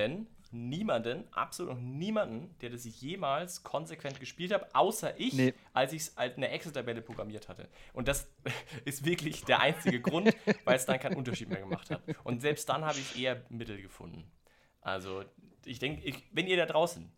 niemanden, 0.54 1.24
absolut 1.32 1.74
noch 1.74 1.80
niemanden, 1.80 2.56
der 2.60 2.70
das 2.70 2.84
jemals 3.00 3.62
konsequent 3.62 4.20
gespielt 4.20 4.52
hat, 4.52 4.74
außer 4.74 5.18
ich, 5.18 5.34
nee. 5.34 5.54
als 5.72 5.92
ich 5.92 6.02
es 6.02 6.16
als 6.16 6.36
eine 6.36 6.48
Excel-Tabelle 6.48 7.02
programmiert 7.02 7.48
hatte. 7.48 7.68
Und 7.92 8.08
das 8.08 8.28
ist 8.84 9.04
wirklich 9.04 9.44
der 9.44 9.60
einzige 9.60 10.00
Grund, 10.00 10.34
weil 10.64 10.76
es 10.76 10.86
dann 10.86 10.98
keinen 10.98 11.16
Unterschied 11.16 11.48
mehr 11.48 11.60
gemacht 11.60 11.90
hat. 11.90 12.02
Und 12.22 12.40
selbst 12.40 12.68
dann 12.68 12.84
habe 12.84 12.98
ich 12.98 13.20
eher 13.20 13.42
Mittel 13.48 13.82
gefunden. 13.82 14.30
Also, 14.80 15.24
ich 15.64 15.78
denke, 15.78 16.14
wenn 16.32 16.46
ihr 16.46 16.56
da 16.56 16.66
draußen 16.66 17.10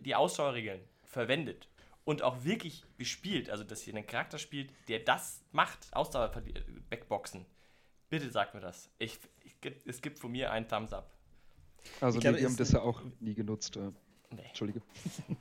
die 0.00 0.14
Ausdauerregeln 0.14 0.80
verwendet 1.04 1.68
und 2.04 2.22
auch 2.22 2.44
wirklich 2.44 2.84
gespielt, 2.98 3.50
also 3.50 3.64
dass 3.64 3.86
ihr 3.86 3.94
einen 3.94 4.06
Charakter 4.06 4.38
spielt, 4.38 4.70
der 4.88 5.00
das 5.00 5.44
macht, 5.52 5.78
Ausdauer 5.92 6.30
Backboxen, 6.90 7.46
bitte 8.08 8.30
sagt 8.30 8.54
mir 8.54 8.60
das. 8.60 8.90
Ich, 8.98 9.18
ich, 9.44 9.56
es 9.86 10.02
gibt 10.02 10.18
von 10.18 10.32
mir 10.32 10.50
einen 10.50 10.68
Thumbs 10.68 10.92
up. 10.92 11.12
Also 12.00 12.20
glaub, 12.20 12.36
die 12.36 12.44
haben 12.44 12.56
das 12.56 12.72
ja 12.72 12.80
auch 12.80 13.02
nie 13.20 13.34
genutzt. 13.34 13.76
Äh. 13.76 13.90
Nee. 14.36 14.42
Entschuldige. 14.48 14.82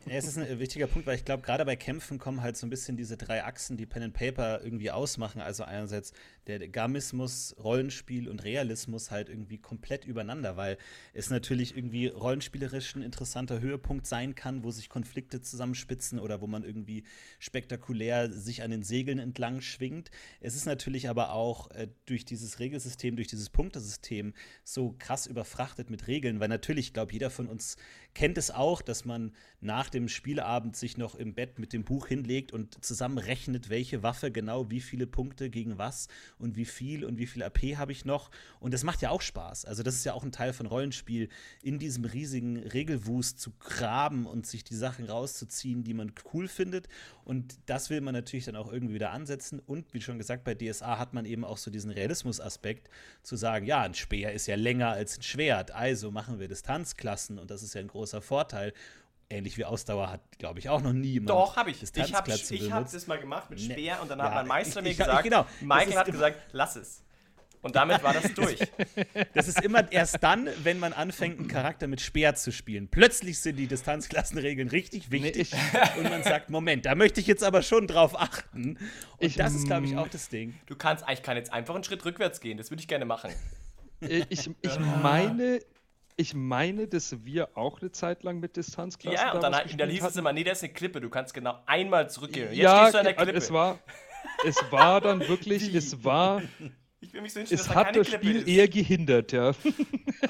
Ja, 0.05 0.17
es 0.17 0.27
ist 0.27 0.37
ein 0.37 0.59
wichtiger 0.59 0.87
Punkt, 0.87 1.07
weil 1.07 1.15
ich 1.15 1.23
glaube, 1.23 1.43
gerade 1.43 1.63
bei 1.63 1.75
Kämpfen 1.75 2.17
kommen 2.17 2.41
halt 2.41 2.57
so 2.57 2.65
ein 2.65 2.69
bisschen 2.69 2.97
diese 2.97 3.15
drei 3.15 3.43
Achsen, 3.45 3.77
die 3.77 3.85
Pen 3.85 4.03
and 4.03 4.13
Paper 4.13 4.61
irgendwie 4.61 4.91
ausmachen. 4.91 5.41
Also 5.41 5.63
einerseits 5.63 6.11
der 6.47 6.67
Gamismus, 6.67 7.55
Rollenspiel 7.63 8.27
und 8.27 8.43
Realismus 8.43 9.11
halt 9.11 9.29
irgendwie 9.29 9.59
komplett 9.59 10.05
übereinander, 10.05 10.57
weil 10.57 10.77
es 11.13 11.29
natürlich 11.29 11.77
irgendwie 11.77 12.07
rollenspielerisch 12.07 12.95
ein 12.95 13.03
interessanter 13.03 13.61
Höhepunkt 13.61 14.07
sein 14.07 14.35
kann, 14.35 14.63
wo 14.63 14.71
sich 14.71 14.89
Konflikte 14.89 15.41
zusammenspitzen 15.41 16.19
oder 16.19 16.41
wo 16.41 16.47
man 16.47 16.63
irgendwie 16.63 17.03
spektakulär 17.39 18.31
sich 18.31 18.63
an 18.63 18.71
den 18.71 18.83
Segeln 18.83 19.19
entlang 19.19 19.61
schwingt. 19.61 20.11
Es 20.39 20.55
ist 20.55 20.65
natürlich 20.65 21.07
aber 21.09 21.31
auch 21.31 21.69
äh, 21.71 21.87
durch 22.05 22.25
dieses 22.25 22.59
Regelsystem, 22.59 23.15
durch 23.15 23.27
dieses 23.27 23.49
Punktesystem 23.49 24.33
so 24.63 24.95
krass 24.97 25.27
überfrachtet 25.27 25.89
mit 25.89 26.07
Regeln, 26.07 26.39
weil 26.39 26.49
natürlich, 26.49 26.87
ich 26.87 26.93
glaube, 26.93 27.13
jeder 27.13 27.29
von 27.29 27.47
uns 27.47 27.77
kennt 28.13 28.37
es 28.37 28.51
auch, 28.51 28.81
dass 28.81 29.05
man 29.05 29.31
nach 29.59 29.89
dem 29.89 30.07
Spielabend 30.07 30.75
sich 30.75 30.97
noch 30.97 31.15
im 31.15 31.33
Bett 31.33 31.59
mit 31.59 31.71
dem 31.71 31.83
Buch 31.83 32.07
hinlegt 32.07 32.51
und 32.51 32.83
zusammenrechnet, 32.83 33.69
welche 33.69 34.03
Waffe 34.03 34.31
genau 34.31 34.69
wie 34.69 34.81
viele 34.81 35.07
Punkte 35.07 35.49
gegen 35.49 35.77
was 35.77 36.07
und 36.39 36.55
wie 36.55 36.65
viel 36.65 37.05
und 37.05 37.17
wie 37.17 37.27
viel 37.27 37.43
AP 37.43 37.77
habe 37.77 37.91
ich 37.91 38.05
noch. 38.05 38.31
Und 38.59 38.73
das 38.73 38.83
macht 38.83 39.01
ja 39.01 39.11
auch 39.11 39.21
Spaß. 39.21 39.65
Also 39.65 39.83
das 39.83 39.95
ist 39.95 40.03
ja 40.03 40.13
auch 40.13 40.23
ein 40.23 40.31
Teil 40.31 40.53
von 40.53 40.65
Rollenspiel, 40.65 41.29
in 41.61 41.79
diesem 41.79 42.05
riesigen 42.05 42.57
Regelwust 42.57 43.39
zu 43.39 43.51
graben 43.59 44.25
und 44.25 44.47
sich 44.47 44.63
die 44.63 44.75
Sachen 44.75 45.05
rauszuziehen, 45.05 45.83
die 45.83 45.93
man 45.93 46.13
cool 46.33 46.47
findet. 46.47 46.87
Und 47.23 47.59
das 47.67 47.89
will 47.89 48.01
man 48.01 48.13
natürlich 48.13 48.45
dann 48.45 48.55
auch 48.55 48.71
irgendwie 48.71 48.95
wieder 48.95 49.11
ansetzen. 49.11 49.59
Und 49.59 49.93
wie 49.93 50.01
schon 50.01 50.17
gesagt, 50.17 50.43
bei 50.43 50.55
DSA 50.55 50.97
hat 50.97 51.13
man 51.13 51.25
eben 51.25 51.45
auch 51.45 51.57
so 51.57 51.69
diesen 51.69 51.91
Realismus-Aspekt, 51.91 52.89
zu 53.23 53.35
sagen, 53.35 53.65
ja, 53.65 53.81
ein 53.81 53.93
Speer 53.93 54.33
ist 54.33 54.47
ja 54.47 54.55
länger 54.55 54.89
als 54.89 55.17
ein 55.17 55.21
Schwert, 55.21 55.71
also 55.71 56.11
machen 56.11 56.39
wir 56.39 56.47
Distanzklassen 56.47 57.37
und 57.37 57.51
das 57.51 57.63
ist 57.63 57.75
ja 57.75 57.81
ein 57.81 57.87
großer 58.01 58.21
Vorteil 58.21 58.73
ähnlich 59.29 59.57
wie 59.57 59.63
Ausdauer 59.63 60.09
hat, 60.09 60.21
glaube 60.39 60.59
ich, 60.59 60.67
auch 60.67 60.81
noch 60.81 60.91
nie. 60.91 61.19
Doch, 61.21 61.55
habe 61.55 61.71
ich. 61.71 61.81
Ich 61.81 62.13
habe 62.13 62.31
hab 62.33 62.91
das 62.91 63.07
mal 63.07 63.19
gemacht 63.19 63.49
mit 63.49 63.59
ne, 63.59 63.73
Speer 63.73 64.01
und 64.01 64.09
dann 64.09 64.19
ja, 64.19 64.25
hat 64.25 64.33
mein 64.33 64.47
Meister 64.47 64.79
ich, 64.79 64.83
mir 64.83 64.89
ich, 64.91 64.97
gesagt, 64.97 65.23
genau. 65.23 65.45
Michael 65.61 65.95
hat 65.95 66.05
gesagt, 66.07 66.41
lass 66.51 66.75
es. 66.75 67.03
Und 67.61 67.75
damit 67.75 68.01
war 68.01 68.13
das 68.13 68.33
durch. 68.35 68.59
Das 69.35 69.47
ist 69.47 69.61
immer 69.61 69.89
erst 69.91 70.23
dann, 70.23 70.49
wenn 70.63 70.79
man 70.79 70.93
anfängt, 70.93 71.37
einen 71.37 71.47
Charakter 71.47 71.87
mit 71.87 72.01
Speer 72.01 72.33
zu 72.33 72.51
spielen. 72.51 72.87
Plötzlich 72.89 73.39
sind 73.39 73.55
die 73.55 73.67
Distanzklassenregeln 73.67 74.67
richtig 74.67 75.11
wichtig 75.11 75.51
nee, 75.53 75.79
und 75.99 76.09
man 76.09 76.23
sagt, 76.23 76.49
Moment, 76.49 76.85
da 76.85 76.95
möchte 76.95 77.21
ich 77.21 77.27
jetzt 77.27 77.43
aber 77.43 77.61
schon 77.61 77.85
drauf 77.87 78.19
achten. 78.19 78.77
Und 78.77 78.79
ich, 79.19 79.35
das 79.35 79.53
ist, 79.53 79.67
glaube 79.67 79.85
ich, 79.85 79.95
auch 79.95 80.07
das 80.07 80.27
Ding. 80.29 80.55
Du 80.65 80.75
kannst, 80.75 81.05
ich 81.09 81.21
kann 81.21 81.37
jetzt 81.37 81.53
einfach 81.53 81.75
einen 81.75 81.83
Schritt 81.83 82.03
rückwärts 82.03 82.41
gehen, 82.41 82.57
das 82.57 82.71
würde 82.71 82.81
ich 82.81 82.87
gerne 82.87 83.05
machen. 83.05 83.31
Ich, 84.01 84.49
ich 84.61 84.79
meine, 84.79 85.59
ich 86.17 86.33
meine, 86.33 86.87
dass 86.87 87.23
wir 87.25 87.57
auch 87.57 87.81
eine 87.81 87.91
Zeit 87.91 88.23
lang 88.23 88.39
mit 88.39 88.57
Distanzklassen 88.57 89.19
Ja, 89.19 89.33
und 89.33 89.41
dann, 89.43 89.53
dann 89.77 89.89
hieß 89.89 90.03
es 90.03 90.15
immer, 90.15 90.33
nee, 90.33 90.43
das 90.43 90.59
ist 90.59 90.63
eine 90.65 90.73
Klippe, 90.73 91.01
du 91.01 91.09
kannst 91.09 91.33
genau 91.33 91.59
einmal 91.65 92.09
zurückgehen. 92.09 92.49
Jetzt 92.49 92.57
ja, 92.57 92.79
stehst 92.81 92.93
du 92.93 92.97
an 92.99 93.03
der 93.05 93.13
Klippe. 93.13 93.37
Es 93.37 93.51
war, 93.51 93.79
es 94.45 94.57
war 94.71 95.01
dann 95.01 95.19
wirklich, 95.27 95.73
es 95.73 96.03
war. 96.03 96.41
Ich 97.03 97.13
will 97.13 97.21
mich 97.21 97.33
so 97.33 97.39
wünschen, 97.39 97.55
es 97.55 97.67
hat 97.67 97.95
das 97.95 98.09
Spiel 98.09 98.35
ist. 98.35 98.47
eher 98.47 98.67
gehindert, 98.67 99.31
ja. 99.31 99.53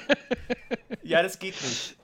ja, 1.04 1.22
das 1.22 1.38
geht 1.38 1.62
nicht. 1.62 1.98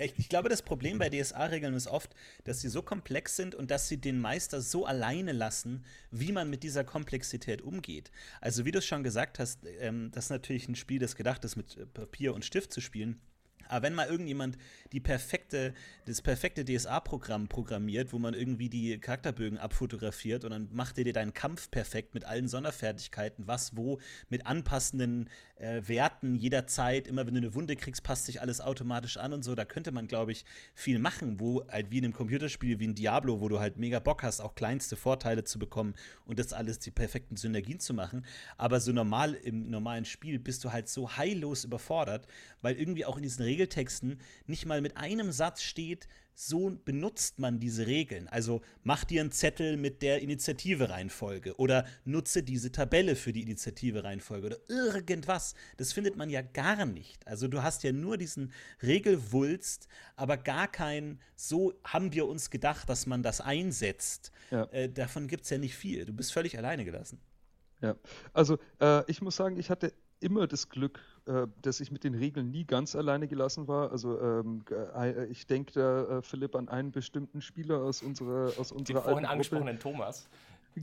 Ich 0.00 0.28
glaube, 0.28 0.48
das 0.48 0.62
Problem 0.62 0.98
bei 0.98 1.10
DSA-Regeln 1.10 1.74
ist 1.74 1.88
oft, 1.88 2.14
dass 2.44 2.60
sie 2.60 2.68
so 2.68 2.82
komplex 2.82 3.34
sind 3.34 3.56
und 3.56 3.72
dass 3.72 3.88
sie 3.88 4.00
den 4.00 4.20
Meister 4.20 4.60
so 4.60 4.86
alleine 4.86 5.32
lassen, 5.32 5.84
wie 6.12 6.30
man 6.30 6.48
mit 6.48 6.62
dieser 6.62 6.84
Komplexität 6.84 7.62
umgeht. 7.62 8.12
Also, 8.40 8.64
wie 8.64 8.70
du 8.70 8.78
es 8.78 8.86
schon 8.86 9.02
gesagt 9.02 9.40
hast, 9.40 9.66
ähm, 9.80 10.12
das 10.12 10.26
ist 10.26 10.30
natürlich 10.30 10.68
ein 10.68 10.76
Spiel, 10.76 11.00
das 11.00 11.16
gedacht 11.16 11.44
ist, 11.44 11.56
mit 11.56 11.92
Papier 11.94 12.32
und 12.32 12.44
Stift 12.44 12.72
zu 12.72 12.80
spielen 12.80 13.20
Aber 13.68 13.82
wenn 13.82 13.94
mal 13.94 14.08
irgendjemand 14.08 14.56
die 14.92 15.00
perfekte, 15.00 15.74
das 16.06 16.22
perfekte 16.22 16.64
DSA-Programm 16.64 17.48
programmiert, 17.48 18.12
wo 18.12 18.18
man 18.18 18.34
irgendwie 18.34 18.68
die 18.68 18.98
Charakterbögen 18.98 19.58
abfotografiert 19.58 20.44
und 20.44 20.50
dann 20.50 20.68
macht 20.72 20.98
er 20.98 21.04
dir 21.04 21.12
deinen 21.12 21.34
Kampf 21.34 21.70
perfekt 21.70 22.14
mit 22.14 22.24
allen 22.24 22.48
Sonderfertigkeiten, 22.48 23.46
was 23.46 23.76
wo, 23.76 23.98
mit 24.28 24.46
anpassenden 24.46 25.28
äh, 25.58 25.82
Werten 25.86 26.34
jederzeit, 26.34 27.06
immer 27.06 27.26
wenn 27.26 27.34
du 27.34 27.40
eine 27.40 27.54
Wunde 27.54 27.76
kriegst, 27.76 28.02
passt 28.02 28.26
sich 28.26 28.40
alles 28.40 28.60
automatisch 28.60 29.16
an 29.16 29.32
und 29.32 29.42
so, 29.42 29.54
da 29.54 29.64
könnte 29.64 29.92
man, 29.92 30.06
glaube 30.06 30.32
ich, 30.32 30.44
viel 30.74 30.98
machen, 30.98 31.40
wo 31.40 31.66
halt 31.68 31.90
wie 31.90 31.98
in 31.98 32.04
einem 32.04 32.12
Computerspiel 32.12 32.78
wie 32.78 32.86
ein 32.86 32.94
Diablo, 32.94 33.40
wo 33.40 33.48
du 33.48 33.60
halt 33.60 33.76
mega 33.76 33.98
Bock 33.98 34.22
hast, 34.22 34.40
auch 34.40 34.54
kleinste 34.54 34.96
Vorteile 34.96 35.44
zu 35.44 35.58
bekommen 35.58 35.94
und 36.26 36.38
das 36.38 36.52
alles 36.52 36.78
die 36.78 36.90
perfekten 36.90 37.36
Synergien 37.36 37.80
zu 37.80 37.94
machen. 37.94 38.24
Aber 38.56 38.80
so 38.80 38.92
normal 38.92 39.34
im 39.34 39.70
normalen 39.70 40.04
Spiel 40.04 40.38
bist 40.38 40.64
du 40.64 40.72
halt 40.72 40.88
so 40.88 41.16
heillos 41.16 41.64
überfordert, 41.64 42.26
weil 42.62 42.76
irgendwie 42.76 43.04
auch 43.04 43.16
in 43.16 43.22
diesen 43.22 43.42
Regeltexten 43.42 44.20
nicht 44.46 44.66
mal 44.66 44.80
mit 44.80 44.96
einem 44.96 45.32
Satz 45.32 45.62
steht, 45.62 46.08
so 46.40 46.70
benutzt 46.84 47.40
man 47.40 47.58
diese 47.58 47.88
Regeln. 47.88 48.28
Also 48.28 48.60
mach 48.84 49.02
dir 49.02 49.22
einen 49.22 49.32
Zettel 49.32 49.76
mit 49.76 50.02
der 50.02 50.22
Initiative-Reihenfolge 50.22 51.56
oder 51.56 51.84
nutze 52.04 52.44
diese 52.44 52.70
Tabelle 52.70 53.16
für 53.16 53.32
die 53.32 53.42
Initiative-Reihenfolge 53.42 54.46
oder 54.46 54.58
irgendwas. 54.68 55.56
Das 55.78 55.92
findet 55.92 56.16
man 56.16 56.30
ja 56.30 56.40
gar 56.42 56.86
nicht. 56.86 57.26
Also 57.26 57.48
du 57.48 57.64
hast 57.64 57.82
ja 57.82 57.90
nur 57.90 58.18
diesen 58.18 58.52
Regelwulst, 58.84 59.88
aber 60.14 60.36
gar 60.36 60.68
kein, 60.68 61.18
so 61.34 61.74
haben 61.82 62.12
wir 62.12 62.28
uns 62.28 62.50
gedacht, 62.50 62.88
dass 62.88 63.06
man 63.06 63.24
das 63.24 63.40
einsetzt. 63.40 64.30
Ja. 64.52 64.62
Äh, 64.66 64.88
davon 64.88 65.26
gibt 65.26 65.42
es 65.42 65.50
ja 65.50 65.58
nicht 65.58 65.74
viel. 65.74 66.04
Du 66.04 66.12
bist 66.12 66.32
völlig 66.32 66.56
alleine 66.56 66.84
gelassen. 66.84 67.20
Ja, 67.80 67.96
also 68.32 68.60
äh, 68.80 69.02
ich 69.10 69.20
muss 69.22 69.34
sagen, 69.34 69.58
ich 69.58 69.70
hatte 69.70 69.92
immer 70.20 70.46
das 70.46 70.68
Glück, 70.68 71.00
dass 71.62 71.80
ich 71.80 71.90
mit 71.90 72.04
den 72.04 72.14
Regeln 72.14 72.50
nie 72.50 72.64
ganz 72.64 72.96
alleine 72.96 73.28
gelassen 73.28 73.68
war. 73.68 73.90
Also 73.90 74.20
ähm, 74.20 74.64
äh, 74.70 75.26
ich 75.26 75.46
denke 75.46 75.72
da, 75.72 76.18
äh, 76.18 76.22
Philipp, 76.22 76.54
an 76.54 76.68
einen 76.68 76.90
bestimmten 76.90 77.40
Spieler 77.40 77.78
aus 77.78 78.02
unserer 78.02 78.52
aus 78.58 78.72
unserer 78.72 79.00
Den 79.00 79.04
vorhin 79.04 79.26
angesprochenen 79.26 79.78
Thomas. 79.78 80.28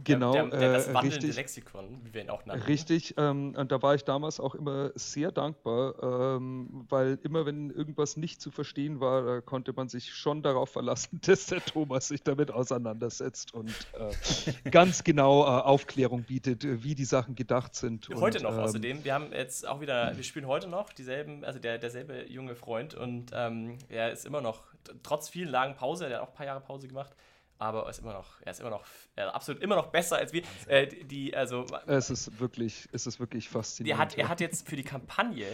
Genau, 0.04 0.34
der, 0.34 0.48
der, 0.48 0.60
der 0.60 0.74
das 0.74 0.88
äh, 0.88 0.94
wandelnde 0.94 1.18
richtig, 1.18 1.36
Lexikon, 1.36 2.02
wie 2.04 2.14
wir 2.14 2.22
ihn 2.22 2.30
auch 2.30 2.46
nennen. 2.46 2.62
Richtig, 2.64 3.16
ähm, 3.18 3.56
und 3.56 3.72
da 3.72 3.82
war 3.82 3.96
ich 3.96 4.04
damals 4.04 4.40
auch 4.40 4.56
immer 4.56 4.92
sehr 4.96 5.32
dankbar, 5.32 6.36
ähm, 6.38 6.86
weil 6.90 7.20
immer 7.24 7.46
wenn 7.46 7.70
irgendwas 7.70 8.18
nicht 8.18 8.42
zu 8.42 8.52
verstehen 8.52 9.00
war, 9.00 9.24
da 9.24 9.42
konnte 9.42 9.74
man 9.74 9.88
sich 9.88 10.14
schon 10.14 10.42
darauf 10.42 10.70
verlassen, 10.70 11.20
dass 11.26 11.48
der 11.48 11.64
Thomas 11.64 12.08
sich 12.08 12.24
damit 12.24 12.52
auseinandersetzt 12.52 13.54
und 13.54 13.74
äh, 13.98 14.70
ganz 14.70 15.04
genau 15.04 15.44
äh, 15.44 15.62
Aufklärung 15.62 16.24
bietet, 16.24 16.64
wie 16.84 16.96
die 16.96 17.06
Sachen 17.06 17.36
gedacht 17.36 17.76
sind. 17.76 18.10
Heute 18.16 18.40
und, 18.40 18.44
noch 18.44 18.54
ähm, 18.54 18.60
außerdem, 18.60 19.06
wir 19.06 19.14
haben 19.14 19.32
jetzt 19.32 19.68
auch 19.68 19.82
wieder, 19.82 20.16
wir 20.16 20.24
spielen 20.24 20.48
heute 20.48 20.68
noch 20.68 20.92
dieselben, 20.92 21.44
also 21.44 21.60
der, 21.60 21.78
derselbe 21.78 22.30
junge 22.30 22.56
Freund 22.56 22.96
und 22.96 23.32
ähm, 23.34 23.78
er 23.90 24.12
ist 24.12 24.26
immer 24.26 24.42
noch, 24.42 24.64
trotz 25.04 25.30
vielen 25.30 25.50
langen 25.50 25.76
Pause, 25.76 26.08
er 26.08 26.18
hat 26.18 26.22
auch 26.22 26.30
ein 26.30 26.36
paar 26.36 26.46
Jahre 26.46 26.62
Pause 26.62 26.88
gemacht, 26.88 27.16
aber 27.58 27.84
er 27.84 27.90
ist 27.90 28.00
immer 28.00 28.14
noch, 28.14 28.42
er 28.42 28.52
ist 28.52 28.60
immer 28.60 28.70
noch, 28.70 28.84
er 29.16 29.28
ist 29.28 29.34
absolut 29.36 29.62
immer 29.62 29.76
noch 29.76 29.88
besser 29.88 30.18
als 30.18 30.34
wir. 30.34 30.44
Äh, 30.68 30.88
die, 30.88 31.36
also, 31.36 31.66
es 31.88 32.10
ist 32.10 32.40
wirklich, 32.40 32.88
es 32.92 33.08
ist 33.08 33.20
wirklich 33.20 33.50
faszinierend. 33.50 34.00
Er 34.00 34.06
hat, 34.06 34.18
er 34.18 34.30
hat 34.30 34.42
jetzt 34.42 34.68
für 34.68 34.76
die 34.76 34.84
Kampagne 34.84 35.48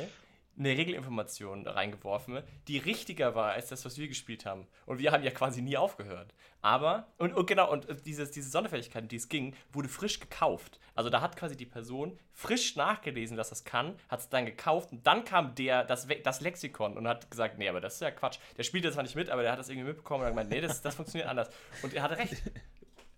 eine 0.58 0.70
Regelinformation 0.70 1.68
reingeworfen, 1.68 2.44
die 2.68 2.78
richtiger 2.78 3.36
war 3.36 3.52
als 3.54 3.70
das, 3.70 3.86
was 3.86 3.98
wir 3.98 4.08
gespielt 4.08 4.46
haben. 4.46 4.68
Und 4.86 5.00
wir 5.00 5.12
haben 5.12 5.24
ja 5.24 5.32
quasi 5.32 5.62
nie 5.62 5.78
aufgehört. 5.78 6.34
Aber, 6.62 7.08
und, 7.18 7.34
und 7.34 7.48
genau, 7.48 7.72
und 7.72 7.88
dieses, 8.06 8.32
diese 8.32 8.50
Sonderfähigkeit, 8.50 9.12
die 9.12 9.16
es 9.16 9.30
ging, 9.30 9.56
wurde 9.72 9.90
frisch 9.90 10.20
gekauft. 10.20 10.80
Also 10.94 11.10
da 11.10 11.22
hat 11.22 11.36
quasi 11.36 11.58
die 11.58 11.66
Person 11.66 12.20
frisch 12.34 12.76
nachgelesen, 12.76 13.36
dass 13.36 13.50
das 13.50 13.64
kann, 13.64 13.96
hat 14.10 14.20
es 14.20 14.30
dann 14.30 14.46
gekauft 14.46 14.92
und 14.92 15.08
dann 15.08 15.26
kam 15.26 15.56
der, 15.56 15.84
das, 15.84 16.08
das 16.24 16.42
Lexikon 16.42 16.98
und 16.98 17.08
hat 17.08 17.32
gesagt, 17.32 17.58
nee, 17.58 17.68
aber 17.68 17.82
das 17.82 17.96
ist 17.96 18.02
ja 18.02 18.12
Quatsch. 18.12 18.38
Der 18.58 18.64
spielt 18.64 18.86
das 18.86 18.94
zwar 18.94 19.04
nicht 19.04 19.16
mit, 19.16 19.30
aber 19.30 19.42
der 19.42 19.52
hat 19.52 19.60
das 19.60 19.70
irgendwie 19.70 19.88
mitbekommen 19.88 20.22
und 20.22 20.28
hat 20.28 20.34
gemeint, 20.34 20.50
nee, 20.52 20.62
das, 20.62 20.82
das 20.82 20.96
funktioniert 20.96 21.30
anders. 21.30 21.50
Und 21.82 21.94
er 21.94 22.04
hatte 22.04 22.18
recht. 22.18 22.44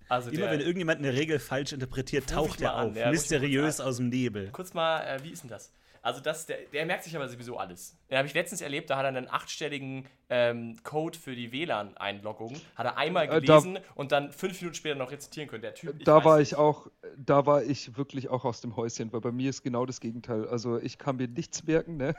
Also 0.10 0.32
Immer 0.32 0.52
wenn 0.52 0.60
irgendjemand 0.60 1.00
eine 1.00 1.14
Regel 1.14 1.40
falsch 1.40 1.74
interpretiert, 1.74 2.30
taucht 2.30 2.62
er 2.62 2.76
auf, 2.76 2.96
ja, 2.96 3.10
mysteriös 3.10 3.80
aus 3.80 3.98
dem 3.98 4.10
Nebel. 4.10 4.50
Kurz 4.52 4.74
mal, 4.74 5.02
äh, 5.02 5.24
wie 5.24 5.32
ist 5.32 5.44
denn 5.44 5.50
das? 5.50 5.74
Also 6.04 6.20
das, 6.20 6.46
der, 6.46 6.58
der 6.74 6.86
merkt 6.86 7.06
sich 7.06 7.16
aber 7.16 7.30
sowieso 7.30 7.58
alles. 7.58 7.98
Den 8.10 8.18
habe 8.18 8.28
ich 8.28 8.34
letztens 8.34 8.60
erlebt, 8.60 8.90
da 8.90 8.98
hat 8.98 9.06
er 9.06 9.08
einen 9.08 9.30
achtstelligen 9.30 10.06
ähm, 10.34 10.78
Code 10.82 11.16
für 11.16 11.36
die 11.36 11.52
WLAN-Einloggung, 11.52 12.56
hat 12.74 12.88
er 12.88 12.98
einmal 12.98 13.28
gelesen 13.28 13.76
äh, 13.76 13.82
da, 13.82 13.88
und 13.94 14.12
dann 14.12 14.32
fünf 14.32 14.60
Minuten 14.60 14.76
später 14.76 14.96
noch 14.96 15.12
rezitieren 15.12 15.48
können. 15.48 15.62
Der 15.62 15.76
Typ. 15.76 16.04
Da 16.04 16.26
war 16.26 16.40
nicht. 16.40 16.54
ich 16.54 16.58
auch, 16.58 16.88
da 17.18 17.46
war 17.46 17.64
ich 17.64 17.96
wirklich 17.98 18.30
auch 18.30 18.44
aus 18.44 18.60
dem 18.60 18.76
Häuschen, 18.76 19.14
weil 19.14 19.22
bei 19.22 19.32
mir 19.32 19.52
ist 19.52 19.62
genau 19.62 19.86
das 19.86 20.00
Gegenteil. 20.00 20.48
Also 20.48 20.80
ich 20.80 20.98
kann 20.98 21.18
mir 21.18 21.28
nichts 21.28 21.68
merken, 21.68 21.98
ne? 21.98 22.16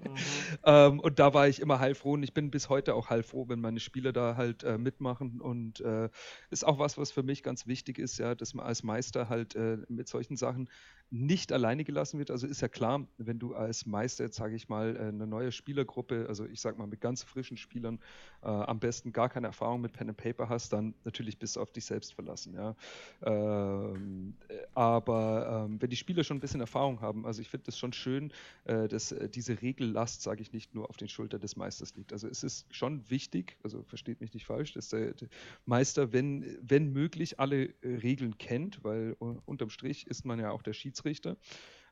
mhm. 0.00 0.16
ähm, 0.64 0.98
und 0.98 1.20
da 1.20 1.32
war 1.32 1.46
ich 1.46 1.60
immer 1.60 1.78
heilfroh 1.78 2.14
und 2.14 2.24
ich 2.24 2.34
bin 2.34 2.50
bis 2.50 2.68
heute 2.68 2.96
auch 2.96 3.08
heilfroh, 3.08 3.48
wenn 3.48 3.60
meine 3.60 3.78
Spieler 3.78 4.12
da 4.12 4.36
halt 4.36 4.64
äh, 4.64 4.76
mitmachen 4.76 5.40
und 5.40 5.80
äh, 5.80 6.08
ist 6.50 6.66
auch 6.66 6.80
was, 6.80 6.98
was 6.98 7.12
für 7.12 7.22
mich 7.22 7.44
ganz 7.44 7.68
wichtig 7.68 8.00
ist, 8.00 8.18
ja, 8.18 8.34
dass 8.34 8.52
man 8.52 8.66
als 8.66 8.82
Meister 8.82 9.28
halt 9.28 9.54
äh, 9.54 9.78
mit 9.88 10.08
solchen 10.08 10.36
Sachen 10.36 10.68
nicht 11.12 11.52
alleine 11.52 11.84
gelassen 11.84 12.18
wird. 12.18 12.30
Also 12.30 12.46
ist 12.46 12.62
ja 12.62 12.68
klar, 12.68 13.06
wenn 13.18 13.38
du 13.38 13.54
als 13.54 13.84
Meister 13.84 14.24
jetzt, 14.24 14.36
sage 14.36 14.56
ich 14.56 14.70
mal, 14.70 14.96
äh, 14.96 15.00
eine 15.00 15.26
neue 15.26 15.52
Spielergruppe, 15.52 16.24
also 16.26 16.46
ich 16.46 16.60
sage 16.60 16.78
mal 16.78 16.86
mit 16.86 17.02
ganz 17.02 17.11
frischen 17.20 17.58
Spielern, 17.58 17.98
äh, 18.42 18.46
am 18.46 18.78
besten 18.78 19.12
gar 19.12 19.28
keine 19.28 19.48
Erfahrung 19.48 19.82
mit 19.82 19.92
Pen 19.92 20.08
and 20.08 20.16
Paper 20.16 20.48
hast, 20.48 20.72
dann 20.72 20.94
natürlich 21.04 21.38
bist 21.38 21.56
du 21.56 21.60
auf 21.60 21.72
dich 21.72 21.84
selbst 21.84 22.14
verlassen. 22.14 22.54
Ja. 22.54 22.74
Ähm, 23.22 24.34
äh, 24.48 24.54
aber 24.74 25.66
ähm, 25.66 25.82
wenn 25.82 25.90
die 25.90 25.96
Spieler 25.96 26.24
schon 26.24 26.38
ein 26.38 26.40
bisschen 26.40 26.60
Erfahrung 26.60 27.00
haben, 27.00 27.26
also 27.26 27.42
ich 27.42 27.50
finde 27.50 27.68
es 27.68 27.76
schon 27.76 27.92
schön, 27.92 28.32
äh, 28.64 28.88
dass 28.88 29.12
äh, 29.12 29.28
diese 29.28 29.60
Regellast, 29.60 30.22
sage 30.22 30.40
ich 30.40 30.52
nicht, 30.52 30.74
nur 30.74 30.88
auf 30.88 30.96
den 30.96 31.08
Schultern 31.08 31.40
des 31.40 31.56
Meisters 31.56 31.94
liegt. 31.96 32.12
Also 32.12 32.28
es 32.28 32.42
ist 32.42 32.74
schon 32.74 33.10
wichtig, 33.10 33.58
also 33.62 33.82
versteht 33.82 34.20
mich 34.20 34.32
nicht 34.32 34.46
falsch, 34.46 34.72
dass 34.72 34.88
der, 34.88 35.12
der 35.12 35.28
Meister, 35.66 36.12
wenn, 36.12 36.56
wenn 36.62 36.92
möglich, 36.92 37.38
alle 37.38 37.74
äh, 37.82 37.96
Regeln 37.96 38.38
kennt, 38.38 38.82
weil 38.84 39.12
unterm 39.18 39.68
Strich 39.68 40.06
ist 40.06 40.24
man 40.24 40.38
ja 40.38 40.52
auch 40.52 40.62
der 40.62 40.72
Schiedsrichter 40.72 40.92
Schiedsrichter. 41.02 41.36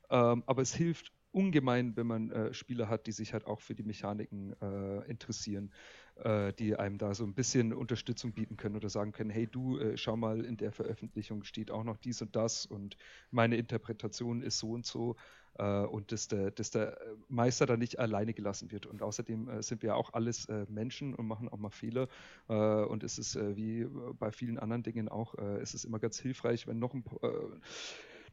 Ähm, 0.09 0.43
aber 0.45 0.61
es 0.61 0.73
hilft 0.73 1.11
ungemein, 1.31 1.95
wenn 1.95 2.07
man 2.07 2.31
äh, 2.31 2.53
Spieler 2.53 2.89
hat, 2.89 3.07
die 3.07 3.11
sich 3.11 3.33
halt 3.33 3.45
auch 3.45 3.61
für 3.61 3.75
die 3.75 3.83
Mechaniken 3.83 4.55
äh, 4.61 5.09
interessieren, 5.09 5.71
äh, 6.15 6.53
die 6.53 6.75
einem 6.75 6.97
da 6.97 7.13
so 7.13 7.23
ein 7.23 7.33
bisschen 7.33 7.73
Unterstützung 7.73 8.33
bieten 8.33 8.57
können 8.57 8.75
oder 8.75 8.89
sagen 8.89 9.11
können, 9.11 9.29
hey 9.29 9.47
du, 9.47 9.79
äh, 9.79 9.97
schau 9.97 10.17
mal, 10.17 10.43
in 10.45 10.57
der 10.57 10.71
Veröffentlichung 10.71 11.43
steht 11.43 11.71
auch 11.71 11.83
noch 11.83 11.97
dies 11.97 12.21
und 12.21 12.35
das 12.35 12.65
und 12.65 12.97
meine 13.31 13.55
Interpretation 13.55 14.41
ist 14.41 14.59
so 14.59 14.71
und 14.71 14.85
so 14.85 15.15
äh, 15.57 15.83
und 15.85 16.11
dass 16.11 16.27
der, 16.27 16.51
dass 16.51 16.69
der 16.69 16.99
Meister 17.29 17.65
da 17.65 17.77
nicht 17.77 17.97
alleine 17.97 18.33
gelassen 18.33 18.71
wird. 18.71 18.85
Und 18.85 19.01
außerdem 19.01 19.49
äh, 19.49 19.63
sind 19.63 19.81
wir 19.81 19.89
ja 19.89 19.95
auch 19.95 20.13
alles 20.13 20.47
Menschen 20.67 21.15
und 21.15 21.27
machen 21.27 21.49
auch 21.49 21.57
mal 21.57 21.69
Fehler 21.69 22.07
und 22.47 23.03
es 23.03 23.17
ist 23.17 23.35
wie 23.35 23.85
bei 24.19 24.31
vielen 24.31 24.57
anderen 24.57 24.83
Dingen 24.83 25.07
auch, 25.07 25.35
es 25.35 25.73
ist 25.73 25.85
immer 25.85 25.99
ganz 25.99 26.19
hilfreich, 26.19 26.67
wenn 26.67 26.79
noch 26.79 26.93
ein 26.93 27.03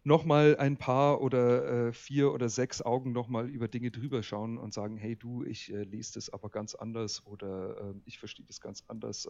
nochmal 0.04 0.56
ein 0.58 0.76
paar 0.76 1.20
oder 1.20 1.88
äh, 1.88 1.92
vier 1.92 2.32
oder 2.32 2.48
sechs 2.48 2.82
Augen 2.82 3.12
nochmal 3.12 3.48
über 3.48 3.68
Dinge 3.68 3.90
drüber 3.90 4.22
schauen 4.22 4.58
und 4.58 4.72
sagen, 4.72 4.96
hey 4.96 5.16
du, 5.16 5.44
ich 5.44 5.72
äh, 5.72 5.82
lese 5.82 6.14
das 6.14 6.30
aber 6.30 6.50
ganz 6.50 6.74
anders 6.74 7.24
oder 7.26 7.90
äh, 7.90 7.94
ich 8.04 8.18
verstehe 8.18 8.46
das 8.46 8.60
ganz 8.60 8.84
anders. 8.88 9.28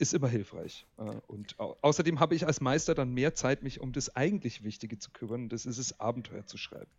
Ähm, 0.00 0.02
ist 0.02 0.14
immer 0.14 0.28
hilfreich. 0.28 0.86
Äh, 0.98 1.02
und 1.26 1.56
außerdem 1.58 2.20
habe 2.20 2.34
ich 2.34 2.46
als 2.46 2.60
Meister 2.60 2.94
dann 2.94 3.12
mehr 3.12 3.34
Zeit, 3.34 3.62
mich 3.62 3.80
um 3.80 3.92
das 3.92 4.16
eigentlich 4.16 4.64
Wichtige 4.64 4.98
zu 4.98 5.10
kümmern. 5.10 5.48
Das 5.48 5.66
ist 5.66 5.78
es, 5.78 6.00
Abenteuer 6.00 6.46
zu 6.46 6.56
schreiben. 6.56 6.90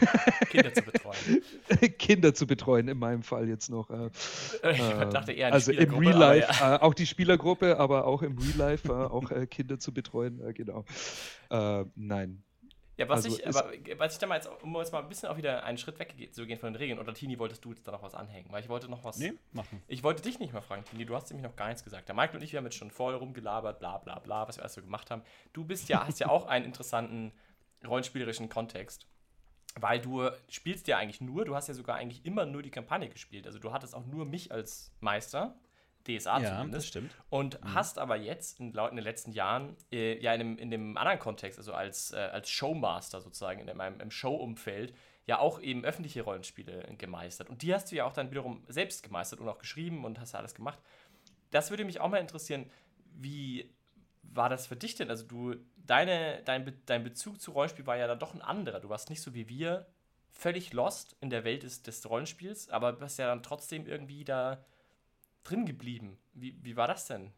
Kinder 0.50 0.72
zu 0.72 0.82
betreuen. 0.82 1.42
Kinder 1.98 2.34
zu 2.34 2.46
betreuen, 2.46 2.88
in 2.88 2.98
meinem 2.98 3.22
Fall 3.22 3.48
jetzt 3.48 3.68
noch. 3.70 3.90
Äh, 3.90 4.10
ich 4.72 4.80
ähm, 4.80 5.10
dachte 5.10 5.32
eher 5.32 5.48
an 5.48 5.52
Also 5.52 5.72
im 5.72 5.94
Real 5.94 6.18
Life, 6.18 6.52
ja. 6.60 6.76
äh, 6.76 6.80
auch 6.80 6.94
die 6.94 7.06
Spielergruppe, 7.06 7.78
aber 7.78 8.06
auch 8.06 8.22
im 8.22 8.38
Real 8.38 8.56
Life, 8.56 8.92
auch 8.92 9.30
Kinder 9.50 9.78
zu 9.78 9.92
betreuen, 9.92 10.42
genau. 10.54 10.84
nein, 11.94 12.42
ja, 12.96 13.08
was 13.08 13.24
also 13.24 13.36
ich, 13.36 13.46
aber 13.46 13.72
was 13.98 14.14
ich 14.14 14.18
damals, 14.18 14.48
um 14.62 14.74
jetzt 14.76 14.92
mal 14.92 15.02
ein 15.02 15.08
bisschen 15.08 15.28
auch 15.28 15.36
wieder 15.36 15.64
einen 15.64 15.76
Schritt 15.76 15.98
weggehen 15.98 16.58
von 16.58 16.72
den 16.72 16.76
Regeln, 16.76 16.98
oder 16.98 17.12
Tini, 17.12 17.38
wolltest 17.38 17.64
du 17.64 17.70
jetzt 17.70 17.86
da 17.86 17.92
noch 17.92 18.02
was 18.02 18.14
anhängen? 18.14 18.50
Weil 18.50 18.62
ich 18.62 18.68
wollte 18.70 18.88
noch 18.88 19.04
was. 19.04 19.18
Nee, 19.18 19.34
machen. 19.52 19.82
Ich 19.86 20.02
wollte 20.02 20.22
dich 20.22 20.38
nicht 20.38 20.54
mal 20.54 20.62
fragen, 20.62 20.84
Tini, 20.84 21.04
du 21.04 21.14
hast 21.14 21.30
nämlich 21.30 21.46
noch 21.46 21.56
gar 21.56 21.68
nichts 21.68 21.84
gesagt. 21.84 22.08
Der 22.08 22.14
Michael 22.14 22.36
und 22.36 22.42
ich, 22.42 22.52
wir 22.52 22.58
haben 22.58 22.64
jetzt 22.64 22.76
schon 22.76 22.90
voll 22.90 23.14
rumgelabert, 23.14 23.78
bla 23.78 23.98
bla 23.98 24.18
bla, 24.18 24.48
was 24.48 24.56
wir 24.56 24.62
alles 24.62 24.74
so 24.74 24.80
gemacht 24.80 25.10
haben. 25.10 25.22
Du 25.52 25.64
bist 25.64 25.88
ja, 25.88 26.06
hast 26.06 26.20
ja 26.20 26.28
auch 26.28 26.46
einen 26.46 26.64
interessanten 26.64 27.32
rollenspielerischen 27.86 28.48
Kontext. 28.48 29.06
Weil 29.78 30.00
du 30.00 30.30
spielst 30.48 30.88
ja 30.88 30.96
eigentlich 30.96 31.20
nur, 31.20 31.44
du 31.44 31.54
hast 31.54 31.68
ja 31.68 31.74
sogar 31.74 31.96
eigentlich 31.96 32.24
immer 32.24 32.46
nur 32.46 32.62
die 32.62 32.70
Kampagne 32.70 33.10
gespielt. 33.10 33.46
Also 33.46 33.58
du 33.58 33.72
hattest 33.72 33.94
auch 33.94 34.06
nur 34.06 34.24
mich 34.24 34.50
als 34.50 34.90
Meister 35.00 35.54
DSA 36.06 36.40
ja, 36.40 36.56
zumindest. 36.56 36.74
Das 36.74 36.86
stimmt. 36.86 37.10
Und 37.28 37.62
mhm. 37.62 37.74
hast 37.74 37.98
aber 37.98 38.16
jetzt 38.16 38.60
in, 38.60 38.72
in 38.72 38.96
den 38.96 39.04
letzten 39.04 39.32
Jahren 39.32 39.76
äh, 39.92 40.18
ja 40.22 40.32
in 40.34 40.40
dem, 40.40 40.58
in 40.58 40.70
dem 40.70 40.96
anderen 40.96 41.18
Kontext, 41.18 41.58
also 41.58 41.72
als, 41.72 42.12
äh, 42.12 42.16
als 42.16 42.50
Showmaster 42.50 43.20
sozusagen, 43.20 43.60
in 43.60 43.68
einem 43.68 44.00
im 44.00 44.10
Show-Umfeld, 44.10 44.94
ja 45.26 45.38
auch 45.40 45.60
eben 45.60 45.84
öffentliche 45.84 46.22
Rollenspiele 46.22 46.94
gemeistert. 46.98 47.50
Und 47.50 47.62
die 47.62 47.74
hast 47.74 47.90
du 47.90 47.96
ja 47.96 48.04
auch 48.04 48.12
dann 48.12 48.30
wiederum 48.30 48.62
selbst 48.68 49.02
gemeistert 49.02 49.40
und 49.40 49.48
auch 49.48 49.58
geschrieben 49.58 50.04
und 50.04 50.20
hast 50.20 50.32
ja 50.32 50.38
alles 50.38 50.54
gemacht. 50.54 50.78
Das 51.50 51.70
würde 51.70 51.84
mich 51.84 52.00
auch 52.00 52.08
mal 52.08 52.18
interessieren, 52.18 52.70
wie 53.14 53.74
war 54.22 54.48
das 54.48 54.66
für 54.66 54.76
dich 54.76 54.94
denn? 54.94 55.10
Also 55.10 55.24
du, 55.24 55.56
deine, 55.76 56.42
dein, 56.44 56.64
Be 56.64 56.74
dein 56.86 57.02
Bezug 57.02 57.40
zu 57.40 57.52
Rollenspiel 57.52 57.86
war 57.86 57.96
ja 57.96 58.06
dann 58.06 58.18
doch 58.18 58.34
ein 58.34 58.42
anderer. 58.42 58.80
Du 58.80 58.88
warst 58.88 59.10
nicht 59.10 59.22
so 59.22 59.34
wie 59.34 59.48
wir 59.48 59.86
völlig 60.30 60.72
lost 60.72 61.16
in 61.20 61.30
der 61.30 61.44
Welt 61.44 61.62
des, 61.62 61.82
des 61.82 62.08
Rollenspiels, 62.08 62.68
aber 62.68 62.92
du 62.92 62.98
bist 62.98 63.18
ja 63.18 63.26
dann 63.26 63.42
trotzdem 63.42 63.86
irgendwie 63.86 64.24
da 64.24 64.64
drin 65.48 65.66
geblieben. 65.66 66.18
Wie, 66.34 66.56
wie 66.62 66.76
war 66.76 66.88
das 66.88 67.06
denn? 67.06 67.32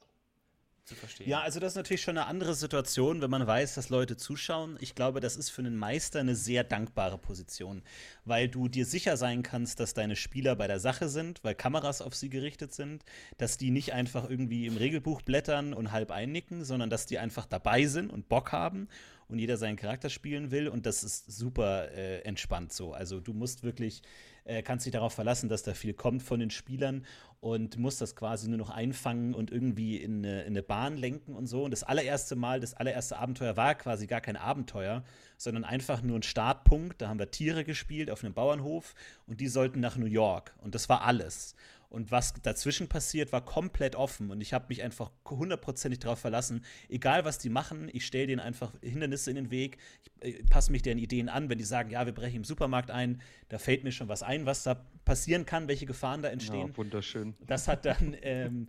zu 0.89 0.95
verstehen. 0.95 1.29
Ja, 1.29 1.41
also 1.41 1.61
das 1.61 1.73
ist 1.73 1.77
natürlich 1.77 2.03
schon 2.03 2.19
eine 2.19 2.27
andere 2.27 2.55
Situation, 2.55 3.21
wenn 3.21 3.31
man 3.31 3.47
weiß, 3.47 3.75
dass 3.75 3.91
Leute 3.91 4.17
zuschauen. 4.17 4.77
Ich 4.81 4.95
glaube, 4.95 5.21
das 5.21 5.37
ist 5.37 5.51
für 5.51 5.63
einen 5.63 5.77
Meister 5.77 6.21
eine 6.21 6.35
sehr 6.35 6.65
dankbare 6.65 7.19
Position, 7.19 7.83
weil 8.25 8.49
du 8.49 8.69
dir 8.69 8.87
sicher 8.87 9.17
sein 9.17 9.43
kannst, 9.43 9.79
dass 9.79 9.95
deine 9.95 10.17
Spieler 10.17 10.57
bei 10.57 10.67
der 10.67 10.81
Sache 10.81 11.09
sind, 11.09 11.45
weil 11.45 11.55
Kameras 11.55 12.03
auf 12.03 12.15
sie 12.15 12.31
gerichtet 12.31 12.75
sind, 12.75 13.05
dass 13.37 13.59
die 13.59 13.71
nicht 13.71 13.93
einfach 13.93 14.29
irgendwie 14.29 14.67
im 14.67 14.77
Regelbuch 14.77 15.23
blättern 15.23 15.75
und 15.75 15.93
halb 15.93 16.11
einnicken, 16.11 16.65
sondern 16.65 16.91
dass 16.91 17.07
die 17.07 17.19
einfach 17.19 17.47
dabei 17.47 17.87
sind 17.87 18.11
und 18.11 18.29
Bock 18.29 18.53
haben 18.53 18.89
und 19.29 19.39
jeder 19.39 19.59
seinen 19.59 19.77
Charakter 19.77 20.09
spielen 20.09 20.51
will 20.51 20.69
und 20.69 20.87
das 20.87 21.05
ist 21.05 21.31
super 21.31 21.91
äh, 21.93 22.21
entspannt 22.21 22.73
so. 22.73 22.95
Also 22.95 23.21
du 23.21 23.35
musst 23.35 23.63
wirklich 23.63 24.03
äh, 24.49 24.62
kannst 24.62 24.86
dich 24.86 24.92
darauf 24.92 25.12
verlassen, 25.12 25.49
dass 25.49 25.62
da 25.62 25.74
viel 25.74 25.94
kommt 25.94 26.22
von 26.22 26.40
den 26.40 26.51
Spielern 26.51 27.05
und 27.40 27.78
musst 27.78 28.01
das 28.01 28.16
quasi 28.16 28.49
nur 28.49 28.59
noch 28.59 28.70
einfangen 28.70 29.34
und 29.34 29.51
irgendwie 29.51 29.99
in 29.99 30.24
eine, 30.24 30.42
in 30.42 30.49
eine 30.49 30.62
Bahn 30.62 30.96
lenken 30.96 31.34
und 31.34 31.46
so. 31.46 31.64
Und 31.64 31.70
das 31.70 31.84
allererste 31.84 32.34
Mal, 32.34 32.59
das 32.59 32.74
allererste 32.74 33.18
Abenteuer 33.18 33.57
war 33.57 33.74
quasi 33.74 34.07
gar 34.07 34.20
kein 34.20 34.36
Abenteuer, 34.36 35.05
sondern 35.36 35.64
einfach 35.64 36.03
nur 36.03 36.18
ein 36.18 36.22
Startpunkt. 36.22 37.01
Da 37.01 37.09
haben 37.09 37.18
wir 37.18 37.30
Tiere 37.30 37.64
gespielt 37.64 38.11
auf 38.11 38.24
einem 38.24 38.34
Bauernhof 38.34 38.94
und 39.26 39.40
die 39.40 39.49
sollten 39.49 39.80
nach 39.80 39.96
New 39.96 40.07
York. 40.07 40.55
Und 40.62 40.74
das 40.74 40.88
war 40.88 41.03
alles. 41.03 41.55
Und 41.90 42.11
was 42.11 42.34
dazwischen 42.34 42.88
passiert, 42.88 43.32
war 43.32 43.42
komplett 43.44 43.96
offen. 43.96 44.30
Und 44.30 44.42
ich 44.42 44.53
habe 44.53 44.66
mich 44.68 44.82
einfach 44.82 45.11
hundertprozentig 45.28 46.01
darauf 46.01 46.18
verlassen, 46.18 46.64
egal 46.88 47.24
was 47.24 47.38
die 47.38 47.49
machen, 47.49 47.88
ich 47.92 48.05
stelle 48.05 48.26
denen 48.26 48.40
einfach 48.40 48.72
Hindernisse 48.82 49.30
in 49.30 49.36
den 49.36 49.51
Weg, 49.51 49.78
ich 50.20 50.34
äh, 50.34 50.44
passe 50.44 50.70
mich 50.70 50.82
deren 50.82 50.99
Ideen 50.99 51.30
an. 51.30 51.49
Wenn 51.49 51.57
die 51.57 51.64
sagen, 51.64 51.90
ja, 51.90 52.05
wir 52.05 52.12
brechen 52.12 52.36
im 52.36 52.44
Supermarkt 52.44 52.90
ein, 52.90 53.22
da 53.49 53.59
fällt 53.59 53.84
mir 53.84 53.92
schon 53.92 54.09
was 54.09 54.22
ein, 54.22 54.46
was 54.46 54.62
da 54.62 54.84
passieren 55.05 55.46
kann, 55.46 55.68
welche 55.68 55.86
Gefahren 55.86 56.22
da 56.22 56.28
entstehen. 56.28 56.68
Ja, 56.68 56.76
wunderschön. 56.76 57.34
Das 57.46 57.66
hat 57.66 57.86
dann 57.86 58.14
ähm, 58.20 58.68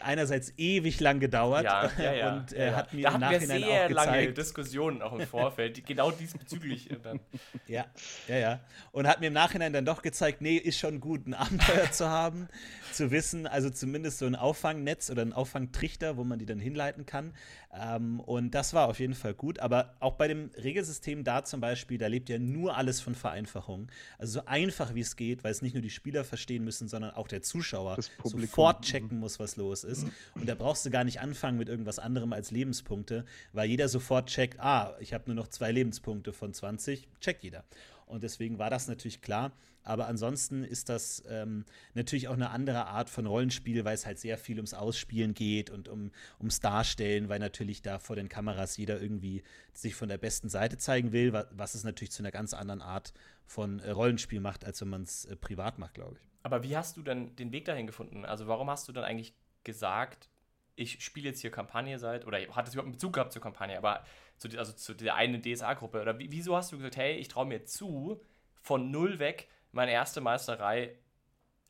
einerseits 0.00 0.52
ewig 0.56 1.00
lang 1.00 1.18
gedauert 1.18 1.64
ja, 1.64 1.90
ja, 1.98 2.12
ja, 2.12 2.36
und 2.36 2.52
äh, 2.52 2.66
ja, 2.66 2.76
hat 2.76 2.92
mir 2.92 3.02
da 3.02 3.14
im 3.14 3.20
Nachhinein 3.20 3.60
sehr 3.62 3.84
auch 3.84 3.88
gezeigt, 3.88 4.06
lange 4.06 4.32
Diskussionen 4.32 5.02
auch 5.02 5.18
im 5.18 5.26
Vorfeld, 5.26 5.84
genau 5.84 6.10
diesbezüglich. 6.10 6.88
Dann. 7.02 7.20
Ja, 7.66 7.86
ja, 8.28 8.36
ja. 8.36 8.60
Und 8.92 9.06
hat 9.06 9.20
mir 9.20 9.28
im 9.28 9.32
Nachhinein 9.32 9.72
dann 9.72 9.84
doch 9.84 10.02
gezeigt, 10.02 10.40
nee, 10.40 10.56
ist 10.56 10.78
schon 10.78 11.00
gut, 11.00 11.26
ein 11.26 11.34
Abenteuer 11.34 11.90
zu 11.90 12.08
haben, 12.08 12.48
zu 12.92 13.10
wissen, 13.10 13.46
also 13.46 13.70
zumindest 13.70 14.18
so 14.18 14.26
ein 14.26 14.36
Auffangnetz 14.36 15.10
oder 15.10 15.22
ein 15.22 15.32
Auffangtrichter, 15.32 16.16
wo 16.16 16.24
man 16.24 16.38
die 16.38 16.46
dann 16.46 16.60
hinleiten 16.60 17.06
kann. 17.06 17.34
Ähm, 17.74 18.20
und 18.20 18.54
das 18.54 18.74
war 18.74 18.88
auf 18.88 19.00
jeden 19.00 19.14
Fall 19.14 19.34
gut. 19.34 19.58
Aber 19.58 19.94
auch 20.00 20.14
bei 20.14 20.28
dem 20.28 20.50
Regelsystem 20.62 21.24
da 21.24 21.44
zum 21.44 21.60
Beispiel, 21.60 21.98
da 21.98 22.06
lebt 22.06 22.28
ja 22.28 22.38
nur 22.38 22.76
alles 22.76 23.00
von 23.00 23.14
Vereinfachung. 23.14 23.90
Also 24.18 24.40
so 24.40 24.46
einfach 24.46 24.94
wie 24.94 25.00
es 25.00 25.16
geht, 25.16 25.42
weil 25.42 25.52
es 25.52 25.62
nicht 25.62 25.72
nur 25.74 25.82
die 25.82 25.90
Spieler 25.90 26.24
verstehen 26.24 26.64
müssen, 26.64 26.88
sondern 26.88 27.12
auch 27.12 27.28
der 27.28 27.42
Zuschauer 27.42 27.96
sofort 28.22 28.84
checken 28.84 29.18
muss, 29.18 29.40
was 29.40 29.56
los 29.56 29.84
ist. 29.84 30.06
Und 30.34 30.48
da 30.48 30.54
brauchst 30.54 30.84
du 30.84 30.90
gar 30.90 31.04
nicht 31.04 31.20
anfangen 31.20 31.58
mit 31.58 31.68
irgendwas 31.68 31.98
anderem 31.98 32.32
als 32.32 32.50
Lebenspunkte, 32.50 33.24
weil 33.52 33.68
jeder 33.68 33.88
sofort 33.88 34.28
checkt, 34.28 34.60
ah, 34.60 34.94
ich 35.00 35.14
habe 35.14 35.24
nur 35.26 35.36
noch 35.36 35.48
zwei 35.48 35.72
Lebenspunkte 35.72 36.32
von 36.32 36.52
20, 36.52 37.08
checkt 37.20 37.42
jeder. 37.42 37.64
Und 38.12 38.22
deswegen 38.22 38.58
war 38.58 38.68
das 38.68 38.88
natürlich 38.88 39.22
klar. 39.22 39.52
Aber 39.84 40.06
ansonsten 40.06 40.62
ist 40.62 40.88
das 40.88 41.24
ähm, 41.28 41.64
natürlich 41.94 42.28
auch 42.28 42.34
eine 42.34 42.50
andere 42.50 42.86
Art 42.86 43.08
von 43.08 43.26
Rollenspiel, 43.26 43.84
weil 43.84 43.94
es 43.94 44.06
halt 44.06 44.18
sehr 44.18 44.38
viel 44.38 44.56
ums 44.56 44.74
Ausspielen 44.74 45.34
geht 45.34 45.70
und 45.70 45.88
um, 45.88 46.12
ums 46.38 46.60
Darstellen, 46.60 47.28
weil 47.28 47.40
natürlich 47.40 47.82
da 47.82 47.98
vor 47.98 48.14
den 48.14 48.28
Kameras 48.28 48.76
jeder 48.76 49.00
irgendwie 49.00 49.42
sich 49.72 49.94
von 49.94 50.08
der 50.08 50.18
besten 50.18 50.48
Seite 50.48 50.76
zeigen 50.76 51.12
will, 51.12 51.32
was 51.32 51.74
es 51.74 51.84
natürlich 51.84 52.12
zu 52.12 52.22
einer 52.22 52.30
ganz 52.30 52.54
anderen 52.54 52.82
Art 52.82 53.12
von 53.46 53.80
äh, 53.80 53.90
Rollenspiel 53.90 54.40
macht, 54.40 54.64
als 54.64 54.80
wenn 54.82 54.88
man 54.88 55.02
es 55.02 55.24
äh, 55.24 55.34
privat 55.34 55.78
macht, 55.78 55.94
glaube 55.94 56.16
ich. 56.20 56.28
Aber 56.44 56.62
wie 56.62 56.76
hast 56.76 56.96
du 56.96 57.02
denn 57.02 57.34
den 57.36 57.50
Weg 57.50 57.64
dahin 57.64 57.86
gefunden? 57.86 58.24
Also 58.24 58.46
warum 58.46 58.68
hast 58.68 58.86
du 58.88 58.92
dann 58.92 59.04
eigentlich 59.04 59.34
gesagt, 59.64 60.28
ich 60.74 61.04
spiele 61.04 61.28
jetzt 61.28 61.40
hier 61.40 61.50
Kampagne 61.50 61.98
seit, 61.98 62.26
oder 62.26 62.38
hat 62.38 62.66
es 62.66 62.74
überhaupt 62.74 62.86
einen 62.86 62.92
Bezug 62.92 63.12
gehabt 63.12 63.32
zur 63.32 63.42
Kampagne, 63.42 63.76
aber 63.76 64.04
zu, 64.38 64.48
also 64.58 64.72
zu 64.72 64.94
der 64.94 65.14
einen 65.14 65.42
DSA-Gruppe? 65.42 66.00
Oder 66.00 66.18
wieso 66.18 66.56
hast 66.56 66.72
du 66.72 66.76
gesagt, 66.76 66.96
hey, 66.96 67.16
ich 67.16 67.28
traue 67.28 67.46
mir 67.46 67.64
zu, 67.64 68.20
von 68.60 68.90
null 68.90 69.18
weg 69.18 69.48
meine 69.72 69.92
erste 69.92 70.20
Meisterei 70.20 70.96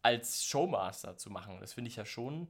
als 0.02 0.44
Showmaster 0.44 1.16
zu 1.16 1.30
machen? 1.30 1.58
Das 1.60 1.72
finde 1.72 1.88
ich 1.88 1.96
ja 1.96 2.04
schon. 2.04 2.48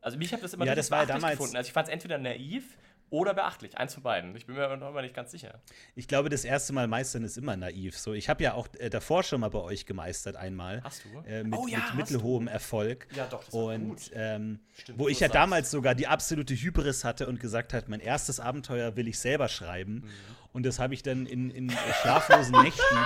Also 0.00 0.18
mich 0.18 0.32
habe 0.32 0.42
das 0.42 0.52
immer 0.52 0.66
ja, 0.66 0.74
das 0.74 0.90
war 0.90 1.00
ja 1.00 1.06
damals 1.06 1.38
gefunden. 1.38 1.56
Also 1.56 1.68
ich 1.68 1.72
fand 1.72 1.88
es 1.88 1.92
entweder 1.92 2.18
naiv 2.18 2.76
oder 3.14 3.32
beachtlich, 3.32 3.78
eins 3.78 3.94
von 3.94 4.02
beiden. 4.02 4.34
Ich 4.34 4.46
bin 4.46 4.56
mir 4.56 4.76
noch 4.76 4.88
immer 4.88 5.00
nicht 5.00 5.14
ganz 5.14 5.30
sicher. 5.30 5.60
Ich 5.94 6.08
glaube, 6.08 6.30
das 6.30 6.44
erste 6.44 6.72
Mal 6.72 6.88
meistern 6.88 7.22
ist 7.22 7.36
immer 7.36 7.56
naiv. 7.56 7.96
So, 7.96 8.12
ich 8.12 8.28
habe 8.28 8.42
ja 8.42 8.54
auch 8.54 8.66
äh, 8.78 8.90
davor 8.90 9.22
schon 9.22 9.40
mal 9.40 9.50
bei 9.50 9.60
euch 9.60 9.86
gemeistert 9.86 10.34
einmal. 10.34 10.82
Hast 10.82 11.04
du? 11.04 11.20
Äh, 11.28 11.44
mit, 11.44 11.56
oh, 11.56 11.68
ja, 11.68 11.78
mit 11.78 12.10
mittelhohem 12.10 12.48
Erfolg. 12.48 13.06
Ja, 13.14 13.26
doch, 13.26 13.44
das 13.44 13.54
Und 13.54 13.88
gut. 13.90 14.10
Ähm, 14.14 14.58
Stimmt, 14.76 14.98
wo 14.98 15.08
ich 15.08 15.20
ja 15.20 15.28
damals 15.28 15.70
sogar 15.70 15.94
die 15.94 16.08
absolute 16.08 16.54
Hybris 16.54 17.04
hatte 17.04 17.28
und 17.28 17.38
gesagt 17.38 17.72
hat, 17.72 17.88
mein 17.88 18.00
erstes 18.00 18.40
Abenteuer 18.40 18.96
will 18.96 19.06
ich 19.06 19.20
selber 19.20 19.48
schreiben. 19.48 19.94
Mhm. 19.94 20.10
Und 20.54 20.64
das 20.64 20.78
habe 20.78 20.94
ich 20.94 21.02
dann 21.02 21.26
in, 21.26 21.50
in 21.50 21.68
schlaflosen 22.00 22.62
Nächten, 22.62 22.96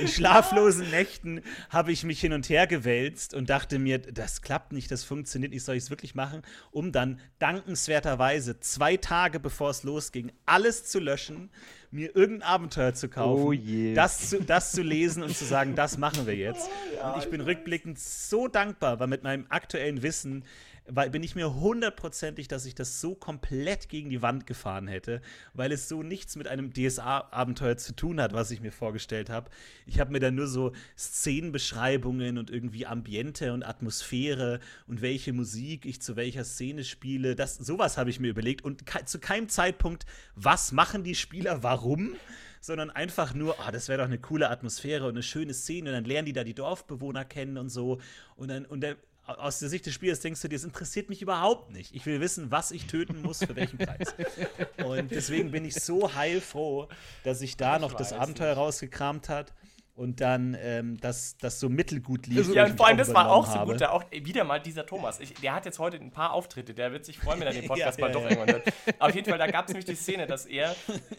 in 0.00 0.08
schlaflosen 0.08 0.88
Nächten 0.88 1.42
habe 1.68 1.92
ich 1.92 2.02
mich 2.02 2.18
hin 2.18 2.32
und 2.32 2.48
her 2.48 2.66
gewälzt 2.66 3.34
und 3.34 3.50
dachte 3.50 3.78
mir, 3.78 3.98
das 3.98 4.40
klappt 4.40 4.72
nicht, 4.72 4.90
das 4.90 5.04
funktioniert 5.04 5.52
nicht, 5.52 5.64
soll 5.64 5.76
ich 5.76 5.82
es 5.84 5.90
wirklich 5.90 6.14
machen? 6.14 6.40
Um 6.70 6.92
dann 6.92 7.20
dankenswerterweise 7.40 8.58
zwei 8.60 8.96
Tage 8.96 9.38
bevor 9.38 9.68
es 9.68 9.82
losging, 9.82 10.32
alles 10.46 10.86
zu 10.86 10.98
löschen, 10.98 11.50
mir 11.90 12.16
irgendein 12.16 12.48
Abenteuer 12.48 12.94
zu 12.94 13.10
kaufen, 13.10 13.42
oh 13.42 13.52
yeah. 13.52 13.94
das, 13.94 14.30
zu, 14.30 14.40
das 14.42 14.72
zu 14.72 14.80
lesen 14.80 15.22
und 15.22 15.36
zu 15.36 15.44
sagen, 15.44 15.74
das 15.74 15.98
machen 15.98 16.26
wir 16.26 16.34
jetzt. 16.34 16.70
Und 17.04 17.22
ich 17.22 17.28
bin 17.28 17.42
rückblickend 17.42 17.98
so 17.98 18.48
dankbar, 18.48 18.98
weil 18.98 19.08
mit 19.08 19.22
meinem 19.22 19.44
aktuellen 19.50 20.02
Wissen 20.02 20.42
weil, 20.86 21.10
bin 21.10 21.22
ich 21.22 21.34
mir 21.34 21.54
hundertprozentig, 21.54 22.48
dass 22.48 22.66
ich 22.66 22.74
das 22.74 23.00
so 23.00 23.14
komplett 23.14 23.88
gegen 23.88 24.10
die 24.10 24.20
Wand 24.20 24.46
gefahren 24.46 24.86
hätte, 24.86 25.22
weil 25.54 25.72
es 25.72 25.88
so 25.88 26.02
nichts 26.02 26.36
mit 26.36 26.46
einem 26.46 26.72
DSA-Abenteuer 26.72 27.76
zu 27.78 27.96
tun 27.96 28.20
hat, 28.20 28.34
was 28.34 28.50
ich 28.50 28.60
mir 28.60 28.72
vorgestellt 28.72 29.30
habe. 29.30 29.50
Ich 29.86 29.98
habe 29.98 30.12
mir 30.12 30.20
dann 30.20 30.34
nur 30.34 30.46
so 30.46 30.72
Szenenbeschreibungen 30.98 32.36
und 32.36 32.50
irgendwie 32.50 32.86
Ambiente 32.86 33.52
und 33.52 33.62
Atmosphäre 33.62 34.60
und 34.86 35.00
welche 35.00 35.32
Musik 35.32 35.86
ich 35.86 36.02
zu 36.02 36.16
welcher 36.16 36.44
Szene 36.44 36.84
spiele. 36.84 37.34
Das, 37.34 37.56
sowas 37.56 37.96
habe 37.96 38.10
ich 38.10 38.20
mir 38.20 38.28
überlegt 38.28 38.62
und 38.62 38.84
ke 38.84 39.04
zu 39.06 39.18
keinem 39.18 39.48
Zeitpunkt, 39.48 40.04
was 40.34 40.72
machen 40.72 41.02
die 41.02 41.14
Spieler, 41.14 41.62
warum? 41.62 42.14
sondern 42.60 42.90
einfach 42.90 43.34
nur, 43.34 43.56
oh, 43.58 43.70
das 43.70 43.88
wäre 43.88 43.98
doch 43.98 44.06
eine 44.06 44.18
coole 44.18 44.48
Atmosphäre 44.48 45.04
und 45.04 45.10
eine 45.10 45.22
schöne 45.22 45.52
Szene. 45.52 45.90
Und 45.90 45.96
dann 45.96 46.04
lernen 46.06 46.24
die 46.24 46.32
da 46.32 46.44
die 46.44 46.54
Dorfbewohner 46.54 47.26
kennen 47.26 47.58
und 47.58 47.68
so. 47.68 48.00
Und 48.36 48.48
dann, 48.48 48.64
und 48.64 48.80
dann 48.80 48.96
aus 49.26 49.58
der 49.58 49.68
Sicht 49.68 49.86
des 49.86 49.94
Spielers 49.94 50.20
denkst 50.20 50.42
du 50.42 50.48
dir, 50.48 50.56
es 50.56 50.64
interessiert 50.64 51.08
mich 51.08 51.22
überhaupt 51.22 51.70
nicht. 51.70 51.94
Ich 51.94 52.04
will 52.06 52.20
wissen, 52.20 52.50
was 52.50 52.70
ich 52.70 52.86
töten 52.86 53.22
muss, 53.22 53.38
für 53.38 53.56
welchen 53.56 53.78
Preis. 53.78 54.14
Und 54.84 55.10
deswegen 55.10 55.50
bin 55.50 55.64
ich 55.64 55.74
so 55.74 56.14
heilfroh, 56.14 56.88
dass 57.22 57.40
ich 57.40 57.56
da 57.56 57.76
ich 57.76 57.82
noch 57.82 57.94
das 57.94 58.12
Abenteuer 58.12 58.50
nicht. 58.50 58.58
rausgekramt 58.58 59.28
hat 59.28 59.52
und 59.96 60.20
dann 60.20 60.56
ähm, 60.60 61.00
das, 61.00 61.36
das 61.38 61.60
so 61.60 61.68
mittelgut 61.68 62.26
lief. 62.26 62.52
Ja, 62.52 62.64
und 62.64 62.76
vor 62.76 62.88
allem, 62.88 62.98
das 62.98 63.14
war 63.14 63.30
auch 63.30 63.46
so 63.46 63.58
gut, 63.60 63.80
da 63.80 63.90
auch 63.90 64.02
wieder 64.10 64.42
mal 64.42 64.58
dieser 64.58 64.84
Thomas. 64.86 65.20
Ich, 65.20 65.34
der 65.34 65.54
hat 65.54 65.66
jetzt 65.66 65.78
heute 65.78 65.98
ein 65.98 66.10
paar 66.10 66.32
Auftritte, 66.32 66.74
der 66.74 66.90
wird 66.90 67.04
sich 67.04 67.18
freuen, 67.18 67.38
wenn 67.40 67.46
er 67.46 67.52
den 67.52 67.66
Podcast 67.68 67.98
ja, 67.98 68.04
mal 68.04 68.08
ja, 68.08 68.12
doch 68.12 68.22
ja. 68.24 68.30
irgendwann 68.30 68.54
hört. 68.54 68.72
Auf 68.98 69.14
jeden 69.14 69.28
Fall, 69.28 69.38
da 69.38 69.46
gab 69.46 69.66
es 69.66 69.68
nämlich 69.68 69.84
die 69.84 69.94
Szene, 69.94 70.26
dass 70.26 70.46
er, 70.46 70.74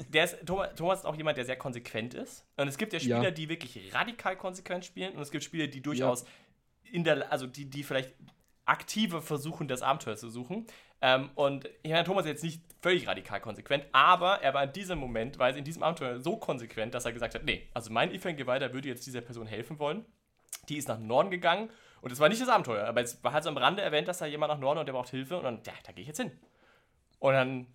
der 0.10 0.26
ist, 0.26 0.45
Thomas, 0.45 0.70
Thomas, 0.76 0.99
ist 0.99 1.06
auch 1.06 1.16
jemand, 1.16 1.38
der 1.38 1.45
sehr 1.45 1.56
konsequent 1.56 2.16
ist. 2.16 2.43
Und 2.58 2.68
es 2.68 2.78
gibt 2.78 2.91
ja 2.91 2.99
Spieler, 2.99 3.32
die 3.32 3.47
wirklich 3.47 3.93
radikal 3.93 4.36
konsequent 4.36 4.84
spielen 4.84 5.16
und 5.16 5.22
es 5.22 5.32
gibt 5.32 5.43
Spieler, 5.45 5.68
die 5.68 5.82
durchaus 5.82 6.26
in 6.96 7.04
der, 7.04 7.32
also 7.32 7.46
die, 7.46 7.70
die 7.70 7.84
vielleicht 7.84 8.14
aktive 8.64 9.22
versuchen, 9.22 9.68
das 9.68 9.82
Abenteuer 9.82 10.16
zu 10.16 10.30
suchen. 10.30 10.66
Ähm, 11.02 11.30
und 11.36 11.70
Herr 11.84 12.06
Thomas 12.06 12.26
ist 12.26 12.32
jetzt 12.32 12.43
nicht 12.43 12.62
völlig 12.82 13.06
radikal 13.08 13.41
konsequent, 13.41 13.86
aber 13.91 14.41
er 14.41 14.54
war 14.54 14.64
in 14.64 14.72
diesem 14.72 14.98
Moment, 14.98 15.38
weil 15.38 15.56
in 15.58 15.66
diesem 15.66 15.84
Abenteuer 15.84 16.20
so 16.20 16.38
konsequent, 16.38 16.93
dass 16.93 17.06
er 17.06 17.12
gesagt 17.12 17.36
hat, 17.36 17.43
nee, 17.43 17.68
also 17.74 17.91
mein 17.91 18.14
Ethan 18.14 18.38
Geweihter 18.38 18.74
würde 18.74 18.88
jetzt 18.88 19.06
dieser 19.06 19.22
Person 19.22 19.46
helfen 19.46 19.78
wollen. 19.78 20.06
Die 20.70 20.78
ist 20.78 20.88
nach 20.88 20.98
Norden 20.98 21.30
gegangen 21.30 21.70
und 22.02 22.12
es 22.12 22.20
war 22.20 22.30
nicht 22.30 22.41
das 22.41 22.48
Abenteuer, 22.48 22.88
aber 22.88 23.02
es 23.02 23.22
war 23.24 23.34
halt 23.34 23.43
so 23.43 23.50
am 23.50 23.58
Rande 23.58 23.82
erwähnt, 23.82 24.08
dass 24.08 24.20
da 24.20 24.26
jemand 24.26 24.54
nach 24.54 24.60
Norden 24.60 24.80
und 24.80 24.86
der 24.86 24.93
braucht 24.93 25.10
Hilfe 25.10 25.38
und 25.38 25.43
dann, 25.43 25.62
ja, 25.66 25.74
da 25.84 25.91
gehe 25.91 26.02
ich 26.02 26.08
jetzt 26.08 26.22
hin. 26.22 26.32
Und 27.20 27.34
dann 27.34 27.68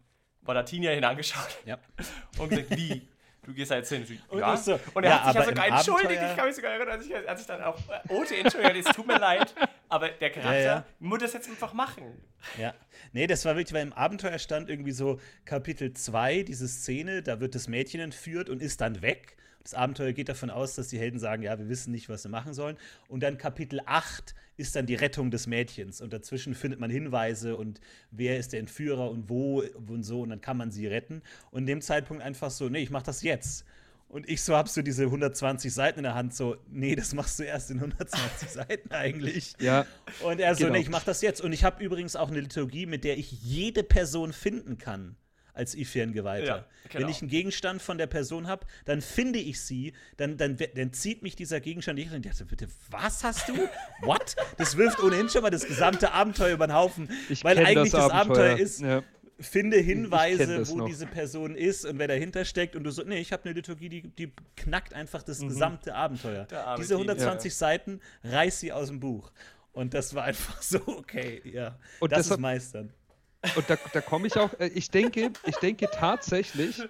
war 0.42 0.54
da 0.54 0.62
Tina 0.62 0.90
hinangeschaut 0.90 1.58
ja. 1.66 1.78
und 2.38 2.48
gesagt, 2.48 2.70
wie? 2.70 3.06
Du 3.42 3.54
gehst 3.54 3.70
da 3.70 3.76
jetzt 3.76 3.88
hin. 3.88 4.06
Und, 4.28 4.38
ja. 4.38 4.56
so, 4.56 4.78
und 4.94 5.04
er 5.04 5.10
ja, 5.10 5.24
hat 5.24 5.32
sich 5.32 5.42
ja 5.42 5.48
sogar 5.48 5.66
entschuldigt. 5.66 6.22
Ich 6.22 6.36
kann 6.36 6.46
mich 6.46 6.56
sogar 6.56 6.72
erinnern, 6.72 6.90
als 6.90 7.06
ich, 7.06 7.28
als 7.28 7.40
ich 7.40 7.46
dann 7.46 7.62
auch, 7.62 7.78
Ote, 8.08 8.36
entschuldigt, 8.36 8.88
es 8.88 8.96
tut 8.96 9.06
mir 9.06 9.18
leid, 9.18 9.54
aber 9.88 10.08
der 10.10 10.30
Charakter 10.30 10.60
ja, 10.60 10.84
muss 10.98 11.20
das 11.20 11.32
jetzt 11.32 11.48
einfach 11.48 11.72
machen. 11.72 12.20
Ja, 12.58 12.74
nee, 13.12 13.26
das 13.26 13.44
war 13.44 13.56
wirklich, 13.56 13.72
weil 13.72 13.82
im 13.82 13.92
Abenteuer 13.92 14.38
stand 14.38 14.68
irgendwie 14.68 14.92
so 14.92 15.20
Kapitel 15.44 15.92
2, 15.92 16.42
diese 16.42 16.68
Szene, 16.68 17.22
da 17.22 17.40
wird 17.40 17.54
das 17.54 17.68
Mädchen 17.68 18.00
entführt 18.00 18.48
und 18.48 18.62
ist 18.62 18.80
dann 18.80 19.02
weg. 19.02 19.36
Das 19.62 19.74
Abenteuer 19.74 20.12
geht 20.12 20.28
davon 20.28 20.48
aus, 20.48 20.74
dass 20.74 20.88
die 20.88 20.98
Helden 20.98 21.18
sagen, 21.18 21.42
ja, 21.42 21.58
wir 21.58 21.68
wissen 21.68 21.90
nicht, 21.90 22.08
was 22.08 22.22
sie 22.22 22.28
machen 22.28 22.54
sollen. 22.54 22.78
Und 23.08 23.22
dann 23.22 23.36
Kapitel 23.36 23.80
8 23.84 24.34
ist 24.56 24.74
dann 24.74 24.86
die 24.86 24.94
Rettung 24.94 25.30
des 25.30 25.46
Mädchens. 25.46 26.00
Und 26.00 26.12
dazwischen 26.12 26.54
findet 26.54 26.80
man 26.80 26.90
Hinweise 26.90 27.56
und 27.56 27.80
wer 28.10 28.38
ist 28.38 28.52
der 28.52 28.60
Entführer 28.60 29.10
und 29.10 29.28
wo 29.28 29.62
und 29.62 30.02
so. 30.02 30.22
Und 30.22 30.30
dann 30.30 30.40
kann 30.40 30.56
man 30.56 30.70
sie 30.70 30.86
retten. 30.86 31.22
Und 31.50 31.60
in 31.60 31.66
dem 31.66 31.80
Zeitpunkt 31.82 32.22
einfach 32.22 32.50
so, 32.50 32.68
nee, 32.68 32.80
ich 32.80 32.90
mach 32.90 33.02
das 33.02 33.22
jetzt. 33.22 33.66
Und 34.08 34.28
ich 34.28 34.42
so 34.42 34.56
hab 34.56 34.68
so 34.68 34.82
diese 34.82 35.04
120 35.04 35.72
Seiten 35.72 36.00
in 36.00 36.02
der 36.02 36.14
Hand, 36.14 36.34
so, 36.34 36.56
nee, 36.68 36.96
das 36.96 37.14
machst 37.14 37.38
du 37.38 37.44
erst 37.44 37.70
in 37.70 37.78
120 37.78 38.48
Seiten 38.48 38.90
eigentlich. 38.92 39.54
Ja. 39.60 39.86
Und 40.22 40.40
er 40.40 40.54
so, 40.54 40.64
genau. 40.64 40.72
nee, 40.72 40.80
ich 40.80 40.90
mach 40.90 41.04
das 41.04 41.20
jetzt. 41.22 41.40
Und 41.40 41.52
ich 41.52 41.64
habe 41.64 41.84
übrigens 41.84 42.16
auch 42.16 42.28
eine 42.28 42.40
Liturgie, 42.40 42.86
mit 42.86 43.04
der 43.04 43.18
ich 43.18 43.30
jede 43.30 43.82
Person 43.84 44.32
finden 44.32 44.78
kann 44.78 45.16
als 45.60 45.74
Ifern-Geweihter. 45.74 46.46
Ja, 46.46 46.64
genau. 46.88 47.04
Wenn 47.04 47.10
ich 47.10 47.20
einen 47.20 47.28
Gegenstand 47.28 47.82
von 47.82 47.98
der 47.98 48.06
Person 48.06 48.48
habe, 48.48 48.66
dann 48.86 49.02
finde 49.02 49.38
ich 49.38 49.60
sie, 49.60 49.92
dann, 50.16 50.38
dann, 50.38 50.56
dann 50.56 50.92
zieht 50.94 51.22
mich 51.22 51.36
dieser 51.36 51.60
Gegenstand 51.60 51.98
nicht 51.98 52.10
und 52.10 52.24
ich 52.24 52.32
dachte, 52.32 52.46
bitte, 52.46 52.66
was 52.90 53.22
hast 53.22 53.48
du? 53.48 53.54
What? 54.02 54.36
Das 54.56 54.76
wirft 54.78 55.02
ohnehin 55.02 55.28
schon 55.28 55.42
mal 55.42 55.50
das 55.50 55.66
gesamte 55.66 56.12
Abenteuer 56.12 56.54
über 56.54 56.66
den 56.66 56.74
Haufen. 56.74 57.10
Ich 57.28 57.44
weil 57.44 57.58
eigentlich 57.58 57.92
das, 57.92 58.06
das 58.06 58.10
Abenteuer, 58.10 58.52
Abenteuer 58.52 58.64
ist, 58.64 58.80
ja. 58.80 59.02
finde 59.38 59.76
Hinweise, 59.76 60.66
wo 60.68 60.78
noch. 60.78 60.86
diese 60.86 61.06
Person 61.06 61.54
ist 61.54 61.84
und 61.84 61.98
wer 61.98 62.08
dahinter 62.08 62.46
steckt 62.46 62.74
und 62.74 62.84
du 62.84 62.90
so, 62.90 63.02
nee, 63.02 63.20
ich 63.20 63.32
habe 63.32 63.44
eine 63.44 63.52
Liturgie, 63.52 63.90
die, 63.90 64.08
die 64.08 64.32
knackt 64.56 64.94
einfach 64.94 65.22
das 65.22 65.40
mhm. 65.40 65.48
gesamte 65.48 65.94
Abenteuer. 65.94 66.46
Diese 66.78 66.94
120 66.94 67.52
ja. 67.52 67.56
Seiten 67.56 68.00
reiß 68.24 68.60
sie 68.60 68.72
aus 68.72 68.88
dem 68.88 68.98
Buch. 68.98 69.30
Und 69.72 69.92
das 69.92 70.14
war 70.14 70.24
einfach 70.24 70.62
so, 70.62 70.80
okay, 70.86 71.42
ja. 71.44 71.78
Und 72.00 72.12
das 72.12 72.30
ist 72.30 72.38
Meistern. 72.38 72.94
Und 73.56 73.70
da, 73.70 73.76
da 73.92 74.00
komme 74.00 74.26
ich 74.26 74.36
auch, 74.36 74.52
äh, 74.58 74.68
ich 74.68 74.90
denke, 74.90 75.30
ich 75.46 75.56
denke 75.56 75.88
tatsächlich, 75.90 76.82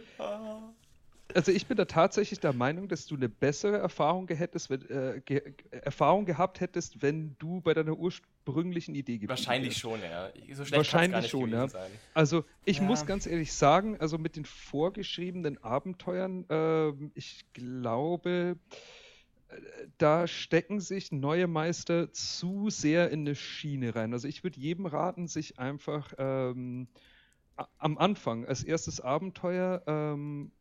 also 1.35 1.53
ich 1.53 1.67
bin 1.67 1.77
da 1.77 1.85
tatsächlich 1.85 2.41
der 2.41 2.53
Meinung, 2.53 2.89
dass 2.89 3.07
du 3.07 3.15
eine 3.15 3.29
bessere 3.29 3.79
Erfahrung, 3.79 4.27
hättest, 4.29 4.69
wenn, 4.71 4.83
äh, 4.91 5.21
ge 5.25 5.55
Erfahrung 5.71 6.25
gehabt 6.25 6.61
hättest, 6.61 7.03
wenn 7.03 7.37
du 7.39 7.61
bei 7.61 7.73
deiner 7.75 7.97
ursprünglichen 7.97 8.95
Idee 8.95 9.19
gewesen 9.19 9.29
Wahrscheinlich 9.29 9.71
wärst. 9.71 9.81
schon, 9.81 10.01
ja. 10.03 10.31
So 10.55 10.71
Wahrscheinlich 10.73 11.29
schon, 11.29 11.51
ja. 11.51 11.69
Sein. 11.69 11.91
Also 12.15 12.45
ich 12.65 12.79
ja. 12.79 12.83
muss 12.83 13.07
ganz 13.07 13.27
ehrlich 13.27 13.53
sagen, 13.53 13.97
also 14.01 14.19
mit 14.19 14.37
den 14.37 14.45
vorgeschriebenen 14.45 15.63
Abenteuern, 15.63 16.45
äh, 16.49 16.93
ich 17.15 17.45
glaube, 17.53 18.57
da 19.99 20.27
stecken 20.27 20.81
sich 20.81 21.13
neue 21.13 21.47
Meister 21.47 22.13
zu 22.13 22.71
sehr 22.71 23.11
in 23.11 23.21
eine 23.21 23.35
Schiene 23.35 23.95
rein. 23.95 24.13
Also 24.13 24.29
ich 24.29 24.43
würde 24.45 24.61
jedem 24.61 24.87
raten, 24.87 25.27
sich 25.29 25.59
einfach 25.59 26.13
ähm, 26.19 26.89
am 27.79 27.99
Anfang 27.99 28.47
als 28.47 28.65
erstes 28.65 29.01
Abenteuer 29.01 29.83
ähm, 29.87 30.53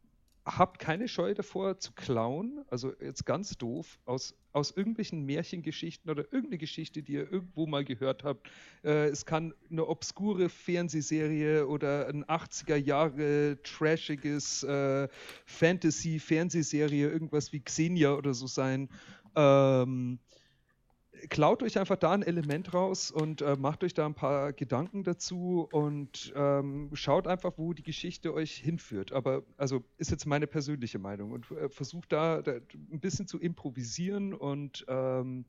habt 0.58 0.80
keine 0.80 1.08
Scheu 1.08 1.34
davor 1.34 1.80
zu 1.80 1.92
klauen, 1.94 2.64
also 2.70 2.94
jetzt 3.02 3.26
ganz 3.26 3.58
doof, 3.58 4.00
aus, 4.06 4.36
aus 4.52 4.72
irgendwelchen 4.72 5.26
Märchengeschichten 5.26 6.10
oder 6.10 6.24
irgendeine 6.24 6.58
Geschichte, 6.58 7.04
die 7.04 7.14
ihr 7.14 7.32
irgendwo 7.32 7.68
mal 7.68 7.86
gehört 7.86 8.24
habt. 8.24 8.50
Äh, 8.84 9.10
es 9.10 9.26
kann 9.26 9.54
eine 9.70 9.88
obskure 9.88 10.50
Fernsehserie 10.50 11.68
oder 11.68 12.08
ein 12.08 12.26
80er 12.26 12.76
Jahre 12.76 13.60
trashiges 13.64 14.64
äh, 14.64 15.08
Fantasy-Fernsehserie, 15.46 17.10
irgendwas 17.10 17.54
wie 17.54 17.60
Xenia 17.60 18.16
oder 18.16 18.34
so 18.34 18.48
sein. 18.48 18.90
Ähm, 19.36 20.20
klaut 21.30 21.64
euch 21.64 21.78
einfach 21.78 21.98
da 21.98 22.12
ein 22.12 22.24
Element 22.24 22.74
raus 22.74 23.12
und 23.12 23.42
äh, 23.42 23.56
macht 23.58 23.84
euch 23.84 23.94
da 23.94 24.06
ein 24.06 24.14
paar 24.14 24.54
Gedanken 24.54 25.04
dazu 25.04 25.68
und 25.72 26.32
ähm, 26.36 26.90
schaut 26.94 27.28
einfach, 27.28 27.54
wo 27.58 27.74
die 27.74 27.84
Geschichte 27.84 28.34
euch 28.34 28.54
hinführt. 28.54 29.12
Aber 29.12 29.44
also 29.58 29.84
ist 29.98 30.12
jetzt 30.12 30.26
meine 30.26 30.48
persönliche 30.48 31.00
Meinung 31.00 31.32
und 31.32 31.52
äh, 31.52 31.70
versucht 31.70 32.12
da, 32.12 32.42
da, 32.42 32.54
ein 32.54 33.00
bisschen 33.00 33.28
zu 33.28 33.40
improvisieren 33.40 34.34
und 34.34 34.86
ähm, 34.88 35.46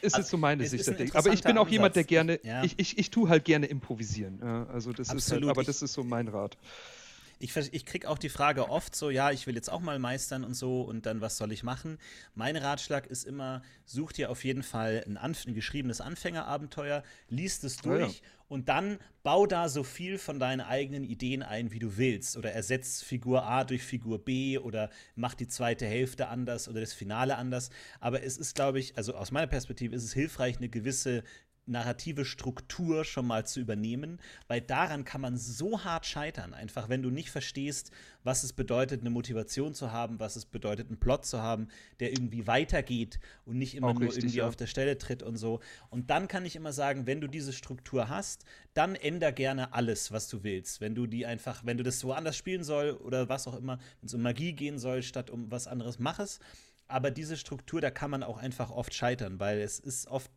ist 0.00 0.14
also, 0.14 0.22
jetzt 0.22 0.30
so 0.30 0.36
meine 0.36 0.66
Sicht 0.66 0.86
der 0.86 0.94
Dinge. 0.94 1.14
Aber 1.14 1.32
ich 1.32 1.42
bin 1.42 1.58
auch 1.58 1.62
Ansatz. 1.62 1.72
jemand, 1.72 1.96
der 1.96 2.04
gerne, 2.04 2.40
ja. 2.42 2.64
ich, 2.64 2.74
ich, 2.78 2.98
ich 2.98 3.10
tue 3.10 3.28
halt 3.28 3.44
gerne 3.44 3.66
improvisieren. 3.66 4.40
Ja, 4.42 4.66
also 4.66 4.92
das 4.92 5.10
Absolut. 5.10 5.42
ist 5.42 5.48
halt, 5.48 5.56
aber 5.56 5.64
das 5.64 5.82
ist 5.82 5.92
so 5.92 6.02
mein 6.02 6.28
Rat 6.28 6.56
ich, 6.56 7.01
ich 7.42 7.86
kriege 7.86 8.08
auch 8.08 8.18
die 8.18 8.28
Frage 8.28 8.70
oft 8.70 8.94
so, 8.94 9.10
ja, 9.10 9.30
ich 9.30 9.46
will 9.46 9.54
jetzt 9.54 9.70
auch 9.70 9.80
mal 9.80 9.98
meistern 9.98 10.44
und 10.44 10.54
so 10.54 10.82
und 10.82 11.06
dann, 11.06 11.20
was 11.20 11.36
soll 11.36 11.52
ich 11.52 11.62
machen? 11.62 11.98
Mein 12.34 12.56
Ratschlag 12.56 13.06
ist 13.06 13.24
immer, 13.24 13.62
such 13.84 14.12
dir 14.12 14.30
auf 14.30 14.44
jeden 14.44 14.62
Fall 14.62 15.02
ein, 15.06 15.16
Anf 15.16 15.46
ein 15.46 15.54
geschriebenes 15.54 16.00
Anfängerabenteuer, 16.00 17.02
liest 17.28 17.64
es 17.64 17.78
durch 17.78 18.00
ja, 18.00 18.06
ja. 18.06 18.28
und 18.48 18.68
dann 18.68 18.98
bau 19.24 19.46
da 19.46 19.68
so 19.68 19.82
viel 19.82 20.18
von 20.18 20.38
deinen 20.38 20.60
eigenen 20.60 21.04
Ideen 21.04 21.42
ein, 21.42 21.72
wie 21.72 21.80
du 21.80 21.96
willst. 21.96 22.36
Oder 22.36 22.52
ersetz 22.52 23.02
Figur 23.02 23.44
A 23.44 23.64
durch 23.64 23.82
Figur 23.82 24.24
B 24.24 24.58
oder 24.58 24.90
mach 25.16 25.34
die 25.34 25.48
zweite 25.48 25.86
Hälfte 25.86 26.28
anders 26.28 26.68
oder 26.68 26.80
das 26.80 26.92
Finale 26.92 27.36
anders. 27.36 27.70
Aber 28.00 28.22
es 28.22 28.38
ist, 28.38 28.54
glaube 28.54 28.78
ich, 28.78 28.96
also 28.96 29.14
aus 29.14 29.32
meiner 29.32 29.48
Perspektive 29.48 29.94
ist 29.96 30.04
es 30.04 30.12
hilfreich, 30.12 30.58
eine 30.58 30.68
gewisse 30.68 31.24
narrative 31.66 32.24
Struktur 32.24 33.04
schon 33.04 33.26
mal 33.26 33.46
zu 33.46 33.60
übernehmen, 33.60 34.20
weil 34.48 34.60
daran 34.60 35.04
kann 35.04 35.20
man 35.20 35.36
so 35.36 35.84
hart 35.84 36.06
scheitern, 36.06 36.54
einfach 36.54 36.88
wenn 36.88 37.02
du 37.02 37.10
nicht 37.10 37.30
verstehst, 37.30 37.92
was 38.24 38.42
es 38.42 38.52
bedeutet, 38.52 39.00
eine 39.00 39.10
Motivation 39.10 39.74
zu 39.74 39.92
haben, 39.92 40.18
was 40.20 40.36
es 40.36 40.44
bedeutet, 40.44 40.88
einen 40.88 40.98
Plot 40.98 41.24
zu 41.24 41.40
haben, 41.40 41.68
der 42.00 42.10
irgendwie 42.10 42.46
weitergeht 42.46 43.20
und 43.44 43.58
nicht 43.58 43.74
immer 43.74 43.88
Auch 43.88 43.94
nur 43.94 44.02
richtig, 44.08 44.24
irgendwie 44.24 44.38
ja. 44.38 44.48
auf 44.48 44.56
der 44.56 44.66
Stelle 44.66 44.98
tritt 44.98 45.22
und 45.22 45.36
so. 45.36 45.60
Und 45.90 46.10
dann 46.10 46.28
kann 46.28 46.44
ich 46.44 46.56
immer 46.56 46.72
sagen, 46.72 47.06
wenn 47.06 47.20
du 47.20 47.28
diese 47.28 47.52
Struktur 47.52 48.08
hast, 48.08 48.44
dann 48.74 48.94
änder 48.94 49.32
gerne 49.32 49.72
alles, 49.72 50.12
was 50.12 50.28
du 50.28 50.42
willst. 50.42 50.80
Wenn 50.80 50.94
du 50.94 51.06
die 51.06 51.26
einfach, 51.26 51.64
wenn 51.64 51.76
du 51.76 51.84
das 51.84 52.02
woanders 52.04 52.36
spielen 52.36 52.64
soll 52.64 52.92
oder 52.92 53.28
was 53.28 53.46
auch 53.46 53.56
immer, 53.56 53.78
wenn 54.00 54.06
es 54.06 54.14
um 54.14 54.22
Magie 54.22 54.52
gehen 54.52 54.78
soll, 54.78 55.02
statt 55.02 55.30
um 55.30 55.50
was 55.50 55.66
anderes, 55.66 55.98
mach 55.98 56.18
es. 56.18 56.40
Aber 56.88 57.10
diese 57.10 57.36
Struktur, 57.36 57.80
da 57.80 57.90
kann 57.90 58.10
man 58.10 58.22
auch 58.22 58.36
einfach 58.36 58.70
oft 58.70 58.92
scheitern, 58.92 59.40
weil 59.40 59.60
es 59.60 59.78
ist 59.78 60.08
oft 60.08 60.30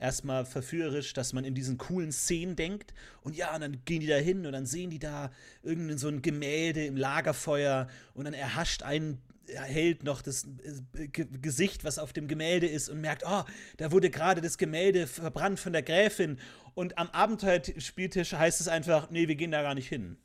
erstmal 0.00 0.44
verführerisch, 0.44 1.12
dass 1.12 1.32
man 1.32 1.44
in 1.44 1.54
diesen 1.54 1.78
coolen 1.78 2.10
Szenen 2.10 2.56
denkt. 2.56 2.94
Und 3.22 3.36
ja, 3.36 3.54
und 3.54 3.60
dann 3.60 3.84
gehen 3.84 4.00
die 4.00 4.06
da 4.06 4.16
hin 4.16 4.46
und 4.46 4.52
dann 4.52 4.66
sehen 4.66 4.90
die 4.90 4.98
da 4.98 5.30
irgendein 5.62 5.98
so 5.98 6.08
ein 6.08 6.22
Gemälde 6.22 6.84
im 6.84 6.96
Lagerfeuer. 6.96 7.88
Und 8.14 8.24
dann 8.24 8.34
erhascht 8.34 8.82
ein 8.82 9.18
Held 9.48 10.04
noch 10.04 10.22
das 10.22 10.46
äh, 10.94 11.08
Gesicht, 11.08 11.84
was 11.84 11.98
auf 11.98 12.12
dem 12.12 12.28
Gemälde 12.28 12.66
ist 12.66 12.88
und 12.88 13.00
merkt, 13.00 13.24
oh, 13.26 13.42
da 13.76 13.92
wurde 13.92 14.10
gerade 14.10 14.40
das 14.40 14.58
Gemälde 14.58 15.06
verbrannt 15.06 15.60
von 15.60 15.72
der 15.72 15.82
Gräfin. 15.82 16.38
Und 16.74 16.98
am 16.98 17.10
Abenteuerspieltisch 17.10 18.32
heißt 18.32 18.60
es 18.60 18.68
einfach, 18.68 19.10
nee, 19.10 19.28
wir 19.28 19.34
gehen 19.34 19.50
da 19.50 19.62
gar 19.62 19.74
nicht 19.74 19.88
hin. 19.88 20.16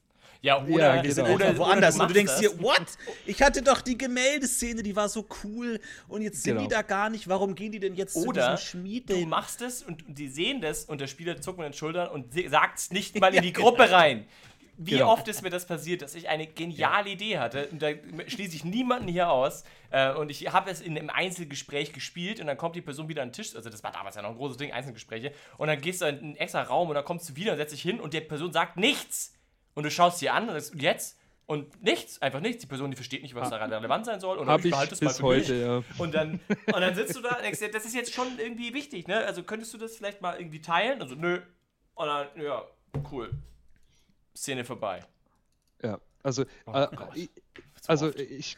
Ja, 0.46 0.64
oder, 0.64 1.04
ja, 1.04 1.12
sind 1.12 1.28
oder, 1.28 1.58
woanders. 1.58 2.00
Und 2.00 2.08
du 2.08 2.14
denkst 2.14 2.38
dir, 2.40 2.62
what? 2.62 2.86
Ich 3.26 3.42
hatte 3.42 3.64
doch 3.64 3.82
die 3.82 3.98
Gemäldeszene, 3.98 4.84
die 4.84 4.96
war 4.96 5.10
so 5.10 5.26
cool 5.44 5.80
und 6.08 6.22
jetzt 6.22 6.44
sind 6.44 6.58
genau. 6.58 6.68
die 6.68 6.72
da 6.72 6.84
gar 6.84 7.10
nicht. 7.10 7.28
Warum 7.28 7.56
gehen 7.56 7.72
die 7.72 7.80
denn 7.80 7.96
jetzt 7.96 8.16
oder 8.16 8.56
zu 8.56 8.64
diesem 8.64 8.82
Schmied? 8.84 9.10
Du 9.10 9.26
machst 9.26 9.64
es 9.64 9.82
und 9.82 10.04
die 10.08 10.28
sehen 10.28 10.62
das 10.62 10.86
und 10.86 11.02
der 11.02 11.08
Spieler 11.08 11.42
zuckt 11.42 11.58
mit 11.58 11.66
den 11.66 11.74
Schultern 11.74 12.10
und 12.10 12.28
sagt 12.48 12.78
es 12.78 12.92
nicht 12.92 13.20
mal 13.20 13.34
in 13.34 13.42
die 13.42 13.54
Gruppe 13.54 13.90
rein. 13.90 14.28
Wie 14.78 14.92
genau. 14.92 15.14
oft 15.14 15.28
ist 15.28 15.42
mir 15.42 15.50
das 15.50 15.66
passiert, 15.66 16.04
dass 16.04 16.14
ich 16.14 16.30
eine 16.30 16.46
geniale 16.46 17.08
ja. 17.08 17.14
Idee 17.14 17.40
hatte 17.40 17.68
und 17.70 17.82
da 17.82 17.88
schließe 18.28 18.56
ich 18.56 18.66
niemanden 18.66 19.08
hier 19.08 19.32
aus 19.32 19.64
äh, 19.90 20.14
und 20.14 20.30
ich 20.30 20.52
habe 20.54 20.70
es 20.70 20.80
in 20.80 20.96
einem 20.96 21.10
Einzelgespräch 21.10 21.92
gespielt 21.92 22.40
und 22.40 22.46
dann 22.46 22.58
kommt 22.58 22.76
die 22.76 22.82
Person 22.82 23.08
wieder 23.08 23.24
an 23.24 23.30
den 23.30 23.34
Tisch, 23.34 23.56
also 23.56 23.70
das 23.72 23.84
war 23.84 23.94
damals 23.94 24.16
ja 24.16 24.22
noch 24.22 24.32
ein 24.32 24.36
großes 24.36 24.58
Ding, 24.58 24.74
Einzelgespräche 24.74 25.32
und 25.58 25.70
dann 25.70 25.82
gehst 25.82 26.02
du 26.02 26.06
in 26.06 26.20
einen 26.20 26.36
extra 26.36 26.62
Raum 26.62 26.90
und 26.90 26.96
dann 26.96 27.06
kommst 27.06 27.30
du 27.30 27.36
wieder 27.36 27.54
und 27.54 27.58
setzt 27.58 27.74
dich 27.74 27.82
hin 27.82 28.00
und 28.00 28.14
die 28.14 28.20
Person 28.20 28.52
sagt 28.52 28.76
nichts 28.76 29.35
und 29.76 29.84
du 29.84 29.92
schaust 29.92 30.20
sie 30.20 30.30
an 30.30 30.50
und 30.50 30.82
jetzt 30.82 31.18
und 31.48 31.84
nichts, 31.84 32.22
einfach 32.22 32.40
nichts. 32.40 32.62
Die 32.62 32.68
Person, 32.68 32.90
die 32.90 32.96
versteht 32.96 33.22
nicht, 33.22 33.36
was 33.36 33.50
daran 33.50 33.72
relevant 33.72 34.06
sein 34.06 34.20
soll. 34.20 34.38
Und 34.38 34.48
dann 34.48 34.60
ich 34.60 34.72
behalte 34.72 34.96
es 34.96 35.02
mal 35.02 35.14
für 35.14 35.24
heute, 35.24 35.54
mich. 35.54 35.62
Ja. 35.62 35.84
Und, 36.04 36.16
dann, 36.16 36.40
und 36.50 36.82
dann 36.82 36.96
sitzt 36.96 37.16
du 37.16 37.22
da 37.22 37.36
und 37.36 37.44
denkst 37.44 37.60
dir, 37.60 37.70
das 37.70 37.86
ist 37.86 37.94
jetzt 37.94 38.14
schon 38.14 38.40
irgendwie 38.40 38.74
wichtig, 38.74 39.08
ne? 39.08 39.24
Also 39.26 39.44
könntest 39.44 39.74
du 39.74 39.78
das 39.78 39.96
vielleicht 39.96 40.22
mal 40.22 40.40
irgendwie 40.40 40.62
teilen? 40.62 41.02
Also, 41.02 41.14
nö. 41.14 41.42
Und 41.94 42.08
dann, 42.08 42.28
ja, 42.42 42.64
cool. 43.12 43.30
Szene 44.36 44.66
vorbei. 44.66 45.02
Ja, 45.84 46.00
also, 46.24 46.46
oh, 46.66 46.74
äh, 46.74 46.88
ich, 47.14 47.30
also 47.86 48.14
ich, 48.16 48.58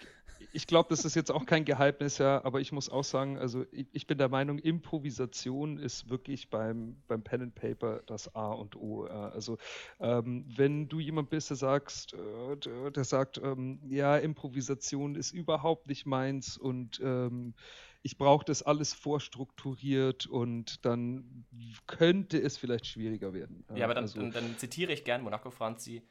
ich 0.57 0.65
glaube, 0.65 0.89
das 0.89 1.05
ist 1.05 1.15
jetzt 1.15 1.29
auch 1.29 1.45
kein 1.45 1.65
Geheimnis, 1.65 2.17
ja, 2.17 2.43
aber 2.43 2.59
ich 2.59 2.71
muss 2.71 2.89
auch 2.89 3.03
sagen, 3.03 3.37
also 3.37 3.63
ich, 3.71 3.85
ich, 3.91 4.07
bin 4.07 4.17
der 4.17 4.27
Meinung, 4.27 4.57
Improvisation 4.57 5.77
ist 5.77 6.09
wirklich 6.09 6.49
beim, 6.49 6.97
beim 7.07 7.21
Pen 7.21 7.43
and 7.43 7.53
Paper 7.53 8.01
das 8.07 8.33
A 8.33 8.53
und 8.53 8.75
O. 8.75 9.05
Ja. 9.05 9.29
Also 9.29 9.59
ähm, 9.99 10.45
wenn 10.47 10.89
du 10.89 10.99
jemand 10.99 11.29
bist, 11.29 11.51
der 11.51 11.57
sagst, 11.57 12.15
äh, 12.15 12.89
der 12.89 13.03
sagt, 13.03 13.37
ähm, 13.37 13.79
ja, 13.87 14.17
Improvisation 14.17 15.13
ist 15.13 15.31
überhaupt 15.31 15.85
nicht 15.85 16.07
meins 16.07 16.57
und 16.57 16.99
ähm, 17.03 17.53
ich 18.01 18.17
brauche 18.17 18.43
das 18.43 18.63
alles 18.63 18.95
vorstrukturiert 18.95 20.25
und 20.25 20.83
dann 20.85 21.45
könnte 21.85 22.41
es 22.41 22.57
vielleicht 22.57 22.87
schwieriger 22.87 23.31
werden. 23.31 23.63
Ja, 23.75 23.85
aber 23.85 23.93
dann, 23.93 24.05
also, 24.05 24.19
dann, 24.19 24.31
dann 24.31 24.57
zitiere 24.57 24.91
ich 24.91 25.03
gern 25.03 25.21
Monaco 25.21 25.51
Franzi, 25.51 26.01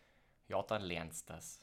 ja, 0.46 0.62
dann 0.62 0.82
lernst 0.82 1.28
du 1.28 1.32
das. 1.32 1.60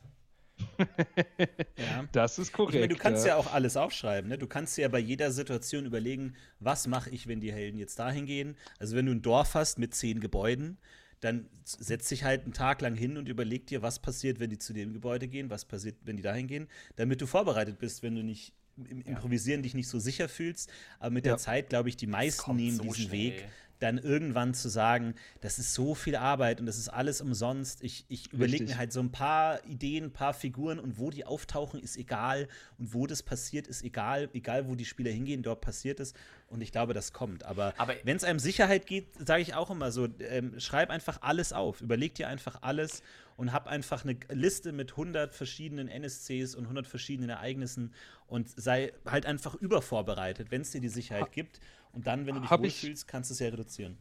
ja. 1.78 2.06
Das 2.12 2.40
ist 2.40 2.54
korrekt. 2.54 2.76
Ich 2.76 2.82
meine, 2.82 2.94
du 2.94 3.00
kannst 3.00 3.26
ja. 3.26 3.36
auch 3.36 3.54
alles 3.54 3.78
aufschreiben. 3.78 4.30
Ne? 4.30 4.38
Du 4.38 4.48
kannst 4.48 4.78
ja 4.78 4.88
bei 4.88 5.00
jeder 5.00 5.32
Situation 5.32 5.86
überlegen, 5.86 6.36
was 6.60 6.88
mache 6.88 7.10
ich, 7.10 7.28
wenn 7.28 7.40
die 7.40 7.52
Helden 7.52 7.78
jetzt 7.78 8.00
dahin 8.00 8.26
gehen. 8.26 8.56
Also 8.80 8.96
wenn 8.96 9.06
du 9.06 9.12
ein 9.12 9.22
Dorf 9.22 9.56
hast 9.56 9.80
mit 9.80 9.94
zehn 9.96 10.20
Gebäuden, 10.20 10.78
dann 11.20 11.50
setz 11.64 12.10
dich 12.10 12.24
halt 12.24 12.44
einen 12.44 12.54
Tag 12.54 12.82
lang 12.82 12.96
hin 12.96 13.18
und 13.18 13.30
überleg 13.30 13.66
dir, 13.68 13.82
was 13.82 14.00
passiert, 14.00 14.40
wenn 14.40 14.50
die 14.50 14.58
zu 14.58 14.74
dem 14.74 14.94
Gebäude 14.94 15.28
gehen, 15.28 15.50
was 15.50 15.66
passiert, 15.66 15.96
wenn 16.04 16.18
die 16.18 16.24
dahin 16.24 16.48
gehen, 16.48 16.68
damit 16.98 17.22
du 17.22 17.28
vorbereitet 17.28 17.80
bist, 17.80 18.04
wenn 18.04 18.16
du 18.16 18.24
nicht 18.24 18.54
im 18.78 19.02
Improvisieren 19.04 19.60
ja. 19.60 19.64
dich 19.64 19.74
nicht 19.74 19.88
so 19.88 20.00
sicher 20.00 20.28
fühlst. 20.28 20.72
Aber 21.00 21.12
mit 21.12 21.26
ja. 21.26 21.34
der 21.34 21.38
Zeit, 21.38 21.70
glaube 21.70 21.90
ich, 21.90 21.98
die 21.98 22.08
meisten 22.08 22.56
nehmen 22.56 22.78
so 22.78 22.84
diesen 22.84 23.06
schnell. 23.06 23.12
Weg, 23.12 23.48
dann 23.84 23.98
irgendwann 23.98 24.54
zu 24.54 24.70
sagen, 24.70 25.16
das 25.42 25.60
ist 25.60 25.74
so 25.74 25.94
viel 25.94 26.16
Arbeit 26.16 26.60
und 26.60 26.66
das 26.66 26.78
ist 26.78 26.90
alles 26.90 27.22
umsonst. 27.22 27.84
Ich, 27.84 28.06
ich 28.08 28.32
überlege 28.32 28.64
mir 28.64 28.78
halt 28.78 28.94
so 28.94 29.02
ein 29.02 29.12
paar 29.12 29.64
Ideen, 29.66 30.06
ein 30.06 30.14
paar 30.14 30.34
Figuren 30.34 30.80
und 30.80 30.98
wo 30.98 31.10
die 31.10 31.26
auftauchen, 31.26 31.82
ist 31.82 31.98
egal. 31.98 32.48
Und 32.78 32.94
wo 32.94 33.08
das 33.08 33.22
passiert, 33.24 33.68
ist 33.68 33.84
egal. 33.84 34.30
Egal, 34.34 34.68
wo 34.68 34.76
die 34.76 34.86
Spieler 34.86 35.12
hingehen, 35.12 35.44
dort 35.44 35.62
passiert 35.62 36.00
es. 36.00 36.14
Und 36.48 36.62
ich 36.62 36.72
glaube, 36.72 36.94
das 36.94 37.14
kommt. 37.14 37.44
Aber, 37.44 37.74
Aber 37.78 37.94
wenn 38.04 38.16
es 38.16 38.24
einem 38.24 38.40
Sicherheit 38.40 38.86
geht, 38.86 39.08
sage 39.26 39.42
ich 39.42 39.54
auch 39.54 39.70
immer 39.70 39.92
so, 39.92 40.08
ähm, 40.20 40.60
schreib 40.60 40.90
einfach 40.90 41.22
alles 41.22 41.52
auf. 41.52 41.82
Überleg 41.82 42.16
dir 42.16 42.30
einfach 42.30 42.60
alles 42.62 43.04
und 43.36 43.52
hab 43.52 43.68
einfach 43.68 44.04
eine 44.06 44.18
Liste 44.30 44.72
mit 44.72 44.92
100 44.92 45.34
verschiedenen 45.34 45.88
NSCs 45.88 46.56
und 46.56 46.64
100 46.64 46.88
verschiedenen 46.88 47.32
Ereignissen 47.32 47.94
und 48.28 48.50
sei 48.50 48.94
halt 49.06 49.26
einfach 49.26 49.56
übervorbereitet, 49.56 50.52
wenn 50.52 50.62
es 50.62 50.72
dir 50.72 50.82
die 50.82 50.90
Sicherheit 50.90 51.32
gibt. 51.32 51.60
Und 51.94 52.08
dann, 52.08 52.26
wenn 52.26 52.36
du 52.36 52.42
dich 52.42 52.52
wohlfühlst, 52.52 53.08
kannst 53.08 53.30
du 53.30 53.34
es 53.34 53.40
ja 53.40 53.48
reduzieren. 53.48 53.98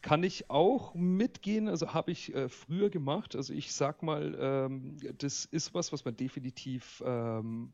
Kann 0.00 0.22
ich 0.22 0.48
auch 0.48 0.94
mitgehen, 0.94 1.68
also 1.68 1.92
habe 1.92 2.12
ich 2.12 2.34
äh, 2.34 2.48
früher 2.48 2.90
gemacht. 2.90 3.34
Also 3.34 3.52
ich 3.52 3.72
sag 3.72 4.02
mal, 4.02 4.36
ähm, 4.40 4.96
das 5.18 5.44
ist 5.44 5.74
was, 5.74 5.92
was 5.92 6.04
man 6.04 6.16
definitiv 6.16 7.02
ähm, 7.04 7.72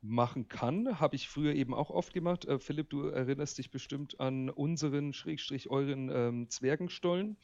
machen 0.00 0.48
kann. 0.48 1.00
Habe 1.00 1.16
ich 1.16 1.28
früher 1.28 1.54
eben 1.54 1.74
auch 1.74 1.90
oft 1.90 2.12
gemacht. 2.12 2.44
Äh, 2.44 2.60
Philipp, 2.60 2.90
du 2.90 3.08
erinnerst 3.08 3.58
dich 3.58 3.70
bestimmt 3.70 4.20
an 4.20 4.48
unseren, 4.48 5.12
Schrägstrich, 5.12 5.68
euren 5.70 6.08
ähm, 6.12 6.48
Zwergenstollen 6.48 7.36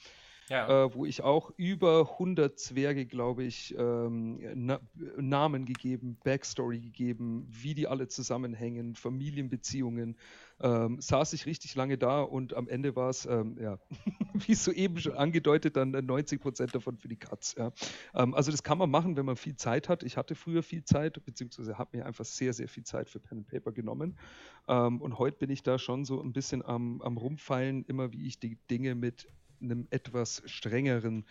ja. 0.49 0.85
äh, 0.85 0.95
wo 0.95 1.05
ich 1.05 1.23
auch 1.23 1.53
über 1.57 2.13
100 2.13 2.59
Zwerge, 2.59 3.07
glaube 3.07 3.45
ich, 3.45 3.75
ähm, 3.79 4.41
na 4.55 4.81
Namen 5.17 5.65
gegeben, 5.65 6.19
Backstory 6.25 6.81
gegeben, 6.81 7.47
wie 7.49 7.75
die 7.75 7.87
alle 7.87 8.09
zusammenhängen, 8.09 8.95
Familienbeziehungen. 8.95 10.17
Ähm, 10.61 11.01
saß 11.01 11.35
ich 11.35 11.47
richtig 11.47 11.77
lange 11.77 11.99
da 11.99 12.21
und 12.21 12.55
am 12.55 12.69
Ende 12.69 12.97
war 12.97 13.11
es, 13.11 13.27
ähm, 13.27 13.57
ja, 13.61 13.79
wie 14.35 14.55
soeben 14.55 14.99
schon 14.99 15.13
angedeutet, 15.13 15.77
dann 15.77 15.91
90 15.91 16.41
Prozent 16.41 16.75
davon 16.75 16.97
für 16.97 17.07
die 17.07 17.17
Cuts. 17.17 17.55
Ja. 17.57 17.73
Ähm, 18.15 18.35
also 18.35 18.51
das 18.51 18.65
kann 18.65 18.79
man 18.79 18.91
machen, 18.91 19.17
wenn 19.17 19.25
man 19.25 19.37
viel 19.37 19.55
Zeit 19.55 19.89
hat. 19.89 20.03
Ich 20.03 20.17
hatte 20.17 20.35
früher 20.35 20.65
viel 20.65 20.83
Zeit, 20.83 21.25
beziehungsweise 21.25 21.79
habe 21.79 21.97
mir 21.97 22.07
einfach 22.07 22.25
sehr, 22.25 22.53
sehr 22.53 22.69
viel 22.69 22.83
Zeit 22.83 23.09
für 23.09 23.21
Pen 23.21 23.39
and 23.39 23.47
Paper 23.47 23.71
genommen. 23.71 24.19
Ähm, 24.67 25.01
und 25.01 25.19
heute 25.19 25.39
bin 25.39 25.51
ich 25.51 25.63
da 25.63 25.79
schon 25.79 26.05
so 26.05 26.21
ein 26.21 26.33
bisschen 26.33 26.65
am, 26.65 27.01
am 27.03 27.17
Rumfallen, 27.17 27.85
immer 27.85 28.13
wie 28.13 28.27
ich 28.27 28.41
die 28.41 28.57
Dinge 28.69 28.97
mit 28.97 29.29
einem 29.61 29.87
etwas 29.91 30.43
strengeren 30.47 31.25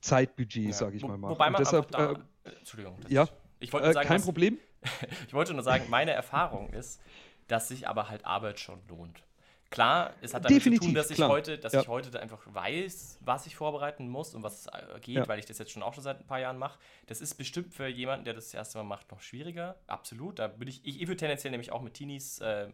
Zeitbudget, 0.00 0.66
ja. 0.66 0.72
sage 0.72 0.96
ich 0.96 1.02
mal. 1.02 1.16
Machen. 1.16 1.30
Wobei 1.30 1.50
man 1.50 1.60
deshalb, 1.60 1.90
da, 1.90 2.12
äh, 2.12 2.50
Entschuldigung. 2.58 2.98
Ja, 3.08 3.28
ich 3.58 3.72
wollte 3.72 3.88
äh, 3.88 3.92
sagen, 3.92 4.08
kein 4.08 4.18
was, 4.18 4.24
Problem. 4.24 4.58
ich 5.26 5.34
wollte 5.34 5.54
nur 5.54 5.62
sagen, 5.62 5.84
meine 5.88 6.12
Erfahrung 6.12 6.72
ist, 6.72 7.00
dass 7.48 7.68
sich 7.68 7.88
aber 7.88 8.08
halt 8.08 8.24
Arbeit 8.24 8.60
schon 8.60 8.80
lohnt. 8.88 9.22
Klar, 9.70 10.14
es 10.20 10.32
hat 10.32 10.44
damit 10.44 10.58
Definitiv, 10.58 10.82
zu 10.82 10.86
tun, 10.86 10.94
dass 10.94 11.10
ich 11.10 11.20
heute, 11.20 11.58
dass 11.58 11.72
ja. 11.72 11.80
ich 11.80 11.88
heute 11.88 12.20
einfach 12.20 12.40
weiß, 12.46 13.18
was 13.22 13.46
ich 13.46 13.56
vorbereiten 13.56 14.08
muss 14.08 14.32
und 14.34 14.44
was 14.44 14.68
äh, 14.68 15.00
geht, 15.00 15.16
ja. 15.16 15.28
weil 15.28 15.40
ich 15.40 15.46
das 15.46 15.58
jetzt 15.58 15.72
schon 15.72 15.82
auch 15.82 15.92
schon 15.92 16.04
seit 16.04 16.20
ein 16.20 16.26
paar 16.26 16.38
Jahren 16.38 16.56
mache. 16.56 16.78
Das 17.06 17.20
ist 17.20 17.34
bestimmt 17.34 17.74
für 17.74 17.88
jemanden, 17.88 18.24
der 18.24 18.34
das, 18.34 18.46
das 18.46 18.54
erste 18.54 18.78
Mal 18.78 18.84
macht, 18.84 19.10
noch 19.10 19.20
schwieriger. 19.20 19.76
Absolut. 19.88 20.38
Da 20.38 20.56
würde 20.58 20.70
ich, 20.70 20.84
ich, 20.84 21.00
ich 21.00 21.08
würde 21.08 21.16
tendenziell 21.16 21.50
nämlich 21.50 21.72
auch 21.72 21.82
mit 21.82 21.94
Teenies 21.94 22.38
äh, 22.38 22.68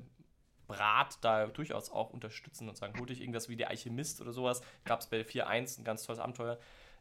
Brat 0.73 1.19
da 1.23 1.47
durchaus 1.47 1.91
auch 1.91 2.11
unterstützen 2.11 2.69
und 2.69 2.77
sagen, 2.77 2.99
hol 2.99 3.07
dich 3.07 3.21
irgendwas 3.21 3.49
wie 3.49 3.57
der 3.57 3.71
Alchemist 3.71 4.21
oder 4.21 4.33
sowas. 4.33 4.63
Gab 4.85 5.01
es 5.01 5.07
bei 5.07 5.21
4.1 5.21 5.81
ein 5.81 5.85
ganz 5.85 6.05
tolles 6.05 6.21
Abenteuer. 6.21 6.59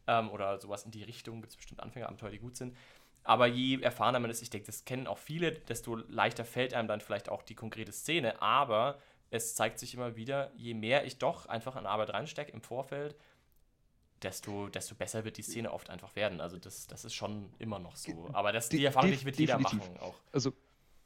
Ähm, 0.08 0.30
oder 0.30 0.60
sowas 0.60 0.84
in 0.86 0.92
die 0.92 1.04
Richtung. 1.04 1.42
Gibt 1.42 1.52
es 1.52 1.58
bestimmt 1.58 1.80
Anfängerabenteuer, 1.82 2.32
die 2.32 2.40
gut 2.40 2.56
sind. 2.56 2.76
Aber 3.24 3.46
je 3.48 3.82
erfahrener 3.82 4.20
man 4.20 4.32
ist, 4.32 4.42
ich 4.42 4.50
denke, 4.50 4.66
das 4.66 4.84
kennen 4.84 5.08
auch 5.08 5.20
viele, 5.20 5.52
desto 5.52 5.96
leichter 5.96 6.44
fällt 6.44 6.74
einem 6.74 6.88
dann 6.88 7.02
vielleicht 7.02 7.30
auch 7.30 7.44
die 7.44 7.56
konkrete 7.56 7.92
Szene. 7.92 8.42
Aber 8.42 8.98
es 9.30 9.56
zeigt 9.56 9.80
sich 9.80 9.94
immer 9.94 10.16
wieder, 10.16 10.52
je 10.56 10.74
mehr 10.74 11.06
ich 11.06 11.18
doch 11.18 11.46
einfach 11.46 11.76
an 11.76 11.86
Arbeit 11.86 12.12
reinstecke 12.14 12.52
im 12.52 12.62
Vorfeld, 12.62 13.16
desto, 14.24 14.70
desto 14.70 14.96
besser 14.96 15.24
wird 15.24 15.38
die 15.38 15.44
Szene 15.44 15.72
oft 15.72 15.90
einfach 15.90 16.16
werden. 16.16 16.42
Also 16.42 16.58
das, 16.58 16.88
das 16.88 17.06
ist 17.06 17.14
schon 17.14 17.54
immer 17.60 17.80
noch 17.80 17.96
so. 17.96 18.30
Aber 18.34 18.52
das, 18.52 18.70
die 18.70 18.84
Erfahrung, 18.84 19.12
die 19.12 19.26
wird 19.26 19.38
jeder 19.38 19.60
machen 19.60 19.82
auch. 20.00 20.16
Also 20.32 20.54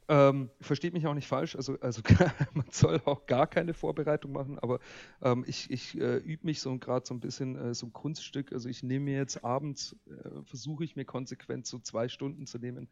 ähm, 0.08 0.50
versteht 0.60 0.92
mich 0.92 1.06
auch 1.06 1.14
nicht 1.14 1.26
falsch, 1.26 1.56
also, 1.56 1.78
also 1.80 2.02
man 2.54 2.66
soll 2.70 3.00
auch 3.04 3.26
gar 3.26 3.46
keine 3.46 3.74
Vorbereitung 3.74 4.32
machen, 4.32 4.58
aber 4.58 4.78
ähm, 5.22 5.44
ich, 5.46 5.70
ich 5.70 5.98
äh, 6.00 6.18
übe 6.18 6.46
mich 6.46 6.60
so 6.60 6.76
gerade 6.78 7.04
so 7.06 7.14
ein 7.14 7.20
bisschen 7.20 7.56
äh, 7.56 7.74
so 7.74 7.86
ein 7.86 7.92
Kunststück. 7.92 8.52
Also 8.52 8.68
ich 8.68 8.82
nehme 8.82 9.06
mir 9.06 9.16
jetzt 9.16 9.44
abends, 9.44 9.96
äh, 10.06 10.42
versuche 10.44 10.84
ich 10.84 10.94
mir 10.94 11.04
konsequent 11.04 11.66
so 11.66 11.78
zwei 11.78 12.08
Stunden 12.08 12.46
zu 12.46 12.58
nehmen, 12.58 12.88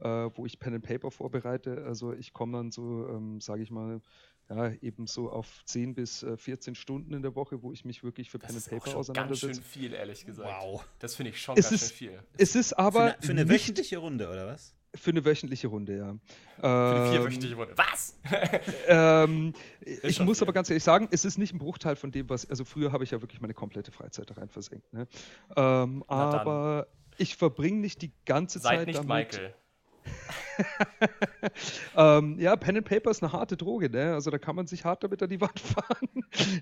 äh, 0.00 0.08
wo 0.34 0.44
ich 0.44 0.58
Pen 0.58 0.74
and 0.74 0.84
Paper 0.84 1.10
vorbereite. 1.10 1.84
Also 1.86 2.12
ich 2.12 2.32
komme 2.32 2.58
dann 2.58 2.70
so, 2.70 3.08
ähm, 3.08 3.40
sage 3.40 3.62
ich 3.62 3.70
mal, 3.70 4.00
ja, 4.50 4.72
eben 4.80 5.06
so 5.06 5.30
auf 5.30 5.62
10 5.66 5.94
bis 5.94 6.24
14 6.36 6.72
äh, 6.72 6.76
Stunden 6.76 7.12
in 7.12 7.22
der 7.22 7.34
Woche, 7.34 7.62
wo 7.62 7.72
ich 7.72 7.84
mich 7.84 8.02
wirklich 8.02 8.30
für 8.30 8.38
das 8.38 8.48
Pen 8.48 8.56
and 8.56 8.84
Paper 8.84 8.96
auseinandersetze. 8.98 9.48
Das 9.48 9.58
ist 9.58 9.62
ganz 9.62 9.72
schön 9.72 9.82
viel, 9.82 9.92
ehrlich 9.94 10.24
gesagt. 10.24 10.48
Wow. 10.62 10.86
Das 10.98 11.14
finde 11.14 11.30
ich 11.30 11.40
schon 11.40 11.56
es 11.58 11.68
ganz 11.68 11.82
ist, 11.82 11.88
schön 11.96 12.10
viel. 12.10 12.22
Es 12.38 12.54
ist 12.54 12.72
aber. 12.74 12.92
Für 12.92 13.14
eine, 13.14 13.22
für 13.22 13.32
eine 13.32 13.48
wöchentliche 13.48 13.98
Runde, 13.98 14.28
oder 14.28 14.46
was? 14.46 14.74
Für 14.94 15.10
eine 15.10 15.24
wöchentliche 15.24 15.68
Runde, 15.68 15.96
ja. 15.96 16.16
Für 16.60 16.66
eine 16.66 17.10
vierwöchentliche 17.12 17.54
ähm, 17.54 17.60
Runde. 17.60 17.74
Was? 17.76 18.18
ähm, 18.88 19.52
ich 20.02 20.20
muss 20.20 20.40
aber 20.40 20.52
ganz 20.52 20.70
ehrlich 20.70 20.84
sagen, 20.84 21.08
es 21.10 21.24
ist 21.24 21.38
nicht 21.38 21.54
ein 21.54 21.58
Bruchteil 21.58 21.96
von 21.96 22.10
dem, 22.10 22.28
was. 22.30 22.48
Also, 22.48 22.64
früher 22.64 22.92
habe 22.92 23.04
ich 23.04 23.10
ja 23.10 23.20
wirklich 23.20 23.40
meine 23.40 23.54
komplette 23.54 23.92
Freizeit 23.92 24.30
da 24.30 24.34
rein 24.34 24.48
versenkt. 24.48 24.92
Ne? 24.92 25.06
Ähm, 25.56 26.04
aber 26.08 26.86
ich 27.18 27.36
verbringe 27.36 27.78
nicht 27.80 28.00
die 28.02 28.12
ganze 28.24 28.60
Seid 28.60 28.78
Zeit 28.78 28.86
nicht 28.86 28.98
damit. 28.98 29.08
Michael. 29.08 29.54
ähm, 31.96 32.38
ja, 32.38 32.56
Pen 32.56 32.78
and 32.78 32.88
Paper 32.88 33.10
ist 33.10 33.22
eine 33.22 33.32
harte 33.32 33.56
Droge, 33.56 33.90
ne? 33.90 34.14
Also 34.14 34.30
da 34.30 34.38
kann 34.38 34.56
man 34.56 34.66
sich 34.66 34.84
hart 34.84 35.02
damit 35.02 35.22
an 35.22 35.28
die 35.28 35.40
Wand 35.40 35.60
fahren. 35.60 36.08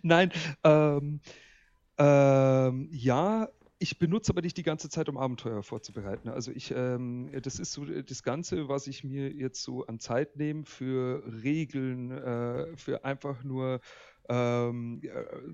Nein, 0.02 0.32
ähm, 0.64 1.20
ähm, 1.98 2.88
ja, 2.92 3.48
ich 3.78 3.98
benutze 3.98 4.32
aber 4.32 4.42
nicht 4.42 4.56
die 4.56 4.62
ganze 4.62 4.88
Zeit, 4.88 5.08
um 5.08 5.18
Abenteuer 5.18 5.62
vorzubereiten. 5.62 6.28
Also 6.28 6.50
ich, 6.50 6.72
ähm, 6.74 7.30
das 7.42 7.58
ist 7.58 7.72
so 7.72 7.84
das 7.84 8.22
Ganze, 8.22 8.68
was 8.68 8.86
ich 8.86 9.04
mir 9.04 9.30
jetzt 9.30 9.62
so 9.62 9.86
an 9.86 9.98
Zeit 10.00 10.36
nehme 10.36 10.64
für 10.64 11.22
Regeln, 11.42 12.10
äh, 12.10 12.76
für 12.76 13.04
einfach 13.04 13.44
nur 13.44 13.80
ähm, 14.28 15.02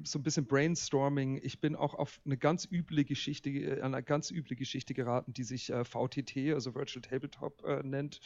so 0.05 0.18
ein 0.18 0.23
bisschen 0.23 0.47
Brainstorming. 0.47 1.41
Ich 1.43 1.61
bin 1.61 1.77
auch 1.77 1.95
auf 1.95 2.20
eine 2.25 2.37
ganz 2.37 2.66
üble 2.70 3.05
Geschichte, 3.05 3.51
äh, 3.51 3.83
eine 3.83 4.03
ganz 4.03 4.31
üble 4.31 4.57
Geschichte 4.57 4.95
geraten, 4.95 5.33
die 5.33 5.45
sich 5.45 5.70
äh, 5.70 5.85
VTT, 5.85 6.55
also 6.55 6.75
Virtual 6.75 7.03
Tabletop 7.03 7.64
äh, 7.64 7.83
nennt. 7.83 8.20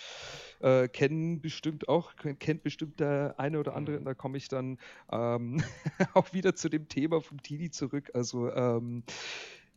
Äh, 0.61 0.89
kennen 0.89 1.41
bestimmt 1.41 1.89
auch, 1.89 2.15
kennt 2.17 2.63
bestimmt 2.63 3.01
der 3.01 3.35
eine 3.39 3.59
oder 3.59 3.75
andere. 3.75 3.99
Und 3.99 4.05
da 4.05 4.15
komme 4.15 4.37
ich 4.39 4.49
dann 4.49 4.79
ähm, 5.11 5.63
auch 6.15 6.33
wieder 6.33 6.55
zu 6.55 6.69
dem 6.69 6.89
Thema 6.89 7.21
vom 7.21 7.43
Tini 7.43 7.71
zurück. 7.71 8.11
Also 8.15 8.53
ähm, 8.53 9.03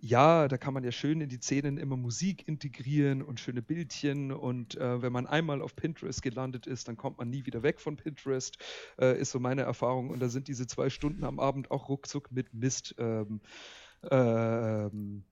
ja, 0.01 0.47
da 0.47 0.57
kann 0.57 0.73
man 0.73 0.83
ja 0.83 0.91
schön 0.91 1.19
in 1.19 1.29
die 1.29 1.39
Szenen 1.39 1.77
immer 1.77 1.97
Musik 1.97 2.47
integrieren 2.47 3.21
und 3.21 3.39
schöne 3.39 3.61
Bildchen. 3.61 4.31
Und 4.31 4.75
äh, 4.75 5.01
wenn 5.01 5.11
man 5.11 5.27
einmal 5.27 5.61
auf 5.61 5.75
Pinterest 5.75 6.21
gelandet 6.21 6.67
ist, 6.67 6.87
dann 6.87 6.95
kommt 6.95 7.17
man 7.17 7.29
nie 7.29 7.45
wieder 7.45 7.63
weg 7.63 7.81
von 7.81 7.97
Pinterest, 7.97 8.57
äh, 8.99 9.19
ist 9.19 9.31
so 9.31 9.39
meine 9.39 9.63
Erfahrung. 9.63 10.09
Und 10.09 10.19
da 10.21 10.29
sind 10.29 10.47
diese 10.47 10.67
zwei 10.67 10.89
Stunden 10.89 11.23
am 11.23 11.39
Abend 11.39 11.69
auch 11.69 11.89
ruckzuck 11.89 12.31
mit 12.31 12.53
Mist 12.53 12.95
ähm, 12.97 13.41
ähm, 14.09 15.23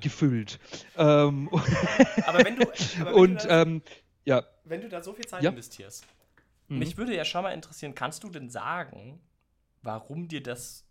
gefüllt. 0.00 0.60
Ähm, 0.96 1.48
aber 2.26 2.44
wenn 2.44 2.56
du, 2.56 2.62
aber 2.62 3.06
wenn 3.06 3.14
und 3.14 3.44
du 3.44 3.48
da, 3.48 3.62
ähm, 3.62 3.82
ja. 4.24 4.44
wenn 4.64 4.80
du 4.80 4.88
da 4.88 5.02
so 5.02 5.12
viel 5.12 5.26
Zeit 5.26 5.42
ja. 5.42 5.50
investierst, 5.50 6.06
mhm. 6.68 6.78
mich 6.78 6.96
würde 6.96 7.16
ja 7.16 7.24
schon 7.24 7.42
mal 7.42 7.52
interessieren, 7.52 7.94
kannst 7.96 8.22
du 8.22 8.28
denn 8.28 8.48
sagen, 8.48 9.20
warum 9.82 10.28
dir 10.28 10.42
das 10.42 10.84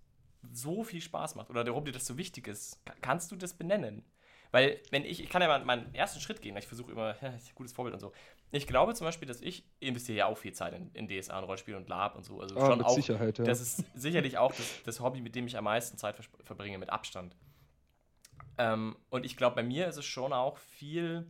so 0.52 0.84
viel 0.84 1.02
Spaß 1.02 1.36
macht 1.36 1.50
oder 1.50 1.66
warum 1.66 1.86
dir 1.86 1.92
das 1.92 2.06
so 2.06 2.18
wichtig 2.18 2.48
ist, 2.48 2.80
kannst 3.02 3.32
du 3.32 3.36
das 3.36 3.54
benennen? 3.54 4.04
Weil, 4.52 4.80
wenn 4.90 5.06
ich, 5.06 5.22
ich 5.22 5.30
kann 5.30 5.42
ja 5.42 5.48
mal 5.48 5.64
meinen 5.64 5.94
ersten 5.94 6.20
Schritt 6.20 6.42
gehen, 6.42 6.58
ich 6.58 6.66
versuche 6.66 6.92
immer, 6.92 7.16
ja, 7.22 7.34
gutes 7.56 7.74
Vorbild 7.74 7.94
und 7.94 8.00
so. 8.00 8.12
Ich 8.52 8.66
glaube 8.66 8.96
zum 8.96 9.06
Beispiel, 9.06 9.28
dass 9.28 9.42
ich 9.42 9.64
investiere 9.80 10.18
ja 10.18 10.26
auch 10.26 10.38
viel 10.38 10.54
Zeit 10.54 10.74
in, 10.74 10.92
in 10.94 11.08
DSA 11.08 11.38
und 11.38 11.46
Rollenspiel 11.46 11.76
und 11.76 11.88
Lab 11.88 12.16
und 12.16 12.26
so. 12.26 12.42
Also 12.42 12.58
ah, 12.58 12.66
schon 12.66 12.82
auch, 12.82 12.96
Sicherheit, 12.96 13.38
ja. 13.38 13.46
Das 13.46 13.62
ist 13.62 13.84
sicherlich 13.94 14.40
auch 14.40 14.54
das, 14.54 14.84
das, 14.86 15.00
Hobby, 15.02 15.22
mit 15.22 15.36
dem 15.36 15.46
ich 15.46 15.56
am 15.56 15.66
meisten 15.66 15.98
Zeit 15.98 16.16
verbringe, 16.44 16.80
mit 16.80 16.90
Abstand. 16.90 17.36
Ähm, 18.58 18.96
und 19.12 19.24
ich 19.24 19.38
glaube, 19.38 19.56
bei 19.56 19.64
mir 19.64 19.88
ist 19.88 19.98
es 19.98 20.06
schon 20.06 20.34
auch 20.34 20.58
viel, 20.58 21.28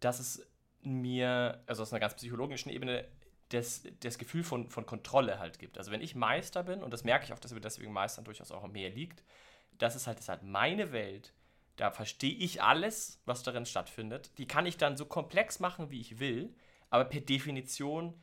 dass 0.00 0.20
es 0.20 0.46
mir, 0.82 1.62
also 1.66 1.82
aus 1.82 1.92
einer 1.92 2.00
ganz 2.00 2.14
psychologischen 2.14 2.70
Ebene, 2.70 3.08
das, 3.50 3.82
das 4.00 4.18
Gefühl 4.18 4.42
von, 4.42 4.68
von 4.68 4.86
Kontrolle 4.86 5.38
halt 5.38 5.58
gibt. 5.58 5.78
Also 5.78 5.90
wenn 5.90 6.00
ich 6.00 6.14
Meister 6.14 6.62
bin, 6.62 6.82
und 6.82 6.92
das 6.92 7.04
merke 7.04 7.24
ich 7.24 7.32
auch, 7.32 7.38
dass 7.38 7.52
mir 7.52 7.60
deswegen 7.60 7.92
Meistern 7.92 8.24
durchaus 8.24 8.50
auch 8.50 8.66
mehr 8.66 8.90
liegt, 8.90 9.22
das 9.78 9.94
ist 9.94 10.06
halt, 10.06 10.18
das 10.18 10.24
ist 10.24 10.28
halt 10.28 10.42
meine 10.42 10.92
Welt. 10.92 11.32
Da 11.76 11.90
verstehe 11.90 12.34
ich 12.34 12.62
alles, 12.62 13.20
was 13.26 13.42
darin 13.42 13.66
stattfindet. 13.66 14.36
Die 14.38 14.48
kann 14.48 14.66
ich 14.66 14.78
dann 14.78 14.96
so 14.96 15.04
komplex 15.04 15.60
machen, 15.60 15.90
wie 15.90 16.00
ich 16.00 16.18
will, 16.18 16.54
aber 16.90 17.04
per 17.04 17.20
Definition 17.20 18.14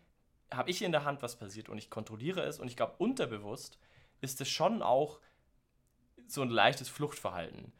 habe 0.51 0.69
ich 0.69 0.81
in 0.81 0.91
der 0.91 1.05
Hand, 1.05 1.21
was 1.21 1.37
passiert 1.37 1.69
und 1.69 1.77
ich 1.77 1.89
kontrolliere 1.89 2.41
es. 2.41 2.59
Und 2.59 2.67
ich 2.67 2.75
glaube, 2.75 2.95
unterbewusst 2.97 3.79
ist 4.21 4.41
es 4.41 4.49
schon 4.49 4.81
auch 4.81 5.19
so 6.27 6.41
ein 6.41 6.49
leichtes 6.49 6.89
Fluchtverhalten 6.89 7.73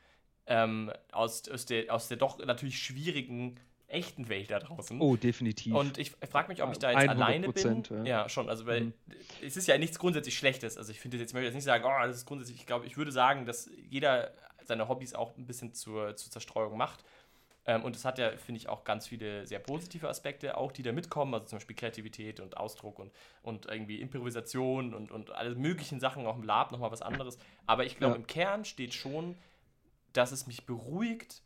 ähm, 0.45 0.91
aus, 1.11 1.47
aus, 1.49 1.65
der, 1.65 1.93
aus 1.93 2.07
der 2.07 2.17
doch 2.17 2.37
natürlich 2.39 2.79
schwierigen 2.79 3.59
echten 3.93 4.29
Welt 4.29 4.51
da 4.51 4.59
draußen. 4.59 4.99
Oh, 4.99 5.15
definitiv. 5.15 5.73
Und 5.73 5.97
ich 5.97 6.11
frage 6.29 6.49
mich, 6.49 6.61
ob 6.63 6.71
ich 6.71 6.79
da 6.79 6.91
jetzt 6.91 7.09
alleine 7.09 7.49
bin. 7.49 7.83
Ja. 7.89 8.03
ja, 8.03 8.29
schon. 8.29 8.49
Also, 8.49 8.65
weil 8.65 8.85
mhm. 8.85 8.93
es 9.41 9.57
ist 9.57 9.67
ja 9.67 9.77
nichts 9.77 9.99
grundsätzlich 9.99 10.37
Schlechtes. 10.37 10.77
Also, 10.77 10.91
ich 10.91 10.99
finde 10.99 11.17
jetzt, 11.17 11.29
ich 11.29 11.33
möchte 11.33 11.45
jetzt 11.45 11.55
nicht 11.55 11.63
sagen, 11.63 11.83
oh, 11.85 12.07
das 12.07 12.17
ist 12.17 12.25
grundsätzlich, 12.25 12.59
ich 12.59 12.65
glaube, 12.65 12.85
ich 12.85 12.97
würde 12.97 13.11
sagen, 13.11 13.45
dass 13.45 13.69
jeder 13.89 14.31
seine 14.65 14.87
Hobbys 14.87 15.13
auch 15.13 15.37
ein 15.37 15.45
bisschen 15.45 15.73
zur, 15.73 16.15
zur 16.15 16.31
Zerstreuung 16.31 16.77
macht. 16.77 17.03
Ähm, 17.65 17.83
und 17.83 17.95
es 17.95 18.03
hat 18.03 18.17
ja, 18.17 18.31
finde 18.37 18.59
ich, 18.59 18.67
auch 18.67 18.83
ganz 18.83 19.07
viele 19.07 19.47
sehr 19.47 19.59
positive 19.59 20.09
Aspekte, 20.09 20.57
auch 20.57 20.71
die 20.71 20.83
da 20.83 20.91
mitkommen, 20.91 21.33
also 21.33 21.45
zum 21.45 21.57
Beispiel 21.57 21.75
Kreativität 21.75 22.39
und 22.39 22.57
Ausdruck 22.57 22.99
und, 22.99 23.11
und 23.41 23.67
irgendwie 23.67 24.01
Improvisation 24.01 24.93
und, 24.93 25.11
und 25.11 25.31
alle 25.31 25.55
möglichen 25.55 25.99
Sachen, 25.99 26.25
auch 26.25 26.35
im 26.35 26.43
Lab 26.43 26.71
nochmal 26.71 26.91
was 26.91 27.01
anderes. 27.01 27.37
Aber 27.65 27.85
ich 27.85 27.97
glaube, 27.97 28.15
ja. 28.15 28.19
im 28.19 28.27
Kern 28.27 28.65
steht 28.65 28.93
schon, 28.93 29.37
dass 30.11 30.31
es 30.31 30.45
mich 30.45 30.65
beruhigt, 30.65 31.41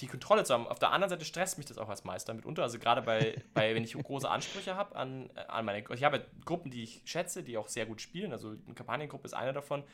die 0.00 0.06
Kontrolle 0.06 0.44
zu 0.44 0.54
haben. 0.54 0.66
Auf 0.66 0.78
der 0.78 0.92
anderen 0.92 1.10
Seite 1.10 1.24
stresst 1.24 1.58
mich 1.58 1.66
das 1.66 1.78
auch 1.78 1.88
als 1.88 2.04
Meister 2.04 2.34
mitunter. 2.34 2.62
Also 2.62 2.78
gerade 2.78 3.02
bei, 3.02 3.42
bei 3.54 3.74
wenn 3.74 3.84
ich 3.84 3.94
große 3.94 4.28
Ansprüche 4.28 4.76
habe 4.76 4.94
an, 4.96 5.30
an 5.48 5.64
meine, 5.64 5.84
ich 5.92 6.04
habe 6.04 6.24
Gruppen, 6.44 6.70
die 6.70 6.82
ich 6.82 7.02
schätze, 7.04 7.42
die 7.42 7.56
auch 7.56 7.68
sehr 7.68 7.86
gut 7.86 8.00
spielen. 8.00 8.32
Also 8.32 8.54
eine 8.66 8.74
Kampagnengruppe 8.74 9.26
ist 9.26 9.34
eine 9.34 9.52
davon. 9.52 9.84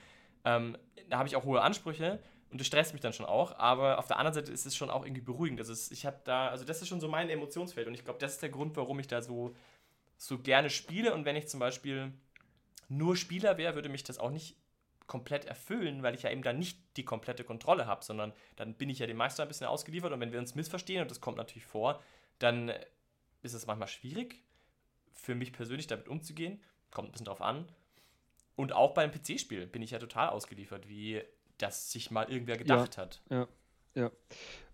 Ähm, 0.45 0.77
da 1.09 1.19
habe 1.19 1.29
ich 1.29 1.37
auch 1.37 1.45
hohe 1.45 1.63
Ansprüche 1.63 2.19
und 2.51 2.61
das 2.61 2.67
stresst 2.67 2.93
mich 2.93 3.01
dann 3.01 3.13
schon 3.13 3.27
auch, 3.27 3.59
aber 3.59 3.99
auf 3.99 4.09
der 4.09 4.19
anderen 4.19 4.35
Seite 4.35 4.53
ist 4.53 4.67
es 4.67 4.77
schon 4.77 4.91
auch 4.91 5.05
irgendwie 5.05 5.23
beruhigend. 5.23 5.61
Also 5.61 5.73
ich 5.93 6.05
habe 6.05 6.19
da, 6.25 6.49
also 6.49 6.65
das 6.65 6.83
ist 6.83 6.89
schon 6.89 7.01
so 7.01 7.09
mein 7.09 7.31
Emotionsfeld 7.31 7.87
und 7.87 7.95
ich 7.95 8.05
glaube, 8.05 8.19
das 8.19 8.33
ist 8.33 8.43
der 8.43 8.51
Grund, 8.51 8.77
warum 8.77 8.99
ich 8.99 9.07
da 9.07 9.23
so, 9.23 9.55
so 10.19 10.39
gerne 10.39 10.69
spiele. 10.69 11.15
Und 11.15 11.25
wenn 11.25 11.37
ich 11.37 11.49
zum 11.49 11.61
Beispiel 11.61 12.13
nur 12.89 13.17
Spieler 13.17 13.57
wäre, 13.57 13.75
würde 13.75 13.89
mich 13.89 14.05
das 14.05 14.19
auch 14.19 14.31
nicht 14.31 14.57
komplett 15.13 15.45
erfüllen, 15.45 16.03
weil 16.03 16.15
ich 16.15 16.23
ja 16.23 16.31
eben 16.31 16.43
dann 16.43 16.59
nicht 16.59 16.79
die 16.97 17.05
komplette 17.05 17.45
Kontrolle 17.45 17.85
habe, 17.85 18.03
sondern 18.03 18.33
dann 18.57 18.73
bin 18.73 18.89
ich 18.89 18.99
ja 18.99 19.07
dem 19.07 19.19
Meister 19.19 19.43
ein 19.43 19.49
bisschen 19.49 19.67
ausgeliefert 19.67 20.11
und 20.11 20.21
wenn 20.21 20.33
wir 20.33 20.39
uns 20.39 20.55
missverstehen, 20.55 21.03
und 21.03 21.11
das 21.11 21.21
kommt 21.21 21.37
natürlich 21.37 21.67
vor, 21.67 22.03
dann 22.39 22.73
ist 23.43 23.53
es 23.53 23.67
manchmal 23.67 23.89
schwierig 23.89 24.43
für 25.13 25.35
mich 25.35 25.53
persönlich 25.53 25.87
damit 25.87 26.09
umzugehen. 26.09 26.63
Kommt 26.91 27.11
ein 27.11 27.13
bisschen 27.13 27.27
drauf 27.27 27.43
an. 27.43 27.69
Und 28.57 28.73
auch 28.73 28.95
beim 28.95 29.11
PC-Spiel 29.11 29.67
bin 29.67 29.83
ich 29.83 29.91
ja 29.91 29.99
total 29.99 30.31
ausgeliefert, 30.31 30.89
wie 30.89 31.23
das 31.59 31.93
sich 31.93 32.11
mal 32.11 32.31
irgendwer 32.31 32.57
gedacht 32.57 32.97
ja, 32.97 33.03
hat. 33.03 33.21
Ja, 33.29 33.49
ja. 33.95 34.11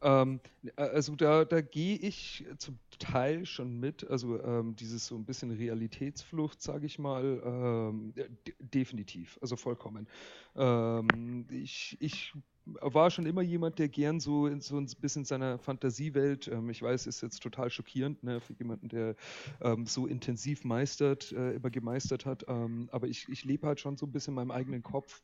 Ähm, 0.03 0.41
also 0.77 1.17
da, 1.17 1.45
da 1.45 1.61
gehe 1.61 1.97
ich 1.97 2.47
zum 2.59 2.79
Teil 2.99 3.47
schon 3.47 3.81
mit. 3.81 4.09
Also 4.09 4.43
ähm, 4.43 4.77
dieses 4.77 5.07
so 5.07 5.17
ein 5.17 5.27
bisschen 5.27 5.51
Realitätsflucht, 5.51 6.63
sage 6.63 6.87
ich 6.87 6.99
mal, 6.99 7.43
ähm, 7.45 8.15
definitiv, 8.61 9.39
also 9.43 9.57
vollkommen. 9.57 10.09
Ähm, 10.57 11.47
ich, 11.51 11.97
ich 12.01 12.33
war 12.67 13.11
schon 13.11 13.27
immer 13.27 13.43
jemand, 13.43 13.79
der 13.79 13.89
gern 13.89 14.21
so, 14.21 14.47
in, 14.47 14.61
so 14.61 14.77
ein 14.79 14.87
bisschen 15.01 15.25
seiner 15.25 15.59
Fantasiewelt, 15.59 16.49
ähm, 16.49 16.71
ich 16.71 16.83
weiß, 16.83 17.07
ist 17.07 17.23
jetzt 17.23 17.43
total 17.43 17.71
schockierend 17.71 18.23
ne, 18.23 18.41
für 18.41 18.53
jemanden, 18.55 18.89
der 18.89 19.17
ähm, 19.63 19.87
so 19.87 20.07
intensiv 20.07 20.65
meistert, 20.65 21.33
äh, 21.33 21.53
immer 21.55 21.71
gemeistert 21.71 22.27
hat, 22.27 22.45
ähm, 22.49 22.89
aber 22.93 23.09
ich, 23.09 23.29
ich 23.29 23.45
lebe 23.45 23.67
halt 23.67 23.81
schon 23.81 23.97
so 23.97 24.07
ein 24.07 24.13
bisschen 24.13 24.33
in 24.33 24.37
meinem 24.37 24.51
eigenen 24.51 24.83
Kopf. 24.83 25.23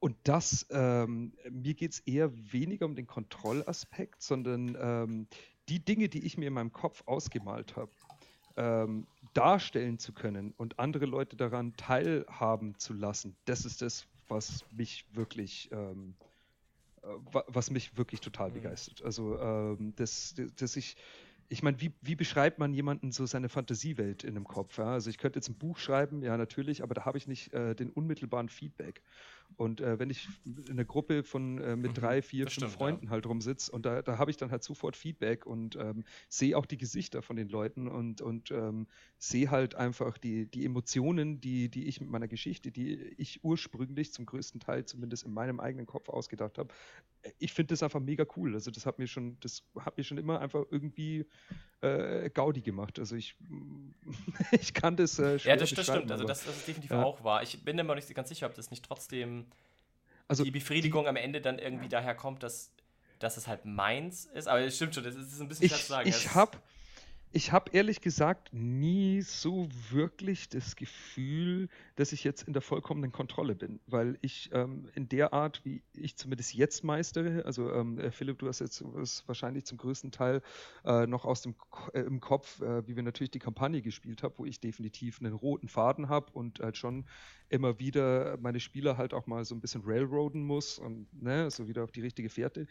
Und 0.00 0.16
das, 0.24 0.66
ähm, 0.70 1.32
mir 1.50 1.74
geht 1.74 1.92
es 1.92 2.00
eher 2.00 2.30
weniger 2.52 2.86
um 2.86 2.94
den 2.94 3.06
Kontrollaspekt, 3.06 4.22
sondern 4.22 4.76
ähm, 4.80 5.26
die 5.68 5.80
Dinge, 5.84 6.08
die 6.08 6.24
ich 6.24 6.38
mir 6.38 6.48
in 6.48 6.54
meinem 6.54 6.72
Kopf 6.72 7.02
ausgemalt 7.06 7.76
habe, 7.76 7.90
ähm, 8.56 9.06
darstellen 9.34 9.98
zu 9.98 10.12
können 10.12 10.52
und 10.56 10.78
andere 10.78 11.06
Leute 11.06 11.36
daran 11.36 11.76
teilhaben 11.76 12.78
zu 12.78 12.92
lassen, 12.92 13.36
das 13.44 13.64
ist 13.64 13.82
das, 13.82 14.06
was 14.28 14.64
mich 14.72 15.04
wirklich, 15.12 15.68
ähm, 15.72 16.14
äh, 17.02 17.08
was 17.48 17.70
mich 17.70 17.96
wirklich 17.96 18.20
total 18.20 18.50
mhm. 18.50 18.54
begeistert. 18.54 19.02
Also, 19.02 19.38
ähm, 19.40 19.94
dass, 19.96 20.34
dass 20.56 20.76
ich 20.76 20.96
ich 21.50 21.62
meine, 21.62 21.80
wie, 21.80 21.92
wie, 22.02 22.14
beschreibt 22.14 22.58
man 22.58 22.74
jemanden 22.74 23.10
so 23.10 23.24
seine 23.24 23.48
Fantasiewelt 23.48 24.22
in 24.22 24.34
dem 24.34 24.44
Kopf? 24.44 24.78
Ja? 24.78 24.92
Also 24.92 25.08
ich 25.08 25.18
könnte 25.18 25.38
jetzt 25.38 25.48
ein 25.48 25.56
Buch 25.56 25.78
schreiben, 25.78 26.22
ja 26.22 26.36
natürlich, 26.36 26.82
aber 26.82 26.94
da 26.94 27.04
habe 27.06 27.16
ich 27.16 27.26
nicht 27.26 27.54
äh, 27.54 27.74
den 27.74 27.90
unmittelbaren 27.90 28.48
Feedback. 28.48 29.02
Und 29.56 29.80
äh, 29.80 29.98
wenn 29.98 30.10
ich 30.10 30.28
in 30.44 30.70
einer 30.70 30.84
Gruppe 30.84 31.24
von 31.24 31.58
äh, 31.58 31.74
mit 31.74 31.92
mhm, 31.92 31.94
drei, 31.94 32.22
vier, 32.22 32.44
fünf 32.44 32.52
stimmt, 32.52 32.72
Freunden 32.72 33.06
ja. 33.06 33.10
halt 33.10 33.26
rumsitze 33.26 33.72
und 33.72 33.84
da, 33.84 34.02
da 34.02 34.18
habe 34.18 34.30
ich 34.30 34.36
dann 34.36 34.50
halt 34.50 34.62
sofort 34.62 34.96
Feedback 34.96 35.46
und 35.46 35.74
ähm, 35.76 36.04
sehe 36.28 36.56
auch 36.56 36.66
die 36.66 36.78
Gesichter 36.78 37.22
von 37.22 37.36
den 37.36 37.48
Leuten 37.48 37.88
und, 37.88 38.20
und 38.20 38.50
ähm, 38.52 38.86
sehe 39.18 39.50
halt 39.50 39.74
einfach 39.74 40.16
die, 40.18 40.46
die 40.46 40.64
Emotionen, 40.64 41.40
die, 41.40 41.68
die 41.68 41.88
ich 41.88 42.00
mit 42.00 42.10
meiner 42.10 42.28
Geschichte, 42.28 42.70
die 42.70 42.94
ich 43.16 43.42
ursprünglich 43.42 44.12
zum 44.12 44.26
größten 44.26 44.60
Teil 44.60 44.84
zumindest 44.84 45.24
in 45.24 45.32
meinem 45.32 45.58
eigenen 45.60 45.86
Kopf 45.86 46.08
ausgedacht 46.08 46.58
habe. 46.58 46.72
Äh, 47.22 47.32
ich 47.38 47.52
finde 47.52 47.72
das 47.72 47.82
einfach 47.82 48.00
mega 48.00 48.24
cool. 48.36 48.54
Also 48.54 48.70
das 48.70 48.86
hat 48.86 48.98
mir 48.98 49.08
schon, 49.08 49.38
das 49.40 49.64
hat 49.80 49.96
mir 49.96 50.04
schon 50.04 50.18
immer 50.18 50.40
einfach 50.40 50.64
irgendwie 50.70 51.26
äh, 51.80 52.30
Gaudi 52.30 52.60
gemacht. 52.60 52.98
Also 52.98 53.16
ich, 53.16 53.36
ich 54.52 54.74
kann 54.74 54.96
das 54.96 55.18
äh, 55.18 55.36
Ja, 55.38 55.56
das, 55.56 55.70
das 55.70 55.86
stimmt. 55.86 56.10
Also 56.10 56.24
das, 56.24 56.44
das 56.44 56.56
ist 56.56 56.68
definitiv 56.68 56.90
ja. 56.90 57.02
auch 57.02 57.22
wahr. 57.24 57.42
Ich 57.42 57.62
bin 57.64 57.78
immer 57.78 57.94
nicht 57.94 58.12
ganz 58.14 58.28
sicher, 58.28 58.46
ob 58.46 58.54
das 58.54 58.70
nicht 58.70 58.84
trotzdem 58.84 59.37
also 60.28 60.44
die 60.44 60.50
Befriedigung 60.50 61.04
die, 61.04 61.08
am 61.08 61.16
Ende 61.16 61.40
dann 61.40 61.58
irgendwie 61.58 61.88
daher 61.88 62.14
kommt, 62.14 62.42
dass, 62.42 62.70
dass 63.18 63.36
es 63.36 63.46
halt 63.46 63.64
meins 63.64 64.26
ist. 64.26 64.48
Aber 64.48 64.60
es 64.60 64.76
stimmt 64.76 64.94
schon, 64.94 65.04
das 65.04 65.14
ist 65.14 65.40
ein 65.40 65.48
bisschen 65.48 65.68
schwer 65.68 65.78
zu 65.78 65.86
sagen. 65.86 66.08
Ich 66.08 66.34
habe 66.34 66.58
ich 67.32 67.52
habe 67.52 67.70
ehrlich 67.72 68.00
gesagt 68.00 68.50
nie 68.52 69.20
so 69.20 69.68
wirklich 69.90 70.48
das 70.48 70.76
Gefühl, 70.76 71.68
dass 71.96 72.12
ich 72.12 72.24
jetzt 72.24 72.42
in 72.44 72.52
der 72.52 72.62
vollkommenen 72.62 73.12
Kontrolle 73.12 73.54
bin, 73.54 73.80
weil 73.86 74.18
ich 74.22 74.50
ähm, 74.52 74.88
in 74.94 75.08
der 75.08 75.32
Art, 75.32 75.64
wie 75.64 75.82
ich 75.92 76.16
zumindest 76.16 76.54
jetzt 76.54 76.84
meistere, 76.84 77.44
also 77.44 77.70
ähm, 77.72 77.98
äh, 77.98 78.10
Philipp, 78.10 78.38
du 78.38 78.48
hast 78.48 78.60
jetzt 78.60 78.82
wahrscheinlich 79.26 79.64
zum 79.66 79.78
größten 79.78 80.10
Teil 80.10 80.42
äh, 80.84 81.06
noch 81.06 81.24
aus 81.24 81.42
dem 81.42 81.54
äh, 81.92 82.00
im 82.00 82.20
Kopf, 82.20 82.60
äh, 82.62 82.86
wie 82.86 82.96
wir 82.96 83.02
natürlich 83.02 83.30
die 83.30 83.38
Kampagne 83.38 83.82
gespielt 83.82 84.22
haben, 84.22 84.34
wo 84.38 84.44
ich 84.44 84.60
definitiv 84.60 85.20
einen 85.20 85.34
roten 85.34 85.68
Faden 85.68 86.08
habe 86.08 86.32
und 86.32 86.60
halt 86.60 86.76
schon 86.76 87.04
immer 87.50 87.78
wieder 87.78 88.36
meine 88.38 88.60
Spieler 88.60 88.96
halt 88.98 89.14
auch 89.14 89.26
mal 89.26 89.44
so 89.44 89.54
ein 89.54 89.60
bisschen 89.60 89.82
railroaden 89.84 90.42
muss 90.42 90.78
und 90.78 91.06
ne, 91.22 91.50
so 91.50 91.66
wieder 91.68 91.84
auf 91.84 91.92
die 91.92 92.02
richtige 92.02 92.28
Fährte. 92.28 92.66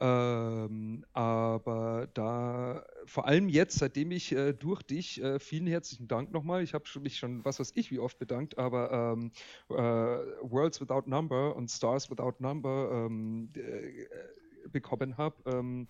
Ähm, 0.00 1.04
aber 1.12 2.08
da 2.14 2.84
vor 3.04 3.26
allem 3.26 3.48
jetzt, 3.48 3.78
seitdem 3.78 4.01
ich 4.10 4.32
äh, 4.32 4.52
durch 4.52 4.82
dich, 4.82 5.22
äh, 5.22 5.38
vielen 5.38 5.66
herzlichen 5.66 6.08
Dank 6.08 6.32
nochmal. 6.32 6.62
Ich 6.62 6.74
habe 6.74 6.84
mich 7.00 7.18
schon, 7.18 7.44
was 7.44 7.60
weiß 7.60 7.72
ich, 7.74 7.90
wie 7.90 7.98
oft 7.98 8.18
bedankt, 8.18 8.58
aber 8.58 9.14
ähm, 9.14 9.30
äh, 9.68 9.74
Worlds 9.74 10.80
Without 10.80 11.04
Number 11.06 11.54
und 11.54 11.70
Stars 11.70 12.10
Without 12.10 12.34
Number 12.38 13.06
ähm, 13.06 13.50
äh, 13.54 14.68
bekommen 14.68 15.16
habe. 15.16 15.36
Ähm, 15.46 15.88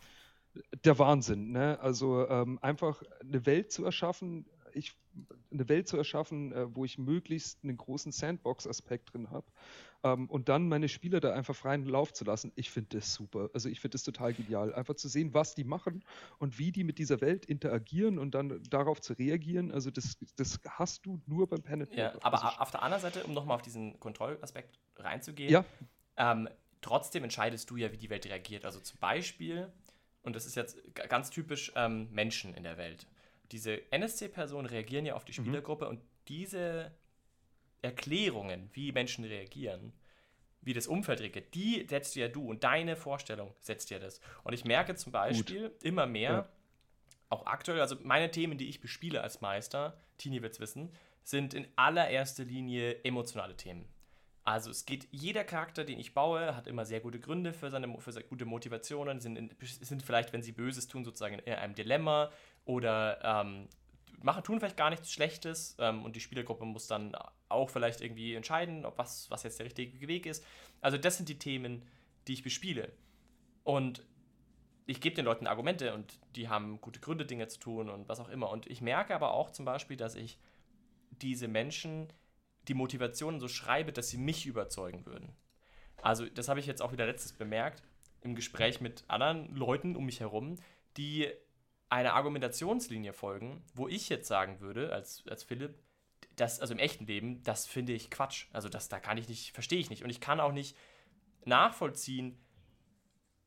der 0.84 0.98
Wahnsinn, 0.98 1.52
ne? 1.52 1.78
Also 1.80 2.28
ähm, 2.28 2.58
einfach 2.60 3.02
eine 3.20 3.46
Welt 3.46 3.72
zu 3.72 3.84
erschaffen, 3.84 4.46
ich, 4.74 4.94
eine 5.50 5.68
Welt 5.68 5.88
zu 5.88 5.96
erschaffen, 5.96 6.52
äh, 6.52 6.74
wo 6.74 6.84
ich 6.84 6.98
möglichst 6.98 7.62
einen 7.62 7.76
großen 7.76 8.12
Sandbox-Aspekt 8.12 9.12
drin 9.12 9.30
habe 9.30 9.46
ähm, 10.04 10.28
und 10.28 10.48
dann 10.48 10.68
meine 10.68 10.88
Spieler 10.88 11.20
da 11.20 11.32
einfach 11.32 11.54
freien 11.54 11.84
Lauf 11.86 12.12
zu 12.12 12.24
lassen, 12.24 12.52
ich 12.56 12.70
finde 12.70 12.98
das 12.98 13.14
super. 13.14 13.50
Also 13.54 13.68
ich 13.68 13.80
finde 13.80 13.94
das 13.94 14.02
total 14.02 14.34
genial. 14.34 14.74
Einfach 14.74 14.94
zu 14.94 15.08
sehen, 15.08 15.32
was 15.32 15.54
die 15.54 15.64
machen 15.64 16.04
und 16.38 16.58
wie 16.58 16.72
die 16.72 16.84
mit 16.84 16.98
dieser 16.98 17.20
Welt 17.20 17.46
interagieren 17.46 18.18
und 18.18 18.34
dann 18.34 18.62
darauf 18.68 19.00
zu 19.00 19.12
reagieren. 19.12 19.70
Also 19.70 19.90
das, 19.90 20.18
das 20.36 20.60
hast 20.68 21.06
du 21.06 21.20
nur 21.26 21.48
beim 21.48 21.62
Pen 21.62 21.86
Ja, 21.92 22.14
aber 22.22 22.42
also 22.44 22.60
auf 22.60 22.70
der 22.70 22.82
anderen 22.82 23.02
Seite, 23.02 23.24
um 23.24 23.32
nochmal 23.32 23.56
auf 23.56 23.62
diesen 23.62 23.98
Kontrollaspekt 24.00 24.80
reinzugehen, 24.96 25.52
ja. 25.52 25.64
ähm, 26.16 26.48
trotzdem 26.80 27.22
entscheidest 27.22 27.70
du 27.70 27.76
ja, 27.76 27.92
wie 27.92 27.98
die 27.98 28.10
Welt 28.10 28.26
reagiert. 28.26 28.64
Also 28.64 28.80
zum 28.80 28.98
Beispiel, 28.98 29.72
und 30.22 30.34
das 30.34 30.46
ist 30.46 30.56
jetzt 30.56 30.78
ganz 30.94 31.30
typisch 31.30 31.72
ähm, 31.76 32.08
Menschen 32.10 32.54
in 32.54 32.64
der 32.64 32.76
Welt 32.76 33.06
diese 33.52 33.90
NSC-Personen 33.92 34.66
reagieren 34.66 35.06
ja 35.06 35.14
auf 35.14 35.24
die 35.24 35.32
mhm. 35.32 35.44
Spielergruppe 35.44 35.84
mhm. 35.84 35.90
und 35.92 36.00
diese 36.28 36.92
Erklärungen, 37.82 38.70
wie 38.72 38.92
Menschen 38.92 39.24
reagieren, 39.24 39.92
wie 40.60 40.72
das 40.72 40.86
Umfeld 40.86 41.20
reagiert, 41.20 41.54
die 41.54 41.86
setzt 41.88 42.14
ja 42.14 42.28
du 42.28 42.48
und 42.48 42.64
deine 42.64 42.96
Vorstellung 42.96 43.54
setzt 43.60 43.90
ja 43.90 43.98
das. 43.98 44.20
Und 44.44 44.52
ich 44.52 44.64
merke 44.64 44.94
zum 44.94 45.12
Beispiel 45.12 45.70
Gut. 45.70 45.82
immer 45.82 46.06
mehr, 46.06 46.30
ja. 46.30 46.48
auch 47.28 47.46
aktuell, 47.46 47.80
also 47.80 47.96
meine 48.02 48.30
Themen, 48.30 48.58
die 48.58 48.68
ich 48.68 48.80
bespiele 48.80 49.22
als 49.22 49.40
Meister, 49.40 50.00
Tini 50.18 50.40
wird 50.40 50.54
es 50.54 50.60
wissen, 50.60 50.92
sind 51.24 51.54
in 51.54 51.66
allererster 51.76 52.44
Linie 52.44 53.02
emotionale 53.04 53.56
Themen. 53.56 53.88
Also 54.44 54.70
es 54.70 54.86
geht, 54.86 55.06
jeder 55.12 55.44
Charakter, 55.44 55.84
den 55.84 56.00
ich 56.00 56.14
baue, 56.14 56.56
hat 56.56 56.66
immer 56.66 56.84
sehr 56.84 57.00
gute 57.00 57.20
Gründe 57.20 57.52
für 57.52 57.70
seine, 57.70 57.96
für 57.98 58.10
seine 58.10 58.26
gute 58.26 58.44
Motivationen, 58.44 59.20
sind, 59.20 59.36
in, 59.36 59.50
sind 59.60 60.02
vielleicht, 60.02 60.32
wenn 60.32 60.42
sie 60.42 60.50
Böses 60.50 60.88
tun, 60.88 61.04
sozusagen 61.04 61.38
in 61.38 61.52
einem 61.54 61.76
Dilemma 61.76 62.30
oder 62.64 63.20
ähm, 63.22 63.68
machen, 64.22 64.44
tun 64.44 64.58
vielleicht 64.58 64.76
gar 64.76 64.90
nichts 64.90 65.12
Schlechtes 65.12 65.76
ähm, 65.78 66.04
und 66.04 66.16
die 66.16 66.20
Spielergruppe 66.20 66.64
muss 66.64 66.86
dann 66.86 67.14
auch 67.48 67.70
vielleicht 67.70 68.00
irgendwie 68.00 68.34
entscheiden, 68.34 68.84
ob 68.84 68.98
was, 68.98 69.30
was 69.30 69.42
jetzt 69.42 69.58
der 69.58 69.66
richtige 69.66 70.08
Weg 70.08 70.26
ist. 70.26 70.44
Also 70.80 70.98
das 70.98 71.16
sind 71.16 71.28
die 71.28 71.38
Themen, 71.38 71.86
die 72.26 72.34
ich 72.34 72.42
bespiele. 72.42 72.92
Und 73.64 74.02
ich 74.86 75.00
gebe 75.00 75.14
den 75.14 75.24
Leuten 75.24 75.46
Argumente 75.46 75.94
und 75.94 76.18
die 76.34 76.48
haben 76.48 76.80
gute 76.80 77.00
Gründe, 77.00 77.24
Dinge 77.24 77.48
zu 77.48 77.58
tun 77.60 77.88
und 77.88 78.08
was 78.08 78.20
auch 78.20 78.28
immer. 78.28 78.50
Und 78.50 78.66
ich 78.66 78.80
merke 78.80 79.14
aber 79.14 79.32
auch 79.32 79.50
zum 79.50 79.64
Beispiel, 79.64 79.96
dass 79.96 80.14
ich 80.14 80.38
diese 81.10 81.48
Menschen 81.48 82.12
die 82.68 82.74
Motivationen 82.74 83.40
so 83.40 83.48
schreibe, 83.48 83.92
dass 83.92 84.08
sie 84.08 84.18
mich 84.18 84.46
überzeugen 84.46 85.04
würden. 85.06 85.34
Also 86.00 86.26
das 86.26 86.48
habe 86.48 86.60
ich 86.60 86.66
jetzt 86.66 86.82
auch 86.82 86.92
wieder 86.92 87.06
letztes 87.06 87.32
bemerkt. 87.32 87.82
im 88.20 88.36
Gespräch 88.36 88.80
mit 88.80 89.04
anderen 89.08 89.52
Leuten 89.54 89.96
um 89.96 90.06
mich 90.06 90.20
herum, 90.20 90.56
die 90.96 91.28
einer 91.92 92.14
Argumentationslinie 92.14 93.12
folgen, 93.12 93.62
wo 93.74 93.86
ich 93.86 94.08
jetzt 94.08 94.26
sagen 94.26 94.60
würde, 94.60 94.94
als, 94.94 95.24
als 95.28 95.44
Philipp, 95.44 95.78
das, 96.36 96.58
also 96.58 96.72
im 96.72 96.80
echten 96.80 97.06
Leben, 97.06 97.42
das 97.42 97.66
finde 97.66 97.92
ich 97.92 98.10
Quatsch. 98.10 98.46
Also 98.54 98.70
das, 98.70 98.88
da 98.88 98.98
kann 98.98 99.18
ich 99.18 99.28
nicht, 99.28 99.52
verstehe 99.52 99.78
ich 99.78 99.90
nicht. 99.90 100.02
Und 100.02 100.08
ich 100.08 100.22
kann 100.22 100.40
auch 100.40 100.52
nicht 100.52 100.74
nachvollziehen, 101.44 102.42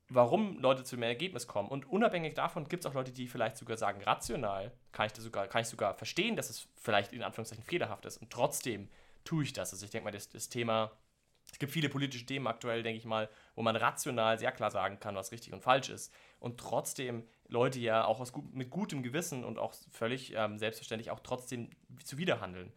warum 0.09 0.59
Leute 0.59 0.83
zu 0.83 0.95
einem 0.95 1.03
Ergebnis 1.03 1.47
kommen. 1.47 1.69
Und 1.69 1.89
unabhängig 1.89 2.35
davon 2.35 2.69
gibt 2.69 2.85
es 2.85 2.91
auch 2.91 2.93
Leute, 2.93 3.11
die 3.11 3.27
vielleicht 3.27 3.57
sogar 3.57 3.77
sagen, 3.77 4.03
rational 4.03 4.71
kann 4.91 5.07
ich, 5.07 5.13
das 5.13 5.23
sogar, 5.23 5.47
kann 5.47 5.63
ich 5.63 5.67
sogar 5.67 5.95
verstehen, 5.95 6.35
dass 6.35 6.51
es 6.51 6.67
vielleicht 6.75 7.13
in 7.13 7.23
Anführungszeichen 7.23 7.65
fehlerhaft 7.65 8.05
ist. 8.05 8.17
Und 8.17 8.29
trotzdem 8.29 8.89
tue 9.23 9.43
ich 9.43 9.53
das. 9.53 9.73
Also 9.73 9.85
ich 9.85 9.91
denke 9.91 10.05
mal, 10.05 10.11
das, 10.11 10.29
das 10.29 10.49
Thema, 10.49 10.91
es 11.51 11.57
gibt 11.57 11.71
viele 11.71 11.89
politische 11.89 12.27
Themen 12.27 12.45
aktuell, 12.45 12.83
denke 12.83 12.99
ich 12.99 13.05
mal, 13.05 13.27
wo 13.55 13.63
man 13.63 13.75
rational 13.75 14.37
sehr 14.37 14.51
klar 14.51 14.69
sagen 14.69 14.99
kann, 14.99 15.15
was 15.15 15.31
richtig 15.31 15.51
und 15.51 15.63
falsch 15.63 15.89
ist. 15.89 16.13
Und 16.39 16.59
trotzdem 16.59 17.27
Leute 17.47 17.79
ja 17.79 18.05
auch 18.05 18.19
aus, 18.19 18.33
mit 18.51 18.69
gutem 18.69 19.03
Gewissen 19.03 19.43
und 19.43 19.59
auch 19.59 19.73
völlig 19.91 20.33
ähm, 20.35 20.57
selbstverständlich 20.57 21.11
auch 21.11 21.19
trotzdem 21.19 21.69
zuwiderhandeln. 22.03 22.71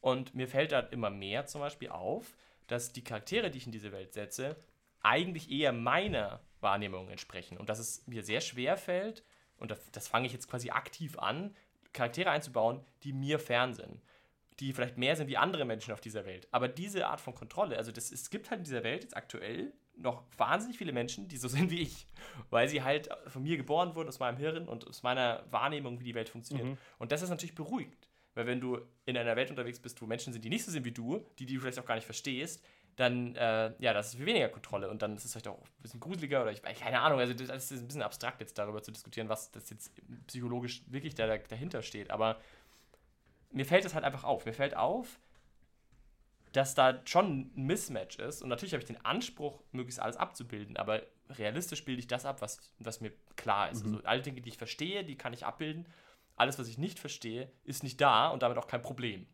Und 0.00 0.34
mir 0.34 0.48
fällt 0.48 0.72
da 0.72 0.80
immer 0.80 1.10
mehr 1.10 1.46
zum 1.46 1.60
Beispiel 1.60 1.90
auf, 1.90 2.36
dass 2.66 2.92
die 2.92 3.04
Charaktere, 3.04 3.50
die 3.50 3.58
ich 3.58 3.66
in 3.66 3.72
diese 3.72 3.92
Welt 3.92 4.12
setze, 4.12 4.56
eigentlich 5.02 5.50
eher 5.50 5.72
meiner 5.72 6.40
Wahrnehmung 6.60 7.08
entsprechen. 7.08 7.58
Und 7.58 7.68
dass 7.68 7.78
es 7.78 8.06
mir 8.06 8.22
sehr 8.22 8.40
schwer 8.40 8.76
fällt, 8.76 9.24
und 9.58 9.70
das, 9.70 9.78
das 9.92 10.08
fange 10.08 10.26
ich 10.26 10.32
jetzt 10.32 10.48
quasi 10.48 10.70
aktiv 10.70 11.18
an, 11.18 11.54
Charaktere 11.92 12.30
einzubauen, 12.30 12.84
die 13.02 13.12
mir 13.12 13.38
fern 13.38 13.74
sind. 13.74 14.00
Die 14.60 14.72
vielleicht 14.72 14.98
mehr 14.98 15.16
sind 15.16 15.28
wie 15.28 15.36
andere 15.36 15.64
Menschen 15.64 15.92
auf 15.92 16.00
dieser 16.00 16.24
Welt. 16.24 16.48
Aber 16.50 16.68
diese 16.68 17.06
Art 17.06 17.20
von 17.20 17.34
Kontrolle, 17.34 17.76
also 17.76 17.92
das, 17.92 18.12
es 18.12 18.30
gibt 18.30 18.50
halt 18.50 18.58
in 18.58 18.64
dieser 18.64 18.84
Welt 18.84 19.02
jetzt 19.02 19.16
aktuell 19.16 19.72
noch 20.02 20.24
wahnsinnig 20.36 20.78
viele 20.78 20.92
Menschen, 20.92 21.28
die 21.28 21.36
so 21.36 21.48
sind 21.48 21.70
wie 21.70 21.80
ich, 21.80 22.06
weil 22.50 22.68
sie 22.68 22.82
halt 22.82 23.08
von 23.28 23.42
mir 23.42 23.56
geboren 23.56 23.94
wurden, 23.94 24.08
aus 24.08 24.18
meinem 24.18 24.36
Hirn 24.36 24.68
und 24.68 24.86
aus 24.86 25.02
meiner 25.02 25.44
Wahrnehmung, 25.50 26.00
wie 26.00 26.04
die 26.04 26.14
Welt 26.14 26.28
funktioniert. 26.28 26.66
Mhm. 26.66 26.78
Und 26.98 27.12
das 27.12 27.22
ist 27.22 27.30
natürlich 27.30 27.54
beruhigend, 27.54 28.08
weil 28.34 28.46
wenn 28.46 28.60
du 28.60 28.78
in 29.06 29.16
einer 29.16 29.36
Welt 29.36 29.50
unterwegs 29.50 29.80
bist, 29.80 30.00
wo 30.02 30.06
Menschen 30.06 30.32
sind, 30.32 30.44
die 30.44 30.50
nicht 30.50 30.64
so 30.64 30.70
sind 30.70 30.84
wie 30.84 30.92
du, 30.92 31.24
die, 31.38 31.46
die 31.46 31.54
du 31.54 31.60
vielleicht 31.60 31.78
auch 31.78 31.86
gar 31.86 31.94
nicht 31.94 32.04
verstehst, 32.04 32.62
dann, 32.96 33.34
äh, 33.36 33.72
ja, 33.78 33.94
das 33.94 34.08
ist 34.08 34.16
viel 34.16 34.26
weniger 34.26 34.50
Kontrolle 34.50 34.90
und 34.90 35.00
dann 35.00 35.16
ist 35.16 35.24
es 35.24 35.32
vielleicht 35.32 35.48
auch 35.48 35.58
ein 35.58 35.82
bisschen 35.82 36.00
gruseliger 36.00 36.42
oder 36.42 36.52
ich, 36.52 36.62
keine 36.62 37.00
Ahnung, 37.00 37.20
also 37.20 37.32
das 37.32 37.70
ist 37.70 37.80
ein 37.80 37.86
bisschen 37.86 38.02
abstrakt 38.02 38.40
jetzt 38.40 38.58
darüber 38.58 38.82
zu 38.82 38.90
diskutieren, 38.90 39.30
was 39.30 39.50
das 39.50 39.70
jetzt 39.70 39.92
psychologisch 40.26 40.82
wirklich 40.88 41.14
da, 41.14 41.38
dahinter 41.38 41.82
steht, 41.82 42.10
aber 42.10 42.38
mir 43.52 43.64
fällt 43.64 43.84
es 43.84 43.94
halt 43.94 44.04
einfach 44.04 44.24
auf. 44.24 44.44
Mir 44.46 44.52
fällt 44.52 44.76
auf, 44.76 45.20
dass 46.52 46.74
da 46.74 47.00
schon 47.06 47.52
ein 47.56 47.66
Mismatch 47.66 48.18
ist. 48.18 48.42
Und 48.42 48.48
natürlich 48.48 48.72
habe 48.74 48.82
ich 48.82 48.86
den 48.86 49.04
Anspruch, 49.04 49.62
möglichst 49.72 50.00
alles 50.00 50.16
abzubilden, 50.16 50.76
aber 50.76 51.02
realistisch 51.30 51.84
bilde 51.84 52.00
ich 52.00 52.06
das 52.06 52.24
ab, 52.24 52.42
was, 52.42 52.72
was 52.78 53.00
mir 53.00 53.12
klar 53.36 53.70
ist. 53.70 53.84
Mhm. 53.84 53.94
Also 53.94 54.06
alle 54.06 54.22
Dinge, 54.22 54.40
die 54.40 54.50
ich 54.50 54.58
verstehe, 54.58 55.04
die 55.04 55.16
kann 55.16 55.32
ich 55.32 55.46
abbilden. 55.46 55.86
Alles, 56.36 56.58
was 56.58 56.68
ich 56.68 56.78
nicht 56.78 56.98
verstehe, 56.98 57.50
ist 57.64 57.82
nicht 57.82 58.00
da 58.00 58.28
und 58.28 58.42
damit 58.42 58.58
auch 58.58 58.66
kein 58.66 58.82
Problem. 58.82 59.26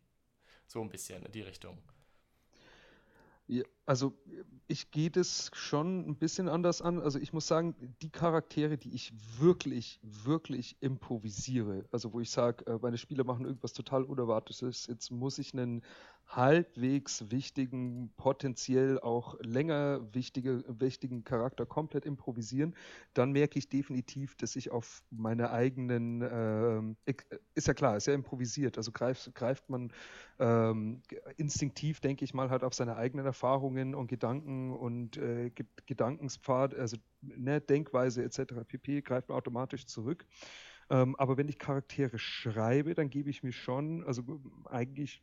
So 0.67 0.81
ein 0.81 0.91
bisschen 0.91 1.25
in 1.25 1.33
die 1.33 1.43
Richtung. 1.43 1.79
Ja, 3.47 3.65
also 3.87 4.13
ich 4.67 4.91
gehe 4.91 5.11
das 5.11 5.51
schon 5.55 6.07
ein 6.07 6.17
bisschen 6.17 6.51
anders 6.51 6.83
an. 6.83 7.01
Also 7.01 7.19
ich 7.19 7.33
muss 7.33 7.47
sagen, 7.47 7.75
die 8.03 8.11
Charaktere, 8.11 8.77
die 8.77 8.95
ich 8.95 9.15
wirklich, 9.39 9.99
wirklich 10.03 10.77
improvisiere, 10.81 11.87
also 11.91 12.13
wo 12.13 12.21
ich 12.21 12.31
sage, 12.31 12.67
äh, 12.67 12.79
meine 12.83 12.99
Spieler 12.99 13.25
machen 13.25 13.47
irgendwas 13.47 13.73
total 13.73 14.05
Unerwartetes, 14.05 14.87
jetzt 14.87 15.11
muss 15.11 15.39
ich 15.39 15.55
einen 15.55 15.83
halbwegs 16.29 17.31
wichtigen, 17.31 18.13
potenziell 18.19 19.01
auch 19.01 19.39
länger 19.41 20.07
wichtige, 20.13 20.63
wichtigen 20.69 21.25
Charakter 21.25 21.65
komplett 21.65 22.05
improvisieren, 22.05 22.75
dann 23.15 23.33
merke 23.33 23.59
ich 23.59 23.71
definitiv, 23.71 24.37
dass 24.37 24.55
ich 24.55 24.71
auf 24.71 25.03
meine 25.11 25.51
eigenen, 25.51 26.21
äh, 27.07 27.15
ist 27.55 27.67
ja 27.67 27.75
klar, 27.75 27.97
ist 27.97 28.07
ja 28.07 28.13
improvisiert, 28.13 28.77
also 28.77 28.93
greift, 28.93 29.35
greift 29.35 29.71
man 29.71 29.91
ähm, 30.39 31.03
instinktiv, 31.39 32.01
denke 32.01 32.25
ich 32.27 32.35
mal, 32.35 32.51
halt 32.51 32.63
auf 32.63 32.75
seine 32.75 32.97
eigenen 32.97 33.25
Erfahrungen 33.25 33.95
und 33.95 34.09
Gedanken 34.09 34.73
und 34.73 35.17
äh, 35.17 35.51
Gedankenspfad, 35.87 36.75
also 36.75 36.99
ne, 37.23 37.63
Denkweise 37.63 38.23
etc. 38.23 38.65
pp. 38.67 39.01
greift 39.01 39.31
man 39.31 39.39
automatisch 39.39 39.87
zurück. 39.87 40.27
Ähm, 40.91 41.17
aber 41.17 41.39
wenn 41.39 41.49
ich 41.49 41.59
Charaktere 41.59 42.19
schreibe, 42.19 42.95
dann 42.95 43.09
gebe 43.09 43.31
ich 43.31 43.43
mir 43.43 43.53
schon, 43.53 44.05
also 44.05 44.23
eigentlich 44.67 45.23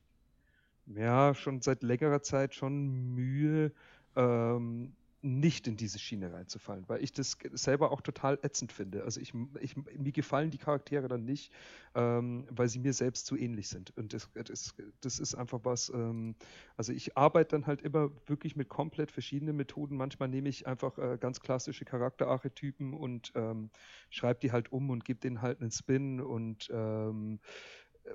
ja, 0.88 1.34
schon 1.34 1.62
seit 1.62 1.84
längerer 1.84 2.22
Zeit 2.22 2.56
schon 2.56 3.14
Mühe, 3.16 3.72
ähm, 4.16 4.96
nicht 5.26 5.68
in 5.68 5.76
diese 5.76 5.98
Schiene 5.98 6.32
reinzufallen, 6.32 6.88
weil 6.88 7.04
ich 7.04 7.12
das 7.12 7.36
selber 7.54 7.92
auch 7.92 8.02
total 8.02 8.38
ätzend 8.44 8.72
finde. 8.72 9.04
Also 9.04 9.20
ich, 9.20 9.34
ich 9.60 9.76
mir 9.76 10.12
gefallen 10.12 10.52
die 10.52 10.60
Charaktere 10.60 11.08
dann 11.08 11.26
nicht, 11.26 11.52
ähm, 11.96 12.46
weil 12.52 12.70
sie 12.70 12.78
mir 12.78 12.94
selbst 12.94 13.26
zu 13.26 13.36
ähnlich 13.36 13.68
sind. 13.68 13.92
Und 13.98 14.14
das, 14.14 14.30
das, 14.36 14.76
das 15.02 15.18
ist 15.18 15.34
einfach 15.34 15.62
was, 15.64 15.90
ähm, 15.90 16.36
also 16.78 16.94
ich 16.94 17.18
arbeite 17.18 17.56
dann 17.56 17.66
halt 17.66 17.82
immer 17.82 18.12
wirklich 18.28 18.56
mit 18.56 18.70
komplett 18.70 19.12
verschiedenen 19.12 19.56
Methoden. 19.56 19.98
Manchmal 19.98 20.30
nehme 20.30 20.48
ich 20.48 20.68
einfach 20.68 20.96
äh, 21.00 21.18
ganz 21.20 21.40
klassische 21.40 21.86
Charakterarchetypen 21.86 22.94
und 22.94 23.32
ähm, 23.34 23.72
schreibe 24.12 24.42
die 24.42 24.52
halt 24.52 24.72
um 24.72 24.92
und 24.92 25.06
gebe 25.06 25.20
denen 25.20 25.42
halt 25.42 25.60
einen 25.60 25.72
Spin 25.72 26.22
und 26.22 26.70
ähm, 26.72 27.40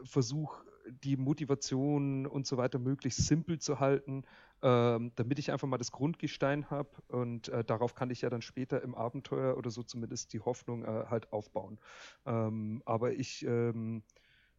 versuche 0.05 0.64
die 0.91 1.16
Motivation 1.16 2.26
und 2.26 2.47
so 2.47 2.57
weiter 2.57 2.78
möglichst 2.78 3.26
simpel 3.26 3.59
zu 3.59 3.80
halten, 3.80 4.24
ähm, 4.62 5.12
damit 5.16 5.38
ich 5.38 5.51
einfach 5.51 5.68
mal 5.68 5.78
das 5.78 5.93
Grundgestein 5.93 6.70
habe 6.70 6.91
und 7.09 7.49
äh, 7.49 7.64
darauf 7.64 7.95
kann 7.95 8.11
ich 8.11 8.20
ja 8.22 8.30
dann 8.30 8.43
später 8.43 8.82
im 8.82 8.95
Abenteuer 8.95 9.57
oder 9.57 9.70
so 9.70 9.82
zumindest 9.82 10.32
die 10.32 10.41
Hoffnung 10.41 10.84
äh, 10.84 11.07
halt 11.09 11.32
aufbauen. 11.32 11.78
Ähm, 12.26 12.82
aber 12.84 13.12
ich 13.12 13.45
ähm, 13.47 14.03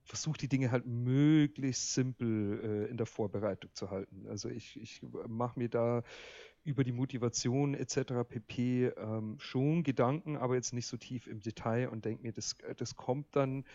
versuche 0.03 0.37
die 0.37 0.47
Dinge 0.47 0.71
halt 0.71 0.85
möglichst 0.85 1.93
simpel 1.93 2.59
äh, 2.63 2.89
in 2.89 2.97
der 2.97 3.05
Vorbereitung 3.05 3.71
zu 3.73 3.91
halten. 3.91 4.25
Also 4.27 4.49
ich, 4.49 4.79
ich 4.79 5.01
mache 5.27 5.59
mir 5.59 5.69
da 5.69 6.03
über 6.63 6.83
die 6.83 6.91
Motivation 6.91 7.73
etc. 7.73 8.23
pp. 8.27 8.87
Ähm, 8.97 9.35
schon 9.39 9.83
Gedanken, 9.83 10.37
aber 10.37 10.55
jetzt 10.55 10.73
nicht 10.73 10.87
so 10.87 10.97
tief 10.97 11.27
im 11.27 11.41
Detail 11.41 11.89
und 11.89 12.05
denke 12.05 12.23
mir, 12.23 12.33
das, 12.33 12.55
das 12.77 12.95
kommt 12.95 13.35
dann 13.35 13.65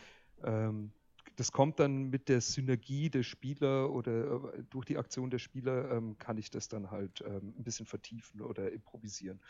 ähm, 0.45 0.93
das 1.37 1.53
kommt 1.53 1.79
dann 1.79 2.09
mit 2.11 2.29
der 2.29 2.41
Synergie 2.41 3.11
der 3.11 3.23
Spieler 3.23 3.91
oder 3.91 4.55
äh, 4.55 4.65
durch 4.71 4.87
die 4.87 4.99
Aktion 4.99 5.31
der 5.31 5.39
Spieler 5.39 5.91
ähm, 5.93 6.19
kann 6.19 6.39
ich 6.39 6.51
das 6.51 6.69
dann 6.69 6.91
halt 6.91 7.23
ähm, 7.27 7.55
ein 7.59 7.63
bisschen 7.63 7.87
vertiefen 7.87 8.41
oder 8.41 8.73
improvisieren. 8.73 9.41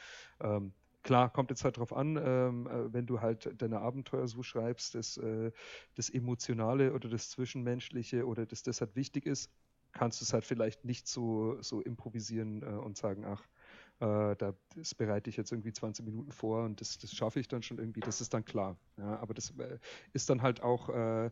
Ähm, 0.40 0.72
klar, 1.02 1.32
kommt 1.32 1.50
jetzt 1.50 1.64
halt 1.64 1.78
drauf 1.78 1.92
an, 1.92 2.16
ähm, 2.16 2.66
äh, 2.66 2.92
wenn 2.92 3.06
du 3.06 3.20
halt 3.20 3.50
deine 3.60 3.80
Abenteuer 3.80 4.26
so 4.26 4.42
schreibst, 4.42 4.96
dass 4.96 5.16
äh, 5.16 5.52
das 5.94 6.10
Emotionale 6.10 6.92
oder 6.92 7.08
das 7.08 7.30
Zwischenmenschliche 7.30 8.26
oder 8.26 8.46
dass 8.46 8.62
das 8.62 8.80
halt 8.80 8.96
wichtig 8.96 9.24
ist, 9.24 9.50
kannst 9.92 10.20
du 10.20 10.24
es 10.24 10.32
halt 10.32 10.44
vielleicht 10.44 10.84
nicht 10.84 11.06
so, 11.08 11.60
so 11.62 11.80
improvisieren 11.80 12.62
äh, 12.62 12.66
und 12.66 12.96
sagen, 12.96 13.24
ach, 13.24 13.42
äh, 14.00 14.36
da, 14.36 14.54
das 14.74 14.94
bereite 14.94 15.30
ich 15.30 15.36
jetzt 15.36 15.52
irgendwie 15.52 15.72
20 15.72 16.04
Minuten 16.04 16.32
vor 16.32 16.64
und 16.64 16.80
das, 16.80 16.98
das 16.98 17.12
schaffe 17.12 17.40
ich 17.40 17.48
dann 17.48 17.62
schon 17.62 17.78
irgendwie, 17.78 18.00
das 18.00 18.20
ist 18.20 18.34
dann 18.34 18.44
klar. 18.44 18.76
Ja, 18.98 19.18
aber 19.20 19.32
das 19.32 19.50
äh, 19.58 19.78
ist 20.12 20.28
dann 20.28 20.42
halt 20.42 20.62
auch 20.62 21.30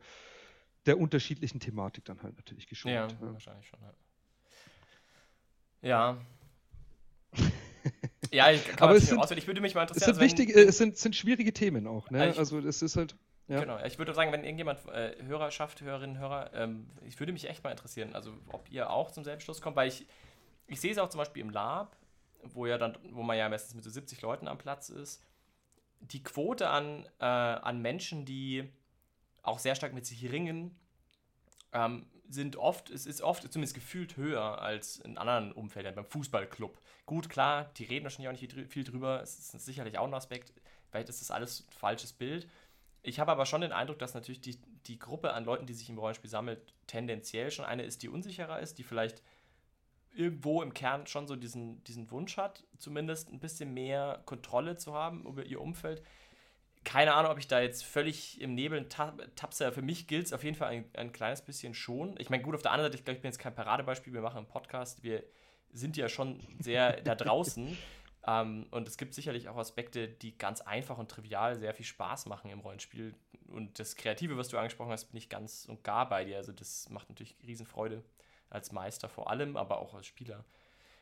der 0.87 0.99
unterschiedlichen 0.99 1.61
Thematik 1.61 2.05
dann 2.05 2.23
halt 2.23 2.37
natürlich 2.37 2.67
geschuldet. 2.67 3.13
Ja, 3.13 3.27
ja. 3.27 3.33
wahrscheinlich 3.33 3.67
schon. 3.67 3.79
Ja. 5.83 6.17
Ja, 8.31 8.51
ich 8.53 8.65
kann 8.65 8.89
aber 8.89 8.97
es 8.97 9.07
sind, 9.07 9.19
auswählen. 9.19 9.39
Ich 9.39 9.47
würde 9.47 9.61
mich 9.61 9.75
mal 9.75 9.83
interessieren. 9.83 10.11
Es 10.11 10.17
sind, 10.17 10.23
also 10.23 10.39
wichtig, 10.39 10.57
es 10.57 10.79
sind, 10.79 10.97
sind 10.97 11.15
schwierige 11.15 11.53
Themen 11.53 11.87
auch, 11.87 12.11
ne? 12.11 12.31
Ich, 12.31 12.39
also 12.39 12.61
das 12.61 12.83
ist 12.83 12.97
halt. 12.97 13.15
Ja. 13.47 13.61
Genau, 13.61 13.79
ich 13.85 13.99
würde 13.99 14.15
sagen, 14.15 14.33
wenn 14.33 14.43
irgendjemand 14.43 14.81
äh, 14.89 15.23
Hörerschaft, 15.23 15.83
Hörerinnen, 15.83 16.19
Hörer, 16.19 16.55
ähm, 16.55 16.87
ich 17.07 17.21
würde 17.21 17.31
mich 17.31 17.47
echt 17.47 17.63
mal 17.63 17.71
interessieren, 17.71 18.15
also 18.15 18.33
ob 18.49 18.71
ihr 18.71 18.89
auch 18.89 19.11
zum 19.11 19.23
Selbstschluss 19.23 19.61
kommt, 19.61 19.77
weil 19.77 19.89
ich, 19.89 20.07
ich 20.67 20.81
sehe 20.81 20.93
es 20.93 20.97
auch 20.97 21.11
zum 21.11 21.19
Beispiel 21.19 21.43
im 21.43 21.51
Lab, 21.51 21.95
wo 22.43 22.65
ja 22.65 22.79
dann, 22.79 22.97
wo 23.11 23.23
man 23.23 23.37
ja 23.37 23.47
meistens 23.51 23.75
mit 23.75 23.85
so 23.85 23.91
70 23.91 24.23
Leuten 24.23 24.49
am 24.49 24.57
Platz 24.57 24.89
ist, 24.89 25.23
die 26.01 26.23
Quote 26.23 26.71
an, 26.71 27.07
äh, 27.21 27.25
an 27.25 27.83
Menschen, 27.83 28.25
die 28.25 28.71
auch 29.45 29.59
sehr 29.59 29.75
stark 29.75 29.93
mit 29.93 30.07
sich 30.07 30.31
ringen, 30.31 30.77
ähm, 31.73 32.07
sind 32.29 32.57
oft, 32.57 32.91
es 32.91 33.07
ist 33.07 33.21
oft 33.21 33.43
zumindest 33.53 33.75
gefühlt 33.75 34.17
höher 34.17 34.61
als 34.61 34.99
in 34.99 35.19
anderen 35.19 35.53
Umfeldern, 35.53 35.95
beim 35.95 36.07
Fußballclub. 36.07 36.81
Gut, 37.07 37.29
klar, 37.29 37.71
die 37.77 37.85
reden 37.85 38.05
wahrscheinlich 38.05 38.29
auch 38.29 38.41
nicht 38.41 38.73
viel 38.73 38.85
drüber, 38.85 39.21
es 39.23 39.39
ist 39.39 39.65
sicherlich 39.65 39.99
auch 39.99 40.07
ein 40.07 40.15
Aspekt, 40.15 40.53
vielleicht 40.91 41.09
ist 41.09 41.21
das 41.21 41.31
alles 41.31 41.67
ein 41.69 41.73
falsches 41.73 42.13
Bild. 42.13 42.49
Ich 43.03 43.21
habe 43.21 43.31
aber 43.31 43.45
schon 43.45 43.61
den 43.61 43.73
Eindruck, 43.73 43.99
dass 43.99 44.15
natürlich 44.15 44.41
die, 44.41 44.59
die 44.87 44.99
Gruppe 44.99 45.35
an 45.35 45.45
Leuten, 45.45 45.67
die 45.67 45.75
sich 45.75 45.91
im 45.91 45.99
Rollenspiel 45.99 46.31
sammelt, 46.31 46.75
tendenziell 46.87 47.51
schon 47.51 47.67
eine 47.67 47.83
ist, 47.83 48.03
die 48.03 48.09
unsicherer 48.09 48.61
ist, 48.61 48.79
die 48.79 48.83
vielleicht 48.83 49.23
irgendwo 50.15 50.63
im 50.63 50.73
Kern 50.73 51.07
schon 51.07 51.27
so 51.27 51.37
diesen, 51.37 51.85
diesen 51.85 52.11
Wunsch 52.11 52.39
hat, 52.39 52.65
zumindest 52.79 53.31
ein 53.31 53.41
bisschen 53.41 53.75
mehr 53.75 54.23
Kontrolle 54.25 54.77
zu 54.77 54.95
haben 54.95 55.27
über 55.27 55.45
ihr 55.45 55.61
Umfeld 55.61 56.03
keine 56.85 57.15
Ahnung, 57.15 57.33
ob 57.33 57.39
ich 57.39 57.49
da 57.49 57.61
jetzt 57.61 57.85
völlig 57.85 58.41
im 58.41 58.55
Nebel 58.55 58.89
tapse. 58.89 59.73
Für 59.73 59.83
mich 59.83 60.07
gilt 60.07 60.27
es 60.27 60.33
auf 60.33 60.45
jeden 60.45 60.57
Fall 60.57 60.69
ein, 60.69 60.85
ein 60.95 61.13
kleines 61.13 61.43
bisschen 61.43 61.75
schon. 61.75 62.15
Ich 62.19 62.31
meine, 62.31 62.43
gut, 62.43 62.55
auf 62.55 62.63
der 62.63 62.73
anderen 62.73 62.91
Seite, 62.91 62.99
ich 62.99 63.05
glaube, 63.05 63.17
ich 63.17 63.23
bin 63.23 63.31
jetzt 63.31 63.39
kein 63.39 63.55
Paradebeispiel. 63.55 64.13
Wir 64.13 64.21
machen 64.21 64.39
einen 64.39 64.47
Podcast. 64.47 65.03
Wir 65.03 65.25
sind 65.73 65.97
ja 65.97 66.09
schon 66.09 66.41
sehr 66.61 67.01
da 67.03 67.15
draußen. 67.15 67.77
Ähm, 68.27 68.67
und 68.71 68.89
es 68.89 68.97
gibt 68.97 69.15
sicherlich 69.15 69.49
auch 69.49 69.57
Aspekte, 69.57 70.09
die 70.09 70.37
ganz 70.39 70.61
einfach 70.63 70.99
und 70.99 71.11
trivial 71.11 71.59
sehr 71.59 71.75
viel 71.75 71.85
Spaß 71.85 72.27
machen 72.27 72.51
im 72.51 72.61
Rollenspiel. 72.61 73.15
Und 73.49 73.79
das 73.79 73.97
Kreative, 73.97 74.37
was 74.37 74.49
du 74.49 74.57
angesprochen 74.57 74.93
hast, 74.93 75.07
bin 75.07 75.19
ich 75.19 75.29
ganz 75.29 75.67
und 75.67 75.85
gar 75.85 76.09
bei 76.09 76.25
dir. 76.25 76.39
Also 76.39 76.53
das 76.53 76.89
macht 76.89 77.11
natürlich 77.11 77.37
Riesenfreude 77.47 78.03
als 78.51 78.73
Meister 78.73 79.09
vor 79.09 79.31
allem, 79.31 79.57
aber 79.57 79.79
auch 79.79 79.95
als 79.95 80.07
Spieler. 80.07 80.45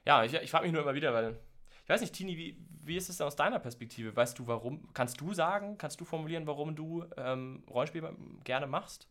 Ja, 0.05 0.25
ich, 0.25 0.35
ich 0.35 0.51
frage 0.51 0.65
mich 0.65 0.73
nur 0.73 0.83
immer 0.83 0.95
wieder, 0.95 1.15
weil 1.15 1.39
ich 1.85 1.89
weiß 1.89 2.01
nicht, 2.01 2.15
Tini, 2.15 2.37
wie, 2.37 2.57
wie 2.85 2.97
ist 2.97 3.09
es 3.09 3.19
denn 3.19 3.27
aus 3.27 3.37
deiner 3.37 3.59
Perspektive? 3.59 4.15
Weißt 4.15 4.39
du, 4.39 4.47
warum? 4.47 4.93
Kannst 4.95 5.21
du 5.21 5.35
sagen, 5.35 5.79
kannst 5.79 6.01
du 6.01 6.05
formulieren, 6.05 6.47
warum 6.47 6.77
du 6.77 7.05
ähm, 7.17 7.65
Rollenspiel 7.69 8.09
gerne 8.45 8.67
machst? 8.67 9.09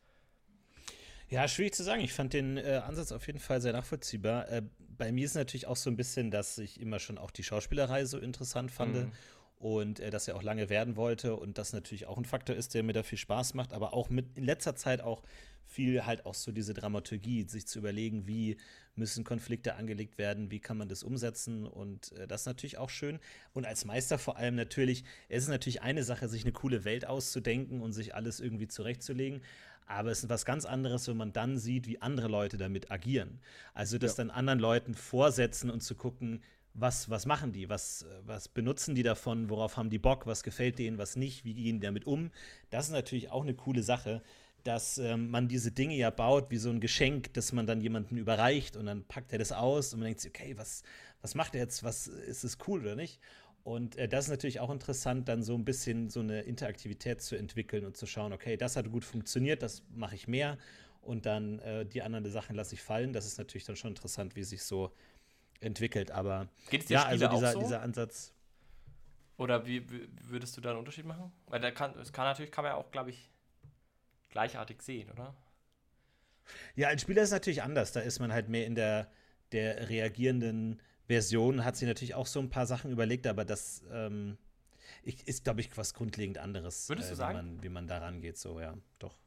Ja, 1.30 1.48
schwierig 1.48 1.74
zu 1.74 1.84
sagen. 1.84 2.02
Ich 2.02 2.14
fand 2.14 2.34
den 2.34 2.58
äh, 2.58 2.82
Ansatz 2.86 3.12
auf 3.12 3.26
jeden 3.28 3.40
Fall 3.40 3.62
sehr 3.62 3.72
nachvollziehbar. 3.74 4.50
Äh, 4.50 4.64
bei 4.98 5.12
mir 5.12 5.26
ist 5.26 5.36
natürlich 5.36 5.66
auch 5.66 5.78
so 5.78 5.90
ein 5.90 5.96
bisschen, 5.96 6.30
dass 6.30 6.58
ich 6.58 6.80
immer 6.80 7.00
schon 7.00 7.18
auch 7.18 7.32
die 7.32 7.44
Schauspielerei 7.44 8.06
so 8.06 8.20
interessant 8.20 8.72
fand. 8.72 8.96
Mhm. 8.96 9.12
Und 9.58 10.00
äh, 10.00 10.10
dass 10.10 10.28
er 10.28 10.36
auch 10.36 10.44
lange 10.44 10.70
werden 10.70 10.96
wollte 10.96 11.36
und 11.36 11.58
das 11.58 11.72
natürlich 11.72 12.08
auch 12.08 12.18
ein 12.18 12.26
Faktor 12.26 12.56
ist, 12.56 12.74
der 12.74 12.84
mir 12.84 12.94
da 12.94 13.04
viel 13.04 13.20
Spaß 13.20 13.54
macht, 13.54 13.74
aber 13.74 13.94
auch 13.94 14.10
mit 14.10 14.36
in 14.36 14.44
letzter 14.44 14.76
Zeit 14.76 15.02
auch 15.02 15.22
viel 15.66 16.06
halt 16.06 16.26
auch 16.26 16.34
so 16.34 16.52
diese 16.52 16.74
Dramaturgie, 16.74 17.48
sich 17.48 17.68
zu 17.68 17.80
überlegen, 17.80 18.28
wie 18.28 18.58
müssen 18.96 19.24
Konflikte 19.24 19.76
angelegt 19.76 20.18
werden, 20.18 20.52
wie 20.52 20.60
kann 20.60 20.78
man 20.78 20.90
das 20.90 21.04
umsetzen 21.04 21.66
und 21.66 22.12
äh, 22.14 22.28
das 22.28 22.42
ist 22.42 22.48
natürlich 22.48 22.78
auch 22.78 22.90
schön. 22.90 23.20
Und 23.54 23.66
als 23.66 23.86
Meister 23.86 24.18
vor 24.18 24.38
allem 24.38 24.56
natürlich, 24.56 25.04
es 25.30 25.44
ist 25.44 25.50
natürlich 25.50 25.82
eine 25.82 26.04
Sache, 26.04 26.28
sich 26.28 26.44
eine 26.44 26.52
coole 26.52 26.84
Welt 26.84 27.06
auszudenken 27.06 27.82
und 27.82 27.94
sich 27.94 28.16
alles 28.16 28.40
irgendwie 28.40 28.68
zurechtzulegen, 28.68 29.42
aber 29.86 30.12
es 30.12 30.24
ist 30.24 30.30
was 30.30 30.46
ganz 30.46 30.66
anderes, 30.66 31.08
wenn 31.08 31.18
man 31.18 31.34
dann 31.34 31.58
sieht, 31.58 31.88
wie 31.88 32.02
andere 32.02 32.28
Leute 32.28 32.58
damit 32.58 32.92
agieren. 32.92 33.40
Also 33.74 33.98
das 33.98 34.18
ja. 34.18 34.24
dann 34.24 34.32
anderen 34.32 34.60
Leuten 34.60 34.94
vorsetzen 34.94 35.70
und 35.70 35.82
zu 35.82 35.96
gucken, 35.96 36.42
was, 36.74 37.10
was 37.10 37.26
machen 37.26 37.52
die, 37.52 37.70
was, 37.70 38.06
was 38.26 38.48
benutzen 38.48 38.96
die 38.96 39.04
davon, 39.04 39.50
worauf 39.50 39.76
haben 39.76 39.90
die 39.90 40.00
Bock, 40.00 40.26
was 40.26 40.44
gefällt 40.44 40.80
denen, 40.80 40.98
was 40.98 41.16
nicht, 41.16 41.44
wie 41.44 41.54
gehen 41.54 41.80
die 41.80 41.86
damit 41.86 42.06
um. 42.06 42.32
Das 42.70 42.86
ist 42.86 42.92
natürlich 42.92 43.30
auch 43.30 43.44
eine 43.44 43.54
coole 43.54 43.84
Sache, 43.84 44.22
dass 44.64 44.98
ähm, 44.98 45.30
man 45.30 45.48
diese 45.48 45.72
Dinge 45.72 45.96
ja 45.96 46.10
baut 46.10 46.52
wie 46.52 46.58
so 46.58 46.70
ein 46.70 46.80
Geschenk, 46.80 47.34
das 47.34 47.52
man 47.52 47.66
dann 47.66 47.82
jemandem 47.82 48.18
überreicht 48.18 48.76
und 48.76 48.86
dann 48.86 49.04
packt 49.04 49.32
er 49.34 49.40
das 49.40 49.52
aus 49.52 49.94
und 49.94 50.00
man 50.00 50.06
denkt 50.06 50.22
sich, 50.22 50.32
okay, 50.32 50.58
was, 50.58 50.84
was 51.22 51.36
macht 51.36 51.56
er 51.56 51.62
jetzt, 51.62 51.84
was, 51.84 52.08
ist 52.08 52.44
es 52.44 52.58
cool 52.68 52.82
oder 52.82 52.96
nicht? 52.96 53.20
Und 53.64 53.96
äh, 53.96 54.08
das 54.08 54.26
ist 54.26 54.32
natürlich 54.32 54.60
auch 54.60 54.70
interessant, 54.70 55.28
dann 55.28 55.44
so 55.44 55.56
ein 55.56 55.66
bisschen 55.66 56.10
so 56.10 56.20
eine 56.20 56.42
Interaktivität 56.42 57.22
zu 57.22 57.36
entwickeln 57.36 57.86
und 57.86 57.96
zu 57.98 58.06
schauen, 58.06 58.34
okay, 58.34 58.58
das 58.58 58.76
hat 58.76 58.90
gut 58.92 59.06
funktioniert, 59.06 59.62
das 59.62 59.84
mache 59.94 60.16
ich 60.16 60.28
mehr 60.28 60.58
und 61.02 61.26
dann 61.26 61.60
äh, 61.60 61.86
die 61.86 62.02
anderen 62.02 62.30
Sachen 62.30 62.56
lasse 62.56 62.76
ich 62.76 62.82
fallen. 62.82 63.14
Das 63.14 63.26
ist 63.26 63.38
natürlich 63.38 63.66
dann 63.66 63.76
schon 63.76 63.92
interessant, 63.92 64.36
wie 64.36 64.44
sich 64.44 64.64
so 64.64 64.92
entwickelt. 65.60 66.12
Aber 66.12 66.48
ja, 66.88 67.04
also 67.06 67.28
dieser, 67.28 67.52
so? 67.54 67.60
dieser 67.60 67.82
Ansatz. 67.82 68.34
Oder 69.38 69.66
wie, 69.66 69.90
wie, 69.90 70.08
würdest 70.30 70.56
du 70.56 70.62
da 70.62 70.70
einen 70.70 70.80
Unterschied 70.80 71.06
machen? 71.06 71.32
Weil 71.48 71.60
da 71.60 71.72
kann, 71.72 71.94
das 71.96 72.14
kann 72.14 72.26
natürlich, 72.26 72.52
kann 72.52 72.64
man 72.64 72.74
ja 72.74 72.78
auch, 72.78 72.92
glaube 72.92 73.10
ich, 73.10 73.31
gleichartig 74.32 74.82
sehen, 74.82 75.10
oder? 75.12 75.36
Ja, 76.76 76.88
als 76.88 77.02
Spieler 77.02 77.22
ist 77.22 77.30
es 77.30 77.34
natürlich 77.34 77.64
anders. 77.64 77.92
Da 77.92 78.00
ist 78.00 78.20
man 78.20 78.34
halt 78.34 78.50
mehr 78.50 78.66
in 78.66 78.76
der, 78.76 79.12
der 79.52 79.90
reagierenden 79.90 80.82
Version 81.08 81.66
hat 81.66 81.76
sie 81.76 81.86
natürlich 81.86 82.16
auch 82.16 82.28
so 82.28 82.40
ein 82.40 82.50
paar 82.50 82.66
Sachen 82.66 82.92
überlegt, 82.92 83.28
aber 83.28 83.44
das 83.44 83.84
ähm, 83.92 84.38
ist, 85.04 85.44
glaube 85.44 85.62
ich, 85.62 85.76
was 85.78 85.94
grundlegend 85.94 86.38
anderes, 86.38 86.88
Würdest 86.88 87.10
du 87.10 87.14
äh, 87.14 87.18
sagen? 87.18 87.38
Wie 87.38 87.44
man, 87.44 87.64
wie 87.64 87.70
man 87.70 87.88
da 87.88 87.98
rangeht, 87.98 88.38
so, 88.38 88.60
ja, 88.62 88.76
doch. 88.98 89.18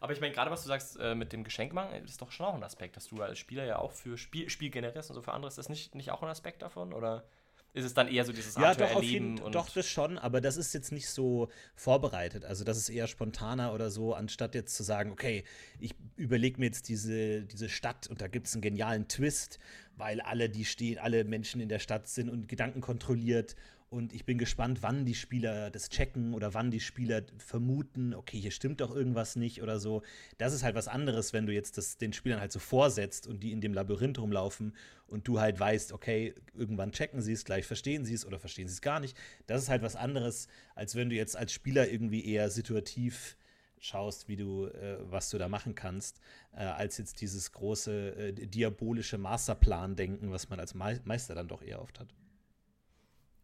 Aber 0.00 0.12
ich 0.12 0.20
meine, 0.20 0.32
gerade 0.32 0.50
was 0.50 0.62
du 0.62 0.68
sagst 0.68 0.98
äh, 0.98 1.14
mit 1.14 1.32
dem 1.32 1.44
Geschenk 1.44 1.72
machen, 1.72 2.04
ist 2.04 2.22
doch 2.22 2.30
schon 2.30 2.46
auch 2.46 2.54
ein 2.54 2.62
Aspekt, 2.62 2.96
dass 2.96 3.08
du 3.08 3.22
als 3.22 3.38
Spieler 3.38 3.64
ja 3.64 3.78
auch 3.78 3.92
für 3.92 4.16
Spiel, 4.16 4.48
Spiel 4.48 4.70
generierst 4.70 5.10
und 5.10 5.14
so 5.14 5.22
für 5.22 5.32
andere. 5.32 5.48
Ist 5.48 5.58
das 5.58 5.68
nicht, 5.68 5.94
nicht 5.94 6.10
auch 6.10 6.22
ein 6.22 6.28
Aspekt 6.28 6.62
davon? 6.62 6.92
Oder 6.92 7.24
ist 7.74 7.84
es 7.84 7.94
dann 7.94 8.08
eher 8.08 8.24
so 8.24 8.32
dieses 8.32 8.56
ja, 8.56 8.74
doch, 8.74 9.02
jeden, 9.02 9.36
doch, 9.52 9.68
das 9.70 9.88
schon, 9.88 10.18
aber 10.18 10.40
das 10.40 10.56
ist 10.56 10.72
jetzt 10.74 10.90
nicht 10.90 11.08
so 11.08 11.48
vorbereitet. 11.76 12.44
Also 12.44 12.64
das 12.64 12.78
ist 12.78 12.88
eher 12.88 13.06
spontaner 13.06 13.72
oder 13.72 13.90
so, 13.90 14.14
anstatt 14.14 14.54
jetzt 14.54 14.74
zu 14.74 14.82
sagen, 14.82 15.12
okay, 15.12 15.44
ich 15.78 15.94
überlege 16.16 16.58
mir 16.58 16.66
jetzt 16.66 16.88
diese, 16.88 17.42
diese 17.42 17.68
Stadt 17.68 18.08
und 18.08 18.20
da 18.20 18.26
gibt 18.26 18.46
es 18.46 18.54
einen 18.54 18.62
genialen 18.62 19.06
Twist 19.06 19.58
weil 19.98 20.20
alle, 20.20 20.48
die 20.48 20.64
stehen, 20.64 20.98
alle 20.98 21.24
Menschen 21.24 21.60
in 21.60 21.68
der 21.68 21.80
Stadt 21.80 22.08
sind 22.08 22.30
und 22.30 22.48
Gedanken 22.48 22.80
kontrolliert. 22.80 23.56
Und 23.90 24.12
ich 24.12 24.26
bin 24.26 24.36
gespannt, 24.36 24.82
wann 24.82 25.06
die 25.06 25.14
Spieler 25.14 25.70
das 25.70 25.88
checken 25.88 26.34
oder 26.34 26.52
wann 26.52 26.70
die 26.70 26.80
Spieler 26.80 27.22
vermuten, 27.38 28.12
okay, 28.12 28.38
hier 28.38 28.50
stimmt 28.50 28.82
doch 28.82 28.94
irgendwas 28.94 29.34
nicht 29.34 29.62
oder 29.62 29.80
so. 29.80 30.02
Das 30.36 30.52
ist 30.52 30.62
halt 30.62 30.74
was 30.74 30.88
anderes, 30.88 31.32
wenn 31.32 31.46
du 31.46 31.54
jetzt 31.54 31.78
das 31.78 31.96
den 31.96 32.12
Spielern 32.12 32.38
halt 32.40 32.52
so 32.52 32.58
vorsetzt 32.58 33.26
und 33.26 33.42
die 33.42 33.50
in 33.50 33.62
dem 33.62 33.72
Labyrinth 33.72 34.18
rumlaufen 34.18 34.76
und 35.06 35.26
du 35.26 35.40
halt 35.40 35.58
weißt, 35.58 35.92
okay, 35.92 36.34
irgendwann 36.54 36.92
checken 36.92 37.22
sie 37.22 37.32
es, 37.32 37.46
gleich 37.46 37.64
verstehen 37.64 38.04
sie 38.04 38.12
es 38.12 38.26
oder 38.26 38.38
verstehen 38.38 38.68
sie 38.68 38.74
es 38.74 38.82
gar 38.82 39.00
nicht. 39.00 39.16
Das 39.46 39.62
ist 39.62 39.70
halt 39.70 39.80
was 39.82 39.96
anderes, 39.96 40.48
als 40.74 40.94
wenn 40.94 41.08
du 41.08 41.16
jetzt 41.16 41.34
als 41.34 41.52
Spieler 41.54 41.88
irgendwie 41.88 42.26
eher 42.26 42.50
situativ 42.50 43.38
schaust, 43.80 44.28
wie 44.28 44.36
du, 44.36 44.66
äh, 44.66 44.98
was 45.10 45.30
du 45.30 45.38
da 45.38 45.48
machen 45.48 45.74
kannst, 45.74 46.20
äh, 46.52 46.58
als 46.58 46.98
jetzt 46.98 47.22
dieses 47.22 47.52
große 47.52 48.16
äh, 48.16 48.32
diabolische 48.32 49.16
Masterplan-Denken, 49.16 50.30
was 50.30 50.50
man 50.50 50.60
als 50.60 50.74
Me 50.74 51.00
Meister 51.04 51.34
dann 51.34 51.48
doch 51.48 51.62
eher 51.62 51.80
oft 51.80 52.00
hat. 52.00 52.08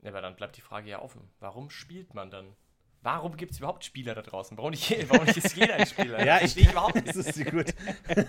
Ja, 0.05 0.11
aber 0.11 0.21
dann 0.21 0.37
bleibt 0.37 0.57
die 0.57 0.61
Frage 0.61 0.91
ja 0.91 1.03
offen. 1.03 1.29
Warum 1.41 1.71
spielt 1.71 2.15
man 2.15 2.31
dann? 2.31 2.55
Warum 3.01 3.37
gibt 3.37 3.53
es 3.53 3.59
überhaupt 3.59 3.85
Spieler 3.85 4.15
da 4.15 4.23
draußen? 4.23 4.57
Warum 4.57 4.71
nicht, 4.71 5.11
warum 5.11 5.25
nicht 5.25 5.37
ist 5.39 5.57
jeder 5.57 5.75
ein 5.75 5.87
Spieler? 5.87 6.25
ja, 6.25 6.41
ich, 6.41 6.57
ich 6.57 6.71
überhaupt 6.71 6.95
nicht. 6.95 7.07
Das 7.15 7.17
ist 7.17 7.51
gut. 7.51 7.75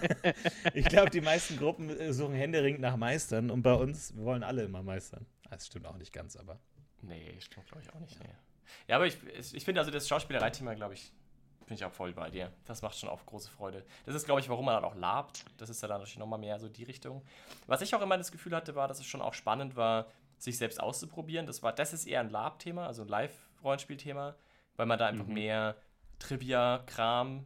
ich 0.73 0.85
glaube, 0.85 1.10
die 1.10 1.22
meisten 1.22 1.57
Gruppen 1.57 1.89
äh, 1.89 2.11
suchen 2.14 2.34
händeringend 2.34 2.81
nach 2.81 2.95
Meistern 2.95 3.52
und 3.52 3.61
bei 3.61 3.73
uns, 3.73 4.15
wir 4.15 4.23
wollen 4.23 4.43
alle 4.43 4.64
immer 4.64 4.84
meistern. 4.84 5.26
Das 5.49 5.68
stimmt 5.68 5.85
auch 5.85 5.97
nicht 5.97 6.11
ganz, 6.11 6.35
aber. 6.35 6.60
Nee, 7.02 7.39
stimmt, 7.39 7.68
glaube 7.68 7.84
ich, 7.84 7.93
auch 7.93 7.99
nicht. 7.99 8.19
Nee. 8.19 8.30
Ja, 8.88 8.95
aber 8.95 9.06
ich, 9.06 9.18
ich 9.53 9.64
finde 9.64 9.81
also 9.81 9.91
das 9.91 10.07
Schauspielerei-Thema, 10.07 10.76
glaube 10.76 10.93
ich, 10.93 11.14
bin 11.65 11.76
ich 11.76 11.85
auch 11.85 11.91
voll 11.91 12.14
bei 12.14 12.30
dir. 12.30 12.52
Das 12.65 12.81
macht 12.81 12.97
schon 12.97 13.10
auch 13.10 13.26
große 13.26 13.49
Freude. 13.49 13.85
Das 14.06 14.15
ist, 14.15 14.26
glaube 14.26 14.39
ich, 14.39 14.49
warum 14.49 14.65
man 14.65 14.76
dann 14.76 14.85
auch 14.85 14.95
labt. 14.95 15.45
Das 15.57 15.69
ist 15.69 15.81
ja 15.81 15.88
dann 15.88 15.99
natürlich 15.99 16.19
nochmal 16.19 16.39
mehr 16.39 16.60
so 16.60 16.69
die 16.69 16.84
Richtung. 16.84 17.23
Was 17.68 17.81
ich 17.81 17.93
auch 17.95 18.02
immer 18.02 18.18
das 18.18 18.31
Gefühl 18.31 18.56
hatte, 18.56 18.76
war, 18.76 18.88
dass 18.88 18.99
es 18.99 19.06
schon 19.06 19.22
auch 19.22 19.34
spannend 19.34 19.76
war, 19.76 20.07
sich 20.38 20.57
selbst 20.57 20.80
auszuprobieren. 20.80 21.45
Das 21.45 21.64
war, 21.64 21.74
das 21.74 21.94
ist 21.94 22.06
eher 22.06 22.20
ein 22.20 22.30
Lab-Thema, 22.30 22.88
also 22.88 23.03
ein 23.03 23.07
Live-Rollenspiel-Thema, 23.07 24.36
weil 24.76 24.86
man 24.86 24.99
da 24.99 25.07
einfach 25.07 25.28
mhm. 25.28 25.34
mehr 25.34 25.76
Trivia-Kram 26.20 27.45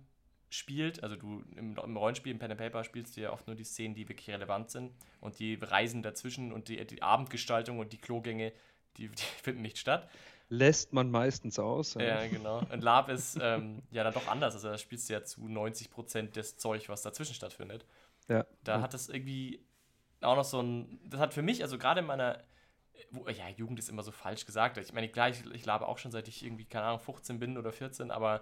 spielt. 0.50 1.04
Also 1.04 1.16
du 1.16 1.44
im, 1.56 1.78
im, 1.78 1.98
Rollenspiel, 1.98 2.32
im 2.32 2.40
Pen 2.40 2.52
and 2.52 2.60
Paper 2.60 2.84
spielst 2.84 3.16
du 3.16 3.22
ja 3.22 3.32
oft 3.32 3.48
nur 3.48 3.56
die 3.56 3.64
Szenen, 3.64 3.96
die 3.96 4.10
wirklich 4.10 4.30
relevant 4.30 4.72
sind. 4.72 4.92
Und 5.22 5.40
die 5.40 5.56
Reisen 5.56 6.02
dazwischen 6.02 6.52
und 6.52 6.68
die, 6.68 6.86
die 6.86 7.02
Abendgestaltung 7.02 7.80
und 7.80 7.94
die 7.94 8.00
Klogänge, 8.00 8.52
die, 8.98 9.10
die 9.10 9.24
finden 9.44 9.62
nicht 9.62 9.78
statt 9.78 10.10
lässt 10.50 10.94
man 10.94 11.10
meistens 11.12 11.60
aus. 11.60 11.94
Ja, 11.94 12.02
ja 12.02 12.28
genau. 12.28 12.62
Und 12.72 12.82
Lab 12.84 13.10
ist 13.10 13.38
ähm, 13.42 13.84
ja 13.92 14.04
dann 14.04 14.14
doch 14.14 14.28
anders. 14.28 14.56
Also 14.56 14.70
da 14.70 14.78
spielst 14.78 15.10
du 15.10 15.14
ja 15.14 15.24
zu 15.24 15.48
90 15.48 15.92
Prozent 15.92 16.36
des 16.36 16.58
Zeug, 16.58 16.90
was 16.90 17.04
dazwischen 17.04 17.36
stattfindet. 17.36 17.86
Ja. 18.28 18.46
Da 18.64 18.78
ja. 18.78 18.82
hat 18.82 18.94
es 18.94 19.10
irgendwie 19.10 19.64
auch 20.22 20.36
noch 20.36 20.44
so 20.44 20.62
ein. 20.62 21.00
Das 21.06 21.20
hat 21.20 21.34
für 21.34 21.42
mich, 21.42 21.62
also 21.62 21.78
gerade 21.78 22.02
in 22.02 22.08
meiner. 22.08 22.44
Wo, 23.12 23.28
ja, 23.30 23.50
Jugend 23.50 23.80
ist 23.80 23.90
immer 23.90 24.04
so 24.04 24.12
falsch 24.12 24.46
gesagt. 24.46 24.78
Ich 24.78 24.94
meine, 24.94 25.10
klar, 25.10 25.30
ich, 25.30 25.46
ich 25.54 25.66
labe 25.66 25.88
auch 25.88 25.98
schon 25.98 26.12
seit 26.12 26.28
ich 26.28 26.44
irgendwie, 26.44 26.66
keine 26.66 26.86
Ahnung, 26.86 27.00
15 27.00 27.40
bin 27.40 27.58
oder 27.58 27.72
14, 27.72 28.12
aber 28.12 28.42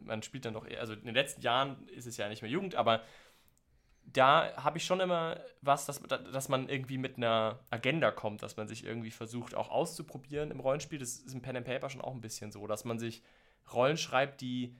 man 0.00 0.22
spielt 0.22 0.44
dann 0.44 0.54
doch 0.54 0.66
eher. 0.66 0.80
Also 0.80 0.94
in 0.94 1.04
den 1.04 1.14
letzten 1.14 1.42
Jahren 1.42 1.86
ist 1.88 2.06
es 2.06 2.16
ja 2.16 2.28
nicht 2.28 2.42
mehr 2.42 2.50
Jugend, 2.50 2.74
aber 2.74 3.02
da 4.06 4.54
habe 4.56 4.78
ich 4.78 4.84
schon 4.84 5.00
immer 5.00 5.40
was, 5.62 5.86
dass, 5.86 6.00
dass 6.02 6.48
man 6.48 6.68
irgendwie 6.68 6.98
mit 6.98 7.16
einer 7.16 7.60
Agenda 7.70 8.10
kommt, 8.10 8.42
dass 8.42 8.56
man 8.56 8.68
sich 8.68 8.84
irgendwie 8.84 9.10
versucht, 9.10 9.54
auch 9.54 9.70
auszuprobieren 9.70 10.50
im 10.50 10.60
Rollenspiel. 10.60 10.98
Das 10.98 11.18
ist 11.18 11.34
im 11.34 11.42
Pen 11.42 11.56
and 11.56 11.66
Paper 11.66 11.88
schon 11.88 12.02
auch 12.02 12.12
ein 12.12 12.20
bisschen 12.20 12.52
so, 12.52 12.66
dass 12.66 12.84
man 12.84 12.98
sich 12.98 13.22
Rollen 13.72 13.96
schreibt, 13.96 14.40
die, 14.40 14.76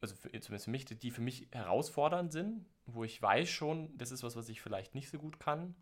also 0.00 0.14
für, 0.14 0.30
zumindest 0.40 0.64
für 0.64 0.70
mich, 0.70 0.84
die 0.86 1.10
für 1.10 1.20
mich 1.20 1.48
herausfordernd 1.52 2.32
sind, 2.32 2.64
wo 2.86 3.04
ich 3.04 3.20
weiß 3.20 3.48
schon, 3.48 3.96
das 3.98 4.10
ist 4.10 4.22
was, 4.22 4.36
was 4.36 4.48
ich 4.48 4.62
vielleicht 4.62 4.94
nicht 4.94 5.10
so 5.10 5.18
gut 5.18 5.38
kann, 5.38 5.74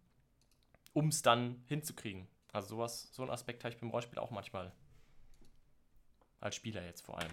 um 0.95 1.09
es 1.09 1.21
dann 1.21 1.63
hinzukriegen. 1.67 2.27
Also 2.53 2.69
sowas, 2.69 3.09
so 3.13 3.23
ein 3.23 3.31
Aspekt 3.31 3.65
habe 3.65 3.75
ich 3.75 3.81
beim 3.81 3.91
Rollenspiel 3.91 4.19
auch 4.19 4.31
manchmal. 4.31 4.73
Als 6.41 6.55
Spieler 6.55 6.85
jetzt 6.85 7.03
vor 7.03 7.19
allem. 7.19 7.33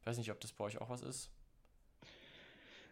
Ich 0.00 0.06
weiß 0.06 0.16
nicht, 0.16 0.30
ob 0.30 0.40
das 0.40 0.52
bei 0.52 0.64
euch 0.64 0.80
auch 0.80 0.88
was 0.88 1.02
ist. 1.02 1.30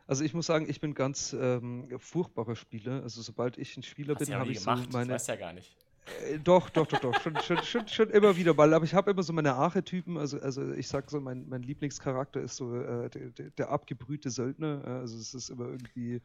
Also 0.07 0.25
ich 0.25 0.35
muss 0.35 0.47
sagen, 0.47 0.69
ich 0.69 0.81
bin 0.81 0.95
ganz 0.95 1.33
ähm, 1.33 1.89
furchtbarer 1.99 2.57
Spieler. 2.57 3.03
Also 3.03 3.23
sobald 3.23 3.57
ich 3.59 3.77
ein 3.77 3.83
Spieler 3.83 4.15
Hast 4.15 4.27
bin, 4.27 4.35
habe 4.35 4.51
ich 4.51 4.59
gemacht. 4.59 4.85
so 4.85 4.99
meine. 4.99 5.13
Ich 5.13 5.15
weiß 5.15 5.27
ja 5.29 5.37
gar 5.37 5.53
nicht. 5.53 5.77
Äh, 6.31 6.39
doch, 6.39 6.71
doch, 6.71 6.87
doch, 6.87 7.01
doch. 7.01 7.21
Schon, 7.21 7.37
schon, 7.41 7.63
schon, 7.63 7.89
schon 7.89 8.11
immer 8.11 8.37
wieder 8.37 8.55
mal. 8.55 8.73
Aber 8.75 8.85
ich 8.85 8.95
habe 8.95 9.11
immer 9.11 9.23
so 9.23 9.33
meine 9.33 9.55
Archetypen. 9.55 10.17
Also, 10.17 10.41
also 10.41 10.73
ich 10.73 10.89
sag 10.89 11.11
so, 11.11 11.21
mein, 11.21 11.49
mein 11.49 11.63
Lieblingscharakter 11.63 12.41
ist 12.41 12.57
so 12.57 12.75
äh, 12.75 13.09
der, 13.11 13.51
der, 13.51 13.71
abgebrühte 13.71 14.31
Söldner. 14.31 14.83
Also 14.85 15.17
es 15.19 15.35
ist 15.35 15.51
immer 15.51 15.67
irgendwie 15.67 16.21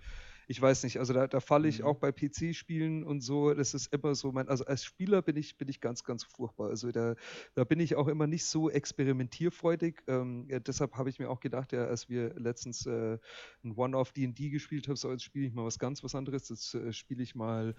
ich 0.47 0.61
weiß 0.61 0.83
nicht, 0.83 0.97
also 0.99 1.13
da, 1.13 1.27
da 1.27 1.41
falle 1.41 1.67
ich 1.67 1.79
mhm. 1.79 1.85
auch 1.85 1.97
bei 1.97 2.11
PC-Spielen 2.11 3.03
und 3.03 3.21
so, 3.21 3.53
das 3.53 3.73
ist 3.73 3.93
immer 3.93 4.15
so 4.15 4.31
mein, 4.31 4.47
also 4.47 4.65
als 4.65 4.85
Spieler 4.85 5.21
bin 5.21 5.35
ich, 5.35 5.57
bin 5.57 5.67
ich 5.67 5.81
ganz, 5.81 6.05
ganz 6.05 6.23
furchtbar. 6.23 6.69
Also 6.69 6.91
da, 6.91 7.15
da 7.53 7.65
bin 7.65 7.81
ich 7.81 7.95
auch 7.95 8.07
immer 8.07 8.27
nicht 8.27 8.45
so 8.45 8.69
experimentierfreudig. 8.69 10.03
Ähm, 10.07 10.45
ja, 10.49 10.59
deshalb 10.59 10.93
habe 10.93 11.09
ich 11.09 11.19
mir 11.19 11.29
auch 11.29 11.41
gedacht, 11.41 11.73
ja, 11.73 11.85
als 11.85 12.07
wir 12.07 12.33
letztens 12.39 12.85
äh, 12.85 13.17
ein 13.63 13.73
One-Off 13.75 14.13
D&D 14.13 14.49
gespielt 14.49 14.87
haben, 14.87 14.95
so 14.95 15.11
jetzt 15.11 15.23
spiele 15.23 15.47
ich 15.47 15.53
mal 15.53 15.65
was 15.65 15.79
ganz 15.79 16.01
was 16.03 16.15
anderes, 16.15 16.47
jetzt 16.47 16.73
äh, 16.75 16.93
spiele 16.93 17.23
ich 17.23 17.35
mal 17.35 17.75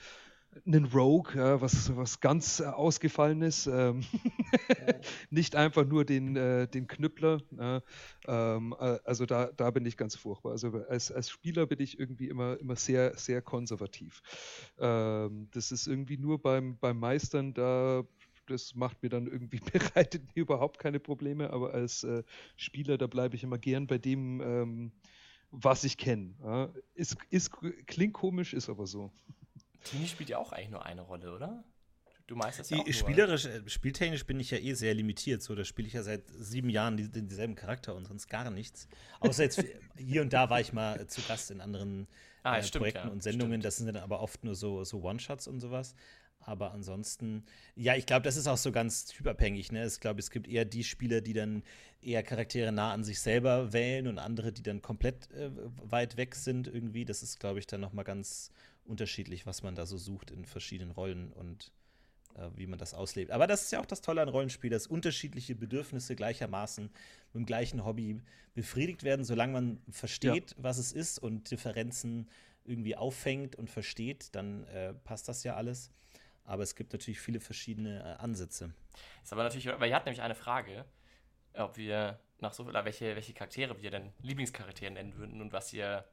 einen 0.66 0.86
Rogue, 0.86 1.34
ja, 1.34 1.60
was, 1.60 1.94
was 1.96 2.20
ganz 2.20 2.60
äh, 2.60 2.64
ausgefallenes. 2.64 3.66
Ähm, 3.66 4.04
nicht 5.30 5.56
einfach 5.56 5.86
nur 5.86 6.04
den, 6.04 6.36
äh, 6.36 6.66
den 6.68 6.86
Knüppler. 6.86 7.40
Äh, 7.58 7.80
ähm, 8.26 8.74
also 8.74 9.26
da, 9.26 9.46
da 9.56 9.70
bin 9.70 9.86
ich 9.86 9.96
ganz 9.96 10.16
furchtbar. 10.16 10.52
Also 10.52 10.72
als, 10.88 11.12
als 11.12 11.30
Spieler 11.30 11.66
bin 11.66 11.80
ich 11.80 11.98
irgendwie 11.98 12.28
immer, 12.28 12.58
immer 12.60 12.76
sehr, 12.76 13.16
sehr 13.16 13.42
konservativ. 13.42 14.22
Ähm, 14.78 15.48
das 15.52 15.72
ist 15.72 15.86
irgendwie 15.86 16.18
nur 16.18 16.40
beim, 16.40 16.78
beim 16.78 16.98
Meistern, 16.98 17.54
da 17.54 18.04
das 18.46 18.74
macht 18.74 19.02
mir 19.02 19.10
dann 19.10 19.26
irgendwie, 19.26 19.60
bereitet 19.72 20.22
mir 20.34 20.42
überhaupt 20.42 20.78
keine 20.78 21.00
Probleme, 21.00 21.50
aber 21.50 21.74
als 21.74 22.04
äh, 22.04 22.22
Spieler, 22.56 22.98
da 22.98 23.06
bleibe 23.06 23.36
ich 23.36 23.44
immer 23.44 23.58
gern 23.58 23.86
bei 23.86 23.98
dem, 23.98 24.40
ähm, 24.40 24.92
was 25.50 25.84
ich 25.84 25.96
kenne. 25.96 26.34
Ja. 26.42 26.70
Ist, 26.94 27.16
ist, 27.30 27.50
klingt 27.86 28.14
komisch, 28.14 28.52
ist 28.54 28.68
aber 28.68 28.86
so. 28.86 29.12
Tini 29.84 30.06
spielt 30.06 30.28
ja 30.28 30.38
auch 30.38 30.52
eigentlich 30.52 30.70
nur 30.70 30.84
eine 30.84 31.02
Rolle, 31.02 31.34
oder? 31.34 31.64
Du 32.28 32.36
meisterst 32.36 32.70
ja 32.70 32.78
auch 32.78 32.86
Spielerisch, 32.86 33.44
nur. 33.44 33.55
Äh, 33.55 33.68
spieltechnisch 33.68 34.26
bin 34.26 34.38
ich 34.38 34.50
ja 34.50 34.59
eh 34.59 34.74
sehr 34.74 34.92
limitiert. 34.92 35.42
So, 35.42 35.55
da 35.55 35.64
spiele 35.64 35.88
ich 35.88 35.94
ja 35.94 36.02
seit 36.02 36.24
sieben 36.38 36.68
Jahren 36.68 36.98
die, 36.98 37.09
dieselben 37.10 37.55
Charakter 37.55 37.94
und 37.94 38.05
sonst 38.06 38.28
gar 38.28 38.50
nichts. 38.50 38.86
Außer 39.20 39.44
jetzt 39.44 39.64
hier 39.96 40.20
und 40.20 40.32
da 40.34 40.50
war 40.50 40.60
ich 40.60 40.74
mal 40.74 41.06
zu 41.06 41.22
Gast 41.22 41.50
in 41.50 41.62
anderen 41.62 42.06
ah, 42.42 42.59
äh, 42.59 42.62
stimmt, 42.62 42.82
Projekten 42.82 43.09
ja, 43.09 43.12
und 43.12 43.22
Sendungen. 43.22 43.52
Stimmt. 43.52 43.64
Das 43.64 43.76
sind 43.78 43.86
dann 43.86 43.96
aber 43.96 44.20
oft 44.20 44.44
nur 44.44 44.55
so, 44.55 44.84
so 44.84 45.00
One-Shots 45.02 45.48
und 45.48 45.60
sowas. 45.60 45.94
Aber 46.40 46.72
ansonsten, 46.72 47.44
ja, 47.76 47.94
ich 47.94 48.05
glaube, 48.05 48.22
das 48.22 48.36
ist 48.36 48.46
auch 48.46 48.56
so 48.59 48.72
ganz 48.72 49.06
typabhängig. 49.06 49.72
Ne? 49.72 49.86
Ich 49.86 49.98
glaube, 49.98 50.20
es 50.20 50.30
gibt 50.30 50.48
eher 50.48 50.66
die 50.66 50.84
Spieler, 50.84 51.22
die 51.22 51.32
dann 51.32 51.62
eher 52.02 52.22
Charaktere 52.22 52.72
nah 52.72 52.92
an 52.92 53.05
sich 53.05 53.20
selber 53.20 53.72
wählen 53.72 54.06
und 54.06 54.18
andere, 54.18 54.52
die 54.52 54.62
dann 54.62 54.82
komplett 54.82 55.30
äh, 55.32 55.50
weit 55.82 56.18
weg 56.18 56.34
sind 56.34 56.66
irgendwie. 56.68 57.06
Das 57.06 57.22
ist, 57.22 57.40
glaube 57.40 57.59
ich, 57.59 57.66
dann 57.66 57.80
nochmal 57.80 58.05
ganz 58.05 58.52
unterschiedlich, 58.89 59.47
was 59.47 59.62
man 59.62 59.74
da 59.74 59.86
so 59.86 59.98
sucht 59.98 60.31
in 60.31 60.44
verschiedenen 60.44 60.90
Rollen 60.90 61.32
und 61.32 61.73
äh, 62.35 62.48
wie 62.55 62.66
man 62.66 62.78
das 62.78 62.94
auslebt. 62.94 63.31
Aber 63.31 63.47
das 63.47 63.62
ist 63.62 63.73
ja 63.73 63.81
auch 63.81 63.86
das 63.86 64.01
Tolle 64.01 64.23
an 64.23 64.28
Rollenspiel, 64.28 64.70
dass 64.70 64.86
unterschiedliche 64.86 65.55
Bedürfnisse 65.55 66.16
gleichermaßen 66.16 66.85
mit 66.85 67.35
dem 67.35 67.47
gleichen 67.47 67.85
Hobby 67.85 68.20
befriedigt 68.55 69.02
werden, 69.02 69.24
solange 69.24 69.52
man 69.52 69.82
versteht, 69.90 70.52
ja. 70.52 70.56
was 70.59 70.78
es 70.78 70.93
ist 70.93 71.19
und 71.19 71.51
Differenzen 71.51 72.28
irgendwie 72.65 72.97
auffängt 72.97 73.56
und 73.56 73.70
versteht, 73.70 74.35
dann 74.35 74.65
äh, 74.65 74.94
passt 74.94 75.28
das 75.28 75.43
ja 75.44 75.56
alles. 75.56 75.90
Aber 76.44 76.62
es 76.62 76.74
gibt 76.74 76.93
natürlich 76.93 77.20
viele 77.20 77.40
verschiedene 77.40 78.01
äh, 78.01 78.23
Ansätze. 78.23 78.73
Ist 79.23 79.32
aber 79.32 79.43
natürlich, 79.43 79.66
weil 79.66 79.89
ihr 79.89 79.94
habt 79.94 80.06
nämlich 80.06 80.23
eine 80.23 80.35
Frage, 80.35 80.85
ob 81.55 81.77
wir 81.77 82.20
nach 82.40 82.52
so 82.52 82.65
oder 82.65 82.85
welche, 82.85 83.15
welche 83.16 83.32
Charaktere 83.32 83.81
wir 83.81 83.90
denn 83.90 84.12
Lieblingscharaktere 84.23 84.93
nennen 84.93 85.16
würden 85.16 85.40
und 85.40 85.52
was 85.52 85.73
ihr 85.73 86.05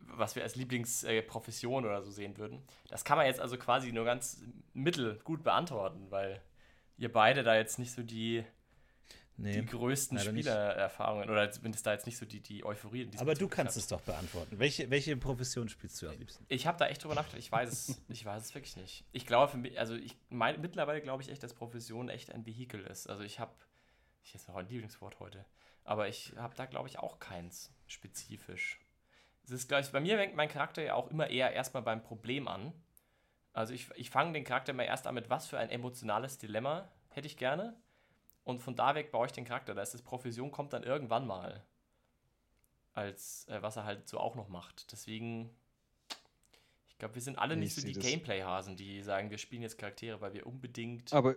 was 0.00 0.34
wir 0.36 0.42
als 0.42 0.56
Lieblingsprofession 0.56 1.84
äh, 1.84 1.86
oder 1.86 2.02
so 2.02 2.10
sehen 2.10 2.36
würden. 2.38 2.62
Das 2.88 3.04
kann 3.04 3.16
man 3.16 3.26
jetzt 3.26 3.40
also 3.40 3.56
quasi 3.56 3.92
nur 3.92 4.04
ganz 4.04 4.42
mittelgut 4.72 5.42
beantworten, 5.42 6.10
weil 6.10 6.40
ihr 6.96 7.12
beide 7.12 7.42
da 7.42 7.54
jetzt 7.56 7.78
nicht 7.78 7.92
so 7.92 8.02
die, 8.02 8.44
nee, 9.36 9.60
die 9.60 9.66
größten 9.66 10.18
Spielererfahrungen 10.18 11.30
oder 11.30 11.50
zumindest 11.50 11.86
da 11.86 11.92
jetzt 11.92 12.06
nicht 12.06 12.18
so 12.18 12.26
die, 12.26 12.40
die 12.40 12.64
Euphorie. 12.64 13.02
In 13.02 13.18
Aber 13.18 13.34
du 13.34 13.48
kannst 13.48 13.76
habt. 13.76 13.82
es 13.82 13.88
doch 13.88 14.00
beantworten. 14.02 14.58
Welche, 14.58 14.90
welche 14.90 15.16
Profession 15.16 15.68
spielst 15.68 16.00
du 16.02 16.08
am 16.08 16.18
liebsten? 16.18 16.44
Ich 16.48 16.66
habe 16.66 16.78
da 16.78 16.86
echt 16.86 17.02
drüber 17.02 17.14
nachgedacht. 17.14 17.38
Ich 17.38 17.50
weiß 17.50 17.70
es, 17.72 18.02
ich 18.08 18.24
weiß 18.24 18.44
es 18.44 18.54
wirklich 18.54 18.76
nicht. 18.76 19.04
Ich 19.12 19.26
glaube, 19.26 19.50
für 19.50 19.58
mich, 19.58 19.78
also 19.78 19.94
ich 19.94 20.16
mein, 20.28 20.60
mittlerweile 20.60 21.00
glaube 21.00 21.22
ich 21.22 21.30
echt, 21.30 21.42
dass 21.42 21.54
Profession 21.54 22.08
echt 22.08 22.32
ein 22.32 22.46
Vehikel 22.46 22.82
ist. 22.86 23.08
Also 23.08 23.22
ich 23.22 23.40
habe, 23.40 23.52
ich 24.22 24.32
jetzt 24.34 24.48
noch 24.48 24.56
ein 24.56 24.68
Lieblingswort 24.68 25.20
heute, 25.20 25.44
aber 25.84 26.08
ich 26.08 26.32
habe 26.36 26.54
da 26.54 26.66
glaube 26.66 26.88
ich 26.88 26.98
auch 26.98 27.18
keins 27.18 27.72
spezifisch. 27.86 28.80
Es 29.50 29.62
ist 29.62 29.68
gleich, 29.68 29.90
bei 29.90 29.98
mir 29.98 30.16
fängt 30.16 30.36
mein 30.36 30.48
Charakter 30.48 30.80
ja 30.80 30.94
auch 30.94 31.10
immer 31.10 31.28
eher 31.28 31.52
erstmal 31.52 31.82
beim 31.82 32.02
Problem 32.02 32.46
an. 32.46 32.72
Also 33.52 33.74
ich, 33.74 33.88
ich 33.96 34.08
fange 34.08 34.32
den 34.32 34.44
Charakter 34.44 34.70
immer 34.70 34.84
erst 34.84 35.08
an 35.08 35.14
mit, 35.16 35.28
was 35.28 35.48
für 35.48 35.58
ein 35.58 35.70
emotionales 35.70 36.38
Dilemma 36.38 36.88
hätte 37.08 37.26
ich 37.26 37.36
gerne. 37.36 37.76
Und 38.44 38.60
von 38.62 38.76
da 38.76 38.94
weg 38.94 39.10
baue 39.10 39.26
ich 39.26 39.32
den 39.32 39.44
Charakter. 39.44 39.74
Da 39.74 39.82
ist 39.82 39.92
das 39.92 40.02
Profession 40.02 40.52
kommt 40.52 40.72
dann 40.72 40.84
irgendwann 40.84 41.26
mal. 41.26 41.64
Als 42.92 43.48
äh, 43.48 43.60
was 43.60 43.76
er 43.76 43.84
halt 43.84 44.08
so 44.08 44.18
auch 44.18 44.36
noch 44.36 44.48
macht. 44.48 44.92
Deswegen, 44.92 45.50
ich 46.88 46.98
glaube, 46.98 47.16
wir 47.16 47.22
sind 47.22 47.36
alle 47.36 47.54
ich 47.54 47.60
nicht 47.60 47.74
so 47.74 47.84
die 47.84 47.92
Gameplay-Hasen, 47.92 48.76
die 48.76 49.02
sagen, 49.02 49.30
wir 49.30 49.38
spielen 49.38 49.62
jetzt 49.62 49.78
Charaktere, 49.78 50.20
weil 50.20 50.32
wir 50.32 50.46
unbedingt. 50.46 51.12
Aber 51.12 51.34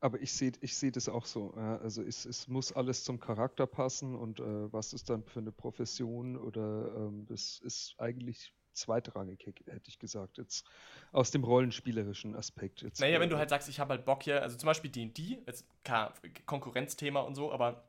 aber 0.00 0.20
ich 0.20 0.32
sehe 0.32 0.52
ich 0.60 0.76
seh 0.76 0.90
das 0.90 1.08
auch 1.08 1.26
so. 1.26 1.52
Ja. 1.56 1.78
Also 1.78 2.02
es, 2.02 2.24
es 2.24 2.48
muss 2.48 2.72
alles 2.72 3.04
zum 3.04 3.18
Charakter 3.18 3.66
passen 3.66 4.14
und 4.14 4.40
äh, 4.40 4.72
was 4.72 4.92
ist 4.92 5.10
dann 5.10 5.24
für 5.24 5.40
eine 5.40 5.52
Profession 5.52 6.36
oder 6.36 6.94
ähm, 6.96 7.26
das 7.26 7.60
ist 7.60 7.94
eigentlich 7.98 8.52
zweitrangig, 8.78 9.44
hätte 9.44 9.88
ich 9.88 9.98
gesagt, 9.98 10.38
jetzt 10.38 10.64
aus 11.12 11.30
dem 11.30 11.42
rollenspielerischen 11.42 12.36
Aspekt. 12.36 12.82
Jetzt, 12.82 13.00
naja, 13.00 13.18
wenn 13.18 13.28
du 13.28 13.36
halt 13.36 13.50
sagst, 13.50 13.68
ich 13.68 13.80
habe 13.80 13.94
halt 13.94 14.04
Bock 14.04 14.22
hier, 14.22 14.40
also 14.40 14.56
zum 14.56 14.68
Beispiel 14.68 14.90
D&D, 14.90 15.42
jetzt 15.46 15.66
klar, 15.82 16.14
Konkurrenzthema 16.46 17.20
und 17.20 17.34
so, 17.34 17.52
aber, 17.52 17.84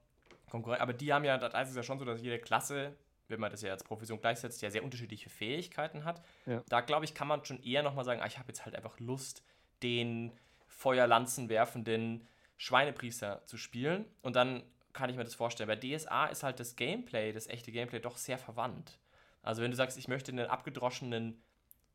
Konkurren 0.49 0.81
aber 0.81 0.93
die 0.93 1.13
haben 1.13 1.23
ja, 1.25 1.37
das 1.37 1.69
ist 1.69 1.75
ja 1.75 1.83
schon 1.83 1.99
so, 1.99 2.05
dass 2.05 2.21
jede 2.21 2.39
Klasse, 2.39 2.95
wenn 3.27 3.39
man 3.39 3.51
das 3.51 3.61
ja 3.61 3.71
als 3.71 3.83
Profession 3.83 4.19
gleichsetzt, 4.19 4.63
ja 4.63 4.71
sehr 4.71 4.83
unterschiedliche 4.83 5.29
Fähigkeiten 5.29 6.03
hat. 6.03 6.23
Ja. 6.47 6.63
Da, 6.69 6.81
glaube 6.81 7.05
ich, 7.05 7.13
kann 7.13 7.27
man 7.27 7.45
schon 7.45 7.61
eher 7.61 7.83
nochmal 7.83 8.03
sagen, 8.05 8.19
ah, 8.21 8.25
ich 8.25 8.39
habe 8.39 8.47
jetzt 8.47 8.65
halt 8.65 8.75
einfach 8.75 8.99
Lust, 8.99 9.43
den 9.83 10.31
Feuerlanzen 10.79 11.49
werfenden 11.49 12.25
Schweinepriester 12.55 13.45
zu 13.45 13.57
spielen. 13.57 14.05
Und 14.21 14.37
dann 14.37 14.63
kann 14.93 15.09
ich 15.09 15.17
mir 15.17 15.25
das 15.25 15.35
vorstellen. 15.35 15.67
Bei 15.67 15.75
DSA 15.75 16.27
ist 16.27 16.41
halt 16.41 16.61
das 16.61 16.77
Gameplay, 16.77 17.33
das 17.33 17.47
echte 17.47 17.73
Gameplay, 17.73 17.99
doch 17.99 18.15
sehr 18.15 18.37
verwandt. 18.37 18.97
Also 19.43 19.61
wenn 19.61 19.71
du 19.71 19.77
sagst, 19.77 19.97
ich 19.97 20.07
möchte 20.07 20.31
einen 20.31 20.47
abgedroschenen 20.47 21.41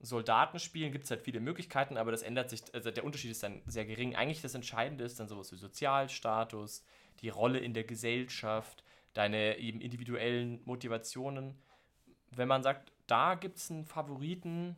Soldaten 0.01 0.59
spielen, 0.59 0.93
gibt 0.93 1.05
es 1.05 1.11
halt 1.11 1.23
viele 1.23 1.41
Möglichkeiten, 1.41 1.97
aber 1.97 2.11
das 2.11 2.21
ändert 2.21 2.51
sich, 2.51 2.63
also 2.75 2.91
der 2.91 3.05
Unterschied 3.05 3.31
ist 3.31 3.43
dann 3.43 3.63
sehr 3.65 3.87
gering. 3.87 4.17
Eigentlich 4.17 4.43
das 4.43 4.55
Entscheidende 4.55 5.05
ist 5.05 5.19
dann 5.19 5.29
sowas 5.29 5.51
wie 5.51 5.57
Sozialstatus, 5.57 6.85
die 7.21 7.31
Rolle 7.31 7.61
in 7.61 7.73
der 7.73 7.85
Gesellschaft, 7.85 8.85
deine 9.15 9.57
eben 9.57 9.81
individuellen 9.81 10.61
Motivationen. 10.67 11.59
Wenn 12.33 12.49
man 12.49 12.63
sagt, 12.63 12.93
da 13.07 13.35
gibt 13.35 13.57
es 13.57 13.71
einen 13.71 13.87
Favoriten, 13.87 14.77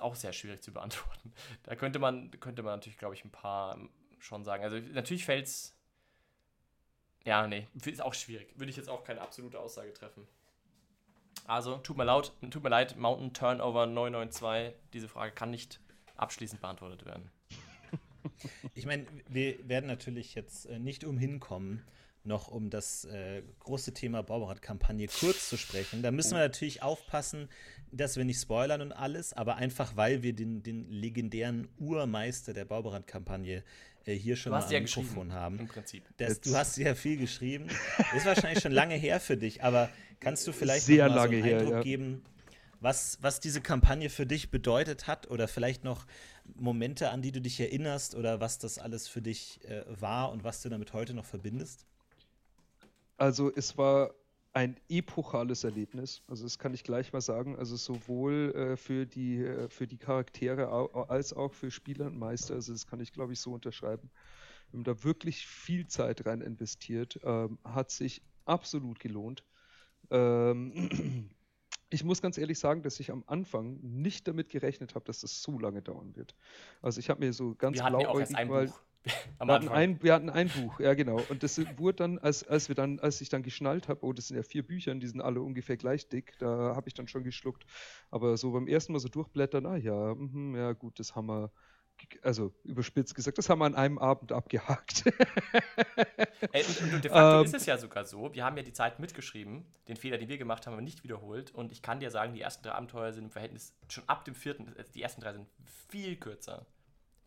auch 0.00 0.14
sehr 0.14 0.32
schwierig 0.32 0.62
zu 0.62 0.72
beantworten. 0.72 1.32
Da 1.64 1.74
könnte 1.74 1.98
man, 1.98 2.30
könnte 2.40 2.62
man 2.62 2.74
natürlich, 2.74 2.98
glaube 2.98 3.14
ich, 3.14 3.24
ein 3.24 3.30
paar 3.30 3.78
schon 4.18 4.44
sagen. 4.44 4.64
Also 4.64 4.78
natürlich 4.78 5.24
fällt 5.24 5.46
es. 5.46 5.74
Ja, 7.24 7.46
nee, 7.46 7.68
ist 7.84 8.02
auch 8.02 8.14
schwierig. 8.14 8.58
Würde 8.58 8.70
ich 8.70 8.76
jetzt 8.76 8.88
auch 8.88 9.04
keine 9.04 9.20
absolute 9.20 9.60
Aussage 9.60 9.92
treffen. 9.92 10.26
Also, 11.46 11.76
tut 11.78 11.96
mir, 11.96 12.04
laut, 12.04 12.32
tut 12.50 12.62
mir 12.62 12.68
leid, 12.68 12.96
Mountain 12.96 13.32
Turnover 13.32 13.86
992, 13.86 14.74
diese 14.92 15.08
Frage 15.08 15.32
kann 15.32 15.50
nicht 15.50 15.80
abschließend 16.16 16.60
beantwortet 16.60 17.04
werden. 17.04 17.30
Ich 18.74 18.86
meine, 18.86 19.06
wir 19.28 19.68
werden 19.68 19.86
natürlich 19.86 20.34
jetzt 20.34 20.66
äh, 20.66 20.78
nicht 20.78 21.04
umhin 21.04 21.40
kommen, 21.40 21.84
noch 22.28 22.48
um 22.48 22.70
das 22.70 23.04
äh, 23.06 23.42
große 23.58 23.92
Thema 23.92 24.22
Bauberat-Kampagne 24.22 25.08
kurz 25.08 25.48
zu 25.48 25.56
sprechen. 25.56 26.02
Da 26.02 26.12
müssen 26.12 26.32
wir 26.32 26.38
natürlich 26.38 26.82
aufpassen, 26.82 27.48
dass 27.90 28.16
wir 28.16 28.24
nicht 28.24 28.40
spoilern 28.40 28.80
und 28.80 28.92
alles, 28.92 29.32
aber 29.32 29.56
einfach, 29.56 29.96
weil 29.96 30.22
wir 30.22 30.32
den, 30.32 30.62
den 30.62 30.88
legendären 30.90 31.66
Urmeister 31.78 32.52
der 32.52 32.64
Bauberat-Kampagne 32.64 33.64
äh, 34.04 34.14
hier 34.14 34.36
schon 34.36 34.52
mal 34.52 34.62
am 34.62 34.70
ja 34.70 34.80
Mikrofon 34.80 35.32
haben. 35.32 35.58
Im 35.58 35.68
Prinzip. 35.68 36.04
Das, 36.18 36.40
du 36.40 36.54
hast 36.54 36.76
ja 36.76 36.94
viel 36.94 37.16
geschrieben. 37.16 37.66
Ist 38.16 38.26
wahrscheinlich 38.26 38.62
schon 38.62 38.72
lange 38.72 38.94
her 38.94 39.18
für 39.18 39.36
dich, 39.36 39.62
aber 39.64 39.90
kannst 40.20 40.46
du 40.46 40.52
vielleicht 40.52 40.84
Sehr 40.84 41.08
noch 41.08 41.16
mal 41.16 41.28
so 41.28 41.34
einen 41.34 41.42
Eindruck 41.42 41.70
her, 41.70 41.78
ja. 41.78 41.82
geben, 41.82 42.22
was, 42.80 43.18
was 43.20 43.40
diese 43.40 43.60
Kampagne 43.60 44.08
für 44.08 44.26
dich 44.26 44.50
bedeutet 44.50 45.06
hat 45.06 45.28
oder 45.30 45.48
vielleicht 45.48 45.84
noch 45.84 46.06
Momente, 46.54 47.10
an 47.10 47.22
die 47.22 47.32
du 47.32 47.40
dich 47.40 47.58
erinnerst 47.60 48.14
oder 48.14 48.40
was 48.40 48.58
das 48.58 48.78
alles 48.78 49.08
für 49.08 49.20
dich 49.20 49.60
äh, 49.64 49.82
war 49.88 50.30
und 50.30 50.44
was 50.44 50.62
du 50.62 50.68
damit 50.68 50.92
heute 50.92 51.14
noch 51.14 51.24
verbindest? 51.24 51.86
Also 53.18 53.52
es 53.54 53.76
war 53.76 54.14
ein 54.52 54.76
epochales 54.88 55.64
Erlebnis. 55.64 56.22
Also 56.26 56.44
das 56.44 56.58
kann 56.58 56.72
ich 56.72 56.82
gleich 56.82 57.12
mal 57.12 57.20
sagen. 57.20 57.56
Also 57.56 57.76
sowohl 57.76 58.52
äh, 58.54 58.76
für, 58.76 59.06
die, 59.06 59.44
äh, 59.44 59.68
für 59.68 59.86
die 59.86 59.98
Charaktere 59.98 60.68
als 61.08 61.32
auch 61.32 61.52
für 61.52 61.70
Spieler 61.70 62.06
und 62.06 62.18
Meister. 62.18 62.54
Also 62.54 62.72
das 62.72 62.86
kann 62.86 63.00
ich, 63.00 63.12
glaube 63.12 63.34
ich, 63.34 63.40
so 63.40 63.52
unterschreiben. 63.52 64.10
Wir 64.70 64.78
haben 64.78 64.84
da 64.84 65.04
wirklich 65.04 65.46
viel 65.46 65.86
Zeit 65.86 66.26
rein 66.26 66.40
investiert. 66.40 67.18
Ähm, 67.22 67.58
hat 67.64 67.90
sich 67.90 68.22
absolut 68.46 68.98
gelohnt. 69.00 69.44
Ähm, 70.10 71.30
ich 71.90 72.04
muss 72.04 72.22
ganz 72.22 72.38
ehrlich 72.38 72.58
sagen, 72.58 72.82
dass 72.82 73.00
ich 73.00 73.10
am 73.10 73.24
Anfang 73.26 73.78
nicht 73.82 74.28
damit 74.28 74.48
gerechnet 74.48 74.94
habe, 74.94 75.04
dass 75.04 75.20
das 75.20 75.42
so 75.42 75.58
lange 75.58 75.82
dauern 75.82 76.16
wird. 76.16 76.34
Also 76.82 77.00
ich 77.00 77.10
habe 77.10 77.24
mir 77.24 77.32
so 77.32 77.54
ganz 77.54 77.78
blauäugig 77.78 78.30
mal... 78.46 78.66
Buch. 78.66 78.80
wir, 79.40 79.54
hatten 79.54 79.68
ein, 79.68 80.02
wir 80.02 80.14
hatten 80.14 80.30
ein 80.30 80.48
Buch, 80.48 80.80
ja 80.80 80.94
genau. 80.94 81.20
Und 81.28 81.42
das 81.42 81.58
wurde 81.76 81.96
dann, 81.96 82.18
als, 82.18 82.46
als 82.46 82.68
wir 82.68 82.74
dann, 82.74 82.98
als 83.00 83.20
ich 83.20 83.28
dann 83.28 83.42
geschnallt 83.42 83.88
habe, 83.88 84.04
oh, 84.04 84.12
das 84.12 84.28
sind 84.28 84.36
ja 84.36 84.42
vier 84.42 84.66
Bücher, 84.66 84.94
die 84.94 85.06
sind 85.06 85.20
alle 85.20 85.40
ungefähr 85.40 85.76
gleich 85.76 86.08
dick, 86.08 86.38
da 86.38 86.74
habe 86.74 86.88
ich 86.88 86.94
dann 86.94 87.08
schon 87.08 87.24
geschluckt. 87.24 87.64
Aber 88.10 88.36
so 88.36 88.52
beim 88.52 88.68
ersten 88.68 88.92
Mal 88.92 88.98
so 88.98 89.08
durchblättern, 89.08 89.66
ah 89.66 89.76
ja, 89.76 90.14
mh, 90.14 90.58
ja 90.58 90.72
gut, 90.72 90.98
das 90.98 91.14
haben 91.14 91.26
wir, 91.26 91.50
also 92.22 92.52
überspitzt 92.64 93.14
gesagt, 93.14 93.38
das 93.38 93.48
haben 93.48 93.58
wir 93.60 93.66
an 93.66 93.74
einem 93.74 93.98
Abend 93.98 94.32
abgehakt. 94.32 95.04
Ey, 96.52 96.64
und, 96.64 96.94
und, 96.94 97.04
de 97.04 97.10
facto 97.10 97.40
ähm, 97.40 97.44
ist 97.44 97.54
es 97.54 97.66
ja 97.66 97.76
sogar 97.76 98.04
so, 98.04 98.32
wir 98.32 98.44
haben 98.44 98.56
ja 98.56 98.62
die 98.62 98.72
Zeit 98.72 99.00
mitgeschrieben, 99.00 99.64
den 99.88 99.96
Fehler, 99.96 100.18
den 100.18 100.28
wir 100.28 100.38
gemacht 100.38 100.66
haben, 100.66 100.74
haben 100.74 100.80
wir 100.80 100.84
nicht 100.84 101.02
wiederholt. 101.02 101.52
Und 101.52 101.72
ich 101.72 101.82
kann 101.82 102.00
dir 102.00 102.10
sagen, 102.10 102.34
die 102.34 102.40
ersten 102.40 102.62
drei 102.62 102.72
Abenteuer 102.72 103.12
sind 103.12 103.24
im 103.24 103.30
Verhältnis 103.30 103.74
schon 103.88 104.04
ab 104.06 104.24
dem 104.24 104.34
vierten, 104.34 104.72
also 104.76 104.92
die 104.92 105.02
ersten 105.02 105.20
drei 105.20 105.32
sind 105.32 105.48
viel 105.88 106.16
kürzer. 106.16 106.66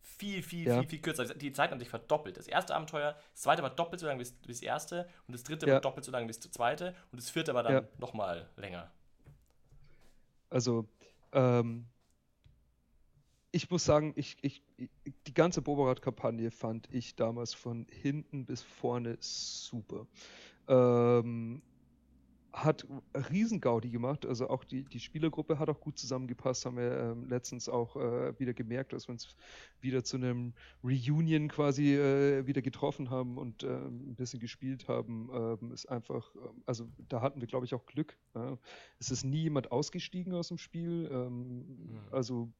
Viel, 0.02 0.42
viel, 0.42 0.66
ja. 0.66 0.80
viel, 0.80 0.88
viel 0.88 1.00
kürzer. 1.00 1.32
Die 1.34 1.52
Zeit 1.52 1.70
hat 1.70 1.78
sich 1.78 1.88
verdoppelt. 1.88 2.36
Das 2.36 2.48
erste 2.48 2.74
Abenteuer, 2.74 3.16
das 3.32 3.42
zweite 3.42 3.62
war 3.62 3.70
doppelt 3.70 4.00
so 4.00 4.06
lang 4.06 4.18
wie 4.18 4.26
das 4.46 4.60
erste 4.60 5.08
und 5.26 5.32
das 5.32 5.44
dritte 5.44 5.66
ja. 5.66 5.74
war 5.74 5.80
doppelt 5.80 6.04
so 6.04 6.12
lang 6.12 6.24
wie 6.24 6.28
das 6.28 6.40
zweite 6.40 6.94
und 7.12 7.20
das 7.20 7.30
vierte 7.30 7.54
war 7.54 7.62
dann 7.62 7.72
ja. 7.72 7.82
nochmal 7.98 8.48
länger. 8.56 8.90
Also, 10.50 10.86
ähm, 11.32 11.86
ich 13.52 13.70
muss 13.70 13.84
sagen, 13.84 14.12
ich, 14.16 14.36
ich, 14.42 14.62
die 15.26 15.34
ganze 15.34 15.62
Boberat-Kampagne 15.62 16.50
fand 16.50 16.92
ich 16.92 17.14
damals 17.14 17.54
von 17.54 17.86
hinten 17.90 18.44
bis 18.44 18.62
vorne 18.62 19.16
super. 19.20 20.06
Ähm, 20.68 21.62
hat 22.52 22.86
Riesengaudi 23.30 23.88
gemacht, 23.88 24.26
also 24.26 24.48
auch 24.50 24.64
die, 24.64 24.84
die 24.84 25.00
Spielergruppe 25.00 25.58
hat 25.58 25.70
auch 25.70 25.80
gut 25.80 25.98
zusammengepasst, 25.98 26.66
haben 26.66 26.76
wir 26.76 26.98
ähm, 26.98 27.24
letztens 27.26 27.68
auch 27.68 27.96
äh, 27.96 28.38
wieder 28.38 28.52
gemerkt, 28.52 28.92
dass 28.92 29.08
wir 29.08 29.12
uns 29.12 29.36
wieder 29.80 30.04
zu 30.04 30.18
einem 30.18 30.52
Reunion 30.84 31.48
quasi 31.48 31.94
äh, 31.94 32.46
wieder 32.46 32.60
getroffen 32.60 33.08
haben 33.08 33.38
und 33.38 33.62
äh, 33.62 33.68
ein 33.68 34.14
bisschen 34.16 34.38
gespielt 34.38 34.86
haben. 34.86 35.30
Ähm, 35.32 35.72
ist 35.72 35.86
einfach, 35.86 36.34
ähm, 36.34 36.62
also 36.66 36.88
da 37.08 37.22
hatten 37.22 37.40
wir 37.40 37.48
glaube 37.48 37.64
ich 37.64 37.74
auch 37.74 37.86
Glück. 37.86 38.18
Ja. 38.34 38.58
Es 38.98 39.10
ist 39.10 39.24
nie 39.24 39.42
jemand 39.42 39.72
ausgestiegen 39.72 40.34
aus 40.34 40.48
dem 40.48 40.58
Spiel, 40.58 41.08
ähm, 41.10 41.58
mhm. 41.58 41.98
also 42.10 42.52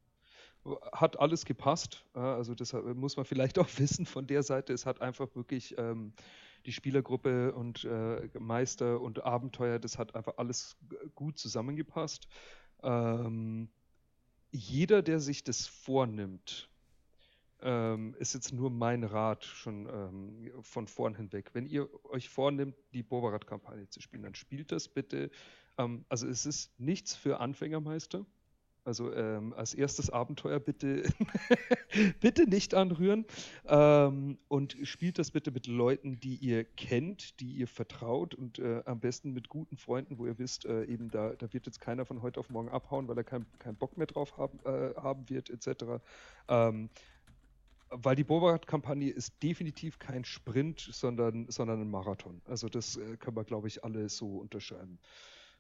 hat 0.93 1.19
alles 1.19 1.45
gepasst. 1.45 2.07
Also 2.13 2.55
das 2.55 2.73
muss 2.73 3.17
man 3.17 3.27
vielleicht 3.27 3.59
auch 3.59 3.69
wissen 3.79 4.07
von 4.07 4.27
der 4.27 4.43
Seite. 4.45 4.73
Es 4.73 4.87
hat 4.87 5.03
einfach 5.03 5.35
wirklich 5.35 5.77
ähm, 5.77 6.13
die 6.67 6.73
Spielergruppe 6.73 7.53
und 7.53 7.85
äh, 7.85 8.29
Meister 8.39 9.01
und 9.01 9.25
Abenteuer, 9.25 9.79
das 9.79 9.99
hat 9.99 10.15
einfach 10.15 10.35
alles 10.37 10.77
gut 11.15 11.39
zusammengepasst. 11.39 12.29
Ähm, 12.83 13.69
jeder, 14.51 15.03
der 15.03 15.21
sich 15.21 15.45
das 15.45 15.67
vornimmt, 15.67 16.69
ähm, 17.63 18.15
ist 18.19 18.35
jetzt 18.35 18.53
nur 18.53 18.71
mein 18.71 19.05
Rat 19.05 19.45
schon 19.45 19.87
ähm, 19.87 20.63
von 20.63 20.87
vorn 20.87 21.15
hinweg. 21.15 21.51
Wenn 21.53 21.67
ihr 21.67 21.89
euch 22.05 22.29
vornimmt, 22.29 22.77
die 22.93 23.03
Bobarat-Kampagne 23.03 23.89
zu 23.89 24.01
spielen, 24.01 24.25
dann 24.25 24.35
spielt 24.35 24.73
das 24.73 24.89
bitte. 24.89 25.31
Ähm, 25.79 26.05
also 26.09 26.27
es 26.27 26.45
ist 26.45 26.79
nichts 26.79 27.15
für 27.15 27.41
Anfängermeister. 27.41 28.27
Also 28.85 29.13
ähm, 29.13 29.53
als 29.53 29.75
erstes 29.75 30.11
Abenteuer 30.11 30.59
bitte, 30.59 31.05
bitte 32.21 32.49
nicht 32.49 32.75
anrühren 32.75 33.25
ähm, 33.67 34.39
und 34.49 34.77
spielt 34.83 35.21
das 35.21 35.31
bitte 35.31 35.53
mit 35.53 35.69
Leuten, 35.69 36.19
die 36.19 36.35
ihr 36.35 36.65
kennt, 36.65 37.39
die 37.39 37.53
ihr 37.53 37.69
vertraut 37.69 38.35
und 38.35 38.59
äh, 38.59 38.83
am 38.85 38.99
besten 38.99 39.33
mit 39.33 39.49
guten 39.49 39.77
Freunden, 39.77 40.19
wo 40.19 40.27
ihr 40.27 40.37
wisst, 40.39 40.65
äh, 40.65 40.85
eben 40.85 41.11
da, 41.11 41.31
da 41.35 41.53
wird 41.53 41.67
jetzt 41.67 41.81
keiner 41.81 42.05
von 42.05 42.23
heute 42.23 42.41
auf 42.41 42.51
morgen 42.51 42.71
abhauen, 42.71 43.07
weil 43.07 43.17
er 43.17 43.25
keinen 43.25 43.47
kein 43.61 43.77
Bock 43.77 43.97
mehr 43.97 44.09
drauf 44.09 44.37
haben, 44.37 44.59
äh, 44.65 44.95
haben 44.97 45.29
wird, 45.29 45.49
etc. 45.49 46.03
Ähm, 46.49 46.91
weil 47.89 48.17
die 48.17 48.25
Bobart-Kampagne 48.25 49.11
ist 49.11 49.41
definitiv 49.43 50.01
kein 50.01 50.25
Sprint, 50.25 50.81
sondern, 50.81 51.49
sondern 51.51 51.83
ein 51.83 51.91
Marathon. 51.91 52.41
Also 52.47 52.69
das 52.69 52.97
äh, 52.97 53.17
können 53.17 53.37
wir, 53.37 53.45
glaube 53.45 53.69
ich, 53.69 53.85
alle 53.85 54.09
so 54.09 54.39
unterschreiben. 54.39 54.99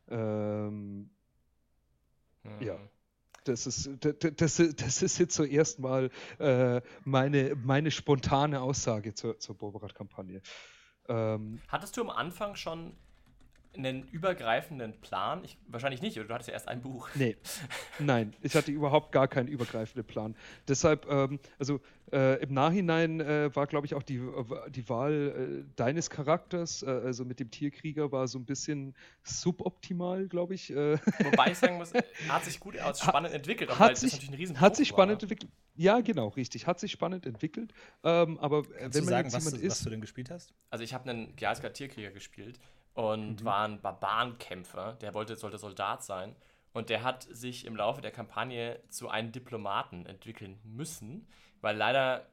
Ähm, 0.08 1.10
mhm. 2.42 2.60
Ja. 2.60 2.78
Das 3.44 3.66
ist, 3.66 3.90
das, 4.00 4.56
das 4.76 5.02
ist 5.02 5.18
jetzt 5.18 5.34
zuerst 5.34 5.78
mal 5.80 6.10
äh, 6.38 6.80
meine, 7.04 7.54
meine 7.56 7.90
spontane 7.90 8.60
Aussage 8.60 9.14
zur, 9.14 9.38
zur 9.38 9.56
Boberat-Kampagne. 9.56 10.42
Ähm, 11.08 11.60
Hattest 11.68 11.96
du 11.96 12.02
am 12.02 12.10
Anfang 12.10 12.54
schon 12.54 12.96
einen 13.76 14.08
übergreifenden 14.08 15.00
Plan? 15.00 15.44
Ich, 15.44 15.58
wahrscheinlich 15.66 16.02
nicht, 16.02 16.18
oder 16.18 16.28
du 16.28 16.34
hattest 16.34 16.48
ja 16.48 16.54
erst 16.54 16.68
ein 16.68 16.80
Buch. 16.80 17.08
Nee, 17.14 17.36
nein, 17.98 18.34
ich 18.40 18.54
hatte 18.54 18.70
überhaupt 18.70 19.12
gar 19.12 19.28
keinen 19.28 19.48
übergreifenden 19.48 20.06
Plan. 20.06 20.36
Deshalb, 20.68 21.06
ähm, 21.08 21.38
also 21.58 21.80
äh, 22.12 22.42
im 22.42 22.52
Nachhinein 22.52 23.20
äh, 23.20 23.54
war, 23.56 23.66
glaube 23.66 23.86
ich, 23.86 23.94
auch 23.94 24.02
die, 24.02 24.20
die 24.70 24.88
Wahl 24.88 25.62
äh, 25.64 25.72
deines 25.76 26.10
Charakters, 26.10 26.82
äh, 26.82 26.90
also 26.90 27.24
mit 27.24 27.40
dem 27.40 27.50
Tierkrieger, 27.50 28.12
war 28.12 28.28
so 28.28 28.38
ein 28.38 28.44
bisschen 28.44 28.94
suboptimal, 29.22 30.28
glaube 30.28 30.54
ich. 30.54 30.70
Äh. 30.70 30.98
Wobei 31.24 31.52
ich 31.52 31.58
sagen 31.58 31.78
muss, 31.78 31.92
hat 32.28 32.44
sich 32.44 32.60
gut, 32.60 32.78
hat 32.78 32.98
spannend 32.98 33.32
entwickelt, 33.32 33.70
auch 33.70 33.78
hat 33.78 33.96
sich, 33.96 34.12
Hat 34.56 34.76
sich 34.76 34.88
spannend 34.88 35.22
war. 35.22 35.22
entwickelt. 35.22 35.50
Ja, 35.74 36.00
genau, 36.00 36.28
richtig. 36.28 36.66
Hat 36.66 36.78
sich 36.78 36.92
spannend 36.92 37.24
entwickelt. 37.24 37.72
Ähm, 38.04 38.38
aber 38.38 38.58
äh, 38.58 38.62
Kannst 38.62 38.98
wenn 38.98 39.04
man 39.04 39.12
sagen, 39.12 39.32
was, 39.32 39.46
ist, 39.46 39.70
was 39.70 39.82
du 39.82 39.90
denn 39.90 40.02
gespielt 40.02 40.30
hast? 40.30 40.52
Also 40.68 40.84
ich 40.84 40.92
habe 40.92 41.08
einen 41.08 41.34
Gjalska 41.36 41.70
Tierkrieger 41.70 42.10
gespielt 42.10 42.60
und 42.94 43.40
mhm. 43.40 43.44
war 43.44 43.66
ein 43.66 43.80
Barbarenkämpfer, 43.80 44.94
der 45.00 45.14
wollte, 45.14 45.36
sollte 45.36 45.58
Soldat 45.58 46.02
sein. 46.02 46.36
Und 46.72 46.88
der 46.88 47.02
hat 47.02 47.24
sich 47.24 47.66
im 47.66 47.76
Laufe 47.76 48.00
der 48.00 48.10
Kampagne 48.10 48.80
zu 48.88 49.08
einem 49.08 49.30
Diplomaten 49.30 50.06
entwickeln 50.06 50.58
müssen, 50.64 51.26
weil 51.60 51.76
leider 51.76 52.26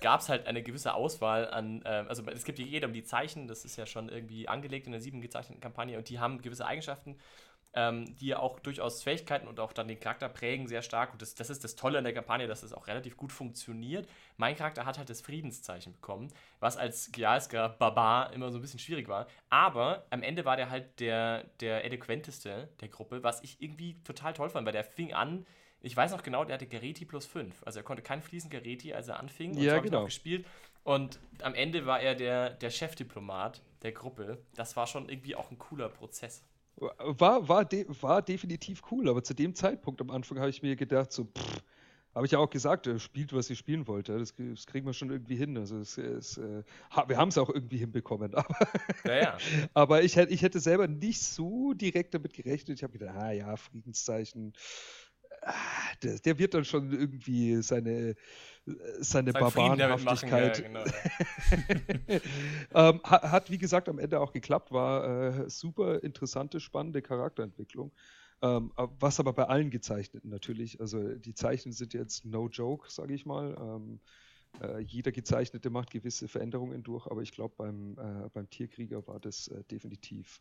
gab 0.00 0.20
es 0.20 0.28
halt 0.28 0.46
eine 0.46 0.62
gewisse 0.62 0.94
Auswahl 0.94 1.50
an, 1.50 1.82
äh, 1.82 2.04
also 2.08 2.22
es 2.26 2.44
gibt 2.44 2.58
jeder 2.58 2.86
um 2.86 2.94
die 2.94 3.04
Zeichen, 3.04 3.48
das 3.48 3.64
ist 3.64 3.76
ja 3.76 3.86
schon 3.86 4.08
irgendwie 4.08 4.48
angelegt 4.48 4.86
in 4.86 4.92
der 4.92 5.00
sieben 5.00 5.20
gezeichneten 5.20 5.60
Kampagne 5.60 5.98
und 5.98 6.08
die 6.08 6.18
haben 6.18 6.40
gewisse 6.40 6.64
Eigenschaften 6.64 7.16
ähm, 7.74 8.16
die 8.16 8.28
ja 8.28 8.38
auch 8.38 8.60
durchaus 8.60 9.02
Fähigkeiten 9.02 9.48
und 9.48 9.58
auch 9.60 9.72
dann 9.72 9.88
den 9.88 9.98
Charakter 9.98 10.28
prägen 10.28 10.68
sehr 10.68 10.82
stark. 10.82 11.12
Und 11.12 11.22
das, 11.22 11.34
das 11.34 11.50
ist 11.50 11.64
das 11.64 11.74
Tolle 11.74 11.98
an 11.98 12.04
der 12.04 12.14
Kampagne, 12.14 12.46
dass 12.46 12.62
es 12.62 12.70
das 12.70 12.78
auch 12.78 12.86
relativ 12.86 13.16
gut 13.16 13.32
funktioniert. 13.32 14.08
Mein 14.36 14.56
Charakter 14.56 14.86
hat 14.86 14.98
halt 14.98 15.10
das 15.10 15.20
Friedenszeichen 15.20 15.92
bekommen, 15.92 16.32
was 16.60 16.76
als 16.76 17.10
Gialska 17.12 17.68
Barbar 17.68 18.32
immer 18.32 18.50
so 18.50 18.58
ein 18.58 18.60
bisschen 18.60 18.78
schwierig 18.78 19.08
war. 19.08 19.26
Aber 19.50 20.06
am 20.10 20.22
Ende 20.22 20.44
war 20.44 20.56
der 20.56 20.70
halt 20.70 21.00
der, 21.00 21.44
der 21.60 21.84
eloquenteste 21.84 22.68
der 22.80 22.88
Gruppe, 22.88 23.22
was 23.22 23.42
ich 23.42 23.60
irgendwie 23.60 23.96
total 24.04 24.32
toll 24.32 24.50
fand, 24.50 24.66
weil 24.66 24.72
der 24.72 24.84
fing 24.84 25.12
an. 25.12 25.46
Ich 25.80 25.96
weiß 25.96 26.12
noch 26.12 26.22
genau, 26.22 26.44
der 26.44 26.54
hatte 26.54 26.66
Gareti 26.66 27.04
plus 27.04 27.26
5. 27.26 27.62
Also 27.66 27.80
er 27.80 27.82
konnte 27.82 28.02
kein 28.02 28.22
fließend 28.22 28.52
Gareti, 28.52 28.94
als 28.94 29.08
er 29.08 29.20
anfing. 29.20 29.50
Und 29.50 29.62
ja, 29.62 29.78
genau. 29.80 30.04
gespielt. 30.04 30.46
Und 30.84 31.18
am 31.42 31.54
Ende 31.54 31.86
war 31.86 32.00
er 32.00 32.14
der, 32.14 32.50
der 32.50 32.70
Chefdiplomat 32.70 33.62
der 33.82 33.92
Gruppe. 33.92 34.38
Das 34.54 34.76
war 34.76 34.86
schon 34.86 35.08
irgendwie 35.08 35.34
auch 35.34 35.50
ein 35.50 35.58
cooler 35.58 35.88
Prozess. 35.88 36.42
War, 36.76 37.48
war, 37.48 37.64
de, 37.64 37.86
war 38.00 38.20
definitiv 38.22 38.82
cool, 38.90 39.08
aber 39.08 39.22
zu 39.22 39.34
dem 39.34 39.54
Zeitpunkt 39.54 40.00
am 40.00 40.10
Anfang 40.10 40.38
habe 40.38 40.50
ich 40.50 40.62
mir 40.62 40.74
gedacht, 40.74 41.12
so, 41.12 41.28
habe 42.14 42.26
ich 42.26 42.32
ja 42.32 42.38
auch 42.38 42.50
gesagt, 42.50 42.86
er 42.86 42.98
spielt, 42.98 43.32
was 43.32 43.50
ihr 43.50 43.56
spielen 43.56 43.86
wollt. 43.88 44.08
Das, 44.08 44.34
das 44.36 44.66
kriegen 44.66 44.86
wir 44.86 44.92
schon 44.92 45.10
irgendwie 45.10 45.34
hin. 45.34 45.58
Also 45.58 45.78
es, 45.78 45.98
es, 45.98 46.38
äh, 46.38 46.62
wir 47.08 47.16
haben 47.16 47.28
es 47.28 47.38
auch 47.38 47.50
irgendwie 47.50 47.78
hinbekommen. 47.78 48.34
Aber, 48.34 48.56
ja, 49.04 49.14
ja. 49.14 49.38
aber 49.74 50.02
ich, 50.02 50.16
ich 50.16 50.42
hätte 50.42 50.60
selber 50.60 50.86
nicht 50.86 51.20
so 51.20 51.72
direkt 51.72 52.14
damit 52.14 52.32
gerechnet. 52.32 52.78
Ich 52.78 52.82
habe 52.84 52.92
gedacht, 52.96 53.16
ah 53.16 53.32
ja, 53.32 53.56
Friedenszeichen. 53.56 54.52
Ah, 55.44 55.52
der, 56.02 56.18
der, 56.18 56.38
wird 56.38 56.54
dann 56.54 56.64
schon 56.64 56.92
irgendwie 56.92 57.62
seine 57.62 58.14
seine 59.00 59.32
Barbarenhaftigkeit. 59.32 60.58
Ja, 60.58 60.66
genau, 60.66 60.84
ja. 60.84 62.20
ähm, 62.90 63.00
hat, 63.04 63.22
hat, 63.22 63.50
wie 63.50 63.58
gesagt, 63.58 63.88
am 63.88 63.98
Ende 63.98 64.20
auch 64.20 64.32
geklappt, 64.32 64.72
war 64.72 65.44
äh, 65.44 65.50
super 65.50 66.02
interessante, 66.02 66.60
spannende 66.60 67.02
Charakterentwicklung. 67.02 67.92
Ähm, 68.42 68.72
was 68.76 69.20
aber 69.20 69.32
bei 69.32 69.44
allen 69.44 69.70
Gezeichneten 69.70 70.30
natürlich, 70.30 70.80
also 70.80 71.14
die 71.14 71.34
Zeichen 71.34 71.72
sind 71.72 71.94
jetzt 71.94 72.24
no 72.24 72.48
joke, 72.48 72.90
sage 72.90 73.14
ich 73.14 73.26
mal. 73.26 73.56
Ähm, 73.60 74.00
äh, 74.60 74.80
jeder 74.80 75.12
Gezeichnete 75.12 75.70
macht 75.70 75.90
gewisse 75.90 76.28
Veränderungen 76.28 76.82
durch, 76.82 77.06
aber 77.06 77.22
ich 77.22 77.32
glaube, 77.32 77.54
beim, 77.56 77.98
äh, 77.98 78.28
beim 78.32 78.48
Tierkrieger 78.48 79.06
war 79.06 79.20
das 79.20 79.48
äh, 79.48 79.62
definitiv 79.64 80.40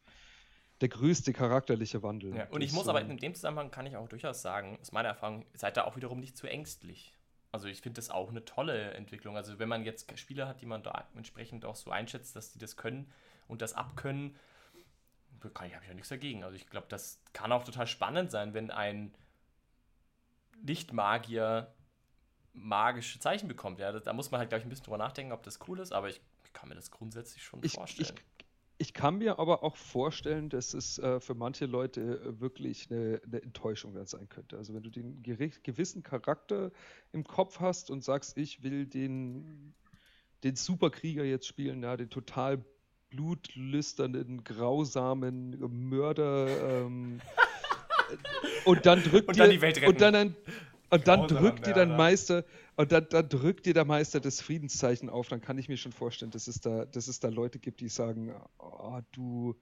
der 0.83 0.89
größte 0.89 1.31
charakterliche 1.31 2.03
Wandel. 2.03 2.35
Ja, 2.35 2.47
und 2.49 2.61
ich 2.61 2.73
muss 2.73 2.89
aber 2.89 2.99
in 2.99 3.17
dem 3.17 3.33
Zusammenhang 3.33 3.71
kann 3.71 3.85
ich 3.85 3.95
auch 3.95 4.09
durchaus 4.09 4.41
sagen, 4.41 4.77
aus 4.81 4.91
meiner 4.91 5.07
Erfahrung, 5.07 5.45
seid 5.53 5.77
da 5.77 5.85
auch 5.85 5.95
wiederum 5.95 6.19
nicht 6.19 6.35
zu 6.35 6.45
ängstlich. 6.45 7.13
Also 7.53 7.69
ich 7.69 7.79
finde 7.79 8.01
das 8.01 8.09
auch 8.09 8.29
eine 8.29 8.43
tolle 8.43 8.91
Entwicklung. 8.91 9.37
Also 9.37 9.59
wenn 9.59 9.69
man 9.69 9.85
jetzt 9.85 10.11
Spieler 10.19 10.45
hat, 10.45 10.59
die 10.59 10.65
man 10.65 10.83
da 10.83 11.07
entsprechend 11.15 11.63
auch 11.63 11.77
so 11.77 11.89
einschätzt, 11.89 12.35
dass 12.35 12.51
die 12.51 12.59
das 12.59 12.75
können 12.75 13.09
und 13.47 13.61
das 13.61 13.73
abkönnen, 13.73 14.35
kann 15.53 15.67
ich, 15.67 15.73
habe 15.73 15.85
ich 15.85 15.87
ja 15.87 15.93
nichts 15.93 16.09
dagegen. 16.09 16.43
Also 16.43 16.57
ich 16.57 16.67
glaube, 16.67 16.87
das 16.89 17.21
kann 17.31 17.53
auch 17.53 17.63
total 17.63 17.87
spannend 17.87 18.29
sein, 18.29 18.53
wenn 18.53 18.69
ein 18.69 19.15
Nicht-Magier 20.63 21.73
magische 22.51 23.19
Zeichen 23.19 23.47
bekommt. 23.47 23.79
Ja, 23.79 23.97
da 23.97 24.11
muss 24.11 24.31
man 24.31 24.39
halt, 24.39 24.49
glaube 24.49 24.59
ich, 24.59 24.65
ein 24.65 24.69
bisschen 24.69 24.83
drüber 24.83 24.97
nachdenken, 24.97 25.31
ob 25.31 25.43
das 25.43 25.59
cool 25.69 25.79
ist, 25.79 25.93
aber 25.93 26.09
ich, 26.09 26.19
ich 26.43 26.51
kann 26.51 26.67
mir 26.67 26.75
das 26.75 26.91
grundsätzlich 26.91 27.41
schon 27.41 27.61
ich, 27.63 27.71
vorstellen. 27.71 28.15
Ich, 28.17 28.32
ich 28.77 28.93
kann 28.93 29.17
mir 29.17 29.39
aber 29.39 29.63
auch 29.63 29.77
vorstellen, 29.77 30.49
dass 30.49 30.73
es 30.73 30.99
äh, 30.99 31.19
für 31.19 31.35
manche 31.35 31.65
Leute 31.65 32.01
äh, 32.01 32.41
wirklich 32.41 32.89
eine, 32.89 33.21
eine, 33.25 33.41
Enttäuschung 33.41 33.93
sein 34.05 34.27
könnte. 34.29 34.57
Also 34.57 34.73
wenn 34.73 34.83
du 34.83 34.89
den 34.89 35.21
gewissen 35.23 36.03
Charakter 36.03 36.71
im 37.11 37.23
Kopf 37.23 37.59
hast 37.59 37.91
und 37.91 38.03
sagst, 38.03 38.37
ich 38.37 38.63
will 38.63 38.85
den, 38.85 39.73
den 40.43 40.55
Superkrieger 40.55 41.23
jetzt 41.23 41.47
spielen, 41.47 41.83
ja, 41.83 41.95
den 41.95 42.09
total 42.09 42.63
blutlüsternden, 43.09 44.43
grausamen 44.43 45.57
Mörder 45.89 46.85
ähm, 46.85 47.21
und 48.65 48.85
dann 48.85 49.03
drückt 49.03 49.27
und 49.27 49.35
dir, 49.35 49.43
dann 49.43 49.51
die 49.51 49.61
Welt 49.61 49.77
retten. 49.77 49.87
und 49.87 50.01
dann 50.01 50.15
ein, 50.15 50.35
und 50.93 51.07
dann 51.07 51.27
drückt 51.27 51.65
dir 51.65 51.73
dein 51.73 51.95
Meister, 51.95 52.43
und 52.75 52.91
dann, 52.91 53.07
dann, 53.09 53.29
drückt 53.29 53.65
dir 53.65 53.73
der 53.73 53.85
Meister 53.85 54.19
das 54.19 54.41
Friedenszeichen 54.41 55.09
auf, 55.09 55.27
dann 55.27 55.41
kann 55.41 55.57
ich 55.57 55.69
mir 55.69 55.77
schon 55.77 55.91
vorstellen, 55.91 56.31
dass 56.31 56.47
es 56.47 56.59
da, 56.61 56.85
dass 56.85 57.07
es 57.07 57.19
da 57.19 57.29
Leute 57.29 57.59
gibt, 57.59 57.81
die 57.81 57.89
sagen, 57.89 58.33
oh, 58.59 58.99
du, 59.11 59.55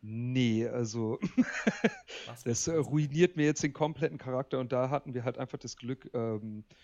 nee, 0.00 0.66
also 0.66 1.18
das 2.44 2.68
ruiniert 2.68 3.36
mir 3.36 3.46
jetzt 3.46 3.62
den 3.62 3.72
kompletten 3.72 4.18
Charakter. 4.18 4.58
Und 4.58 4.72
da 4.72 4.90
hatten 4.90 5.14
wir 5.14 5.24
halt 5.24 5.38
einfach 5.38 5.58
das 5.58 5.76
Glück, 5.76 6.10
ähm, 6.14 6.64
äh, 6.70 6.74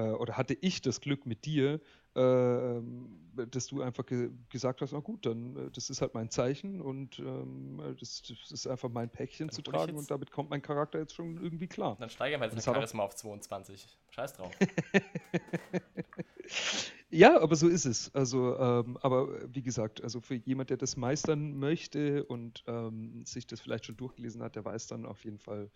oder 0.00 0.36
hatte 0.36 0.56
ich 0.60 0.82
das 0.82 1.00
Glück 1.00 1.26
mit 1.26 1.44
dir, 1.44 1.80
äh, 2.16 2.20
ähm, 2.20 3.10
dass 3.50 3.66
du 3.66 3.82
einfach 3.82 4.06
ge 4.06 4.30
gesagt 4.48 4.80
hast, 4.80 4.92
na 4.92 5.00
gut, 5.00 5.26
dann 5.26 5.54
äh, 5.54 5.70
das 5.70 5.90
ist 5.90 6.00
halt 6.00 6.14
mein 6.14 6.30
Zeichen 6.30 6.80
und 6.80 7.18
ähm, 7.18 7.78
das, 8.00 8.22
das, 8.22 8.50
ist 8.50 8.66
einfach 8.66 8.88
mein 8.88 9.10
Päckchen 9.10 9.48
dann 9.48 9.54
zu 9.54 9.60
tragen 9.60 9.98
und 9.98 10.10
damit 10.10 10.30
kommt 10.30 10.48
mein 10.48 10.62
Charakter 10.62 10.98
jetzt 10.98 11.14
schon 11.14 11.36
irgendwie 11.36 11.66
klar. 11.66 11.94
Dann 12.00 12.08
steigern 12.08 12.40
wir 12.40 12.46
jetzt 12.46 12.56
das 12.56 12.64
Charisma 12.64 13.02
auf 13.02 13.14
22. 13.14 13.86
Scheiß 14.08 14.32
drauf. 14.32 14.50
ja, 17.10 17.38
aber 17.38 17.54
so 17.54 17.68
ist 17.68 17.84
es. 17.84 18.14
Also, 18.14 18.58
ähm, 18.58 18.96
aber 19.02 19.54
wie 19.54 19.62
gesagt, 19.62 20.02
also 20.02 20.22
für 20.22 20.36
jemand, 20.36 20.70
der 20.70 20.78
das 20.78 20.96
meistern 20.96 21.58
möchte 21.58 22.24
und 22.24 22.64
ähm, 22.66 23.26
sich 23.26 23.46
das 23.46 23.60
vielleicht 23.60 23.84
schon 23.84 23.98
durchgelesen 23.98 24.42
hat, 24.42 24.56
der 24.56 24.64
weiß 24.64 24.86
dann 24.86 25.04
auf 25.04 25.22
jeden 25.22 25.38
Fall, 25.38 25.70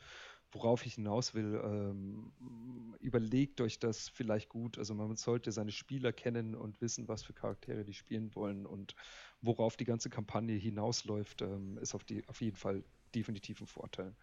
worauf 0.53 0.85
ich 0.85 0.95
hinaus 0.95 1.35
will, 1.35 1.61
ähm, 1.65 2.33
überlegt 3.01 3.61
euch 3.61 3.79
das 3.79 4.09
vielleicht 4.09 4.49
gut. 4.49 4.79
Also 4.79 4.95
man 4.95 5.15
sollte 5.17 5.53
seine 5.53 5.73
Spieler 5.73 6.13
kennen 6.13 6.55
und 6.55 6.81
wissen, 6.81 7.09
was 7.09 7.23
für 7.23 7.33
Charaktere 7.33 7.85
die 7.85 7.95
spielen 7.95 8.35
wollen 8.35 8.67
und 8.67 8.95
worauf 9.43 9.77
die 9.77 9.85
ganze 9.85 10.11
Kampagne 10.11 10.55
hinausläuft, 10.55 11.43
ähm, 11.43 11.79
ist 11.79 11.95
auf, 11.95 12.05
die, 12.05 12.27
auf 12.29 12.41
jeden 12.41 12.57
Fall 12.57 12.83
definitiv 13.15 13.61
ein 13.61 13.67
Vorteil. 13.67 14.15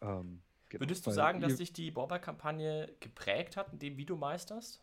Ähm, 0.00 0.42
genau, 0.68 0.82
Würdest 0.82 1.06
du 1.06 1.10
sagen, 1.10 1.40
dass 1.40 1.56
sich 1.56 1.72
die 1.72 1.90
Borber-Kampagne 1.90 2.94
geprägt 3.00 3.56
hat, 3.56 3.72
in 3.72 3.78
dem 3.78 3.96
wie 3.96 4.06
du 4.06 4.16
meisterst? 4.16 4.82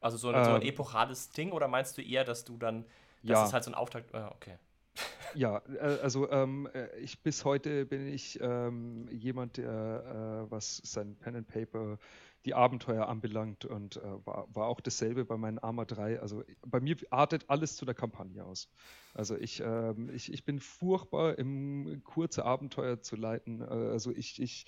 Also 0.00 0.16
so 0.16 0.30
ein, 0.30 0.44
so 0.44 0.50
ein 0.52 0.62
ähm. 0.62 0.68
epochales 0.68 1.30
Ding 1.30 1.50
oder 1.52 1.66
meinst 1.66 1.96
du 1.96 2.02
eher, 2.02 2.24
dass 2.24 2.44
du 2.44 2.56
dann, 2.56 2.84
das 3.22 3.38
ja. 3.38 3.46
ist 3.46 3.52
halt 3.52 3.64
so 3.64 3.70
ein 3.70 3.74
Auftakt, 3.74 4.14
ah, 4.14 4.30
okay. 4.34 4.58
Ja, 5.36 5.62
äh, 5.80 5.98
also 6.02 6.30
ähm, 6.30 6.68
äh, 6.74 6.96
ich 7.00 7.20
bis 7.22 7.44
heute 7.44 7.86
bin 7.86 8.06
ich 8.06 8.38
ähm, 8.40 9.08
jemand, 9.10 9.56
der, 9.56 10.44
äh, 10.46 10.50
was 10.50 10.76
sein 10.84 11.16
Pen 11.16 11.34
and 11.36 11.48
Paper, 11.48 11.98
die 12.44 12.54
Abenteuer 12.54 13.08
anbelangt 13.08 13.64
und 13.64 13.96
äh, 13.96 14.02
war, 14.26 14.46
war 14.54 14.66
auch 14.68 14.80
dasselbe 14.80 15.24
bei 15.24 15.36
meinen 15.36 15.58
Arma 15.58 15.86
3. 15.86 16.20
Also 16.20 16.44
bei 16.64 16.78
mir 16.80 16.96
artet 17.10 17.46
alles 17.48 17.74
zu 17.76 17.84
der 17.84 17.94
Kampagne 17.94 18.44
aus. 18.44 18.68
Also 19.14 19.36
ich, 19.36 19.60
ähm, 19.64 20.10
ich, 20.14 20.32
ich 20.32 20.44
bin 20.44 20.60
furchtbar 20.60 21.38
im 21.38 22.02
kurze 22.04 22.44
Abenteuer 22.44 23.00
zu 23.00 23.16
leiten. 23.16 23.60
Äh, 23.62 23.64
also 23.64 24.12
ich, 24.12 24.40
ich 24.40 24.66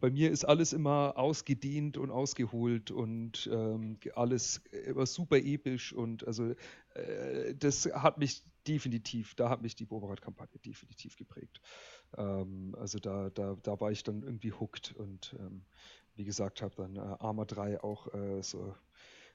bei 0.00 0.10
mir 0.10 0.30
ist 0.30 0.44
alles 0.44 0.72
immer 0.72 1.14
ausgedehnt 1.16 1.96
und 1.96 2.10
ausgeholt 2.10 2.90
und 2.90 3.48
ähm, 3.52 3.98
alles 4.14 4.62
immer 4.86 5.06
super 5.06 5.36
episch 5.36 5.92
und 5.92 6.26
also 6.26 6.54
äh, 6.94 7.54
das 7.56 7.86
hat 7.92 8.18
mich 8.18 8.42
definitiv, 8.68 9.34
da 9.34 9.48
hat 9.48 9.62
mich 9.62 9.74
die 9.74 9.86
Boberat-Kampagne 9.86 10.58
definitiv 10.60 11.16
geprägt. 11.16 11.60
Ähm, 12.16 12.74
also 12.78 12.98
da, 12.98 13.30
da, 13.30 13.56
da 13.62 13.80
war 13.80 13.90
ich 13.90 14.02
dann 14.02 14.22
irgendwie 14.22 14.52
hooked 14.52 14.92
und 14.92 15.34
ähm, 15.38 15.64
wie 16.14 16.24
gesagt 16.24 16.62
habe 16.62 16.74
dann 16.76 16.96
äh, 16.96 17.16
Arma 17.20 17.44
3 17.44 17.82
auch 17.82 18.12
äh, 18.14 18.42
so 18.42 18.74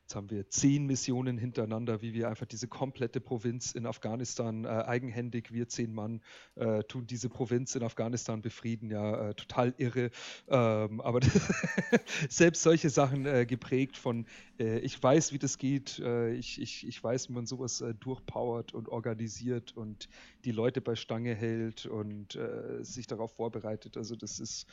Jetzt 0.03 0.15
haben 0.15 0.29
wir 0.29 0.49
zehn 0.49 0.85
Missionen 0.85 1.37
hintereinander, 1.37 2.01
wie 2.01 2.13
wir 2.13 2.27
einfach 2.27 2.45
diese 2.45 2.67
komplette 2.67 3.21
Provinz 3.21 3.71
in 3.71 3.85
Afghanistan 3.85 4.65
äh, 4.65 4.67
eigenhändig, 4.67 5.53
wir 5.53 5.69
zehn 5.69 5.93
Mann, 5.93 6.21
äh, 6.55 6.83
tun 6.83 7.07
diese 7.07 7.29
Provinz 7.29 7.73
in 7.75 7.83
Afghanistan 7.83 8.41
befrieden. 8.41 8.91
Ja, 8.91 9.29
äh, 9.29 9.33
total 9.33 9.73
irre. 9.77 10.11
Ähm, 10.49 10.99
aber 10.99 11.21
selbst 12.29 12.63
solche 12.63 12.89
Sachen 12.89 13.25
äh, 13.25 13.45
geprägt 13.45 13.95
von, 13.95 14.25
äh, 14.59 14.79
ich 14.79 15.01
weiß, 15.01 15.31
wie 15.31 15.39
das 15.39 15.57
geht, 15.57 15.99
äh, 15.99 16.33
ich, 16.33 16.61
ich, 16.61 16.85
ich 16.85 17.01
weiß, 17.01 17.29
wie 17.29 17.33
man 17.33 17.45
sowas 17.45 17.81
durchpowert 18.01 18.73
und 18.73 18.89
organisiert 18.89 19.71
und 19.71 20.09
die 20.43 20.51
Leute 20.51 20.81
bei 20.81 20.95
Stange 20.95 21.33
hält 21.33 21.85
und 21.85 22.37
sich 22.81 23.07
darauf 23.07 23.35
vorbereitet. 23.35 23.95
Also 23.95 24.15
das 24.15 24.39
ist. 24.39 24.67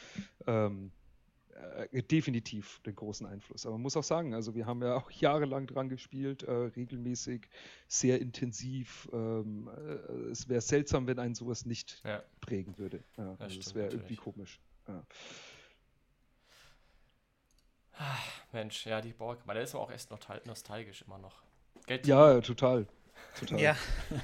Ähm, 0.47 0.91
äh, 1.93 2.03
definitiv 2.03 2.81
den 2.81 2.95
großen 2.95 3.27
Einfluss. 3.27 3.67
Aber 3.67 3.75
man 3.75 3.83
muss 3.83 3.97
auch 3.97 4.05
sagen, 4.05 4.35
also 4.35 4.55
wir 4.55 4.67
haben 4.67 4.83
ja 4.83 4.97
auch 4.97 5.11
jahrelang 5.11 5.67
dran 5.67 5.89
gespielt, 5.89 6.43
äh, 6.43 6.53
regelmäßig, 6.53 7.49
sehr 7.89 8.21
intensiv. 8.21 9.09
Ähm, 9.13 9.69
äh, 9.69 10.31
es 10.31 10.49
wäre 10.49 10.61
seltsam, 10.61 11.07
wenn 11.07 11.19
einen 11.19 11.35
sowas 11.35 11.67
nicht 11.67 12.03
ja. 12.05 12.23
prägen 12.41 12.79
würde. 12.79 13.03
Ja, 13.17 13.37
das, 13.39 13.57
also 13.57 13.75
wäre 13.75 13.91
irgendwie 13.91 14.17
komisch. 14.17 14.61
Ja. 14.89 15.05
Mensch, 18.53 18.87
ja, 18.87 19.01
die 19.01 19.13
Borgkammer, 19.13 19.55
der 19.55 19.65
ist 19.65 19.75
aber 19.75 19.85
auch 19.85 19.91
erst 19.91 20.11
nostalgisch 20.47 21.03
immer 21.03 21.19
noch. 21.19 21.43
Geld 21.87 22.07
ja, 22.07 22.41
total. 22.41 22.87
Total. 23.39 23.61
Ja. 23.61 23.77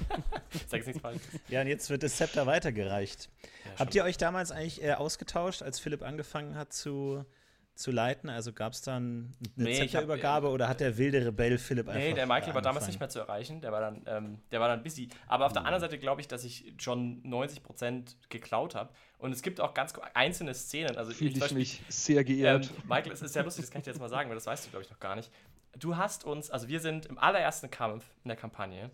Sag 0.67 0.85
nichts 0.85 1.01
Falsches. 1.01 1.27
Ja, 1.49 1.61
und 1.61 1.67
jetzt 1.67 1.89
wird 1.89 2.03
das 2.03 2.17
Zepter 2.17 2.45
weitergereicht. 2.45 3.29
Ja, 3.43 3.79
Habt 3.79 3.95
ihr 3.95 4.03
euch 4.03 4.17
damals 4.17 4.51
eigentlich 4.51 4.83
äh, 4.83 4.93
ausgetauscht, 4.93 5.63
als 5.63 5.79
Philipp 5.79 6.03
angefangen 6.03 6.55
hat 6.55 6.71
zu, 6.71 7.25
zu 7.73 7.91
leiten? 7.91 8.29
Also 8.29 8.53
gab 8.53 8.73
es 8.73 8.81
dann 8.81 9.33
eine 9.57 9.69
nee, 9.69 9.75
Zepterübergabe 9.75 10.49
oder 10.49 10.67
hat 10.67 10.81
der 10.81 10.97
wilde 10.97 11.25
Rebell 11.25 11.57
Philipp 11.57 11.87
einfach. 11.87 11.99
Nee, 11.99 12.13
der 12.13 12.27
Michael 12.27 12.53
war 12.53 12.61
damals 12.61 12.85
nicht 12.85 12.99
mehr 12.99 13.09
zu 13.09 13.19
erreichen. 13.19 13.61
Der 13.61 13.71
war 13.71 13.81
dann, 13.81 14.03
ähm, 14.05 14.39
der 14.51 14.59
war 14.59 14.67
dann 14.67 14.83
busy. 14.83 15.09
Aber 15.27 15.47
auf 15.47 15.53
der 15.53 15.61
mhm. 15.61 15.67
anderen 15.67 15.81
Seite 15.81 15.97
glaube 15.97 16.21
ich, 16.21 16.27
dass 16.27 16.43
ich 16.43 16.73
schon 16.77 17.23
90% 17.23 18.15
geklaut 18.29 18.75
habe. 18.75 18.91
Und 19.19 19.31
es 19.31 19.41
gibt 19.41 19.59
auch 19.59 19.73
ganz 19.73 19.93
einzelne 20.13 20.53
Szenen. 20.53 20.95
Also 20.95 21.11
Fühle 21.11 21.31
ich, 21.31 21.43
ich 21.43 21.51
mich 21.53 21.81
sehr 21.87 22.23
geehrt. 22.23 22.69
Ähm, 22.69 22.83
Michael, 22.87 23.13
es 23.13 23.23
ist 23.23 23.33
sehr 23.33 23.43
lustig, 23.43 23.65
das 23.65 23.71
kann 23.71 23.79
ich 23.79 23.85
dir 23.85 23.91
jetzt 23.91 23.99
mal 23.99 24.09
sagen, 24.09 24.29
weil 24.29 24.35
das 24.35 24.45
weißt 24.45 24.67
du, 24.67 24.69
glaube 24.69 24.83
ich, 24.83 24.91
noch 24.91 24.99
gar 24.99 25.15
nicht 25.15 25.31
du 25.79 25.97
hast 25.97 26.25
uns, 26.25 26.49
also 26.49 26.67
wir 26.67 26.79
sind 26.79 27.05
im 27.05 27.17
allerersten 27.17 27.69
Kampf 27.69 28.05
in 28.23 28.29
der 28.29 28.37
Kampagne, 28.37 28.91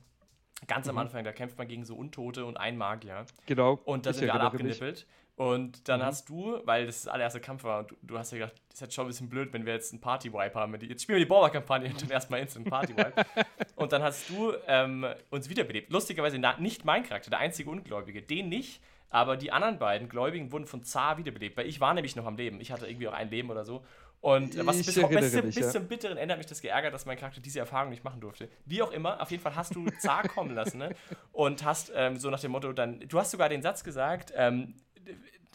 ganz 0.68 0.86
mhm. 0.86 0.92
am 0.92 0.98
Anfang, 1.00 1.24
da 1.24 1.32
kämpft 1.32 1.58
man 1.58 1.68
gegen 1.68 1.86
so 1.86 1.96
Untote 1.96 2.46
und 2.46 2.58
einen 2.58 2.78
Magier. 2.78 3.26
Genau. 3.46 3.80
Und 3.86 4.06
da 4.06 4.14
sind 4.14 4.26
wir 4.26 4.34
alle 4.34 4.44
abgenippelt. 4.44 5.08
Und 5.36 5.90
dann 5.90 6.00
mhm. 6.00 6.06
hast 6.06 6.30
du, 6.30 6.60
weil 6.66 6.86
das 6.86 7.04
der 7.04 7.14
allererste 7.14 7.40
Kampf 7.40 7.64
war, 7.64 7.80
und 7.80 7.92
du, 7.92 7.96
du 8.04 8.20
hast 8.20 8.32
ja 8.32 8.38
gedacht, 8.38 8.54
das 8.70 8.76
ist 8.76 8.82
jetzt 8.82 8.94
schon 8.94 9.06
ein 9.06 9.08
bisschen 9.08 9.30
blöd, 9.30 9.52
wenn 9.52 9.66
wir 9.66 9.74
jetzt 9.74 9.92
einen 9.92 10.00
Party-Wipe 10.00 10.54
haben. 10.54 10.80
Jetzt 10.80 11.04
spielen 11.04 11.18
wir 11.18 11.26
die 11.26 11.30
Border-Kampagne 11.30 11.90
und 11.90 12.02
dann 12.02 12.10
erstmal 12.12 12.40
Instant 12.40 12.70
Party-Wipe. 12.70 13.26
und 13.76 13.92
dann 13.92 14.04
hast 14.04 14.30
du 14.30 14.54
ähm, 14.68 15.08
uns 15.32 15.50
wiederbelebt. 15.50 15.92
Lustigerweise 15.92 16.40
nicht 16.60 16.86
mein 16.86 17.04
Charakter, 17.04 17.32
der 17.32 17.40
einzige 17.40 17.70
Ungläubige, 17.70 18.22
den 18.22 18.50
nicht. 18.50 18.82
Aber 19.10 19.38
die 19.38 19.52
anderen 19.52 19.78
beiden 19.78 20.10
Gläubigen 20.10 20.52
wurden 20.52 20.66
von 20.66 20.84
Zar 20.84 21.20
wiederbelebt, 21.20 21.56
weil 21.56 21.68
ich 21.68 21.80
war 21.80 21.94
nämlich 21.94 22.16
noch 22.16 22.26
am 22.26 22.36
Leben. 22.36 22.60
Ich 22.60 22.72
hatte 22.72 22.88
irgendwie 22.88 23.08
auch 23.08 23.14
ein 23.14 23.30
Leben 23.30 23.52
oder 23.52 23.64
so. 23.64 23.84
Und 24.24 24.66
was 24.66 24.78
bis, 24.78 24.96
bis, 24.96 25.32
bis, 25.34 25.56
bis 25.56 25.72
zum 25.74 25.86
Bitteren 25.86 26.16
ändert 26.16 26.38
mich 26.38 26.48
das 26.48 26.62
geärgert, 26.62 26.94
dass 26.94 27.06
mein 27.06 27.18
Charakter 27.18 27.42
diese 27.42 27.60
Erfahrung 27.60 27.90
nicht 27.90 28.06
machen 28.06 28.22
durfte. 28.22 28.48
Wie 28.64 28.82
auch 28.82 28.92
immer, 28.92 29.22
auf 29.22 29.30
jeden 29.32 29.44
Fall 29.44 29.54
hast 29.54 29.76
du 29.76 29.86
Zar 30.00 30.26
kommen 30.30 30.52
lassen, 30.56 30.78
ne? 30.78 30.96
Und 31.34 31.66
hast 31.66 31.92
ähm, 31.94 32.16
so 32.16 32.30
nach 32.30 32.40
dem 32.40 32.52
Motto 32.52 32.72
dann, 32.72 33.02
du 33.02 33.20
hast 33.20 33.32
sogar 33.32 33.50
den 33.50 33.62
Satz 33.62 33.84
gesagt, 33.84 34.32
ähm, 34.34 34.76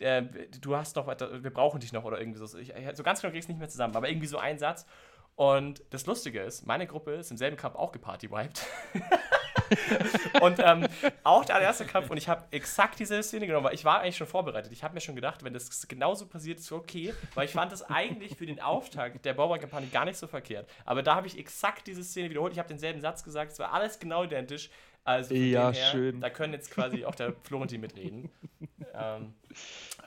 äh, 0.00 0.22
du 0.60 0.76
hast 0.76 0.96
noch 0.96 1.06
wir 1.06 1.50
brauchen 1.50 1.80
dich 1.80 1.94
noch 1.94 2.04
oder 2.04 2.20
irgendwie 2.20 2.38
so. 2.44 2.58
Ich, 2.58 2.74
so 2.92 3.02
ganz 3.02 3.22
genau 3.22 3.32
kriegst 3.32 3.48
du 3.48 3.52
nicht 3.52 3.58
mehr 3.58 3.70
zusammen, 3.70 3.96
aber 3.96 4.10
irgendwie 4.10 4.26
so 4.26 4.36
ein 4.36 4.58
Satz. 4.58 4.84
Und 5.38 5.84
das 5.90 6.04
Lustige 6.06 6.40
ist, 6.40 6.66
meine 6.66 6.88
Gruppe 6.88 7.12
ist 7.12 7.30
im 7.30 7.36
selben 7.36 7.56
Kampf 7.56 7.76
auch 7.76 7.92
gepartywiped. 7.92 8.60
und 10.40 10.58
ähm, 10.58 10.88
auch 11.22 11.44
der 11.44 11.54
allererste 11.54 11.84
Kampf, 11.84 12.10
und 12.10 12.16
ich 12.16 12.28
habe 12.28 12.42
exakt 12.50 12.98
diese 12.98 13.22
Szene 13.22 13.46
genommen, 13.46 13.64
weil 13.64 13.74
ich 13.76 13.84
war 13.84 14.00
eigentlich 14.00 14.16
schon 14.16 14.26
vorbereitet. 14.26 14.72
Ich 14.72 14.82
habe 14.82 14.94
mir 14.94 15.00
schon 15.00 15.14
gedacht, 15.14 15.44
wenn 15.44 15.52
das 15.52 15.86
genauso 15.86 16.26
passiert, 16.26 16.58
ist 16.58 16.72
okay, 16.72 17.14
weil 17.36 17.44
ich 17.44 17.52
fand 17.52 17.70
das 17.70 17.84
eigentlich 17.84 18.36
für 18.36 18.46
den 18.46 18.60
Auftakt 18.60 19.24
der 19.24 19.34
Bauer-Kampagne 19.34 19.86
gar 19.90 20.04
nicht 20.06 20.16
so 20.16 20.26
verkehrt. 20.26 20.68
Aber 20.84 21.04
da 21.04 21.14
habe 21.14 21.28
ich 21.28 21.38
exakt 21.38 21.86
diese 21.86 22.02
Szene 22.02 22.30
wiederholt. 22.30 22.52
Ich 22.52 22.58
habe 22.58 22.68
denselben 22.68 23.00
Satz 23.00 23.22
gesagt, 23.22 23.52
es 23.52 23.60
war 23.60 23.72
alles 23.72 24.00
genau 24.00 24.24
identisch. 24.24 24.70
Also 25.04 25.36
ja, 25.36 25.70
her, 25.70 25.90
schön. 25.92 26.20
Da 26.20 26.30
können 26.30 26.52
jetzt 26.52 26.72
quasi 26.72 27.04
auch 27.04 27.14
der 27.14 27.32
Florentin 27.44 27.80
mitreden. 27.80 28.28
ähm, 28.92 29.34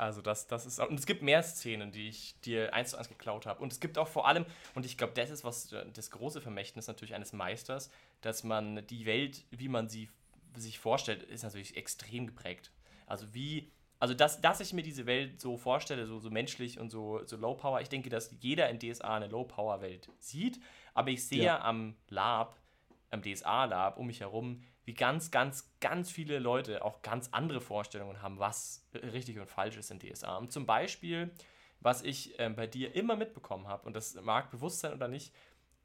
also 0.01 0.21
das, 0.21 0.47
das 0.47 0.65
ist 0.65 0.79
und 0.79 0.97
es 0.97 1.05
gibt 1.05 1.21
mehr 1.21 1.43
Szenen, 1.43 1.91
die 1.91 2.09
ich 2.09 2.33
dir 2.41 2.73
eins 2.73 2.89
zu 2.89 2.97
eins 2.97 3.07
geklaut 3.07 3.45
habe. 3.45 3.61
Und 3.61 3.71
es 3.71 3.79
gibt 3.79 3.99
auch 3.99 4.07
vor 4.07 4.27
allem, 4.27 4.45
und 4.73 4.83
ich 4.83 4.97
glaube, 4.97 5.13
das 5.13 5.29
ist 5.29 5.43
was 5.43 5.75
das 5.93 6.09
große 6.09 6.41
Vermächtnis 6.41 6.87
natürlich 6.87 7.13
eines 7.13 7.33
Meisters, 7.33 7.91
dass 8.21 8.43
man 8.43 8.85
die 8.87 9.05
Welt, 9.05 9.43
wie 9.51 9.67
man 9.67 9.89
sie 9.89 10.09
sich 10.57 10.79
vorstellt, 10.79 11.21
ist 11.23 11.43
natürlich 11.43 11.77
extrem 11.77 12.25
geprägt. 12.25 12.71
Also 13.05 13.31
wie, 13.33 13.71
also 13.99 14.15
dass, 14.15 14.41
dass 14.41 14.59
ich 14.59 14.73
mir 14.73 14.81
diese 14.81 15.05
Welt 15.05 15.39
so 15.39 15.55
vorstelle, 15.55 16.07
so, 16.07 16.19
so 16.19 16.31
menschlich 16.31 16.79
und 16.79 16.89
so, 16.89 17.23
so 17.25 17.37
Low 17.37 17.53
Power, 17.53 17.79
ich 17.79 17.89
denke, 17.89 18.09
dass 18.09 18.35
jeder 18.39 18.69
in 18.69 18.79
DSA 18.79 19.17
eine 19.17 19.27
Low 19.27 19.43
Power 19.43 19.81
Welt 19.81 20.09
sieht, 20.17 20.59
aber 20.95 21.11
ich 21.11 21.27
sehe 21.27 21.43
ja. 21.43 21.61
am 21.61 21.95
Lab, 22.09 22.57
am 23.11 23.21
DSA 23.21 23.65
Lab 23.65 23.97
um 23.97 24.07
mich 24.07 24.21
herum, 24.21 24.63
wie 24.85 24.93
ganz, 24.93 25.29
ganz, 25.29 25.71
ganz 25.79 26.09
viele 26.09 26.39
Leute 26.39 26.83
auch 26.83 27.01
ganz 27.01 27.29
andere 27.31 27.61
Vorstellungen 27.61 28.21
haben, 28.21 28.39
was 28.39 28.87
richtig 28.93 29.39
und 29.39 29.47
falsch 29.47 29.77
ist 29.77 29.91
in 29.91 29.99
DSA. 29.99 30.37
Und 30.37 30.51
zum 30.51 30.65
Beispiel, 30.65 31.31
was 31.79 32.01
ich 32.01 32.39
äh, 32.39 32.49
bei 32.49 32.67
dir 32.67 32.95
immer 32.95 33.15
mitbekommen 33.15 33.67
habe, 33.67 33.85
und 33.85 33.95
das 33.95 34.15
mag 34.15 34.49
bewusst 34.49 34.79
sein 34.79 34.93
oder 34.93 35.07
nicht, 35.07 35.33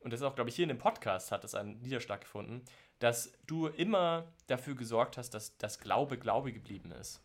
und 0.00 0.12
das 0.12 0.20
ist 0.20 0.26
auch, 0.26 0.34
glaube 0.34 0.50
ich, 0.50 0.56
hier 0.56 0.62
in 0.62 0.68
dem 0.68 0.78
Podcast 0.78 1.32
hat 1.32 1.42
das 1.42 1.54
einen 1.54 1.80
Niederschlag 1.82 2.20
gefunden, 2.20 2.64
dass 3.00 3.32
du 3.46 3.66
immer 3.66 4.32
dafür 4.46 4.74
gesorgt 4.74 5.18
hast, 5.18 5.30
dass 5.30 5.58
das 5.58 5.80
Glaube 5.80 6.16
Glaube 6.16 6.52
geblieben 6.52 6.92
ist. 6.92 7.20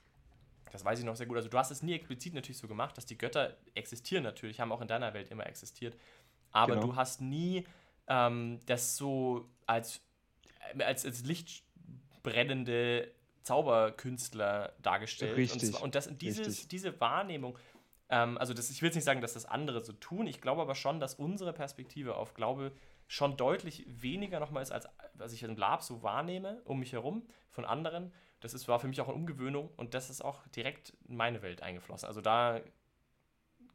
das 0.72 0.84
weiß 0.84 1.00
ich 1.00 1.06
noch 1.06 1.16
sehr 1.16 1.28
gut. 1.28 1.38
Also 1.38 1.50
du 1.50 1.58
hast 1.58 1.70
es 1.70 1.84
nie 1.84 1.94
explizit 1.94 2.34
natürlich 2.34 2.58
so 2.58 2.68
gemacht, 2.68 2.98
dass 2.98 3.06
die 3.06 3.18
Götter 3.18 3.56
existieren 3.76 4.24
natürlich, 4.24 4.60
haben 4.60 4.72
auch 4.72 4.82
in 4.82 4.88
deiner 4.88 5.14
Welt 5.14 5.30
immer 5.30 5.46
existiert. 5.46 5.96
Aber 6.52 6.76
genau. 6.76 6.88
du 6.88 6.96
hast 6.96 7.22
nie 7.22 7.66
ähm, 8.08 8.60
das 8.66 8.98
so 8.98 9.50
als, 9.72 10.02
äh, 10.76 10.84
als, 10.84 11.06
als 11.06 11.24
lichtbrennende 11.24 13.12
Zauberkünstler 13.44 14.74
dargestellt. 14.82 15.38
Richtig. 15.38 15.64
Und, 15.64 15.72
zwar, 15.72 15.84
und 15.84 15.96
das, 15.96 16.10
dieses, 16.18 16.68
diese 16.68 17.00
Wahrnehmung, 17.00 17.58
ähm, 18.10 18.38
also 18.38 18.54
das, 18.54 18.70
ich 18.70 18.82
will 18.82 18.88
jetzt 18.88 18.96
nicht 18.96 19.06
sagen, 19.06 19.22
dass 19.22 19.34
das 19.34 19.46
andere 19.46 19.84
so 19.84 19.94
tun, 19.94 20.28
ich 20.28 20.42
glaube 20.42 20.62
aber 20.62 20.76
schon, 20.76 21.00
dass 21.00 21.16
unsere 21.16 21.54
Perspektive 21.54 22.16
auf 22.16 22.34
Glaube 22.34 22.72
schon 23.08 23.36
deutlich 23.36 23.86
weniger 23.88 24.40
nochmal 24.40 24.64
ist, 24.64 24.72
als 24.72 24.88
was 25.16 25.34
ich 25.34 25.44
im 25.44 25.58
Lab 25.58 25.84
so 25.84 26.04
wahrnehme, 26.04 26.62
um 26.66 26.80
mich 26.80 26.94
herum, 26.94 27.28
von 27.50 27.66
anderen. 27.66 28.14
Das 28.40 28.54
ist, 28.54 28.68
war 28.68 28.80
für 28.80 28.88
mich 28.88 29.02
auch 29.02 29.08
eine 29.08 29.16
Umgewöhnung 29.16 29.70
und 29.76 29.94
das 29.94 30.10
ist 30.10 30.24
auch 30.24 30.48
direkt 30.48 30.94
in 31.08 31.16
meine 31.16 31.42
Welt 31.42 31.62
eingeflossen. 31.62 32.08
Also 32.08 32.22
da 32.22 32.62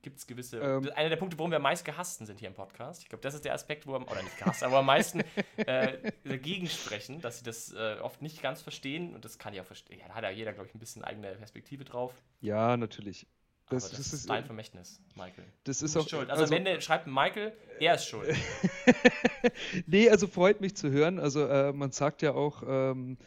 gibt 0.06 0.18
es 0.18 0.26
gewisse. 0.28 0.60
Ähm, 0.60 0.88
einer 0.94 1.08
der 1.08 1.16
Punkte, 1.16 1.36
warum 1.36 1.50
wir 1.50 1.56
am 1.56 1.62
meisten 1.62 1.84
gehassten 1.84 2.26
sind 2.26 2.38
hier 2.38 2.46
im 2.46 2.54
Podcast. 2.54 3.02
Ich 3.02 3.08
glaube, 3.08 3.22
das 3.22 3.34
ist 3.34 3.44
der 3.44 3.54
Aspekt, 3.54 3.88
wo 3.88 3.92
wir, 3.92 4.00
oder 4.08 4.22
nicht 4.22 4.38
gehasst, 4.38 4.62
aber 4.62 4.78
am 4.78 4.86
meisten 4.86 5.24
äh, 5.56 6.12
dagegen 6.22 6.68
sprechen, 6.68 7.20
dass 7.20 7.38
sie 7.38 7.44
das 7.44 7.72
äh, 7.72 7.96
oft 8.00 8.22
nicht 8.22 8.40
ganz 8.40 8.62
verstehen. 8.62 9.16
Und 9.16 9.24
das 9.24 9.36
kann 9.36 9.52
ich 9.52 9.60
auch 9.60 9.66
verstehen. 9.66 9.98
Ja, 9.98 10.06
da 10.06 10.14
hat 10.14 10.22
ja 10.22 10.30
jeder, 10.30 10.52
glaube 10.52 10.68
ich, 10.68 10.76
ein 10.76 10.78
bisschen 10.78 11.02
eigene 11.02 11.32
Perspektive 11.34 11.84
drauf. 11.84 12.12
Ja, 12.40 12.76
natürlich. 12.76 13.26
Das, 13.68 13.90
das, 13.90 13.98
das, 13.98 14.12
ist 14.12 14.30
dein 14.30 14.44
Vermächtnis, 14.44 15.00
Michael. 15.16 15.44
Das 15.64 15.82
ist 15.82 15.96
auch 15.96 16.08
schuld. 16.08 16.30
Also, 16.30 16.44
also 16.44 16.54
am 16.54 16.64
Ende 16.64 16.80
schreibt 16.80 17.08
Michael, 17.08 17.52
er 17.80 17.96
ist 17.96 18.06
schuld. 18.06 18.32
nee, 19.86 20.08
also 20.08 20.28
freut 20.28 20.60
mich 20.60 20.76
zu 20.76 20.92
hören. 20.92 21.18
Also 21.18 21.48
äh, 21.48 21.72
man 21.72 21.90
sagt 21.90 22.22
ja 22.22 22.32
auch, 22.32 22.62
ähm, 22.64 23.18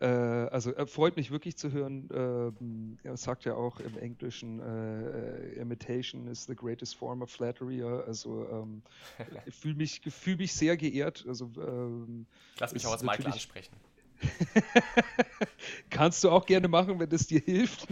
äh, 0.00 0.06
also 0.06 0.74
äh, 0.74 0.86
freut 0.86 1.16
mich 1.16 1.30
wirklich 1.30 1.56
zu 1.56 1.72
hören. 1.72 2.08
Ähm, 2.12 2.98
er 3.02 3.16
sagt 3.16 3.44
ja 3.44 3.54
auch 3.54 3.80
im 3.80 3.96
Englischen, 3.98 4.60
äh, 4.60 5.52
Imitation 5.54 6.26
is 6.26 6.44
the 6.44 6.54
greatest 6.54 6.96
form 6.96 7.22
of 7.22 7.30
flattery. 7.30 7.82
Also 7.82 8.48
ähm, 8.50 8.82
ich 9.46 9.54
fühle 9.54 9.76
mich, 9.76 10.00
fühl 10.08 10.36
mich 10.36 10.52
sehr 10.52 10.76
geehrt. 10.76 11.24
Also, 11.28 11.50
ähm, 11.58 12.26
Lass 12.58 12.72
mich 12.72 12.86
auch 12.86 12.92
als 12.92 13.02
Michael 13.02 13.26
ansprechen. 13.26 13.74
Kannst 15.90 16.24
du 16.24 16.30
auch 16.30 16.46
gerne 16.46 16.68
machen, 16.68 16.98
wenn 16.98 17.10
es 17.10 17.26
dir 17.26 17.40
hilft. 17.40 17.88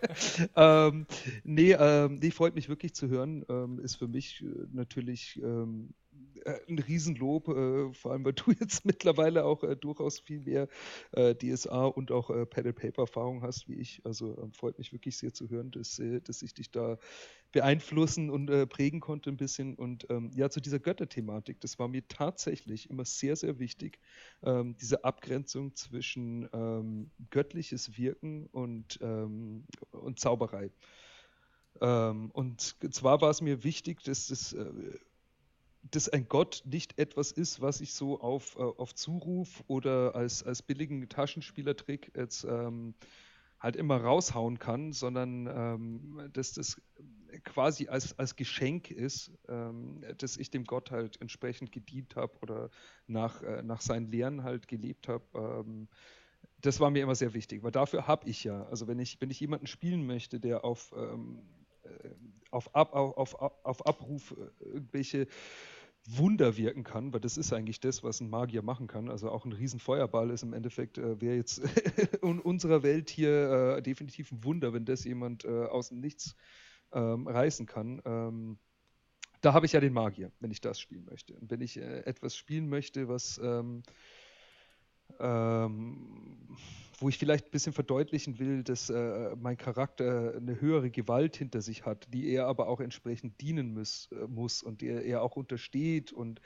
ähm, 0.56 1.06
nee, 1.42 1.72
ähm, 1.72 2.16
nee, 2.16 2.30
freut 2.30 2.54
mich 2.54 2.68
wirklich 2.68 2.94
zu 2.94 3.08
hören. 3.08 3.44
Ähm, 3.48 3.78
ist 3.80 3.96
für 3.96 4.08
mich 4.08 4.42
äh, 4.42 4.46
natürlich 4.72 5.40
ähm, 5.42 5.90
äh, 5.90 6.03
ein 6.68 6.78
Riesenlob, 6.78 7.48
äh, 7.48 7.92
vor 7.92 8.12
allem 8.12 8.24
weil 8.24 8.32
du 8.32 8.52
jetzt 8.60 8.84
mittlerweile 8.84 9.44
auch 9.44 9.62
äh, 9.62 9.76
durchaus 9.76 10.18
viel 10.20 10.40
mehr 10.40 10.68
äh, 11.12 11.34
DSA 11.34 11.86
und 11.86 12.12
auch 12.12 12.30
äh, 12.30 12.46
Pen-and-Paper-Erfahrung 12.46 13.42
hast 13.42 13.68
wie 13.68 13.74
ich. 13.74 14.00
Also 14.04 14.36
ähm, 14.38 14.52
freut 14.52 14.78
mich 14.78 14.92
wirklich 14.92 15.16
sehr 15.16 15.32
zu 15.32 15.48
hören, 15.48 15.70
dass, 15.70 15.98
äh, 15.98 16.20
dass 16.20 16.42
ich 16.42 16.54
dich 16.54 16.70
da 16.70 16.98
beeinflussen 17.52 18.30
und 18.30 18.46
prägen 18.68 18.98
konnte 18.98 19.30
ein 19.30 19.36
bisschen. 19.36 19.76
Und 19.76 20.08
ähm, 20.10 20.32
ja, 20.34 20.50
zu 20.50 20.60
dieser 20.60 20.80
Götterthematik, 20.80 21.60
das 21.60 21.78
war 21.78 21.86
mir 21.86 22.06
tatsächlich 22.08 22.90
immer 22.90 23.04
sehr, 23.04 23.36
sehr 23.36 23.60
wichtig, 23.60 24.00
ähm, 24.42 24.76
diese 24.80 25.04
Abgrenzung 25.04 25.72
zwischen 25.76 26.48
ähm, 26.52 27.12
göttliches 27.30 27.96
Wirken 27.96 28.46
und, 28.46 28.98
ähm, 29.02 29.66
und 29.92 30.18
Zauberei. 30.18 30.72
Ähm, 31.80 32.30
und 32.32 32.76
zwar 32.92 33.20
war 33.20 33.30
es 33.30 33.40
mir 33.40 33.62
wichtig, 33.62 34.02
dass 34.02 34.28
das 34.28 34.54
dass 35.90 36.08
ein 36.08 36.28
Gott 36.28 36.62
nicht 36.64 36.98
etwas 36.98 37.32
ist, 37.32 37.60
was 37.60 37.80
ich 37.80 37.92
so 37.92 38.20
auf, 38.20 38.56
äh, 38.56 38.62
auf 38.62 38.94
Zuruf 38.94 39.62
oder 39.66 40.14
als, 40.14 40.42
als 40.42 40.62
billigen 40.62 41.08
Taschenspielertrick 41.08 42.12
jetzt 42.16 42.44
ähm, 42.44 42.94
halt 43.60 43.76
immer 43.76 43.96
raushauen 43.96 44.58
kann, 44.58 44.92
sondern 44.92 45.46
ähm, 45.46 46.30
dass 46.32 46.52
das 46.52 46.80
quasi 47.44 47.88
als, 47.88 48.18
als 48.18 48.36
Geschenk 48.36 48.90
ist, 48.90 49.32
ähm, 49.48 50.04
dass 50.18 50.36
ich 50.36 50.50
dem 50.50 50.64
Gott 50.64 50.90
halt 50.90 51.20
entsprechend 51.20 51.72
gedient 51.72 52.14
habe 52.16 52.34
oder 52.42 52.70
nach, 53.06 53.42
äh, 53.42 53.62
nach 53.62 53.80
seinen 53.80 54.06
Lehren 54.06 54.44
halt 54.44 54.68
gelebt 54.68 55.08
habe. 55.08 55.24
Ähm, 55.34 55.88
das 56.60 56.80
war 56.80 56.90
mir 56.90 57.02
immer 57.02 57.14
sehr 57.14 57.34
wichtig, 57.34 57.62
weil 57.62 57.72
dafür 57.72 58.06
habe 58.06 58.28
ich 58.28 58.44
ja, 58.44 58.64
also 58.66 58.86
wenn 58.86 58.98
ich, 58.98 59.20
wenn 59.20 59.30
ich 59.30 59.40
jemanden 59.40 59.66
spielen 59.66 60.06
möchte, 60.06 60.40
der 60.40 60.64
auf, 60.64 60.92
ähm, 60.96 61.42
äh, 61.84 62.10
auf, 62.50 62.74
Ab, 62.74 62.94
auf, 62.94 63.34
auf, 63.34 63.64
auf 63.64 63.86
Abruf 63.86 64.32
äh, 64.32 64.64
irgendwelche 64.64 65.26
Wunder 66.06 66.56
wirken 66.56 66.84
kann, 66.84 67.12
weil 67.12 67.20
das 67.20 67.38
ist 67.38 67.52
eigentlich 67.52 67.80
das, 67.80 68.02
was 68.02 68.20
ein 68.20 68.28
Magier 68.28 68.62
machen 68.62 68.86
kann. 68.86 69.08
Also 69.08 69.30
auch 69.30 69.44
ein 69.44 69.52
Riesenfeuerball 69.52 70.30
ist 70.30 70.42
im 70.42 70.52
Endeffekt, 70.52 70.98
äh, 70.98 71.20
wäre 71.20 71.36
jetzt 71.36 71.62
in 72.22 72.40
unserer 72.40 72.82
Welt 72.82 73.08
hier 73.08 73.76
äh, 73.76 73.82
definitiv 73.82 74.30
ein 74.30 74.44
Wunder, 74.44 74.72
wenn 74.72 74.84
das 74.84 75.04
jemand 75.04 75.44
äh, 75.44 75.64
aus 75.64 75.88
dem 75.88 76.00
Nichts 76.00 76.36
ähm, 76.92 77.26
reißen 77.26 77.66
kann. 77.66 78.02
Ähm, 78.04 78.58
da 79.40 79.54
habe 79.54 79.66
ich 79.66 79.72
ja 79.72 79.80
den 79.80 79.92
Magier, 79.92 80.30
wenn 80.40 80.50
ich 80.50 80.60
das 80.60 80.78
spielen 80.78 81.06
möchte. 81.06 81.34
Und 81.34 81.50
wenn 81.50 81.60
ich 81.60 81.78
äh, 81.78 82.00
etwas 82.00 82.36
spielen 82.36 82.68
möchte, 82.68 83.08
was 83.08 83.40
ähm, 83.42 83.82
ähm 85.20 86.56
wo 86.98 87.08
ich 87.08 87.18
vielleicht 87.18 87.46
ein 87.46 87.50
bisschen 87.50 87.72
verdeutlichen 87.72 88.38
will, 88.38 88.62
dass 88.62 88.90
äh, 88.90 89.34
mein 89.36 89.56
Charakter 89.56 90.34
eine 90.36 90.60
höhere 90.60 90.90
Gewalt 90.90 91.36
hinter 91.36 91.60
sich 91.60 91.84
hat, 91.84 92.06
die 92.12 92.28
er 92.30 92.46
aber 92.46 92.68
auch 92.68 92.80
entsprechend 92.80 93.40
dienen 93.40 93.74
muss, 93.74 94.08
äh, 94.12 94.26
muss 94.26 94.62
und 94.62 94.80
der 94.80 95.04
er 95.04 95.22
auch 95.22 95.36
untersteht 95.36 96.12
und 96.12 96.40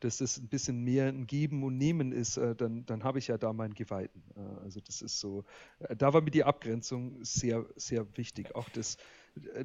dass 0.00 0.20
es 0.20 0.38
ein 0.38 0.48
bisschen 0.48 0.82
mehr 0.82 1.08
ein 1.08 1.26
Geben 1.26 1.62
und 1.62 1.76
Nehmen 1.76 2.12
ist, 2.12 2.36
äh, 2.36 2.54
dann, 2.56 2.86
dann 2.86 3.04
habe 3.04 3.18
ich 3.18 3.28
ja 3.28 3.38
da 3.38 3.52
meinen 3.52 3.74
Geweihten. 3.74 4.22
Äh, 4.36 4.64
also 4.64 4.80
das 4.80 5.02
ist 5.02 5.20
so, 5.20 5.44
äh, 5.80 5.94
da 5.94 6.12
war 6.12 6.22
mir 6.22 6.30
die 6.30 6.44
Abgrenzung 6.44 7.22
sehr, 7.22 7.66
sehr 7.76 8.06
wichtig. 8.16 8.54
Auch 8.54 8.68
das, 8.70 8.96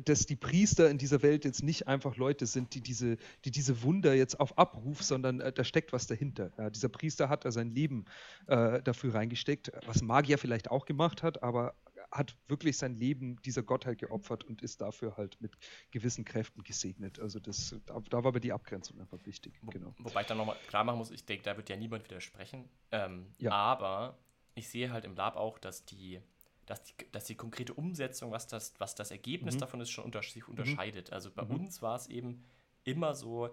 dass 0.04 0.26
die 0.26 0.36
Priester 0.36 0.90
in 0.90 0.98
dieser 0.98 1.22
Welt 1.22 1.46
jetzt 1.46 1.64
nicht 1.64 1.88
einfach 1.88 2.18
Leute 2.18 2.46
sind, 2.46 2.74
die 2.76 2.82
diese, 2.82 3.18
die 3.44 3.52
diese 3.52 3.84
Wunder 3.84 4.14
jetzt 4.14 4.40
auf 4.40 4.58
Abruf, 4.58 5.04
sondern 5.04 5.40
äh, 5.40 5.52
da 5.52 5.64
steckt 5.64 5.94
was 5.94 6.08
dahinter. 6.08 6.52
Ja, 6.58 6.70
dieser 6.70 6.90
Priester 6.90 7.30
hat 7.30 7.46
da 7.46 7.52
sein 7.52 7.70
Leben 7.70 8.06
äh, 8.48 8.82
dafür 8.82 9.14
reingesteckt, 9.16 9.72
was 9.86 10.02
Magier 10.02 10.38
vielleicht 10.38 10.72
auch 10.72 10.86
gemacht 10.86 11.24
hat, 11.24 11.44
aber 11.44 11.76
hat 12.12 12.36
wirklich 12.48 12.78
sein 12.78 12.96
Leben 12.96 13.42
dieser 13.44 13.64
Gottheit 13.64 13.98
geopfert 13.98 14.44
und 14.44 14.62
ist 14.62 14.82
dafür 14.82 15.18
halt 15.18 15.40
mit 15.42 15.58
gewissen 15.92 16.24
Kräften 16.24 16.64
gesegnet. 16.64 17.20
Also 17.20 17.40
das, 17.40 17.76
da, 17.86 18.00
da 18.10 18.24
war 18.24 18.32
mir 18.32 18.40
die 18.40 18.54
Abgrenzung 18.54 19.00
einfach 19.00 19.26
wichtig. 19.26 19.60
Genau. 19.70 19.94
Wobei 20.00 20.22
ich 20.22 20.28
dann 20.28 20.38
nochmal 20.38 20.56
klar 20.68 20.84
machen 20.84 20.98
muss, 20.98 21.12
ich 21.12 21.26
denke, 21.26 21.44
da 21.44 21.58
wird 21.58 21.70
ja 21.70 21.76
niemand 21.76 22.06
widersprechen. 22.06 22.70
Ähm, 22.92 23.28
ja. 23.38 23.52
Aber 23.52 24.18
ich 24.54 24.70
sehe 24.70 24.92
halt 24.92 25.06
im 25.06 25.16
Lab 25.16 25.36
auch, 25.36 25.60
dass 25.60 25.86
die 25.86 26.22
dass 26.66 26.84
die, 26.84 26.94
dass 27.12 27.26
die 27.26 27.36
konkrete 27.36 27.74
Umsetzung, 27.74 28.32
was 28.32 28.48
das, 28.48 28.74
was 28.80 28.96
das 28.96 29.12
Ergebnis 29.12 29.56
mhm. 29.56 29.60
davon 29.60 29.82
ist, 29.82 29.92
schon 29.92 30.06
unter, 30.06 30.22
sich 30.22 30.44
mhm. 30.44 30.52
unterscheidet. 30.52 31.14
Also 31.14 31.32
bei 31.32 31.44
mhm. 31.44 31.52
uns 31.52 31.82
war 31.82 31.96
es 31.96 32.08
eben 32.08 32.44
immer 32.84 33.14
so, 33.14 33.50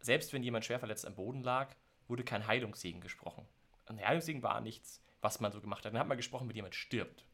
selbst 0.00 0.32
wenn 0.32 0.42
jemand 0.42 0.64
schwer 0.64 0.78
verletzt 0.78 1.06
am 1.06 1.14
Boden 1.14 1.42
lag, 1.42 1.74
wurde 2.08 2.24
kein 2.24 2.46
Heilungssegen 2.46 3.00
gesprochen. 3.00 3.46
Ein 3.86 4.00
Heilungssegen 4.00 4.42
war 4.42 4.60
nichts, 4.60 5.02
was 5.20 5.40
man 5.40 5.52
so 5.52 5.60
gemacht 5.60 5.84
hat. 5.84 5.92
Dann 5.92 6.00
hat 6.00 6.08
man 6.08 6.16
gesprochen, 6.16 6.48
wenn 6.48 6.56
jemand 6.56 6.74
stirbt. 6.74 7.24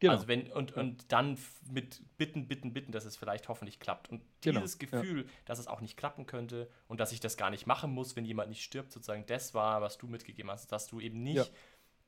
Genau. 0.00 0.14
Also 0.14 0.26
wenn, 0.26 0.50
und, 0.50 0.72
und 0.72 1.12
dann 1.12 1.38
mit 1.70 2.02
Bitten, 2.18 2.48
Bitten, 2.48 2.72
Bitten, 2.72 2.90
dass 2.90 3.04
es 3.04 3.16
vielleicht 3.16 3.48
hoffentlich 3.48 3.78
klappt. 3.78 4.08
Und 4.10 4.20
genau. 4.40 4.58
dieses 4.60 4.78
genau. 4.78 5.00
Gefühl, 5.00 5.22
ja. 5.26 5.30
dass 5.44 5.60
es 5.60 5.68
auch 5.68 5.80
nicht 5.80 5.96
klappen 5.96 6.26
könnte 6.26 6.68
und 6.88 6.98
dass 6.98 7.12
ich 7.12 7.20
das 7.20 7.36
gar 7.36 7.50
nicht 7.50 7.68
machen 7.68 7.92
muss, 7.92 8.16
wenn 8.16 8.24
jemand 8.24 8.48
nicht 8.48 8.64
stirbt, 8.64 8.90
sozusagen, 8.90 9.24
das 9.26 9.54
war, 9.54 9.80
was 9.80 9.98
du 9.98 10.08
mitgegeben 10.08 10.50
hast, 10.50 10.72
dass 10.72 10.88
du 10.88 10.98
eben 10.98 11.22
nicht 11.22 11.36
ja 11.36 11.46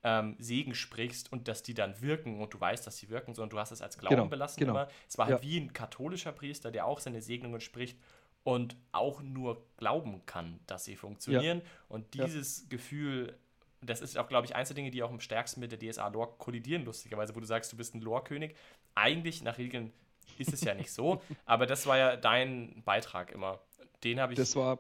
ähm, 0.05 0.37
Segen 0.39 0.75
sprichst 0.75 1.33
und 1.33 1.49
dass 1.49 1.63
die 1.63 1.75
dann 1.75 2.01
wirken 2.01 2.41
und 2.41 2.53
du 2.53 2.61
weißt, 2.61 2.87
dass 2.87 2.99
sie 2.99 3.09
wirken, 3.09 3.35
sondern 3.35 3.51
du 3.51 3.59
hast 3.59 3.73
es 3.73 3.83
als 3.83 3.99
Glauben 3.99 4.17
genau, 4.17 4.29
belassen 4.29 4.61
genau. 4.61 4.73
immer. 4.73 4.89
Es 5.09 5.19
war 5.19 5.27
halt 5.27 5.43
ja. 5.43 5.43
wie 5.43 5.59
ein 5.59 5.73
katholischer 5.73 6.33
Priester, 6.33 6.71
der 6.71 6.87
auch 6.87 7.01
seine 7.01 7.23
Segnungen 7.23 7.61
spricht 7.61 7.99
und 8.45 8.77
auch 8.93 9.23
nur 9.23 9.67
glauben 9.79 10.25
kann, 10.27 10.61
dass 10.67 10.85
sie 10.85 10.97
funktionieren. 10.97 11.59
Ja. 11.59 11.65
Und 11.89 12.13
dieses 12.15 12.63
ja. 12.63 12.69
Gefühl, 12.69 13.39
das 13.81 14.03
ist 14.03 14.19
auch, 14.19 14.29
glaube 14.29 14.47
ich, 14.47 14.55
eins 14.55 14.69
der 14.69 14.75
Dinge, 14.75 14.91
die 14.91 15.03
auch 15.03 15.11
am 15.11 15.21
stärksten 15.21 15.61
mit 15.61 15.73
der 15.73 15.79
DSA-Lore 15.79 16.35
kollidieren, 16.39 16.85
lustigerweise, 16.85 17.35
wo 17.35 17.41
du 17.41 17.47
sagst, 17.47 17.73
du 17.73 17.77
bist 17.77 17.95
ein 17.95 18.01
Lore-König. 18.01 18.55
Eigentlich, 18.95 19.43
nach 19.43 19.57
Regeln, 19.57 19.93
ist 20.39 20.53
es 20.53 20.61
ja 20.61 20.75
nicht 20.75 20.93
so, 20.93 21.23
aber 21.47 21.67
das 21.67 21.87
war 21.87 21.97
ja 21.97 22.17
dein 22.17 22.83
Beitrag 22.85 23.33
immer. 23.33 23.61
Den 24.03 24.21
habe 24.21 24.35
ich. 24.35 24.37
Das 24.39 24.55
war 24.57 24.79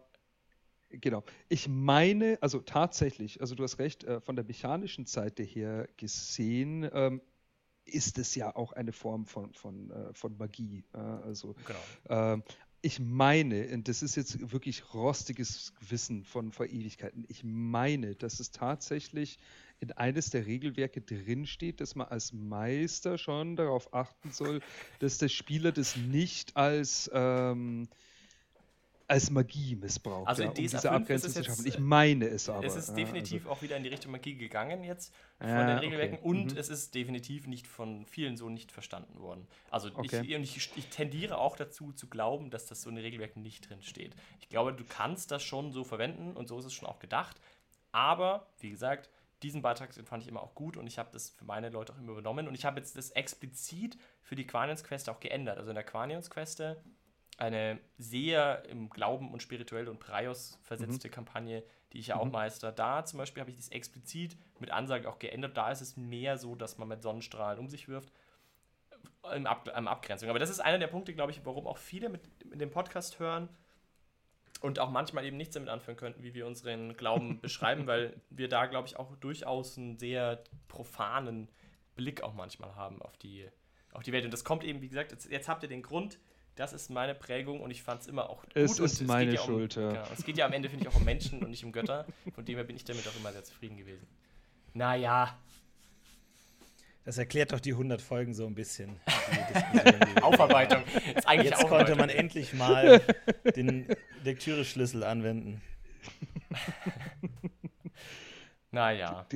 Genau. 1.00 1.22
Ich 1.48 1.68
meine, 1.68 2.38
also 2.40 2.60
tatsächlich, 2.60 3.40
also 3.40 3.54
du 3.54 3.62
hast 3.62 3.78
recht, 3.78 4.04
äh, 4.04 4.20
von 4.20 4.36
der 4.36 4.44
mechanischen 4.44 5.06
Seite 5.06 5.42
her 5.42 5.88
gesehen, 5.96 6.88
ähm, 6.92 7.20
ist 7.84 8.18
es 8.18 8.34
ja 8.34 8.54
auch 8.56 8.72
eine 8.72 8.92
Form 8.92 9.26
von, 9.26 9.52
von, 9.52 9.90
äh, 9.90 10.14
von 10.14 10.36
Magie. 10.36 10.84
Also 10.92 11.54
genau. 11.66 12.34
ähm, 12.34 12.42
ich 12.84 13.00
meine, 13.00 13.66
und 13.72 13.88
das 13.88 14.02
ist 14.02 14.14
jetzt 14.14 14.52
wirklich 14.52 14.92
rostiges 14.92 15.72
Wissen 15.88 16.22
von 16.22 16.52
vor 16.52 16.66
Ewigkeiten, 16.66 17.24
ich 17.28 17.42
meine, 17.42 18.14
dass 18.14 18.40
es 18.40 18.50
tatsächlich 18.50 19.38
in 19.80 19.90
eines 19.92 20.28
der 20.28 20.44
Regelwerke 20.44 21.00
drinsteht, 21.00 21.80
dass 21.80 21.94
man 21.94 22.08
als 22.08 22.34
Meister 22.34 23.16
schon 23.16 23.56
darauf 23.56 23.94
achten 23.94 24.32
soll, 24.32 24.60
dass 24.98 25.16
der 25.16 25.30
Spieler 25.30 25.72
das 25.72 25.96
nicht 25.96 26.58
als 26.58 27.10
ähm, 27.14 27.88
als 29.06 29.31
Magie 29.31 29.76
missbraucht, 29.76 30.28
also 30.28 30.43
ja, 30.43 30.48
um 30.48 30.55
diese 30.55 30.90
Abgrenzung 30.90 31.31
zu 31.31 31.44
schaffen. 31.44 31.66
Ich 31.66 31.78
meine 31.78 32.26
es 32.26 32.48
aber. 32.48 32.64
Es 32.64 32.74
ist 32.74 32.94
definitiv 32.94 33.43
also. 33.43 33.51
auch 33.51 33.62
wieder 33.62 33.76
in 33.76 33.82
die 33.82 33.90
Richtung 33.90 34.12
Magie 34.12 34.35
gegangen 34.35 34.82
jetzt 34.82 35.14
von 35.39 35.48
ja, 35.48 35.66
den 35.66 35.78
Regelwerken 35.78 36.18
okay. 36.18 36.28
und 36.28 36.52
mhm. 36.52 36.59
es 36.59 36.68
ist 36.68 36.94
definitiv 36.94 37.47
nicht 37.47 37.66
von 37.66 38.06
vielen 38.06 38.36
so 38.36 38.48
nicht 38.48 38.72
verstanden 38.72 39.20
worden. 39.20 39.47
Also 39.70 39.90
okay. 39.94 40.22
ich, 40.24 40.56
ich, 40.56 40.70
ich, 40.76 40.86
tendiere 40.89 41.39
auch 41.39 41.56
dazu 41.56 41.93
zu 41.93 42.09
glauben, 42.09 42.51
dass 42.51 42.66
das 42.66 42.82
so 42.82 42.89
in 42.89 42.97
den 42.97 43.05
Regelwerken 43.05 43.43
nicht 43.43 43.68
drin 43.68 43.82
steht. 43.82 44.14
Ich 44.40 44.48
glaube, 44.48 44.72
du 44.72 44.85
kannst 44.85 45.31
das 45.31 45.43
schon 45.43 45.72
so 45.72 45.85
verwenden 45.85 46.32
und 46.35 46.48
so 46.48 46.59
ist 46.59 46.64
es 46.64 46.72
schon 46.72 46.89
auch 46.89 46.98
gedacht. 46.98 47.40
Aber, 47.93 48.47
wie 48.60 48.70
gesagt, 48.70 49.10
diesen 49.43 49.60
Beitrag 49.60 49.93
den 49.93 50.06
fand 50.06 50.22
ich 50.22 50.28
immer 50.28 50.43
auch 50.43 50.55
gut 50.55 50.76
und 50.76 50.86
ich 50.86 50.98
habe 50.98 51.10
das 51.12 51.31
für 51.31 51.44
meine 51.44 51.68
Leute 51.68 51.93
auch 51.93 51.98
immer 51.98 52.12
übernommen 52.12 52.48
und 52.48 52.55
ich 52.55 52.64
habe 52.64 52.81
jetzt 52.81 52.97
das 52.97 53.10
explizit 53.10 53.98
für 54.22 54.35
die 54.35 54.47
Quanions 54.47 54.82
Quest 54.82 55.10
auch 55.10 55.20
geändert. 55.20 55.59
Also 55.59 55.70
in 55.70 55.74
der 55.74 55.85
Quanions 55.85 56.31
Queste 56.31 56.82
eine 57.39 57.81
sehr 57.98 58.65
im 58.69 58.90
Glauben 58.90 59.32
und 59.32 59.43
spirituell 59.43 59.89
und 59.89 59.98
Praios 59.98 60.59
versetzte 60.62 61.09
mhm. 61.09 61.12
Kampagne, 61.12 61.65
die 61.93 61.98
ich 61.98 62.09
ja 62.09 62.16
auch 62.16 62.27
mhm. 62.27 62.32
meister. 62.32 62.73
Da 62.73 63.05
zum 63.05 63.19
Beispiel 63.19 63.40
habe 63.40 63.51
ich 63.51 63.56
das 63.56 63.69
explizit 63.69 64.36
mit 64.59 64.70
Ansage 64.70 65.09
auch 65.09 65.19
geändert. 65.19 65.56
Da 65.56 65.70
ist 65.70 65.81
es 65.81 65.97
mehr 65.97 66.39
so, 66.39 66.55
dass 66.55 66.78
man 66.78 66.89
mit 66.89 67.02
Sonnenstrahlen 67.02 67.59
um 67.59 67.69
sich 67.69 67.89
wirft. 67.89 68.12
Im 69.35 69.47
Ab 69.47 69.73
im 69.77 69.89
Abgrenzung. 69.89 70.28
Aber 70.28 70.39
das 70.39 70.51
ist 70.51 70.61
einer 70.61 70.78
der 70.78 70.86
Punkte, 70.86 71.15
glaube 71.15 71.32
ich, 71.32 71.44
warum 71.44 71.66
auch 71.66 71.78
viele 71.78 72.09
mit, 72.09 72.23
mit 72.44 72.61
dem 72.61 72.70
Podcast 72.70 73.19
hören 73.19 73.48
und 74.61 74.78
auch 74.78 74.90
manchmal 74.90 75.24
eben 75.24 75.36
nichts 75.36 75.55
damit 75.55 75.69
anfangen 75.69 75.97
könnten, 75.97 76.23
wie 76.23 76.35
wir 76.35 76.47
unseren 76.47 76.97
Glauben 76.97 77.39
beschreiben, 77.43 77.86
weil 77.86 78.20
wir 78.31 78.48
da, 78.48 78.66
glaube 78.66 78.89
ich, 78.89 78.98
auch 78.98 79.15
durchaus 79.16 79.77
einen 79.77 79.98
sehr 79.98 80.43
profanen 80.69 81.48
Blick 81.97 82.23
auch 82.23 82.35
manchmal 82.35 82.74
haben 82.74 83.01
auf 83.02 83.16
die, 83.16 83.47
auf 83.93 84.02
die 84.02 84.12
Welt. 84.12 84.24
Und 84.24 84.32
das 84.32 84.44
kommt 84.44 84.65
eben, 84.65 84.81
wie 84.81 84.89
gesagt, 84.89 85.12
jetzt, 85.12 85.31
jetzt 85.31 85.48
habt 85.48 85.62
ihr 85.62 85.69
den 85.69 85.82
Grund, 85.82 86.19
das 86.56 86.72
ist 86.72 86.90
meine 86.90 87.14
Prägung 87.14 87.60
und 87.60 87.70
ich 87.70 87.82
fand 87.82 88.02
es 88.02 88.06
immer 88.06 88.31
auch 88.31 88.43
gut. 88.43 88.51
Es 88.55 88.78
ist 88.78 89.01
es 89.01 89.06
meine 89.06 89.35
ja 89.35 89.40
um, 89.40 89.47
Schuld, 89.47 89.74
ja. 89.74 89.89
Genau, 89.89 90.06
es 90.12 90.24
geht 90.24 90.36
ja 90.36 90.47
am 90.47 90.52
Ende, 90.52 90.68
finde 90.68 90.85
ich, 90.85 90.90
auch 90.90 90.97
um 90.97 91.05
Menschen 91.05 91.43
und 91.43 91.51
nicht 91.51 91.64
um 91.64 91.72
Götter. 91.72 92.06
Von 92.35 92.44
dem 92.44 92.56
her 92.56 92.64
bin 92.64 92.76
ich 92.76 92.85
damit 92.85 93.06
auch 93.09 93.16
immer 93.16 93.32
sehr 93.32 93.44
zufrieden 93.44 93.76
gewesen. 93.76 94.06
Naja. 94.72 95.36
Das 97.05 97.18
erklärt 97.18 97.52
doch 97.52 97.60
die 97.60 97.72
100 97.72 98.01
Folgen 98.01 98.35
so 98.35 98.47
ein 98.47 98.55
bisschen. 98.55 98.98
Aufarbeitung. 100.22 100.82
Jetzt 101.05 101.26
Aufarbeitung. 101.26 101.68
konnte 101.68 101.97
man 101.97 102.09
endlich 102.09 102.55
mal 102.55 103.02
den 103.55 103.89
Lektüre-Schlüssel 104.22 105.02
anwenden. 105.02 105.60
naja. 108.70 109.26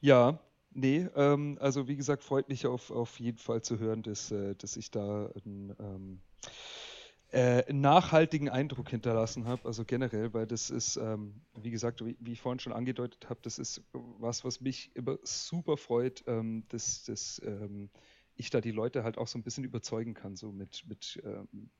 Ja, 0.00 0.38
Nee, 0.78 1.08
ähm, 1.16 1.56
also 1.58 1.88
wie 1.88 1.96
gesagt, 1.96 2.22
freut 2.22 2.50
mich 2.50 2.66
auf, 2.66 2.90
auf 2.90 3.18
jeden 3.18 3.38
Fall 3.38 3.62
zu 3.62 3.78
hören, 3.78 4.02
dass, 4.02 4.30
äh, 4.30 4.54
dass 4.56 4.76
ich 4.76 4.90
da 4.90 5.32
einen, 5.34 5.74
ähm, 5.80 6.20
äh, 7.32 7.72
nachhaltigen 7.72 8.50
Eindruck 8.50 8.90
hinterlassen 8.90 9.46
habe. 9.46 9.64
Also 9.64 9.86
generell, 9.86 10.34
weil 10.34 10.46
das 10.46 10.68
ist, 10.68 10.98
ähm, 10.98 11.40
wie 11.58 11.70
gesagt, 11.70 12.04
wie, 12.04 12.18
wie, 12.20 12.32
ich 12.32 12.42
vorhin 12.42 12.58
schon 12.60 12.74
angedeutet 12.74 13.30
habe, 13.30 13.40
das 13.42 13.58
ist 13.58 13.82
was, 13.94 14.44
was 14.44 14.60
mich 14.60 14.94
immer 14.94 15.16
super 15.22 15.78
freut, 15.78 16.22
ähm, 16.26 16.64
dass, 16.68 17.04
dass 17.04 17.40
ähm, 17.46 17.88
ich 18.34 18.50
da 18.50 18.60
die 18.60 18.70
Leute 18.70 19.02
halt 19.02 19.16
auch 19.16 19.28
so 19.28 19.38
ein 19.38 19.42
bisschen 19.42 19.64
überzeugen 19.64 20.12
kann, 20.12 20.36
so 20.36 20.52
mit, 20.52 20.84
mit 20.86 21.18
ähm, 21.24 21.70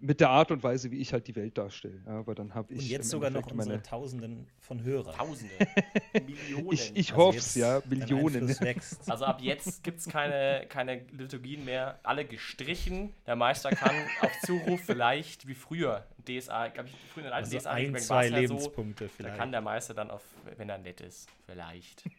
mit 0.00 0.20
der 0.20 0.30
Art 0.30 0.50
und 0.50 0.62
Weise, 0.62 0.90
wie 0.90 0.98
ich 0.98 1.12
halt 1.12 1.26
die 1.26 1.36
Welt 1.36 1.56
darstelle. 1.56 2.02
Ja, 2.06 2.18
aber 2.18 2.34
dann 2.34 2.54
habe 2.54 2.72
ich. 2.72 2.80
Und 2.80 2.88
jetzt 2.88 3.10
sogar 3.10 3.30
noch 3.30 3.50
unsere 3.50 3.82
Tausenden 3.82 4.46
von 4.60 4.82
Hörern. 4.82 5.14
Tausende. 5.14 5.54
Millionen. 6.12 6.72
Ich, 6.72 6.92
ich 6.94 7.12
also 7.12 7.24
hoffe 7.24 7.38
es, 7.38 7.54
ja. 7.54 7.82
Millionen. 7.88 8.54
Also 9.06 9.24
ab 9.24 9.40
jetzt 9.40 9.82
gibt 9.82 10.00
es 10.00 10.08
keine, 10.08 10.66
keine 10.68 11.02
Liturgien 11.12 11.64
mehr. 11.64 11.98
Alle 12.02 12.24
gestrichen. 12.24 13.12
Der 13.26 13.36
Meister 13.36 13.70
kann 13.70 13.94
auf 14.20 14.32
Zuruf 14.44 14.80
vielleicht, 14.80 15.46
wie 15.46 15.54
früher, 15.54 16.04
DSA, 16.26 16.68
glaube 16.68 16.88
ich, 16.88 16.94
früher 17.12 17.24
in 17.24 17.30
den 17.30 17.32
alten 17.32 17.46
also 17.46 17.58
DSA 17.58 17.70
ein, 17.70 17.96
zwei 17.96 18.28
Lebenspunkte 18.28 19.04
so, 19.04 19.10
vielleicht. 19.16 19.34
Da 19.34 19.38
kann 19.38 19.52
der 19.52 19.60
Meister 19.60 19.94
dann 19.94 20.10
auf, 20.10 20.22
wenn 20.56 20.68
er 20.68 20.78
nett 20.78 21.00
ist, 21.00 21.28
vielleicht. 21.46 22.04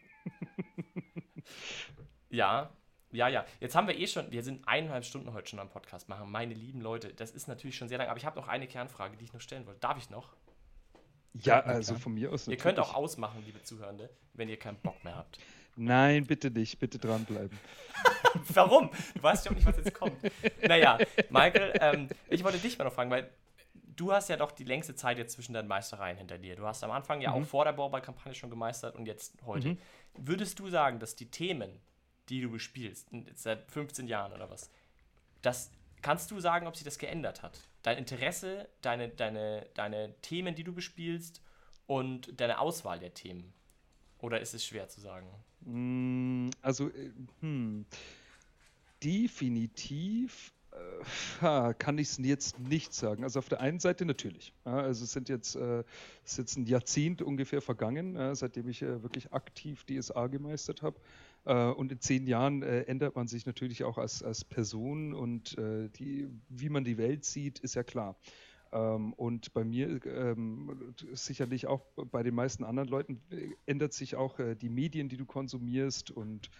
ja, 2.30 2.70
ja, 3.12 3.28
ja. 3.28 3.44
Jetzt 3.60 3.74
haben 3.74 3.88
wir 3.88 3.98
eh 3.98 4.06
schon, 4.06 4.30
wir 4.30 4.42
sind 4.42 4.66
eineinhalb 4.66 5.04
Stunden 5.04 5.32
heute 5.32 5.48
schon 5.48 5.58
am 5.58 5.68
Podcast 5.68 6.08
machen. 6.08 6.30
Meine 6.30 6.54
lieben 6.54 6.80
Leute, 6.80 7.12
das 7.14 7.30
ist 7.30 7.48
natürlich 7.48 7.76
schon 7.76 7.88
sehr 7.88 7.98
lang, 7.98 8.08
aber 8.08 8.18
ich 8.18 8.26
habe 8.26 8.38
noch 8.38 8.48
eine 8.48 8.66
Kernfrage, 8.66 9.16
die 9.16 9.24
ich 9.24 9.32
noch 9.32 9.40
stellen 9.40 9.66
wollte. 9.66 9.80
Darf 9.80 9.98
ich 9.98 10.10
noch? 10.10 10.34
Ja, 11.34 11.60
also 11.60 11.94
von 11.96 12.14
mir 12.14 12.32
aus. 12.32 12.46
Natürlich. 12.46 12.58
Ihr 12.58 12.62
könnt 12.62 12.78
auch 12.78 12.94
ausmachen, 12.94 13.42
liebe 13.44 13.62
Zuhörende, 13.62 14.10
wenn 14.34 14.48
ihr 14.48 14.58
keinen 14.58 14.78
Bock 14.78 15.02
mehr 15.04 15.16
habt. 15.16 15.38
Nein, 15.76 16.26
bitte 16.26 16.50
nicht, 16.50 16.78
bitte 16.80 16.98
dranbleiben. 16.98 17.56
Warum? 18.52 18.90
Du 19.14 19.22
weißt 19.22 19.44
ja 19.44 19.52
auch 19.52 19.54
nicht, 19.54 19.66
was 19.66 19.76
jetzt 19.76 19.94
kommt. 19.94 20.16
Naja, 20.66 20.98
Michael, 21.30 21.72
ähm, 21.80 22.08
ich 22.28 22.42
wollte 22.42 22.58
dich 22.58 22.76
mal 22.78 22.84
noch 22.84 22.92
fragen, 22.92 23.10
weil 23.10 23.30
du 23.98 24.12
hast 24.12 24.28
ja 24.28 24.36
doch 24.36 24.50
die 24.50 24.64
längste 24.64 24.96
Zeit 24.96 25.18
jetzt 25.18 25.34
zwischen 25.34 25.52
deinen 25.52 25.68
Meistereien 25.68 26.16
hinter 26.16 26.38
dir. 26.38 26.56
Du 26.56 26.66
hast 26.66 26.82
am 26.82 26.90
Anfang 26.90 27.20
ja 27.20 27.30
mhm. 27.30 27.42
auch 27.42 27.46
vor 27.46 27.64
der 27.64 27.72
Bauball-Kampagne 27.72 28.34
schon 28.34 28.50
gemeistert 28.50 28.96
und 28.96 29.06
jetzt 29.06 29.34
heute. 29.46 29.70
Mhm. 29.70 29.78
Würdest 30.16 30.58
du 30.58 30.68
sagen, 30.68 30.98
dass 30.98 31.14
die 31.14 31.30
Themen, 31.30 31.70
die 32.28 32.40
du 32.40 32.50
bespielst, 32.50 33.08
seit 33.34 33.70
15 33.70 34.06
Jahren 34.06 34.32
oder 34.32 34.50
was, 34.50 34.70
das 35.42 35.70
kannst 36.02 36.30
du 36.30 36.40
sagen, 36.40 36.66
ob 36.66 36.76
sich 36.76 36.84
das 36.84 36.98
geändert 36.98 37.42
hat? 37.42 37.60
Dein 37.82 37.98
Interesse, 37.98 38.68
deine, 38.82 39.08
deine, 39.08 39.66
deine 39.74 40.14
Themen, 40.20 40.54
die 40.54 40.64
du 40.64 40.72
bespielst 40.72 41.42
und 41.86 42.40
deine 42.40 42.58
Auswahl 42.58 42.98
der 42.98 43.14
Themen? 43.14 43.52
Oder 44.18 44.40
ist 44.40 44.54
es 44.54 44.64
schwer 44.64 44.88
zu 44.88 45.00
sagen? 45.00 45.28
Mm, 45.60 46.50
also, 46.60 46.88
äh, 46.88 47.10
hm, 47.40 47.86
definitiv 49.02 50.52
äh, 51.40 51.74
kann 51.74 51.98
ich 51.98 52.08
es 52.08 52.18
jetzt 52.18 52.58
nicht 52.58 52.92
sagen. 52.92 53.24
Also 53.24 53.38
auf 53.38 53.48
der 53.48 53.60
einen 53.60 53.80
Seite 53.80 54.04
natürlich. 54.04 54.52
Also 54.64 55.04
es 55.04 55.12
sind 55.12 55.28
jetzt, 55.28 55.56
äh, 55.56 55.84
ist 56.24 56.38
jetzt 56.38 56.56
ein 56.56 56.66
Jahrzehnt 56.66 57.22
ungefähr 57.22 57.62
vergangen, 57.62 58.16
äh, 58.16 58.34
seitdem 58.34 58.68
ich 58.68 58.82
äh, 58.82 59.02
wirklich 59.02 59.32
aktiv 59.32 59.84
DSA 59.84 60.26
gemeistert 60.26 60.82
habe. 60.82 61.00
Äh, 61.44 61.70
und 61.70 61.92
in 61.92 62.00
zehn 62.00 62.26
Jahren 62.26 62.62
äh, 62.62 62.82
ändert 62.82 63.16
man 63.16 63.28
sich 63.28 63.46
natürlich 63.46 63.84
auch 63.84 63.98
als, 63.98 64.22
als 64.22 64.44
Person 64.44 65.14
und 65.14 65.56
äh, 65.58 65.88
die, 65.90 66.28
wie 66.48 66.68
man 66.68 66.84
die 66.84 66.98
Welt 66.98 67.24
sieht, 67.24 67.58
ist 67.60 67.74
ja 67.74 67.82
klar. 67.82 68.16
Ähm, 68.70 69.14
und 69.14 69.52
bei 69.54 69.64
mir 69.64 70.04
ähm, 70.06 70.94
sicherlich 71.12 71.66
auch 71.66 71.86
bei 72.10 72.22
den 72.22 72.34
meisten 72.34 72.64
anderen 72.64 72.88
Leuten 72.88 73.22
ändert 73.66 73.94
sich 73.94 74.14
auch 74.16 74.38
die 74.60 74.68
Medien, 74.68 75.08
die 75.08 75.16
du 75.16 75.24
konsumierst 75.24 76.10
und 76.10 76.50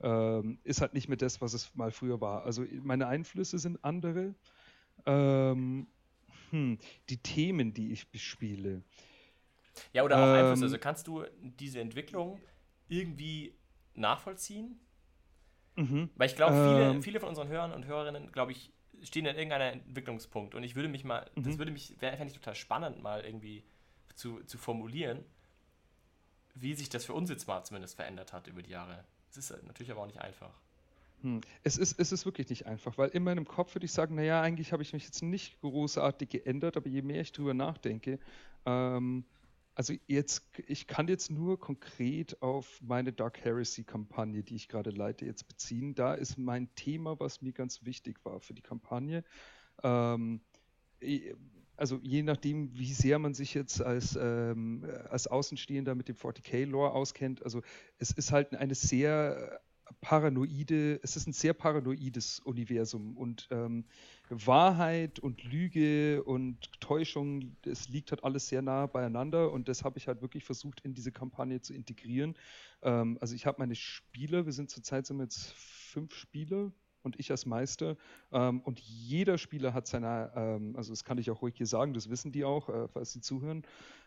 ähm, 0.00 0.58
ist 0.62 0.80
halt 0.80 0.94
nicht 0.94 1.08
mehr 1.08 1.16
das, 1.16 1.40
was 1.40 1.54
es 1.54 1.74
mal 1.74 1.90
früher 1.90 2.20
war. 2.20 2.44
Also 2.44 2.64
meine 2.82 3.08
Einflüsse 3.08 3.58
sind 3.58 3.84
andere. 3.84 4.34
Hm, 6.50 6.78
die 7.08 7.16
Themen, 7.18 7.74
die 7.74 7.92
ich 7.92 8.08
bespiele. 8.08 8.82
Ja, 9.92 10.04
oder 10.04 10.18
auch 10.18 10.34
Einflüsse. 10.34 10.64
Also 10.64 10.78
kannst 10.78 11.06
du 11.06 11.24
diese 11.40 11.80
Entwicklung 11.80 12.38
irgendwie 12.88 13.52
nachvollziehen? 13.96 14.78
Mhm. 15.76 16.10
Weil 16.16 16.28
ich 16.28 16.36
glaube, 16.36 16.54
viele, 16.54 16.90
ähm. 16.90 17.02
viele 17.02 17.20
von 17.20 17.28
unseren 17.28 17.48
Hörern 17.48 17.72
und 17.72 17.84
Hörerinnen, 17.84 18.32
glaube 18.32 18.52
ich, 18.52 18.72
stehen 19.02 19.26
an 19.26 19.36
irgendeinem 19.36 19.80
Entwicklungspunkt. 19.80 20.54
Und 20.54 20.62
ich 20.62 20.74
würde 20.74 20.88
mich 20.88 21.04
mal, 21.04 21.30
mhm. 21.34 21.44
das 21.44 21.58
würde 21.58 21.70
mich, 21.70 21.94
fände 21.98 22.26
ich 22.26 22.32
total 22.32 22.54
spannend, 22.54 23.02
mal 23.02 23.24
irgendwie 23.24 23.64
zu, 24.14 24.42
zu 24.44 24.58
formulieren, 24.58 25.24
wie 26.54 26.74
sich 26.74 26.88
das 26.88 27.04
für 27.04 27.12
uns 27.12 27.28
jetzt 27.28 27.46
mal 27.46 27.62
zumindest 27.64 27.96
verändert 27.96 28.32
hat 28.32 28.46
über 28.46 28.62
die 28.62 28.70
Jahre. 28.70 29.04
Es 29.30 29.36
ist 29.36 29.50
natürlich 29.64 29.90
aber 29.90 30.02
auch 30.02 30.06
nicht 30.06 30.20
einfach. 30.20 30.52
Hm. 31.22 31.40
Es, 31.62 31.76
ist, 31.76 31.98
es 31.98 32.12
ist 32.12 32.24
wirklich 32.24 32.48
nicht 32.48 32.66
einfach, 32.66 32.96
weil 32.98 33.10
in 33.10 33.22
meinem 33.22 33.46
Kopf 33.46 33.74
würde 33.74 33.84
ich 33.84 33.92
sagen, 33.92 34.14
naja, 34.14 34.40
eigentlich 34.40 34.72
habe 34.72 34.82
ich 34.82 34.92
mich 34.92 35.04
jetzt 35.04 35.22
nicht 35.22 35.60
großartig 35.60 36.28
geändert, 36.28 36.76
aber 36.76 36.88
je 36.88 37.02
mehr 37.02 37.20
ich 37.20 37.32
drüber 37.32 37.54
nachdenke, 37.54 38.18
ähm, 38.64 39.24
also 39.76 39.92
jetzt, 40.06 40.42
ich 40.66 40.86
kann 40.86 41.06
jetzt 41.06 41.30
nur 41.30 41.60
konkret 41.60 42.40
auf 42.40 42.80
meine 42.82 43.12
Dark 43.12 43.44
Heresy-Kampagne, 43.44 44.42
die 44.42 44.56
ich 44.56 44.68
gerade 44.68 44.88
leite, 44.88 45.26
jetzt 45.26 45.46
beziehen. 45.48 45.94
Da 45.94 46.14
ist 46.14 46.38
mein 46.38 46.74
Thema, 46.74 47.20
was 47.20 47.42
mir 47.42 47.52
ganz 47.52 47.84
wichtig 47.84 48.24
war 48.24 48.40
für 48.40 48.54
die 48.54 48.62
Kampagne. 48.62 49.22
Ähm, 49.82 50.40
also 51.76 52.00
je 52.02 52.22
nachdem, 52.22 52.72
wie 52.72 52.94
sehr 52.94 53.18
man 53.18 53.34
sich 53.34 53.52
jetzt 53.52 53.82
als, 53.82 54.18
ähm, 54.18 54.86
als 55.10 55.26
Außenstehender 55.26 55.94
mit 55.94 56.08
dem 56.08 56.16
40k-Lore 56.16 56.92
auskennt, 56.92 57.42
also 57.42 57.60
es 57.98 58.12
ist 58.12 58.32
halt 58.32 58.54
eine 58.54 58.74
sehr 58.74 59.60
paranoide, 60.00 61.00
es 61.02 61.16
ist 61.16 61.26
ein 61.26 61.34
sehr 61.34 61.52
paranoides 61.52 62.40
Universum 62.40 63.14
und 63.16 63.46
ähm, 63.50 63.84
Wahrheit 64.28 65.18
und 65.18 65.44
Lüge 65.44 66.22
und 66.24 66.80
Täuschung, 66.80 67.56
es 67.64 67.88
liegt 67.88 68.10
halt 68.10 68.24
alles 68.24 68.48
sehr 68.48 68.62
nah 68.62 68.86
beieinander 68.86 69.52
und 69.52 69.68
das 69.68 69.84
habe 69.84 69.98
ich 69.98 70.08
halt 70.08 70.22
wirklich 70.22 70.44
versucht 70.44 70.80
in 70.80 70.94
diese 70.94 71.12
Kampagne 71.12 71.60
zu 71.60 71.74
integrieren. 71.74 72.34
Ähm, 72.82 73.18
also 73.20 73.34
ich 73.34 73.46
habe 73.46 73.58
meine 73.58 73.74
Spieler, 73.74 74.46
wir 74.46 74.52
sind 74.52 74.70
zurzeit 74.70 75.06
sind 75.06 75.20
jetzt 75.20 75.52
fünf 75.52 76.14
Spieler 76.14 76.72
und 77.02 77.20
ich 77.20 77.30
als 77.30 77.46
Meister 77.46 77.96
ähm, 78.32 78.60
und 78.60 78.80
jeder 78.80 79.38
Spieler 79.38 79.72
hat 79.72 79.86
seine, 79.86 80.32
ähm, 80.34 80.74
also 80.76 80.92
das 80.92 81.04
kann 81.04 81.18
ich 81.18 81.30
auch 81.30 81.40
ruhig 81.40 81.54
hier 81.56 81.66
sagen, 81.66 81.94
das 81.94 82.10
wissen 82.10 82.32
die 82.32 82.44
auch, 82.44 82.68
äh, 82.68 82.88
falls 82.88 83.12
sie 83.12 83.20
zuhören, 83.20 83.62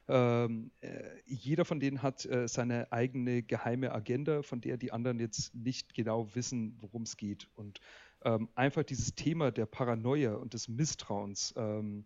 ähm, 0.09 0.71
äh, 0.81 1.03
jeder 1.27 1.65
von 1.65 1.79
denen 1.79 2.01
hat 2.01 2.25
äh, 2.25 2.47
seine 2.47 2.91
eigene 2.91 3.43
geheime 3.43 3.93
Agenda, 3.93 4.41
von 4.41 4.59
der 4.59 4.77
die 4.77 4.91
anderen 4.91 5.19
jetzt 5.19 5.53
nicht 5.53 5.93
genau 5.93 6.33
wissen, 6.33 6.75
worum 6.81 7.03
es 7.03 7.15
geht. 7.15 7.47
Und 7.55 7.79
ähm, 8.23 8.49
einfach 8.55 8.83
dieses 8.83 9.15
Thema 9.15 9.51
der 9.51 9.65
Paranoia 9.65 10.33
und 10.35 10.53
des 10.53 10.67
Misstrauens, 10.67 11.53
ähm, 11.57 12.05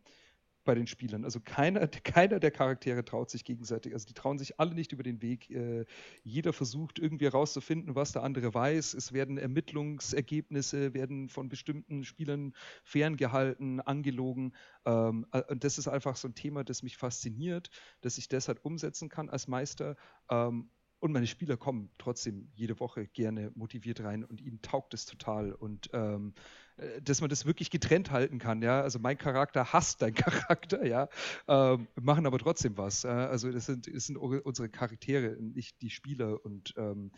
bei 0.63 0.75
den 0.75 0.87
Spielern. 0.87 1.23
Also 1.23 1.39
keiner, 1.39 1.87
keiner 2.03 2.39
der 2.39 2.51
Charaktere 2.51 3.03
traut 3.03 3.29
sich 3.29 3.43
gegenseitig. 3.43 3.93
Also 3.93 4.05
die 4.05 4.13
trauen 4.13 4.37
sich 4.37 4.59
alle 4.59 4.73
nicht 4.73 4.91
über 4.91 5.03
den 5.03 5.21
Weg. 5.21 5.49
Äh, 5.49 5.85
jeder 6.23 6.53
versucht 6.53 6.99
irgendwie 6.99 7.25
herauszufinden, 7.25 7.95
was 7.95 8.11
der 8.11 8.23
andere 8.23 8.53
weiß. 8.53 8.93
Es 8.93 9.13
werden 9.13 9.37
Ermittlungsergebnisse, 9.37 10.93
werden 10.93 11.29
von 11.29 11.49
bestimmten 11.49 12.03
Spielern 12.03 12.53
ferngehalten, 12.83 13.81
angelogen. 13.81 14.53
Ähm, 14.85 15.25
äh, 15.31 15.43
und 15.49 15.63
das 15.63 15.77
ist 15.77 15.87
einfach 15.87 16.15
so 16.15 16.27
ein 16.27 16.35
Thema, 16.35 16.63
das 16.63 16.83
mich 16.83 16.97
fasziniert, 16.97 17.69
dass 18.01 18.17
ich 18.17 18.27
deshalb 18.27 18.63
umsetzen 18.65 19.09
kann 19.09 19.29
als 19.29 19.47
Meister. 19.47 19.95
Ähm, 20.29 20.69
und 21.03 21.11
meine 21.11 21.27
Spieler 21.27 21.57
kommen 21.57 21.89
trotzdem 21.97 22.47
jede 22.55 22.79
Woche 22.79 23.07
gerne 23.07 23.51
motiviert 23.55 23.99
rein 23.99 24.23
und 24.23 24.39
ihnen 24.39 24.61
taugt 24.61 24.93
es 24.93 25.05
total. 25.05 25.51
Und 25.51 25.89
ähm, 25.91 26.33
äh, 26.77 27.01
dass 27.01 27.19
man 27.19 27.29
das 27.29 27.45
wirklich 27.45 27.69
getrennt 27.69 28.09
halten 28.09 28.39
kann, 28.39 28.61
ja. 28.61 28.79
Also 28.79 28.99
mein 28.99 29.17
Charakter 29.17 29.73
hasst 29.73 30.01
dein 30.01 30.13
Charakter, 30.13 30.85
ja. 30.85 31.09
Ähm, 31.49 31.89
machen 32.01 32.25
aber 32.25 32.39
trotzdem 32.39 32.77
was. 32.77 33.03
Ja? 33.03 33.27
Also 33.27 33.51
das 33.51 33.65
sind, 33.65 33.93
das 33.93 34.05
sind 34.05 34.15
unsere 34.15 34.69
Charaktere, 34.69 35.35
nicht 35.41 35.81
die 35.81 35.89
Spieler. 35.89 36.45
Und 36.45 36.73
ähm, 36.77 37.11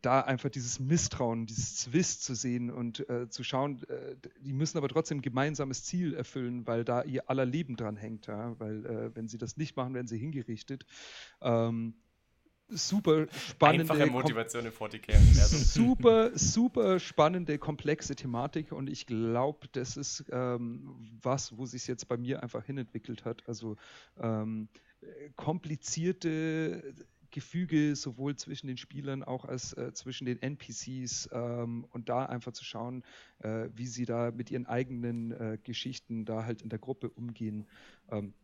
da 0.00 0.22
einfach 0.22 0.48
dieses 0.48 0.80
Misstrauen, 0.80 1.44
dieses 1.44 1.76
Zwist 1.76 2.24
zu 2.24 2.34
sehen 2.34 2.70
und 2.70 3.06
äh, 3.10 3.28
zu 3.28 3.44
schauen, 3.44 3.82
äh, 3.88 4.16
die 4.40 4.54
müssen 4.54 4.78
aber 4.78 4.88
trotzdem 4.88 5.18
ein 5.18 5.22
gemeinsames 5.22 5.84
Ziel 5.84 6.14
erfüllen, 6.14 6.66
weil 6.66 6.86
da 6.86 7.02
ihr 7.02 7.28
aller 7.28 7.44
Leben 7.44 7.76
dran 7.76 7.98
hängt, 7.98 8.28
ja? 8.28 8.58
weil 8.58 8.86
äh, 8.86 9.14
wenn 9.14 9.28
sie 9.28 9.36
das 9.36 9.58
nicht 9.58 9.76
machen, 9.76 9.92
werden 9.92 10.08
sie 10.08 10.16
hingerichtet. 10.16 10.86
Ähm, 11.42 11.96
super 12.70 13.26
spannende. 13.30 13.92
Einfache 13.92 14.10
Motivation 14.10 14.66
im 14.66 14.72
40k. 14.72 15.18
Super, 15.70 16.36
super 16.36 16.98
spannende, 16.98 17.58
komplexe 17.58 18.14
Thematik 18.14 18.72
und 18.72 18.88
ich 18.88 19.06
glaube, 19.06 19.68
das 19.72 19.96
ist 19.96 20.24
ähm, 20.30 21.10
was, 21.22 21.56
wo 21.56 21.66
sich 21.66 21.86
jetzt 21.86 22.08
bei 22.08 22.16
mir 22.16 22.42
einfach 22.42 22.64
hinentwickelt 22.64 23.24
hat. 23.24 23.42
Also 23.46 23.76
ähm, 24.20 24.68
komplizierte 25.36 26.94
Gefüge 27.30 27.94
sowohl 27.96 28.36
zwischen 28.36 28.66
den 28.66 28.76
Spielern 28.76 29.22
auch 29.22 29.44
als 29.44 29.72
äh, 29.74 29.92
zwischen 29.92 30.26
den 30.26 30.42
NPCs 30.42 31.30
ähm, 31.32 31.86
und 31.90 32.08
da 32.08 32.26
einfach 32.26 32.52
zu 32.52 32.64
schauen, 32.64 33.04
äh, 33.38 33.68
wie 33.74 33.86
sie 33.86 34.04
da 34.04 34.30
mit 34.30 34.50
ihren 34.50 34.66
eigenen 34.66 35.32
äh, 35.32 35.58
Geschichten 35.62 36.24
da 36.24 36.44
halt 36.44 36.62
in 36.62 36.68
der 36.68 36.78
Gruppe 36.78 37.08
umgehen. 37.08 37.66
Ähm, 38.10 38.34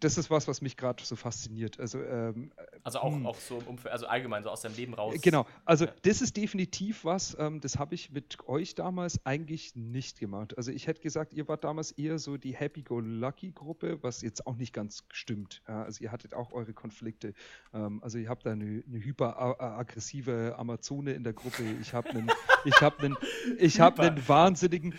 das 0.00 0.18
ist 0.18 0.30
was, 0.30 0.46
was 0.48 0.62
mich 0.62 0.76
gerade 0.76 1.02
so 1.04 1.16
fasziniert. 1.16 1.80
Also, 1.80 2.02
ähm, 2.02 2.52
also 2.82 3.00
auch, 3.00 3.12
hm. 3.12 3.26
auch 3.26 3.36
so 3.36 3.62
im 3.68 3.78
also 3.90 4.06
allgemein 4.06 4.42
so 4.42 4.50
aus 4.50 4.62
deinem 4.62 4.76
Leben 4.76 4.94
raus. 4.94 5.14
Genau, 5.20 5.46
also 5.64 5.86
ja. 5.86 5.92
das 6.02 6.22
ist 6.22 6.36
definitiv 6.36 7.04
was, 7.04 7.36
ähm, 7.38 7.60
das 7.60 7.78
habe 7.78 7.94
ich 7.94 8.10
mit 8.10 8.38
euch 8.46 8.74
damals 8.74 9.24
eigentlich 9.24 9.74
nicht 9.74 10.18
gemacht. 10.18 10.56
Also 10.56 10.70
ich 10.72 10.86
hätte 10.86 11.00
gesagt, 11.00 11.32
ihr 11.32 11.48
wart 11.48 11.64
damals 11.64 11.92
eher 11.92 12.18
so 12.18 12.36
die 12.36 12.54
Happy-Go-Lucky-Gruppe, 12.54 14.02
was 14.02 14.22
jetzt 14.22 14.46
auch 14.46 14.56
nicht 14.56 14.72
ganz 14.72 15.04
stimmt. 15.10 15.62
Ja, 15.66 15.82
also 15.82 16.02
ihr 16.04 16.12
hattet 16.12 16.34
auch 16.34 16.52
eure 16.52 16.72
Konflikte. 16.72 17.34
Ähm, 17.72 18.02
also 18.02 18.18
ihr 18.18 18.28
habt 18.28 18.46
da 18.46 18.52
eine, 18.52 18.82
eine 18.86 19.04
hyperaggressive 19.04 20.54
Amazone 20.58 21.12
in 21.12 21.24
der 21.24 21.32
Gruppe. 21.32 21.62
Ich 21.80 21.94
habe 21.94 22.10
einen, 22.10 22.30
ich 22.64 22.80
habe 22.80 23.02
einen, 23.02 23.16
ich 23.58 23.80
habe 23.80 24.02
einen 24.02 24.28
wahnsinnigen, 24.28 24.94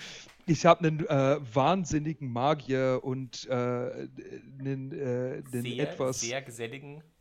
ich 0.51 0.65
habe 0.65 0.85
einen 0.85 1.07
äh, 1.07 1.37
wahnsinnigen 1.55 2.31
Magier 2.31 2.99
und 3.03 3.47
äh, 3.47 3.51
einen, 3.53 4.91
äh, 4.91 5.41
einen 5.53 5.63
sehr, 5.63 5.89
etwas. 5.89 6.19
Sehr 6.21 6.41
geselligen. 6.41 7.03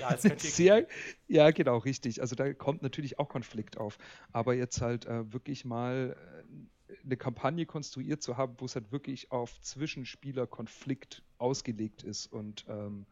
Ja, 0.00 0.16
sehr, 0.16 0.88
ja, 1.28 1.50
genau, 1.52 1.76
richtig. 1.76 2.22
Also 2.22 2.34
da 2.34 2.52
kommt 2.54 2.82
natürlich 2.82 3.20
auch 3.20 3.28
Konflikt 3.28 3.76
auf. 3.76 3.98
Aber 4.32 4.54
jetzt 4.54 4.80
halt 4.80 5.04
äh, 5.04 5.32
wirklich 5.32 5.64
mal 5.64 6.16
äh, 6.88 6.94
eine 7.04 7.16
Kampagne 7.16 7.66
konstruiert 7.66 8.20
zu 8.20 8.36
haben, 8.36 8.56
wo 8.58 8.64
es 8.64 8.74
halt 8.74 8.90
wirklich 8.90 9.30
auf 9.30 9.60
Zwischenspieler-Konflikt 9.60 11.22
ausgelegt 11.38 12.02
ist 12.02 12.32
und 12.32 12.64
ähm, 12.68 13.06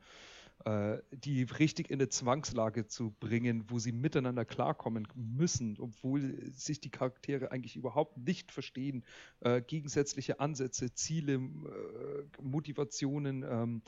äh, 0.65 0.99
die 1.13 1.45
richtig 1.45 1.91
in 1.91 2.01
eine 2.01 2.09
Zwangslage 2.09 2.87
zu 2.87 3.15
bringen, 3.21 3.65
wo 3.69 3.79
sie 3.79 3.93
miteinander 3.93 4.45
klarkommen 4.45 5.07
müssen, 5.15 5.77
obwohl 5.79 6.51
sich 6.53 6.81
die 6.81 6.91
Charaktere 6.91 7.53
eigentlich 7.53 7.77
überhaupt 7.77 8.19
nicht 8.19 8.51
verstehen. 8.51 9.05
Äh, 9.41 9.63
gegensätzliche 9.63 10.41
Ansätze, 10.41 10.93
Ziele, 10.95 11.35
äh, 11.35 12.43
Motivationen. 12.43 13.45
Ähm, 13.49 13.83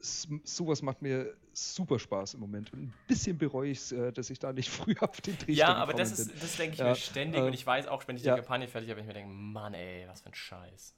sowas 0.00 0.82
macht 0.82 1.02
mir 1.02 1.36
super 1.52 1.98
Spaß 1.98 2.34
im 2.34 2.40
Moment. 2.40 2.72
Und 2.72 2.82
ein 2.84 2.94
bisschen 3.06 3.38
bereue 3.38 3.70
ich 3.70 3.78
es, 3.78 3.92
äh, 3.92 4.12
dass 4.12 4.30
ich 4.30 4.38
da 4.38 4.52
nicht 4.52 4.70
früh 4.70 4.94
auf 5.00 5.20
den 5.20 5.36
Trichter 5.38 5.52
Ja, 5.52 5.74
aber 5.74 5.94
das 5.94 6.18
ist, 6.18 6.42
das 6.42 6.56
denke 6.56 6.74
ich 6.74 6.78
ja, 6.80 6.90
mir 6.90 6.96
ständig 6.96 7.40
äh, 7.40 7.46
und 7.46 7.52
ich 7.52 7.66
weiß 7.66 7.88
auch, 7.88 8.06
wenn 8.06 8.16
ich 8.16 8.22
die 8.22 8.28
ja. 8.28 8.36
Kampagne 8.36 8.68
fertig 8.68 8.90
habe, 8.90 9.00
ich 9.00 9.06
mir 9.06 9.12
denke, 9.12 9.32
Mann 9.32 9.74
ey, 9.74 10.06
was 10.08 10.20
für 10.20 10.28
ein 10.28 10.34
Scheiß. 10.34 10.94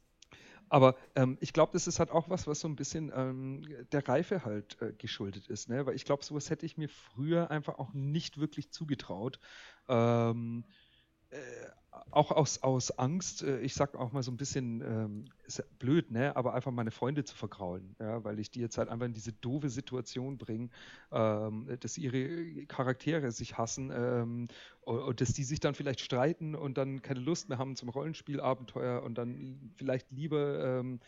Aber 0.68 0.96
ähm, 1.14 1.38
ich 1.40 1.52
glaube, 1.52 1.72
das 1.72 1.86
ist 1.86 1.98
halt 1.98 2.10
auch 2.10 2.28
was, 2.28 2.46
was 2.46 2.60
so 2.60 2.68
ein 2.68 2.76
bisschen 2.76 3.12
ähm, 3.14 3.62
der 3.92 4.06
Reife 4.08 4.44
halt 4.44 4.80
äh, 4.82 4.92
geschuldet 4.92 5.48
ist. 5.48 5.68
Ne? 5.68 5.86
Weil 5.86 5.94
ich 5.94 6.04
glaube, 6.04 6.24
sowas 6.24 6.50
hätte 6.50 6.66
ich 6.66 6.76
mir 6.76 6.88
früher 6.88 7.50
einfach 7.50 7.78
auch 7.78 7.92
nicht 7.92 8.38
wirklich 8.38 8.72
zugetraut. 8.72 9.38
Ähm, 9.88 10.64
äh, 11.30 11.38
auch 12.10 12.30
aus, 12.30 12.62
aus 12.62 12.98
Angst, 12.98 13.42
äh, 13.42 13.60
ich 13.60 13.74
sag 13.74 13.94
auch 13.96 14.12
mal 14.12 14.22
so 14.22 14.30
ein 14.30 14.36
bisschen 14.36 14.80
ähm, 14.80 15.24
blöd, 15.78 16.10
ne, 16.10 16.34
aber 16.36 16.54
einfach 16.54 16.72
meine 16.72 16.90
Freunde 16.90 17.24
zu 17.24 17.36
vergraulen, 17.36 17.94
ja, 18.00 18.22
weil 18.24 18.38
ich 18.38 18.50
die 18.50 18.60
jetzt 18.60 18.78
halt 18.78 18.88
einfach 18.88 19.06
in 19.06 19.12
diese 19.12 19.32
doofe 19.32 19.68
Situation 19.68 20.38
bringe, 20.38 20.70
ähm, 21.12 21.68
dass 21.80 21.98
ihre 21.98 22.66
Charaktere 22.66 23.32
sich 23.32 23.58
hassen 23.58 23.90
ähm, 23.94 24.48
und 24.82 25.20
dass 25.20 25.32
die 25.32 25.44
sich 25.44 25.60
dann 25.60 25.74
vielleicht 25.74 26.00
streiten 26.00 26.54
und 26.54 26.78
dann 26.78 27.02
keine 27.02 27.20
Lust 27.20 27.48
mehr 27.48 27.58
haben 27.58 27.76
zum 27.76 27.88
Rollenspielabenteuer 27.88 29.02
und 29.02 29.18
dann 29.18 29.72
vielleicht 29.76 30.10
lieber 30.10 30.80
ähm, 30.80 31.00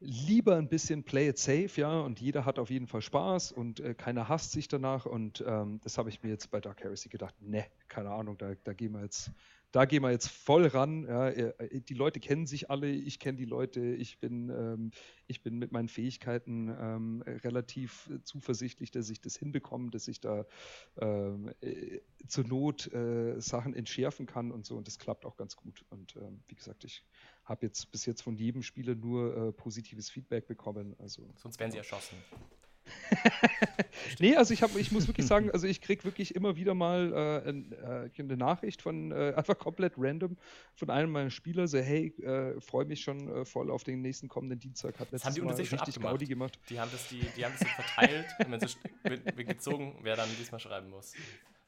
lieber 0.00 0.56
ein 0.56 0.68
bisschen 0.68 1.04
play 1.04 1.28
it 1.28 1.38
safe, 1.38 1.70
ja, 1.80 2.00
und 2.00 2.20
jeder 2.20 2.44
hat 2.44 2.58
auf 2.58 2.70
jeden 2.70 2.86
Fall 2.86 3.02
Spaß 3.02 3.52
und 3.52 3.80
äh, 3.80 3.94
keiner 3.94 4.28
hasst 4.28 4.52
sich 4.52 4.68
danach 4.68 5.06
und 5.06 5.44
ähm, 5.46 5.80
das 5.82 5.98
habe 5.98 6.08
ich 6.08 6.22
mir 6.22 6.30
jetzt 6.30 6.50
bei 6.50 6.60
Dark 6.60 6.82
Heresy 6.82 7.08
gedacht, 7.08 7.34
ne, 7.40 7.66
keine 7.88 8.10
Ahnung, 8.10 8.38
da, 8.38 8.54
da 8.64 8.72
gehen 8.72 8.92
wir 8.92 9.02
jetzt 9.02 9.32
da 9.70 9.84
gehen 9.84 10.02
wir 10.02 10.10
jetzt 10.10 10.28
voll 10.28 10.66
ran. 10.66 11.04
Ja, 11.04 11.28
äh, 11.28 11.80
die 11.80 11.94
Leute 11.94 12.20
kennen 12.20 12.46
sich 12.46 12.70
alle, 12.70 12.88
ich 12.88 13.18
kenne 13.18 13.36
die 13.36 13.44
Leute, 13.44 13.80
ich 13.80 14.18
bin, 14.18 14.48
ähm, 14.48 14.90
ich 15.26 15.42
bin 15.42 15.58
mit 15.58 15.72
meinen 15.72 15.88
Fähigkeiten 15.88 16.68
ähm, 16.68 17.22
relativ 17.26 18.10
zuversichtlich, 18.24 18.90
dass 18.90 19.10
ich 19.10 19.20
das 19.20 19.36
hinbekomme, 19.36 19.90
dass 19.90 20.08
ich 20.08 20.20
da 20.20 20.46
ähm, 20.96 21.52
äh, 21.60 22.00
zur 22.26 22.44
Not 22.44 22.90
äh, 22.92 23.40
Sachen 23.40 23.74
entschärfen 23.74 24.26
kann 24.26 24.52
und 24.52 24.64
so. 24.64 24.76
Und 24.76 24.86
das 24.86 24.98
klappt 24.98 25.26
auch 25.26 25.36
ganz 25.36 25.54
gut. 25.56 25.84
Und 25.90 26.16
ähm, 26.16 26.42
wie 26.48 26.54
gesagt, 26.54 26.84
ich 26.84 27.04
habe 27.48 27.66
jetzt 27.66 27.90
bis 27.90 28.06
jetzt 28.06 28.22
von 28.22 28.36
jedem 28.36 28.62
Spieler 28.62 28.94
nur 28.94 29.48
äh, 29.48 29.52
positives 29.52 30.10
Feedback 30.10 30.46
bekommen. 30.46 30.94
Also, 30.98 31.28
Sonst 31.36 31.58
werden 31.58 31.72
sie 31.72 31.78
erschossen. 31.78 32.16
nee, 34.18 34.36
also 34.36 34.54
ich, 34.54 34.62
hab, 34.62 34.74
ich 34.76 34.92
muss 34.92 35.06
wirklich 35.06 35.26
sagen, 35.26 35.50
also 35.50 35.66
ich 35.66 35.80
kriege 35.80 36.04
wirklich 36.04 36.34
immer 36.34 36.56
wieder 36.56 36.74
mal 36.74 37.42
äh, 37.44 37.50
äh, 37.50 38.10
eine 38.18 38.36
Nachricht 38.36 38.82
von 38.82 39.12
äh, 39.12 39.34
einfach 39.36 39.58
komplett 39.58 39.94
random 39.96 40.36
von 40.74 40.90
einem 40.90 41.12
meiner 41.12 41.30
Spieler, 41.30 41.68
so 41.68 41.78
hey, 41.78 42.08
äh, 42.22 42.60
freue 42.60 42.86
mich 42.86 43.02
schon 43.02 43.28
äh, 43.28 43.44
voll 43.44 43.70
auf 43.70 43.84
den 43.84 44.00
nächsten 44.00 44.28
kommenden 44.28 44.58
Dienstag. 44.58 44.98
Hat 44.98 45.12
das 45.12 45.24
haben 45.24 45.34
die 45.34 45.40
unter 45.40 45.56
sich 45.56 45.68
schon 45.68 45.78
abgemacht. 45.78 46.28
gemacht. 46.28 46.58
Die 46.68 46.80
haben 46.80 46.90
das, 46.90 47.08
die, 47.08 47.20
die 47.36 47.44
haben 47.44 47.54
das 47.58 47.68
verteilt 47.68 48.26
und 48.44 48.52
wenn 48.52 48.60
sie 49.36 49.44
gezogen, 49.44 49.98
wer 50.02 50.16
dann 50.16 50.28
diesmal 50.38 50.60
schreiben 50.60 50.90
muss. 50.90 51.14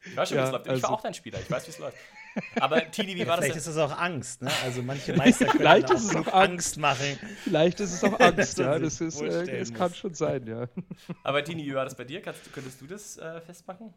Ich 0.04 0.16
weiß 0.16 0.28
schon, 0.28 0.38
ja, 0.38 0.44
wie 0.44 0.46
es 0.46 0.52
läuft. 0.52 0.66
Ich 0.66 0.70
also, 0.72 0.82
war 0.84 0.90
auch 0.92 1.00
dein 1.02 1.14
Spieler, 1.14 1.38
ich 1.40 1.50
weiß, 1.50 1.66
wie 1.66 1.70
es 1.70 1.78
läuft. 1.78 1.96
Aber 2.60 2.90
Tini, 2.90 3.16
wie 3.16 3.26
war 3.26 3.36
das? 3.36 3.46
Vielleicht 3.46 3.58
ist 3.58 3.66
es 3.66 3.76
auch 3.76 3.96
Angst, 3.98 4.42
ne? 4.42 4.50
Also 4.64 4.82
manche 4.82 5.12
Meister 5.16 5.46
können 5.46 5.58
Vielleicht 5.58 5.90
ist 5.90 6.04
es 6.04 6.16
auch 6.16 6.32
Angst 6.32 6.78
machen. 6.78 7.18
Vielleicht 7.44 7.80
ist 7.80 7.92
es 7.92 8.04
auch 8.04 8.18
Angst, 8.20 8.58
ja. 8.58 8.78
Das, 8.78 9.00
ist, 9.00 9.20
äh, 9.20 9.58
das 9.58 9.74
kann 9.74 9.92
schon 9.94 10.14
sein, 10.14 10.46
ja. 10.46 10.68
Aber 11.24 11.42
Tini, 11.44 11.66
wie 11.66 11.74
war 11.74 11.84
das 11.84 11.96
bei 11.96 12.04
dir? 12.04 12.22
Kannst, 12.22 12.52
könntest 12.52 12.80
du 12.80 12.86
das 12.86 13.18
äh, 13.18 13.40
festmachen? 13.40 13.92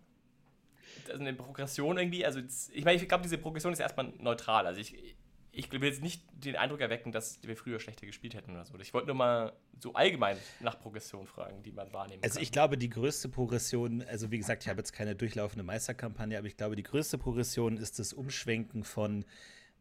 Also 1.08 1.20
eine 1.20 1.34
Progression 1.34 1.98
irgendwie, 1.98 2.26
also 2.26 2.40
ich 2.72 2.86
meine, 2.86 3.02
ich 3.02 3.08
glaube, 3.08 3.24
diese 3.24 3.38
Progression 3.38 3.74
ist 3.74 3.80
erstmal 3.80 4.14
neutral. 4.20 4.66
Also 4.68 4.80
ich, 4.80 5.16
ich 5.56 5.72
will 5.72 5.84
jetzt 5.84 6.02
nicht 6.02 6.24
den 6.34 6.56
Eindruck 6.56 6.82
erwecken, 6.82 7.12
dass 7.12 7.40
wir 7.44 7.56
früher 7.56 7.80
schlechter 7.80 8.08
gespielt 8.08 8.34
hätten 8.34 8.52
oder 8.52 8.66
so. 8.66 8.78
Ich 8.80 8.94
wollte 8.94 9.08
nur 9.08 9.16
mal 9.16 9.54
so 9.80 9.94
allgemein 9.94 10.38
nach 10.60 10.80
Progression 10.80 11.28
fragen, 11.28 11.62
die 11.62 11.72
man 11.72 11.94
wahrnehmen 11.94 12.24
also 12.24 12.34
kann. 12.34 12.40
Also 12.40 12.40
ich 12.40 12.52
glaube, 12.52 12.78
die 12.78 12.90
größte 12.90 13.30
Progression, 13.30 14.02
also 14.02 14.32
wie 14.32 14.40
gesagt, 14.40 14.64
ich 14.64 14.70
habe 14.70 14.80
jetzt 14.80 14.94
keine 14.94 15.16
durchlaufende 15.16 15.64
Meisterkampagne, 15.64 16.38
aber 16.38 16.48
ich 16.48 16.58
glaube, 16.58 16.76
die 16.76 16.84
größte 16.84 17.20
Progression 17.20 17.78
ist 17.78 18.00
das 18.00 18.14
Umschwenken 18.14 18.84
von 18.84 19.26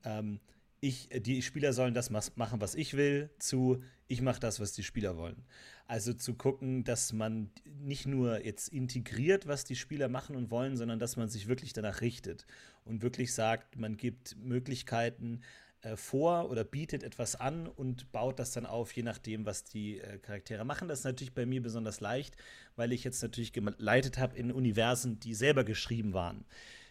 ähm, 0.05 0.40
ich, 0.82 1.09
die 1.14 1.42
Spieler 1.42 1.72
sollen 1.72 1.94
das 1.94 2.10
machen, 2.10 2.60
was 2.60 2.74
ich 2.74 2.94
will, 2.94 3.30
zu 3.38 3.82
ich 4.09 4.20
mache 4.20 4.40
das, 4.40 4.59
was 4.59 4.72
die 4.72 4.82
Spieler 4.82 5.16
wollen. 5.16 5.44
Also 5.86 6.12
zu 6.12 6.34
gucken, 6.34 6.82
dass 6.82 7.12
man 7.12 7.52
nicht 7.64 8.04
nur 8.04 8.44
jetzt 8.44 8.68
integriert, 8.68 9.46
was 9.46 9.64
die 9.64 9.76
Spieler 9.76 10.09
machen 10.09 10.34
und 10.34 10.50
wollen, 10.50 10.76
sondern 10.76 10.98
dass 10.98 11.16
man 11.16 11.28
sich 11.28 11.46
wirklich 11.46 11.72
danach 11.72 12.00
richtet 12.00 12.46
und 12.84 13.00
wirklich 13.00 13.32
sagt, 13.32 13.76
man 13.78 13.96
gibt 13.96 14.36
Möglichkeiten, 14.36 15.42
äh, 15.82 15.96
vor 15.96 16.50
oder 16.50 16.64
bietet 16.64 17.04
etwas 17.04 17.36
an 17.36 17.68
und 17.68 18.10
baut 18.10 18.40
das 18.40 18.50
dann 18.50 18.66
auf, 18.66 18.92
je 18.92 19.04
nachdem, 19.04 19.46
was 19.46 19.62
die 19.62 20.00
äh, 20.00 20.18
Charaktere 20.18 20.64
machen. 20.64 20.88
Das 20.88 21.00
ist 21.00 21.04
natürlich 21.04 21.32
bei 21.32 21.46
mir 21.46 21.62
besonders 21.62 22.00
leicht, 22.00 22.36
weil 22.74 22.92
ich 22.92 23.04
jetzt 23.04 23.22
natürlich 23.22 23.52
geleitet 23.52 24.18
habe 24.18 24.36
in 24.36 24.50
Universen, 24.50 25.20
die 25.20 25.34
selber 25.34 25.62
geschrieben 25.62 26.12
waren. 26.12 26.44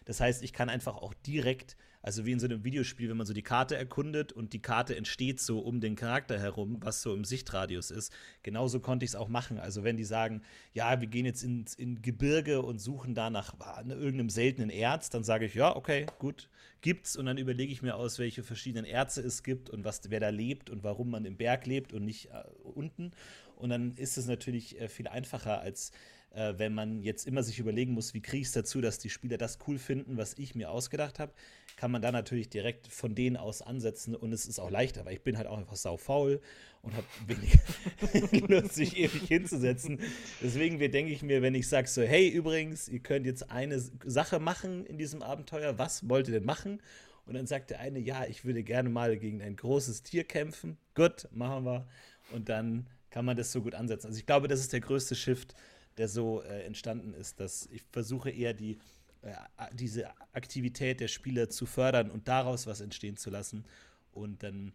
Das 0.06 0.18
heißt, 0.18 0.42
ich 0.42 0.54
kann 0.54 0.70
einfach 0.70 0.96
auch 0.96 1.12
direkt 1.12 1.76
also 2.02 2.26
wie 2.26 2.32
in 2.32 2.40
so 2.40 2.46
einem 2.46 2.64
Videospiel, 2.64 3.08
wenn 3.08 3.16
man 3.16 3.26
so 3.26 3.32
die 3.32 3.42
Karte 3.42 3.76
erkundet 3.76 4.32
und 4.32 4.52
die 4.52 4.60
Karte 4.60 4.96
entsteht 4.96 5.40
so 5.40 5.60
um 5.60 5.80
den 5.80 5.94
Charakter 5.94 6.38
herum, 6.38 6.78
was 6.80 7.02
so 7.02 7.14
im 7.14 7.24
Sichtradius 7.24 7.90
ist. 7.90 8.12
Genauso 8.42 8.80
konnte 8.80 9.04
ich 9.04 9.12
es 9.12 9.14
auch 9.14 9.28
machen. 9.28 9.58
Also 9.58 9.84
wenn 9.84 9.96
die 9.96 10.04
sagen, 10.04 10.42
ja, 10.72 11.00
wir 11.00 11.08
gehen 11.08 11.24
jetzt 11.26 11.42
ins 11.42 11.74
in 11.74 12.02
Gebirge 12.02 12.62
und 12.62 12.80
suchen 12.80 13.14
da 13.14 13.30
nach 13.30 13.54
irgendeinem 13.88 14.30
seltenen 14.30 14.70
Erz, 14.70 15.10
dann 15.10 15.24
sage 15.24 15.46
ich, 15.46 15.54
ja, 15.54 15.74
okay, 15.74 16.06
gut, 16.18 16.48
gibt's. 16.80 17.16
Und 17.16 17.26
dann 17.26 17.38
überlege 17.38 17.72
ich 17.72 17.82
mir 17.82 17.94
aus, 17.94 18.18
welche 18.18 18.42
verschiedenen 18.42 18.84
Erze 18.84 19.22
es 19.22 19.42
gibt 19.42 19.70
und 19.70 19.84
was, 19.84 20.00
wer 20.10 20.20
da 20.20 20.28
lebt 20.30 20.70
und 20.70 20.82
warum 20.82 21.10
man 21.10 21.24
im 21.24 21.36
Berg 21.36 21.66
lebt 21.66 21.92
und 21.92 22.04
nicht 22.04 22.26
äh, 22.26 22.42
unten. 22.62 23.12
Und 23.56 23.70
dann 23.70 23.94
ist 23.96 24.18
es 24.18 24.26
natürlich 24.26 24.80
äh, 24.80 24.88
viel 24.88 25.06
einfacher, 25.06 25.60
als 25.60 25.92
äh, 26.34 26.54
wenn 26.58 26.74
man 26.74 27.02
jetzt 27.02 27.26
immer 27.26 27.42
sich 27.42 27.58
überlegen 27.58 27.92
muss, 27.92 28.14
wie 28.14 28.20
kriege 28.20 28.42
ich 28.42 28.48
es 28.48 28.52
dazu, 28.52 28.80
dass 28.80 28.98
die 28.98 29.10
Spieler 29.10 29.38
das 29.38 29.58
cool 29.66 29.78
finden, 29.78 30.16
was 30.16 30.34
ich 30.38 30.54
mir 30.54 30.70
ausgedacht 30.70 31.18
habe 31.18 31.32
kann 31.76 31.90
man 31.90 32.02
da 32.02 32.12
natürlich 32.12 32.48
direkt 32.48 32.86
von 32.86 33.14
denen 33.14 33.36
aus 33.36 33.62
ansetzen 33.62 34.14
und 34.14 34.32
es 34.32 34.46
ist 34.46 34.58
auch 34.58 34.70
leichter, 34.70 35.04
weil 35.04 35.14
ich 35.14 35.22
bin 35.22 35.36
halt 35.36 35.46
auch 35.46 35.58
einfach 35.58 35.76
sau 35.76 35.96
faul 35.96 36.40
und 36.82 36.94
habe 36.94 37.06
wenig 37.26 38.48
Lust, 38.48 38.74
sich 38.74 38.96
ewig 38.96 39.22
hinzusetzen. 39.22 39.98
Deswegen 40.40 40.78
denke 40.78 41.12
ich 41.12 41.22
mir, 41.22 41.42
wenn 41.42 41.54
ich 41.54 41.68
sage 41.68 41.88
so, 41.88 42.02
hey, 42.02 42.28
übrigens, 42.28 42.88
ihr 42.88 43.00
könnt 43.00 43.26
jetzt 43.26 43.50
eine 43.50 43.80
Sache 44.04 44.38
machen 44.38 44.86
in 44.86 44.98
diesem 44.98 45.22
Abenteuer, 45.22 45.78
was 45.78 46.08
wollt 46.08 46.28
ihr 46.28 46.34
denn 46.34 46.44
machen? 46.44 46.80
Und 47.26 47.34
dann 47.34 47.46
sagt 47.46 47.70
der 47.70 47.80
eine, 47.80 48.00
ja, 48.00 48.26
ich 48.26 48.44
würde 48.44 48.62
gerne 48.62 48.88
mal 48.88 49.16
gegen 49.16 49.42
ein 49.42 49.54
großes 49.56 50.02
Tier 50.02 50.24
kämpfen. 50.24 50.76
Gut, 50.94 51.28
machen 51.32 51.64
wir. 51.64 51.86
Und 52.32 52.48
dann 52.48 52.86
kann 53.10 53.24
man 53.24 53.36
das 53.36 53.52
so 53.52 53.60
gut 53.60 53.74
ansetzen. 53.74 54.08
Also 54.08 54.18
ich 54.18 54.26
glaube, 54.26 54.48
das 54.48 54.60
ist 54.60 54.72
der 54.72 54.80
größte 54.80 55.14
Shift, 55.14 55.54
der 55.98 56.08
so 56.08 56.42
äh, 56.42 56.64
entstanden 56.64 57.14
ist, 57.14 57.40
dass 57.40 57.66
ich 57.66 57.82
versuche 57.90 58.30
eher 58.30 58.54
die 58.54 58.78
äh, 59.22 59.34
diese 59.72 60.10
Aktivität 60.32 61.00
der 61.00 61.08
Spieler 61.08 61.48
zu 61.48 61.66
fördern 61.66 62.10
und 62.10 62.26
daraus 62.28 62.66
was 62.66 62.80
entstehen 62.80 63.16
zu 63.16 63.30
lassen 63.30 63.64
und 64.12 64.42
dann 64.42 64.72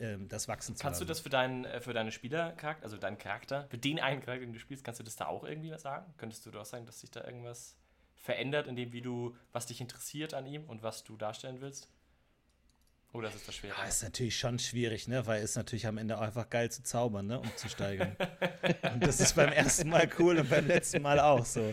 ähm, 0.00 0.28
das 0.28 0.48
wachsen 0.48 0.76
zu 0.76 0.82
Kannst 0.82 1.00
lassen. 1.00 1.06
du 1.06 1.12
das 1.12 1.20
für, 1.20 1.30
deinen, 1.30 1.64
äh, 1.64 1.80
für 1.80 1.92
deine 1.92 2.10
Spielercharakter, 2.10 2.84
also 2.84 2.96
deinen 2.96 3.18
Charakter, 3.18 3.66
für 3.68 3.78
den 3.78 4.00
einen 4.00 4.20
Charakter, 4.20 4.44
den 4.44 4.52
du 4.52 4.58
spielst, 4.58 4.84
kannst 4.84 5.00
du 5.00 5.04
das 5.04 5.16
da 5.16 5.26
auch 5.26 5.44
irgendwie 5.44 5.70
was 5.70 5.82
sagen? 5.82 6.12
Könntest 6.16 6.44
du 6.46 6.50
doch 6.50 6.64
sagen, 6.64 6.86
dass 6.86 7.00
sich 7.00 7.10
da 7.10 7.24
irgendwas 7.24 7.76
verändert, 8.16 8.66
in 8.66 8.76
dem, 8.76 8.92
wie 8.92 9.02
du, 9.02 9.36
was 9.52 9.66
dich 9.66 9.80
interessiert 9.80 10.34
an 10.34 10.46
ihm 10.46 10.64
und 10.64 10.82
was 10.82 11.04
du 11.04 11.16
darstellen 11.16 11.60
willst? 11.60 11.88
Oder 13.14 13.28
ist 13.28 13.46
das 13.46 13.54
schwer? 13.54 13.72
Ja, 13.78 13.84
ist 13.84 14.02
natürlich 14.02 14.36
schon 14.36 14.58
schwierig, 14.58 15.06
ne? 15.06 15.24
Weil 15.26 15.40
es 15.42 15.54
natürlich 15.54 15.86
am 15.86 15.98
Ende 15.98 16.18
auch 16.18 16.22
einfach 16.22 16.50
geil 16.50 16.70
zu 16.70 16.82
zaubern, 16.82 17.28
ne? 17.28 17.38
Um 17.38 17.56
zu 17.56 17.68
steigern. 17.68 18.16
und 18.92 19.06
das 19.06 19.20
ist 19.20 19.36
beim 19.36 19.52
ersten 19.52 19.88
Mal 19.88 20.10
cool 20.18 20.36
und 20.38 20.50
beim 20.50 20.66
letzten 20.66 21.00
Mal 21.00 21.20
auch 21.20 21.44
so. 21.44 21.72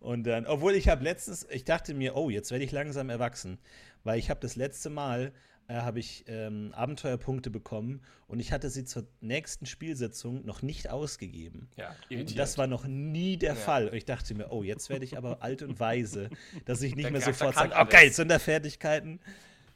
Und 0.00 0.24
dann, 0.24 0.46
obwohl 0.46 0.74
ich 0.74 0.88
habe 0.88 1.04
letztens, 1.04 1.46
ich 1.48 1.64
dachte 1.64 1.94
mir, 1.94 2.16
oh, 2.16 2.28
jetzt 2.28 2.50
werde 2.50 2.64
ich 2.64 2.72
langsam 2.72 3.08
erwachsen, 3.08 3.58
weil 4.02 4.18
ich 4.18 4.30
habe 4.30 4.40
das 4.40 4.56
letzte 4.56 4.90
Mal 4.90 5.32
äh, 5.68 5.74
habe 5.74 6.00
ich 6.00 6.24
ähm, 6.26 6.72
Abenteuerpunkte 6.74 7.50
bekommen 7.50 8.02
und 8.26 8.40
ich 8.40 8.50
hatte 8.50 8.68
sie 8.68 8.84
zur 8.84 9.06
nächsten 9.20 9.66
Spielsitzung 9.66 10.44
noch 10.44 10.62
nicht 10.62 10.90
ausgegeben. 10.90 11.68
Ja, 11.76 11.94
und 12.10 12.36
das 12.36 12.58
war 12.58 12.66
noch 12.66 12.86
nie 12.86 13.36
der 13.36 13.50
ja. 13.50 13.54
Fall. 13.54 13.88
Und 13.88 13.94
ich 13.94 14.06
dachte 14.06 14.34
mir, 14.34 14.50
oh, 14.50 14.64
jetzt 14.64 14.90
werde 14.90 15.04
ich 15.04 15.16
aber 15.16 15.42
alt 15.42 15.62
und 15.62 15.78
weise, 15.78 16.30
dass 16.64 16.82
ich 16.82 16.96
nicht 16.96 17.04
Dein 17.04 17.12
mehr 17.12 17.22
Charakter 17.22 17.46
sofort 17.46 17.54
sage, 17.54 17.76
okay, 17.80 18.08
oh, 18.10 18.12
Sonderfertigkeiten, 18.12 19.20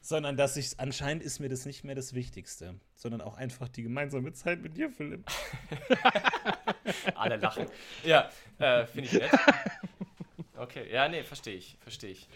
sondern 0.05 0.37
dass 0.37 0.55
ich 0.55 0.79
anscheinend 0.79 1.23
ist 1.23 1.39
mir 1.39 1.49
das 1.49 1.65
nicht 1.65 1.83
mehr 1.83 1.95
das 1.95 2.13
Wichtigste, 2.13 2.75
sondern 2.95 3.21
auch 3.21 3.37
einfach 3.37 3.67
die 3.67 3.81
gemeinsame 3.81 4.33
Zeit 4.33 4.61
mit 4.61 4.77
dir, 4.77 4.91
Philipp. 4.91 5.25
Alle 7.15 7.37
lachen. 7.37 7.65
Ja, 8.03 8.29
äh, 8.59 8.85
finde 8.85 9.07
ich 9.07 9.13
nett. 9.13 9.31
Okay, 10.57 10.93
ja, 10.93 11.07
nee, 11.09 11.23
verstehe 11.23 11.55
ich, 11.55 11.75
verstehe 11.79 12.11
ich. 12.11 12.27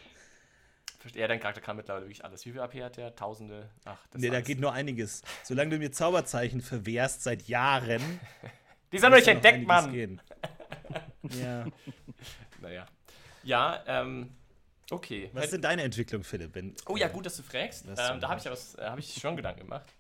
Ja, 1.14 1.28
dein 1.28 1.40
Charakter 1.40 1.62
kann 1.62 1.78
mittlerweile 1.78 2.06
wirklich 2.06 2.26
alles. 2.26 2.46
Wie 2.46 2.52
viel 2.52 2.60
AP 2.60 2.76
hat 2.82 2.98
der? 2.98 3.16
Tausende? 3.16 3.70
Ach, 3.86 3.98
das 4.12 4.20
Nee, 4.20 4.30
da 4.30 4.42
geht 4.42 4.60
nur 4.60 4.74
einiges. 4.74 5.22
Solange 5.44 5.70
du 5.70 5.78
mir 5.78 5.92
Zauberzeichen 5.92 6.62
verwehrst 6.62 7.24
seit 7.24 7.48
Jahren. 7.48 8.02
Die 8.92 8.98
sind 8.98 9.10
noch 9.10 9.18
nicht 9.18 9.28
entdeckt, 9.28 9.66
Mann! 9.66 9.94
Gehen. 9.94 10.22
ja. 11.42 11.66
Naja. 12.60 12.86
Ja, 13.44 13.84
ähm, 13.88 14.36
okay. 14.92 15.30
Was 15.34 15.46
ist 15.46 15.54
denn 15.54 15.62
deine 15.62 15.84
Entwicklung, 15.84 16.24
Philipp? 16.24 16.56
Wenn, 16.56 16.76
oh 16.88 16.98
ja, 16.98 17.08
gut, 17.08 17.26
dass 17.26 17.38
du 17.38 17.44
fragst. 17.44 17.86
Ähm, 17.88 18.20
da 18.20 18.30
habe 18.30 18.40
ich, 18.40 18.46
ja 18.46 18.52
was, 18.52 18.76
äh, 18.76 18.84
hab 18.84 19.00
ich 19.00 19.14
schon 19.14 19.36
Gedanken 19.36 19.62
gemacht. 19.62 19.94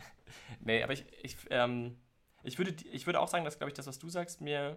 nee, 0.60 0.82
aber 0.82 0.92
ich, 0.92 1.04
ich, 1.22 1.36
ähm, 1.50 1.96
ich, 2.42 2.58
würde, 2.58 2.74
ich 2.92 3.06
würde 3.06 3.20
auch 3.20 3.28
sagen, 3.28 3.44
dass, 3.44 3.58
glaube 3.58 3.70
ich, 3.70 3.74
das, 3.74 3.86
was 3.86 3.98
du 3.98 4.08
sagst, 4.08 4.40
mir 4.40 4.76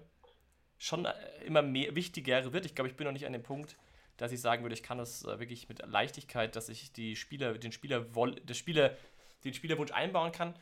schon 0.78 1.06
äh, 1.06 1.14
immer 1.46 1.62
mehr 1.62 1.96
wichtiger 1.96 2.52
wird. 2.52 2.66
Ich 2.66 2.76
glaube, 2.76 2.90
ich 2.90 2.96
bin 2.96 3.06
noch 3.06 3.14
nicht 3.14 3.26
an 3.26 3.34
dem 3.34 3.44
Punkt, 3.44 3.78
dass 4.18 4.32
ich 4.32 4.42
sagen 4.42 4.64
würde, 4.64 4.76
ich 4.76 4.84
kann 4.84 4.98
das 4.98 5.24
äh, 5.24 5.40
wirklich 5.40 5.70
mit 5.70 5.86
Leichtigkeit, 5.86 6.56
dass 6.56 6.70
ich 6.70 6.92
die 6.92 7.16
Spieler, 7.16 7.58
den 7.58 7.72
Spieler, 7.72 8.02
der 8.02 8.54
Spieler, 8.54 8.96
den 9.44 9.54
Spielerwunsch 9.54 9.92
einbauen 9.92 10.32
kann. 10.32 10.56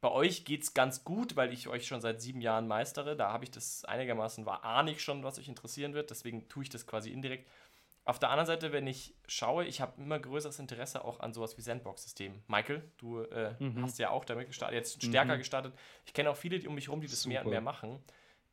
Bei 0.00 0.10
euch 0.12 0.44
geht 0.44 0.62
es 0.62 0.74
ganz 0.74 1.02
gut, 1.02 1.34
weil 1.34 1.52
ich 1.52 1.66
euch 1.66 1.86
schon 1.86 2.00
seit 2.00 2.22
sieben 2.22 2.40
Jahren 2.40 2.68
meistere. 2.68 3.16
Da 3.16 3.32
habe 3.32 3.44
ich 3.44 3.50
das 3.50 3.84
einigermaßen, 3.84 4.46
war 4.46 4.64
ahne 4.64 4.92
ich 4.92 5.02
schon, 5.02 5.24
was 5.24 5.40
euch 5.40 5.48
interessieren 5.48 5.92
wird. 5.92 6.10
Deswegen 6.10 6.48
tue 6.48 6.62
ich 6.62 6.68
das 6.68 6.86
quasi 6.86 7.10
indirekt. 7.10 7.48
Auf 8.08 8.18
der 8.18 8.30
anderen 8.30 8.46
Seite, 8.46 8.72
wenn 8.72 8.86
ich 8.86 9.14
schaue, 9.26 9.66
ich 9.66 9.82
habe 9.82 10.00
immer 10.00 10.18
größeres 10.18 10.58
Interesse 10.58 11.04
auch 11.04 11.20
an 11.20 11.34
sowas 11.34 11.58
wie 11.58 11.60
Sandbox-System. 11.60 12.42
Michael, 12.46 12.82
du 12.96 13.20
äh, 13.20 13.54
mhm. 13.58 13.82
hast 13.82 13.98
ja 13.98 14.08
auch 14.08 14.24
damit 14.24 14.46
gestartet, 14.46 14.76
jetzt 14.76 15.04
stärker 15.04 15.34
mhm. 15.34 15.40
gestartet. 15.40 15.74
Ich 16.06 16.14
kenne 16.14 16.30
auch 16.30 16.36
viele 16.38 16.58
die 16.58 16.68
um 16.68 16.74
mich 16.74 16.86
herum, 16.86 17.02
die 17.02 17.06
das 17.06 17.20
Super. 17.20 17.34
mehr 17.34 17.44
und 17.44 17.50
mehr 17.50 17.60
machen. 17.60 18.02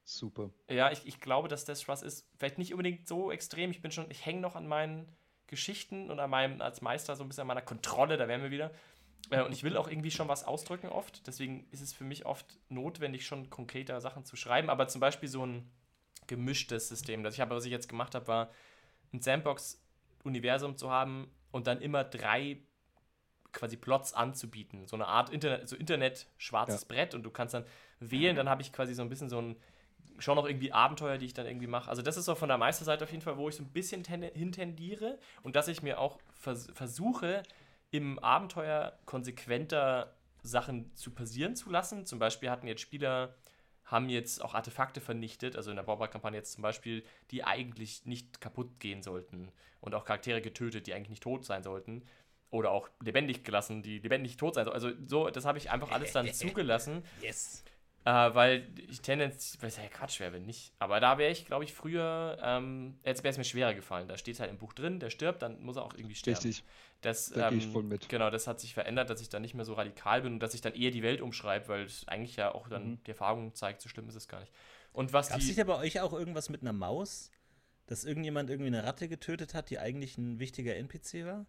Super. 0.04 0.50
Ja, 0.70 0.92
ich, 0.92 1.08
ich 1.08 1.22
glaube, 1.22 1.48
dass 1.48 1.64
das 1.64 1.88
was 1.88 2.02
ist. 2.02 2.28
Vielleicht 2.38 2.58
nicht 2.58 2.74
unbedingt 2.74 3.08
so 3.08 3.32
extrem. 3.32 3.72
Ich 3.72 3.82
bin 3.82 3.92
schon, 3.92 4.12
ich 4.12 4.26
hänge 4.26 4.42
noch 4.42 4.58
an 4.58 4.68
meinen 4.68 5.08
Geschichten 5.48 6.12
und 6.12 6.20
an 6.20 6.30
meinem, 6.30 6.60
als 6.60 6.82
Meister 6.82 7.16
so 7.16 7.24
ein 7.24 7.30
bisschen 7.30 7.44
an 7.44 7.48
meiner 7.48 7.62
Kontrolle, 7.62 8.18
da 8.18 8.28
wären 8.28 8.44
wir 8.44 8.52
wieder. 8.52 8.72
Äh, 9.30 9.42
und 9.42 9.54
ich 9.54 9.64
will 9.64 9.78
auch 9.78 9.88
irgendwie 9.88 10.12
schon 10.12 10.28
was 10.28 10.44
ausdrücken 10.44 10.90
oft. 10.90 11.26
Deswegen 11.28 11.66
ist 11.72 11.80
es 11.80 11.94
für 11.94 12.04
mich 12.04 12.26
oft 12.26 12.60
notwendig, 12.68 13.26
schon 13.26 13.50
konkreter 13.50 14.02
Sachen 14.02 14.26
zu 14.26 14.36
schreiben. 14.36 14.70
Aber 14.70 14.90
zum 14.90 15.00
Beispiel 15.00 15.30
so 15.30 15.46
ein 15.46 15.72
gemischtes 16.28 16.90
System. 16.90 17.24
Das 17.24 17.36
ich 17.36 17.40
habe, 17.40 17.56
was 17.56 17.64
ich 17.64 17.72
jetzt 17.72 17.88
gemacht 17.88 18.16
habe, 18.16 18.28
war 18.28 18.52
ein 19.16 19.22
Sandbox-Universum 19.22 20.78
zu 20.78 20.92
haben 20.92 21.32
und 21.52 21.68
dann 21.68 21.82
immer 21.82 22.04
drei 22.04 22.60
quasi 23.52 23.78
Plots 23.78 24.14
anzubieten. 24.14 24.88
So 24.88 24.96
eine 24.96 25.08
Art 25.08 25.30
Internet, 25.30 25.68
so 25.70 25.76
Internet 25.76 26.28
schwarzes 26.38 26.82
ja. 26.82 26.88
Brett 26.88 27.16
und 27.16 27.24
du 27.24 27.32
kannst 27.32 27.54
dann 27.54 27.66
wählen. 28.00 28.36
Dann 28.36 28.50
habe 28.50 28.62
ich 28.62 28.74
quasi 28.74 28.94
so 28.94 29.02
ein 29.02 29.10
bisschen 29.10 29.30
so 29.30 29.42
ein 29.42 29.56
schon 30.20 30.36
noch 30.36 30.46
irgendwie 30.46 30.72
Abenteuer, 30.72 31.18
die 31.18 31.26
ich 31.26 31.34
dann 31.34 31.46
irgendwie 31.46 31.68
mache. 31.68 31.90
Also 31.90 32.02
das 32.02 32.18
ist 32.18 32.26
so 32.26 32.36
von 32.36 32.48
der 32.48 32.58
Meisterseite 32.58 33.04
auf 33.04 33.12
jeden 33.12 33.22
Fall, 33.22 33.38
wo 33.38 33.50
ich 33.50 33.56
so 33.56 33.64
ein 33.64 33.72
bisschen 33.72 34.04
hintendiere 34.06 35.20
und 35.44 35.56
dass 35.56 35.68
ich 35.68 35.82
mir 35.82 36.00
auch 36.00 36.20
vers 36.36 36.70
versuche, 36.74 37.44
im 37.92 38.20
Abenteuer 38.20 38.98
konsequenter 39.06 40.14
Sachen 40.42 40.94
zu 40.96 41.12
passieren 41.12 41.56
zu 41.56 41.70
lassen. 41.70 42.06
Zum 42.06 42.20
Beispiel 42.20 42.50
hatten 42.50 42.68
jetzt 42.68 42.82
Spieler, 42.82 43.36
haben 43.86 44.10
jetzt 44.10 44.44
auch 44.44 44.56
Artefakte 44.56 45.00
vernichtet, 45.00 45.56
also 45.56 45.70
in 45.70 45.76
der 45.76 45.84
Baubar-Kampagne 45.84 46.40
jetzt 46.40 46.54
zum 46.54 46.64
Beispiel, 46.64 47.04
die 47.32 47.44
eigentlich 47.44 48.06
nicht 48.06 48.42
kaputt 48.42 48.80
gehen 48.80 49.04
sollten 49.04 49.52
und 49.80 49.94
auch 49.94 50.06
Charaktere 50.06 50.42
getötet, 50.42 50.88
die 50.88 50.94
eigentlich 50.94 51.10
nicht 51.10 51.24
tot 51.24 51.46
sein 51.46 51.64
sollten. 51.64 52.04
Oder 52.52 52.72
auch 52.72 52.90
lebendig 53.04 53.44
gelassen, 53.44 53.82
die 53.84 54.00
lebendig 54.00 54.38
tot 54.38 54.56
sein 54.56 54.66
sollten. 54.66 54.76
Also 54.76 54.92
so, 55.06 55.30
das 55.30 55.46
habe 55.46 55.58
ich 55.58 55.72
einfach 55.72 55.92
alles 55.92 56.14
dann 56.14 56.28
zugelassen. 56.34 57.04
Yes. 57.22 57.64
Äh, 58.06 58.36
weil 58.36 58.68
ich 58.88 59.02
tendenziell, 59.02 59.62
weil 59.64 59.70
es 59.70 59.78
ja 59.78 59.88
Quatsch 59.88 60.20
wäre, 60.20 60.32
wenn 60.34 60.46
nicht. 60.46 60.72
Aber 60.78 61.00
da 61.00 61.18
wäre 61.18 61.32
ich, 61.32 61.46
glaube 61.46 61.64
ich, 61.64 61.74
früher, 61.74 62.38
ähm, 62.40 63.00
jetzt 63.04 63.24
wäre 63.24 63.32
es 63.32 63.40
mir 63.40 63.44
schwerer 63.44 63.74
gefallen. 63.74 64.08
Da 64.08 64.16
steht 64.16 64.36
es 64.36 64.40
halt 64.40 64.52
im 64.52 64.60
Buch 64.60 64.74
drin, 64.74 65.00
der 65.00 65.10
stirbt, 65.10 65.42
dann 65.42 65.60
muss 65.64 65.76
er 65.76 65.84
auch 65.84 65.96
irgendwie 65.96 66.14
sterben. 66.14 66.38
Richtig. 66.38 66.64
Das, 67.02 67.32
da 67.32 67.48
ähm, 67.48 67.58
gehe 67.58 67.66
ich 67.66 67.74
voll 67.74 67.82
mit. 67.82 68.08
Genau, 68.08 68.30
das 68.30 68.46
hat 68.46 68.60
sich 68.60 68.76
verändert, 68.76 69.10
dass 69.10 69.22
ich 69.22 69.30
da 69.30 69.40
nicht 69.40 69.56
mehr 69.56 69.66
so 69.66 69.74
radikal 69.74 70.22
bin 70.22 70.34
und 70.34 70.40
dass 70.40 70.54
ich 70.54 70.62
dann 70.62 70.76
eher 70.76 70.92
die 70.92 71.02
Welt 71.02 71.20
umschreibe, 71.20 71.68
weil 71.68 71.84
es 71.86 72.08
eigentlich 72.08 72.36
ja 72.36 72.54
auch 72.54 72.68
dann 72.68 72.92
mhm. 72.92 73.04
die 73.06 73.12
Erfahrung 73.12 73.56
zeigt, 73.56 73.82
so 73.82 73.90
schlimm 73.90 74.08
ist 74.08 74.16
es 74.16 74.28
gar 74.28 74.40
nicht. 74.40 74.52
Und 74.94 75.12
was 75.12 75.30
Gab 75.30 75.40
es 75.40 75.48
nicht 75.48 75.66
bei 75.66 75.76
euch 75.76 76.00
auch 76.00 76.14
irgendwas 76.14 76.50
mit 76.50 76.62
einer 76.62 76.74
Maus? 76.74 77.32
Dass 77.88 78.04
irgendjemand 78.04 78.52
irgendwie 78.52 78.68
eine 78.68 78.84
Ratte 78.84 79.08
getötet 79.08 79.56
hat, 79.56 79.72
die 79.72 79.80
eigentlich 79.80 80.18
ein 80.20 80.38
wichtiger 80.40 80.76
NPC 80.76 81.26
war? 81.26 81.48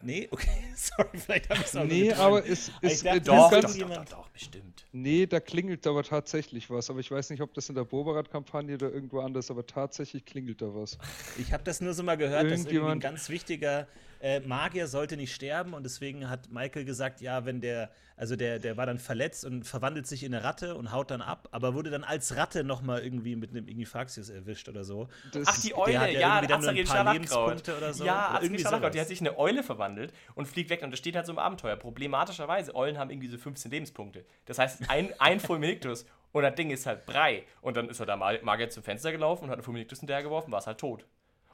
Nee, 0.00 0.28
okay, 0.30 0.48
sorry, 0.76 1.18
vielleicht 1.18 1.48
habe 1.50 1.60
ich 1.60 1.66
es 1.66 1.76
auch 1.76 1.84
Nee, 1.84 2.12
aber 2.12 2.46
es 2.46 2.70
ist. 2.80 3.04
Dachte, 3.04 3.20
doch, 3.20 3.50
doch, 3.50 3.60
doch, 3.60 4.04
doch, 4.04 4.28
bestimmt. 4.28 4.86
Nee, 4.92 5.26
da 5.26 5.40
klingelt 5.40 5.86
aber 5.86 6.02
tatsächlich 6.02 6.70
was. 6.70 6.88
Aber 6.90 7.00
ich 7.00 7.10
weiß 7.10 7.30
nicht, 7.30 7.42
ob 7.42 7.52
das 7.54 7.68
in 7.68 7.74
der 7.74 7.84
Boberat-Kampagne 7.84 8.74
oder 8.74 8.92
irgendwo 8.92 9.20
anders, 9.20 9.50
aber 9.50 9.66
tatsächlich 9.66 10.24
klingelt 10.24 10.62
da 10.62 10.74
was. 10.74 10.98
Ich 11.38 11.52
habe 11.52 11.64
das 11.64 11.80
nur 11.80 11.94
so 11.94 12.02
mal 12.02 12.16
gehört, 12.16 12.50
dass 12.50 12.64
irgendwie 12.64 12.80
ein 12.80 13.00
ganz 13.00 13.28
wichtiger 13.28 13.86
äh, 14.20 14.40
Magier 14.40 14.86
sollte 14.86 15.16
nicht 15.16 15.34
sterben 15.34 15.74
und 15.74 15.84
deswegen 15.84 16.28
hat 16.28 16.50
Michael 16.50 16.84
gesagt, 16.84 17.20
ja, 17.20 17.44
wenn 17.44 17.60
der, 17.60 17.90
also 18.16 18.36
der, 18.36 18.58
der 18.58 18.76
war 18.76 18.86
dann 18.86 18.98
verletzt 18.98 19.44
und 19.44 19.64
verwandelt 19.64 20.06
sich 20.06 20.24
in 20.24 20.34
eine 20.34 20.44
Ratte 20.44 20.74
und 20.74 20.92
haut 20.92 21.10
dann 21.10 21.22
ab, 21.22 21.48
aber 21.52 21.74
wurde 21.74 21.90
dann 21.90 22.04
als 22.04 22.36
Ratte 22.36 22.64
nochmal 22.64 23.02
irgendwie 23.02 23.36
mit 23.36 23.50
einem 23.50 23.68
Ignifaxius 23.68 24.28
erwischt 24.28 24.68
oder 24.68 24.84
so. 24.84 25.08
Das 25.32 25.48
Ach, 25.48 25.60
die 25.60 25.74
Eule, 25.76 25.92
ja, 25.92 26.06
ja 26.06 26.42
Azrael 26.42 26.86
Scharlachkraut. 26.86 27.68
Oder 27.68 27.94
so. 27.94 28.04
Ja, 28.04 28.34
Azrael 28.34 28.58
Scharlachkraut, 28.58 28.94
die 28.94 29.00
hat 29.00 29.08
sich 29.08 29.20
in 29.20 29.28
eine 29.28 29.38
Eule 29.38 29.62
verwandelt 29.62 30.12
und 30.34 30.46
fliegt 30.46 30.70
weg 30.70 30.82
und 30.82 30.90
das 30.90 30.98
steht 30.98 31.16
halt 31.16 31.26
so 31.26 31.32
im 31.32 31.38
Abenteuer. 31.38 31.76
Problematischerweise, 31.76 32.74
Eulen 32.74 32.98
haben 32.98 33.10
irgendwie 33.10 33.28
so 33.28 33.38
15 33.38 33.70
Lebenspunkte. 33.70 34.24
Das 34.46 34.58
heißt, 34.58 34.90
ein, 34.90 35.12
ein 35.18 35.40
Fulminictus 35.40 36.06
Und 36.32 36.42
das 36.42 36.54
Ding 36.54 36.70
ist 36.70 36.86
halt 36.86 37.06
Brei. 37.06 37.44
Und 37.60 37.76
dann 37.76 37.88
ist 37.88 38.00
er 38.00 38.06
da 38.06 38.16
Magier 38.16 38.70
zum 38.70 38.82
Fenster 38.82 39.12
gelaufen 39.12 39.44
und 39.44 39.50
hat 39.50 39.56
eine 39.56 39.62
Fulminictus 39.62 40.00
hinterher 40.00 40.22
geworfen, 40.22 40.52
war 40.52 40.58
es 40.58 40.66
halt 40.66 40.78
tot. 40.78 41.06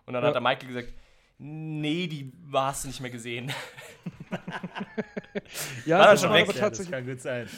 Und 0.07 0.15
dann 0.15 0.23
ja. 0.23 0.29
hat 0.29 0.35
der 0.35 0.43
Michael 0.43 0.69
gesagt, 0.69 0.93
nee, 1.39 2.07
die 2.07 2.33
hast 2.53 2.85
du 2.85 2.89
nicht 2.89 3.01
mehr 3.01 3.11
gesehen. 3.11 3.53
ja, 5.87 6.11
das, 6.11 6.23
schon 6.23 6.33
weg. 6.33 6.55
Ja, 6.55 6.71
das 6.71 6.91
kann 6.91 7.07
gut 7.07 7.21
sein. 7.21 7.49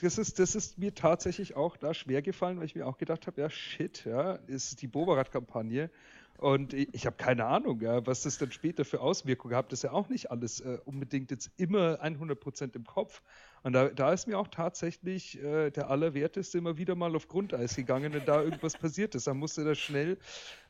Das 0.00 0.18
ist, 0.18 0.38
das 0.38 0.54
ist 0.54 0.78
mir 0.78 0.94
tatsächlich 0.94 1.56
auch 1.56 1.76
da 1.76 1.94
schwer 1.94 2.22
gefallen, 2.22 2.58
weil 2.58 2.66
ich 2.66 2.74
mir 2.74 2.86
auch 2.86 2.98
gedacht 2.98 3.26
habe, 3.26 3.40
ja 3.40 3.50
shit, 3.50 4.04
ja, 4.04 4.34
ist 4.46 4.82
die 4.82 4.86
Boberat-Kampagne 4.86 5.90
und 6.38 6.72
ich, 6.72 6.92
ich 6.92 7.06
habe 7.06 7.16
keine 7.16 7.46
Ahnung, 7.46 7.80
ja, 7.80 8.04
was 8.06 8.22
das 8.22 8.38
dann 8.38 8.50
später 8.50 8.84
für 8.84 9.00
Auswirkungen 9.00 9.54
hat. 9.54 9.70
Das 9.70 9.78
ist 9.78 9.84
ja 9.84 9.92
auch 9.92 10.08
nicht 10.08 10.30
alles 10.30 10.60
äh, 10.60 10.78
unbedingt 10.84 11.30
jetzt 11.30 11.50
immer 11.56 12.02
100% 12.02 12.74
im 12.74 12.84
Kopf. 12.84 13.22
Und 13.62 13.74
da, 13.74 13.88
da 13.88 14.12
ist 14.12 14.26
mir 14.26 14.38
auch 14.38 14.48
tatsächlich 14.48 15.40
äh, 15.42 15.70
der 15.70 15.88
Allerwerteste 15.88 16.58
immer 16.58 16.76
wieder 16.78 16.94
mal 16.94 17.14
auf 17.14 17.28
Grundeis 17.28 17.76
gegangen, 17.76 18.12
wenn 18.12 18.24
da 18.24 18.42
irgendwas 18.42 18.74
passiert 18.76 19.14
ist. 19.14 19.26
Da 19.26 19.34
musste 19.34 19.62
er 19.62 19.74
schnell 19.74 20.18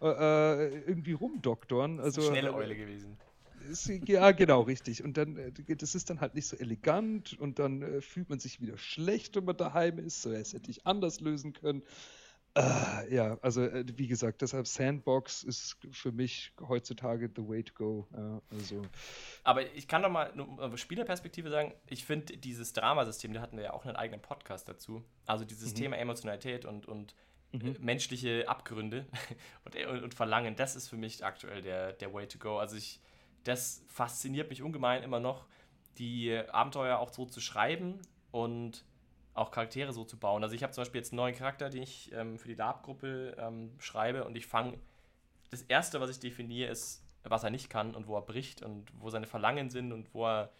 äh, 0.01 0.07
äh, 0.09 0.81
irgendwie 0.87 1.13
rumdoktoren. 1.13 2.01
Also, 2.01 2.21
das 2.21 2.25
ist 2.25 2.31
eine 2.31 2.41
schnelle 2.41 2.55
Eule 2.55 2.77
gewesen. 2.77 3.17
Ist, 3.71 3.89
ja, 3.89 4.33
genau, 4.33 4.63
richtig. 4.63 5.05
Und 5.05 5.17
dann, 5.17 5.37
äh, 5.37 5.77
das 5.77 5.95
ist 5.95 6.11
dann 6.11 6.21
halt 6.21 6.35
nicht 6.35 6.47
so 6.47 6.57
elegant 6.57 7.39
und 7.39 7.59
dann 7.59 7.83
äh, 7.83 8.01
fühlt 8.01 8.29
man 8.29 8.39
sich 8.39 8.61
wieder 8.61 8.77
schlecht, 8.77 9.37
wenn 9.37 9.45
man 9.45 9.57
daheim 9.57 9.99
ist. 9.99 10.23
So, 10.23 10.33
das 10.33 10.53
hätte 10.53 10.71
ich 10.71 10.87
anders 10.87 11.21
lösen 11.21 11.53
können. 11.53 11.83
Äh, 12.55 13.15
ja, 13.15 13.39
also 13.41 13.63
äh, 13.63 13.85
wie 13.97 14.07
gesagt, 14.07 14.43
deshalb 14.43 14.67
Sandbox 14.67 15.43
ist 15.43 15.79
für 15.91 16.13
mich 16.13 16.53
heutzutage 16.61 17.31
the 17.35 17.49
way 17.49 17.63
to 17.63 17.73
go. 17.73 18.07
Äh, 18.13 18.55
also. 18.55 18.83
Aber 19.43 19.73
ich 19.75 19.89
kann 19.89 20.03
doch 20.03 20.11
mal 20.11 20.33
aus 20.59 20.81
Spielerperspektive 20.81 21.49
sagen, 21.49 21.73
ich 21.87 22.05
finde 22.05 22.37
dieses 22.37 22.75
Dramasystem, 22.75 23.33
da 23.33 23.41
hatten 23.41 23.57
wir 23.57 23.65
ja 23.65 23.73
auch 23.73 23.87
einen 23.87 23.97
eigenen 23.97 24.21
Podcast 24.21 24.69
dazu. 24.69 25.03
Also 25.27 25.45
dieses 25.47 25.73
mhm. 25.73 25.77
Thema 25.77 25.97
Emotionalität 25.97 26.67
und, 26.67 26.87
und 26.87 27.15
äh, 27.53 27.57
mhm. 27.57 27.77
menschliche 27.81 28.47
Abgründe 28.47 29.07
und, 29.65 29.75
äh, 29.75 29.87
und, 29.87 30.03
und, 30.03 30.15
Verlangen, 30.15 30.55
das 30.55 30.77
ist 30.77 30.89
für 30.89 30.99
mich 30.99 31.25
aktuell 31.25 31.63
der, 31.63 31.95
der 31.95 32.13
way 32.13 32.27
to 32.27 32.39
go. 32.39 32.59
Also 32.59 32.77
ich, 32.77 33.01
das 33.45 33.83
fasziniert 33.89 34.51
mich 34.51 34.63
ungemein 34.63 35.03
immer 35.03 35.21
noch, 35.21 35.47
die 35.97 36.39
Abenteuer 36.51 36.99
auch 36.99 37.13
so 37.13 37.25
zu 37.25 37.41
schreiben 37.41 38.01
und 38.31 38.85
auch 39.35 39.51
Charaktere 39.51 39.93
so 39.93 40.05
zu 40.05 40.19
bauen. 40.19 40.43
Also 40.43 40.55
ich 40.55 40.63
habe 40.63 40.73
zum 40.73 40.83
Beispiel 40.83 41.01
jetzt 41.01 41.13
einen 41.13 41.19
neuen 41.19 41.35
Charakter, 41.35 41.71
den 41.71 41.83
ich 41.83 42.13
ähm, 42.13 42.39
für 42.39 42.49
die 42.49 42.55
Lab-Gruppe 42.55 43.37
ähm, 43.39 43.73
schreibe 43.79 44.25
und 44.25 44.37
ich 44.37 44.47
fange, 44.47 44.79
das 45.51 45.63
Erste, 45.63 46.01
was 46.01 46.11
ich 46.11 46.19
definiere, 46.19 46.71
ist, 46.71 47.05
was 47.25 47.45
er 47.45 47.51
nicht 47.51 47.71
kann 47.71 47.95
und 47.95 48.07
wo 48.07 48.17
er 48.17 48.23
bricht 48.23 48.63
und 48.63 48.91
wo 48.99 49.11
seine 49.11 49.27
Verlangen 49.27 49.71
sind 49.71 49.93
und 49.93 50.13
wo 50.15 50.27
er, 50.27 50.51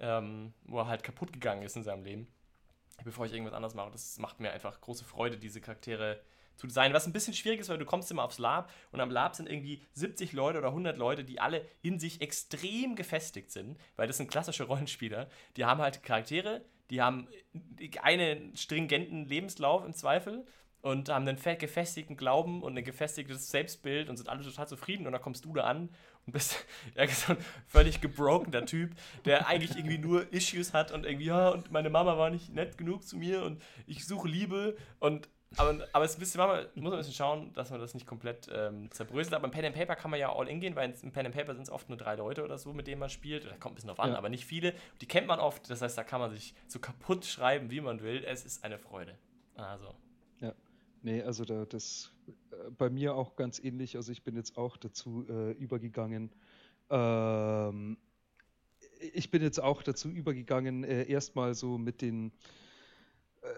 ähm, 0.00 0.54
wo 0.64 0.78
er 0.78 0.86
halt 0.86 1.02
kaputt 1.02 1.32
gegangen 1.32 1.62
ist 1.62 1.76
in 1.76 1.82
seinem 1.82 2.04
Leben, 2.04 2.28
bevor 3.04 3.26
ich 3.26 3.32
irgendwas 3.32 3.54
anderes 3.54 3.74
mache. 3.74 3.90
Das 3.90 4.18
macht 4.18 4.40
mir 4.40 4.52
einfach 4.52 4.80
große 4.80 5.04
Freude, 5.04 5.36
diese 5.36 5.60
Charaktere 5.60 6.20
zu 6.56 6.66
designen, 6.66 6.94
was 6.94 7.06
ein 7.06 7.12
bisschen 7.12 7.34
schwierig 7.34 7.60
ist, 7.60 7.68
weil 7.68 7.78
du 7.78 7.84
kommst 7.84 8.10
immer 8.10 8.24
aufs 8.24 8.38
Lab 8.38 8.70
und 8.90 9.00
am 9.00 9.10
Lab 9.10 9.34
sind 9.34 9.48
irgendwie 9.48 9.82
70 9.92 10.32
Leute 10.32 10.58
oder 10.58 10.68
100 10.68 10.96
Leute, 10.96 11.24
die 11.24 11.38
alle 11.38 11.66
in 11.82 11.98
sich 11.98 12.20
extrem 12.20 12.96
gefestigt 12.96 13.50
sind, 13.50 13.78
weil 13.96 14.06
das 14.06 14.16
sind 14.16 14.30
klassische 14.30 14.64
Rollenspieler. 14.68 15.28
Die 15.56 15.64
haben 15.64 15.80
halt 15.80 16.02
Charaktere, 16.02 16.64
die 16.90 17.02
haben 17.02 17.28
einen 18.02 18.56
stringenten 18.56 19.26
Lebenslauf 19.26 19.84
im 19.84 19.94
Zweifel 19.94 20.44
und 20.82 21.08
haben 21.08 21.26
einen 21.26 21.58
gefestigten 21.58 22.16
Glauben 22.16 22.62
und 22.62 22.78
ein 22.78 22.84
gefestigtes 22.84 23.50
Selbstbild 23.50 24.08
und 24.08 24.16
sind 24.16 24.28
alle 24.28 24.44
total 24.44 24.68
zufrieden 24.68 25.06
und 25.06 25.12
dann 25.12 25.20
kommst 25.20 25.44
du 25.44 25.52
da 25.52 25.64
an 25.64 25.88
und 26.26 26.32
bist 26.32 26.64
ja, 26.94 27.06
so 27.08 27.32
ein 27.32 27.38
völlig 27.66 28.00
gebrokener 28.00 28.64
Typ, 28.66 28.94
der 29.24 29.48
eigentlich 29.48 29.76
irgendwie 29.76 29.98
nur 29.98 30.32
Issues 30.32 30.74
hat 30.74 30.92
und 30.92 31.04
irgendwie, 31.04 31.26
ja, 31.26 31.48
und 31.48 31.72
meine 31.72 31.90
Mama 31.90 32.16
war 32.18 32.30
nicht 32.30 32.54
nett 32.54 32.78
genug 32.78 33.04
zu 33.04 33.16
mir 33.16 33.42
und 33.42 33.62
ich 33.86 34.06
suche 34.06 34.28
Liebe 34.28 34.76
und 35.00 35.28
aber, 35.56 35.86
aber 35.92 36.04
es 36.04 36.12
ist 36.12 36.16
ein 36.16 36.20
bisschen, 36.20 36.40
man 36.40 36.66
muss 36.76 36.92
ein 36.92 36.98
bisschen 36.98 37.14
schauen, 37.14 37.52
dass 37.54 37.70
man 37.70 37.80
das 37.80 37.94
nicht 37.94 38.06
komplett 38.06 38.48
ähm, 38.52 38.90
zerbröselt. 38.90 39.34
Aber 39.34 39.46
im 39.46 39.50
Pen 39.50 39.64
and 39.64 39.74
Paper 39.74 39.96
kann 39.96 40.10
man 40.10 40.20
ja 40.20 40.32
all 40.32 40.48
in 40.48 40.60
gehen, 40.60 40.76
weil 40.76 40.94
im 41.02 41.12
Pen 41.12 41.26
and 41.26 41.34
Paper 41.34 41.54
sind 41.54 41.62
es 41.62 41.70
oft 41.70 41.88
nur 41.88 41.98
drei 41.98 42.16
Leute 42.16 42.44
oder 42.44 42.58
so, 42.58 42.72
mit 42.72 42.86
denen 42.86 43.00
man 43.00 43.10
spielt. 43.10 43.44
Da 43.44 43.50
kommt 43.56 43.72
ein 43.72 43.74
bisschen 43.76 43.88
drauf 43.88 44.00
an, 44.00 44.10
ja. 44.10 44.18
aber 44.18 44.28
nicht 44.28 44.44
viele. 44.44 44.74
Die 45.00 45.06
kennt 45.06 45.26
man 45.26 45.40
oft. 45.40 45.68
Das 45.70 45.82
heißt, 45.82 45.96
da 45.96 46.04
kann 46.04 46.20
man 46.20 46.30
sich 46.30 46.54
so 46.68 46.78
kaputt 46.78 47.24
schreiben, 47.24 47.70
wie 47.70 47.80
man 47.80 48.02
will. 48.02 48.24
Es 48.24 48.44
ist 48.44 48.64
eine 48.64 48.78
Freude. 48.78 49.16
Also. 49.54 49.94
Ja. 50.40 50.54
Nee, 51.02 51.22
also 51.22 51.44
da, 51.44 51.64
das 51.64 52.12
äh, 52.26 52.70
bei 52.70 52.90
mir 52.90 53.14
auch 53.14 53.36
ganz 53.36 53.58
ähnlich. 53.58 53.96
Also 53.96 54.12
ich 54.12 54.24
bin 54.24 54.36
jetzt 54.36 54.58
auch 54.58 54.76
dazu 54.76 55.26
äh, 55.28 55.52
übergegangen. 55.52 56.32
Ähm, 56.90 57.98
ich 59.12 59.30
bin 59.30 59.42
jetzt 59.42 59.60
auch 59.60 59.82
dazu 59.82 60.08
übergegangen, 60.08 60.84
äh, 60.84 61.04
erstmal 61.04 61.54
so 61.54 61.78
mit 61.78 62.02
den 62.02 62.32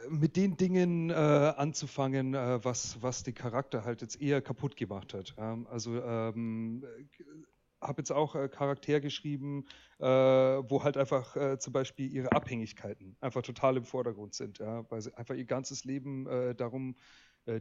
mit 0.09 0.37
den 0.37 0.57
Dingen 0.57 1.11
äh, 1.11 1.15
anzufangen, 1.15 2.35
äh, 2.35 2.65
was, 2.65 3.01
was 3.03 3.23
den 3.23 3.35
Charakter 3.35 3.85
halt 3.85 4.03
jetzt 4.03 4.21
eher 4.21 4.41
kaputt 4.41 4.77
gemacht 4.77 5.15
hat. 5.15 5.35
Ähm, 5.39 5.67
also 5.69 6.03
ähm, 6.03 6.85
habe 7.81 8.01
jetzt 8.01 8.11
auch 8.11 8.35
äh, 8.35 8.49
Charakter 8.49 9.01
geschrieben, 9.01 9.65
äh, 9.99 10.05
wo 10.05 10.83
halt 10.83 10.97
einfach 10.97 11.37
äh, 11.37 11.59
zum 11.59 11.73
Beispiel 11.73 12.13
ihre 12.13 12.33
Abhängigkeiten 12.33 13.17
einfach 13.21 13.43
total 13.43 13.77
im 13.77 13.85
Vordergrund 13.85 14.35
sind, 14.35 14.59
ja? 14.59 14.85
weil 14.91 15.01
sie 15.01 15.17
einfach 15.17 15.35
ihr 15.35 15.45
ganzes 15.45 15.85
Leben 15.85 16.27
äh, 16.27 16.55
darum 16.55 16.91
äh, 16.91 16.95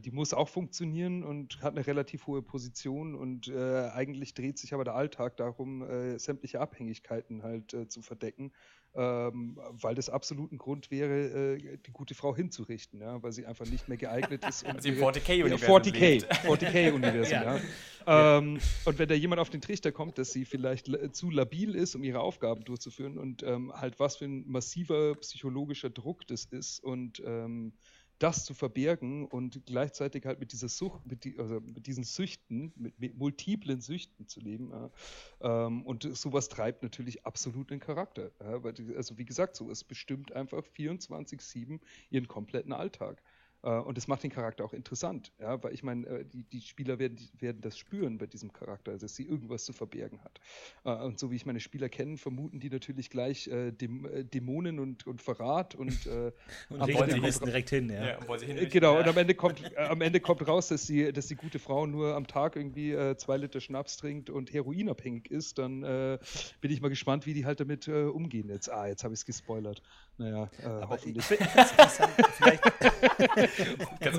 die 0.00 0.10
muss 0.10 0.34
auch 0.34 0.48
funktionieren 0.48 1.24
und 1.24 1.62
hat 1.62 1.76
eine 1.76 1.86
relativ 1.86 2.26
hohe 2.26 2.42
Position 2.42 3.14
und 3.14 3.48
äh, 3.48 3.88
eigentlich 3.88 4.34
dreht 4.34 4.58
sich 4.58 4.74
aber 4.74 4.84
der 4.84 4.94
Alltag 4.94 5.36
darum, 5.36 5.82
äh, 5.82 6.18
sämtliche 6.18 6.60
Abhängigkeiten 6.60 7.42
halt 7.42 7.72
äh, 7.74 7.88
zu 7.88 8.02
verdecken, 8.02 8.52
ähm, 8.94 9.58
weil 9.70 9.94
das 9.94 10.10
absolut 10.10 10.52
ein 10.52 10.58
Grund 10.58 10.90
wäre, 10.90 11.56
äh, 11.56 11.78
die 11.86 11.92
gute 11.92 12.14
Frau 12.14 12.34
hinzurichten, 12.34 13.00
ja, 13.00 13.22
weil 13.22 13.32
sie 13.32 13.46
einfach 13.46 13.66
nicht 13.66 13.88
mehr 13.88 13.96
geeignet 13.98 14.44
ist. 14.46 14.64
Um 14.64 14.70
also 14.76 14.88
im 14.88 14.96
40k-Universum. 14.96 15.76
40k, 15.76 16.24
40k-Universum, 16.26 17.32
ja. 17.32 17.56
ja. 17.56 18.38
Ähm, 18.38 18.58
und 18.84 18.98
wenn 18.98 19.08
da 19.08 19.14
jemand 19.14 19.40
auf 19.40 19.50
den 19.50 19.60
Trichter 19.60 19.92
kommt, 19.92 20.18
dass 20.18 20.32
sie 20.32 20.44
vielleicht 20.44 20.90
zu 21.14 21.30
labil 21.30 21.74
ist, 21.74 21.94
um 21.94 22.02
ihre 22.02 22.20
Aufgaben 22.20 22.64
durchzuführen 22.64 23.18
und 23.18 23.42
ähm, 23.42 23.72
halt 23.72 24.00
was 24.00 24.16
für 24.16 24.24
ein 24.24 24.44
massiver 24.48 25.14
psychologischer 25.16 25.90
Druck 25.90 26.26
das 26.26 26.44
ist 26.46 26.82
und 26.82 27.22
ähm, 27.24 27.72
das 28.18 28.44
zu 28.44 28.54
verbergen 28.54 29.26
und 29.26 29.64
gleichzeitig 29.66 30.26
halt 30.26 30.40
mit 30.40 30.52
dieser 30.52 30.68
Sucht, 30.68 31.06
mit, 31.06 31.24
die, 31.24 31.38
also 31.38 31.60
mit 31.60 31.86
diesen 31.86 32.04
Süchten, 32.04 32.72
mit, 32.76 32.98
mit, 32.98 33.16
multiplen 33.16 33.80
Süchten 33.80 34.26
zu 34.26 34.40
leben. 34.40 34.70
Ja. 34.70 35.66
Ähm, 35.66 35.82
und 35.86 36.16
sowas 36.16 36.48
treibt 36.48 36.82
natürlich 36.82 37.24
absolut 37.24 37.70
den 37.70 37.80
Charakter. 37.80 38.32
Ja. 38.40 38.60
also 38.96 39.18
wie 39.18 39.24
gesagt, 39.24 39.56
so 39.56 39.70
es 39.70 39.84
bestimmt 39.84 40.32
einfach 40.32 40.64
24-7 40.76 41.80
ihren 42.10 42.28
kompletten 42.28 42.72
Alltag. 42.72 43.22
Äh, 43.62 43.70
und 43.70 43.96
das 43.96 44.06
macht 44.08 44.22
den 44.22 44.30
Charakter 44.30 44.64
auch 44.64 44.72
interessant, 44.72 45.32
ja, 45.40 45.62
weil 45.62 45.74
ich 45.74 45.82
meine, 45.82 46.06
äh, 46.06 46.24
die, 46.24 46.44
die 46.44 46.60
Spieler 46.60 46.98
werden, 46.98 47.18
werden 47.38 47.60
das 47.60 47.76
spüren 47.76 48.18
bei 48.18 48.26
diesem 48.26 48.52
Charakter, 48.52 48.96
dass 48.96 49.16
sie 49.16 49.24
irgendwas 49.24 49.64
zu 49.64 49.72
verbergen 49.72 50.20
hat. 50.22 50.40
Äh, 50.84 51.04
und 51.04 51.18
so 51.18 51.30
wie 51.30 51.36
ich 51.36 51.46
meine 51.46 51.60
Spieler 51.60 51.88
kenne, 51.88 52.16
vermuten 52.16 52.60
die 52.60 52.70
natürlich 52.70 53.10
gleich 53.10 53.48
Dämonen 53.48 54.78
und, 54.78 55.06
und 55.06 55.22
Verrat 55.22 55.74
und, 55.74 56.06
und 56.68 56.80
am 56.80 56.88
Ende 56.88 57.20
kommt, 57.20 57.46
direkt 57.46 57.70
hin, 57.70 57.90
ja. 57.90 58.18
ja 58.20 58.36
hin 58.38 58.68
genau, 58.70 58.94
ja. 58.94 59.00
und 59.00 59.08
am 59.08 59.16
Ende 59.16 59.34
kommt, 59.34 59.76
am 59.76 60.00
Ende 60.00 60.20
kommt 60.20 60.46
raus, 60.46 60.68
dass 60.68 60.86
die, 60.86 61.12
dass 61.12 61.26
die 61.26 61.36
gute 61.36 61.58
Frau 61.58 61.86
nur 61.86 62.14
am 62.14 62.26
Tag 62.26 62.56
irgendwie 62.56 62.96
zwei 63.16 63.36
Liter 63.36 63.60
Schnaps 63.60 63.96
trinkt 63.96 64.30
und 64.30 64.52
heroinabhängig 64.52 65.30
ist, 65.30 65.58
dann 65.58 65.82
äh, 65.82 66.18
bin 66.60 66.70
ich 66.70 66.80
mal 66.80 66.88
gespannt, 66.88 67.26
wie 67.26 67.34
die 67.34 67.46
halt 67.46 67.60
damit 67.60 67.88
äh, 67.88 68.04
umgehen 68.04 68.48
jetzt. 68.48 68.70
Ah, 68.70 68.86
jetzt 68.86 69.04
habe 69.04 69.14
ich 69.14 69.20
es 69.20 69.26
gespoilert. 69.26 69.82
Naja, 70.18 70.50
äh, 70.62 70.86
hoffentlich. 70.86 71.24
vielleicht 71.24 72.62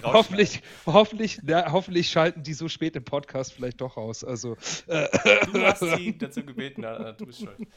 hoffentlich, 0.04 0.62
hoffentlich, 0.86 1.40
na, 1.44 1.72
hoffentlich 1.72 2.10
schalten 2.10 2.44
die 2.44 2.54
so 2.54 2.68
spät 2.68 2.96
im 2.96 3.04
Podcast 3.04 3.54
vielleicht 3.54 3.82
doch 3.82 3.98
raus. 3.98 4.24
Also, 4.24 4.58
äh, 4.88 5.08
du 5.52 5.62
hast 5.62 5.80
sie 5.80 6.18
dazu 6.18 6.44
gebeten, 6.44 6.82
na, 6.82 7.12
du 7.14 7.26
bist 7.26 7.40
schuld. 7.40 7.58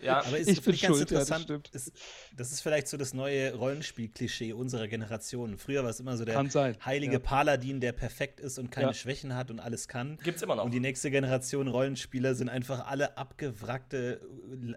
Ja, 0.00 0.24
aber 0.24 0.38
ist, 0.38 0.48
ich 0.48 0.62
bin 0.62 0.72
ganz 0.72 0.86
schuld, 0.86 1.00
interessant. 1.02 1.48
Ja, 1.48 1.58
das, 1.70 1.86
ist, 1.88 1.96
das, 2.34 2.52
ist, 2.52 2.60
vielleicht 2.62 2.88
so 2.88 2.96
das 2.96 3.12
neue 3.12 3.54
Rollenspiel-Klischee 3.54 4.52
unserer 4.54 4.88
Generation. 4.88 5.58
Früher 5.58 5.82
war 5.82 5.90
es 5.90 6.00
immer 6.00 6.16
so 6.16 6.24
der 6.24 6.38
heilige 6.84 7.14
ja. 7.14 7.18
Paladin, 7.18 7.80
der 7.80 7.92
perfekt 7.92 8.40
ist 8.40 8.58
und 8.58 8.70
keine 8.70 8.88
ja. 8.88 8.94
Schwächen 8.94 9.34
hat 9.34 9.50
und 9.50 9.60
alles 9.60 9.88
kann. 9.88 10.18
Gibt's 10.22 10.42
immer 10.42 10.56
noch. 10.56 10.64
Und 10.64 10.72
die 10.72 10.80
nächste 10.80 11.10
Generation 11.10 11.68
Rollenspieler 11.68 12.34
sind 12.34 12.48
einfach 12.48 12.86
alle 12.86 13.16
abgewrackte, 13.16 14.20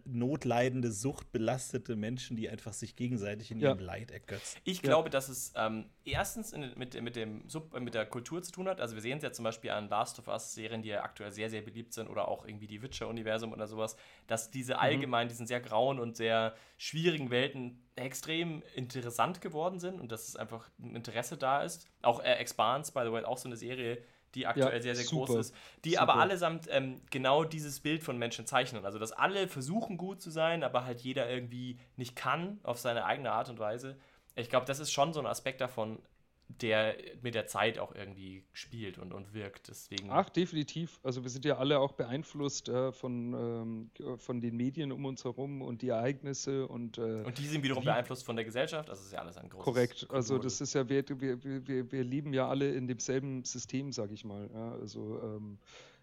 notleidende, 0.06 0.92
suchtbelastete 0.92 1.96
Menschen, 1.96 2.36
die 2.36 2.50
einfach 2.50 2.74
sich 2.74 2.96
gegenseitig 2.96 3.52
in 3.52 3.60
ihrem 3.60 3.80
Leid 3.80 4.12
ergötzen. 4.12 4.60
Ich 4.64 4.82
glaube, 4.82 5.10
dass 5.10 5.30
es 5.30 5.54
ähm, 5.56 5.86
erstens 6.16 6.54
in, 6.54 6.72
mit, 6.78 7.00
mit, 7.02 7.16
dem 7.16 7.48
Sub, 7.50 7.78
mit 7.78 7.94
der 7.94 8.06
Kultur 8.06 8.42
zu 8.42 8.52
tun 8.52 8.70
hat. 8.70 8.80
Also 8.80 8.96
wir 8.96 9.02
sehen 9.02 9.18
es 9.18 9.24
ja 9.24 9.34
zum 9.34 9.44
Beispiel 9.44 9.72
an 9.72 9.90
Last 9.90 10.18
of 10.18 10.30
Us 10.30 10.54
Serien, 10.54 10.82
die 10.82 10.90
ja 10.90 11.04
aktuell 11.04 11.32
sehr, 11.32 11.50
sehr 11.50 11.62
beliebt 11.62 11.94
sind 11.94 12.08
oder 12.08 12.30
auch 12.30 12.46
irgendwie 12.46 12.68
die 12.68 12.82
Witcher-Universum 12.82 13.52
oder 13.52 13.68
sowas, 13.68 13.98
dass 14.28 14.50
diese 14.50 14.76
mhm. 14.76 14.80
allgemein, 14.80 15.28
diesen 15.28 15.46
sehr 15.46 15.60
grauen 15.60 16.00
und 16.00 16.16
sehr 16.16 16.56
schwierigen 16.78 17.32
Welten 17.32 17.84
extrem 17.96 18.64
interessant 18.76 19.42
geworden 19.42 19.80
sind 19.80 20.00
und 20.00 20.12
dass 20.12 20.30
es 20.30 20.38
einfach 20.38 20.70
ein 20.80 20.96
Interesse 20.96 21.38
da 21.38 21.64
ist. 21.64 21.88
Auch 22.02 22.22
äh, 22.22 22.34
Expanse, 22.36 22.94
by 22.94 23.02
the 23.04 23.12
way, 23.12 23.24
auch 23.26 23.38
so 23.38 23.50
eine 23.50 23.58
Serie, 23.58 24.02
die 24.36 24.48
aktuell 24.48 24.76
ja, 24.76 24.82
sehr, 24.82 24.96
sehr 24.96 25.06
super, 25.06 25.34
groß 25.34 25.48
ist, 25.48 25.56
die 25.84 25.92
super. 25.92 26.02
aber 26.04 26.16
allesamt 26.16 26.68
ähm, 26.70 27.02
genau 27.10 27.44
dieses 27.44 27.80
Bild 27.82 28.04
von 28.04 28.18
Menschen 28.18 28.46
zeichnen. 28.46 28.86
Also, 28.86 29.00
dass 29.00 29.12
alle 29.12 29.48
versuchen, 29.48 29.98
gut 29.98 30.22
zu 30.22 30.30
sein, 30.30 30.64
aber 30.64 30.86
halt 30.86 31.02
jeder 31.02 31.30
irgendwie 31.30 31.80
nicht 31.96 32.16
kann 32.16 32.60
auf 32.64 32.80
seine 32.80 33.06
eigene 33.06 33.32
Art 33.32 33.50
und 33.50 33.60
Weise 33.60 33.98
ich 34.36 34.50
glaube, 34.50 34.66
das 34.66 34.80
ist 34.80 34.92
schon 34.92 35.14
so 35.14 35.20
ein 35.20 35.26
Aspekt 35.26 35.62
davon, 35.62 36.00
der 36.48 36.96
mit 37.22 37.34
der 37.34 37.48
Zeit 37.48 37.80
auch 37.80 37.94
irgendwie 37.96 38.44
spielt 38.54 39.00
und, 39.00 39.14
und 39.14 39.34
wirkt. 39.34 39.68
Deswegen 39.68 40.12
Ach, 40.12 40.30
definitiv. 40.30 41.00
Also 41.04 41.24
wir 41.24 41.30
sind 41.30 41.44
ja 41.44 41.58
alle 41.58 41.80
auch 41.80 41.94
beeinflusst 41.94 42.70
äh, 42.70 42.92
von, 42.92 43.34
ähm, 43.34 44.18
von 44.20 44.42
den 44.42 44.56
Medien 44.56 44.92
um 44.92 45.06
uns 45.06 45.24
herum 45.24 45.62
und 45.62 45.82
die 45.82 45.90
Ereignisse 45.90 46.68
und 46.68 46.98
äh, 46.98 47.24
Und 47.24 47.38
die 47.40 47.48
sind 47.48 47.64
wiederum 47.64 47.82
die, 47.82 47.88
beeinflusst 47.88 48.26
von 48.26 48.36
der 48.36 48.46
Gesellschaft, 48.46 48.90
also 48.90 49.02
ist 49.02 49.12
ja 49.12 49.20
alles 49.20 49.38
ein 49.38 49.50
großes 49.50 49.66
Korrekt, 49.66 50.08
also 50.12 50.38
das 50.38 50.62
ist 50.62 50.76
ja, 50.76 50.88
wir, 50.88 51.04
wir, 51.20 51.44
wir, 51.44 51.92
wir 51.92 52.04
leben 52.04 52.32
ja 52.34 52.48
alle 52.48 52.72
in 52.74 52.88
demselben 52.88 53.44
System, 53.44 53.92
sag 53.92 54.12
ich 54.12 54.24
mal. 54.24 54.50
Ja, 54.54 54.74
also 54.74 55.20
ähm, 55.24 55.58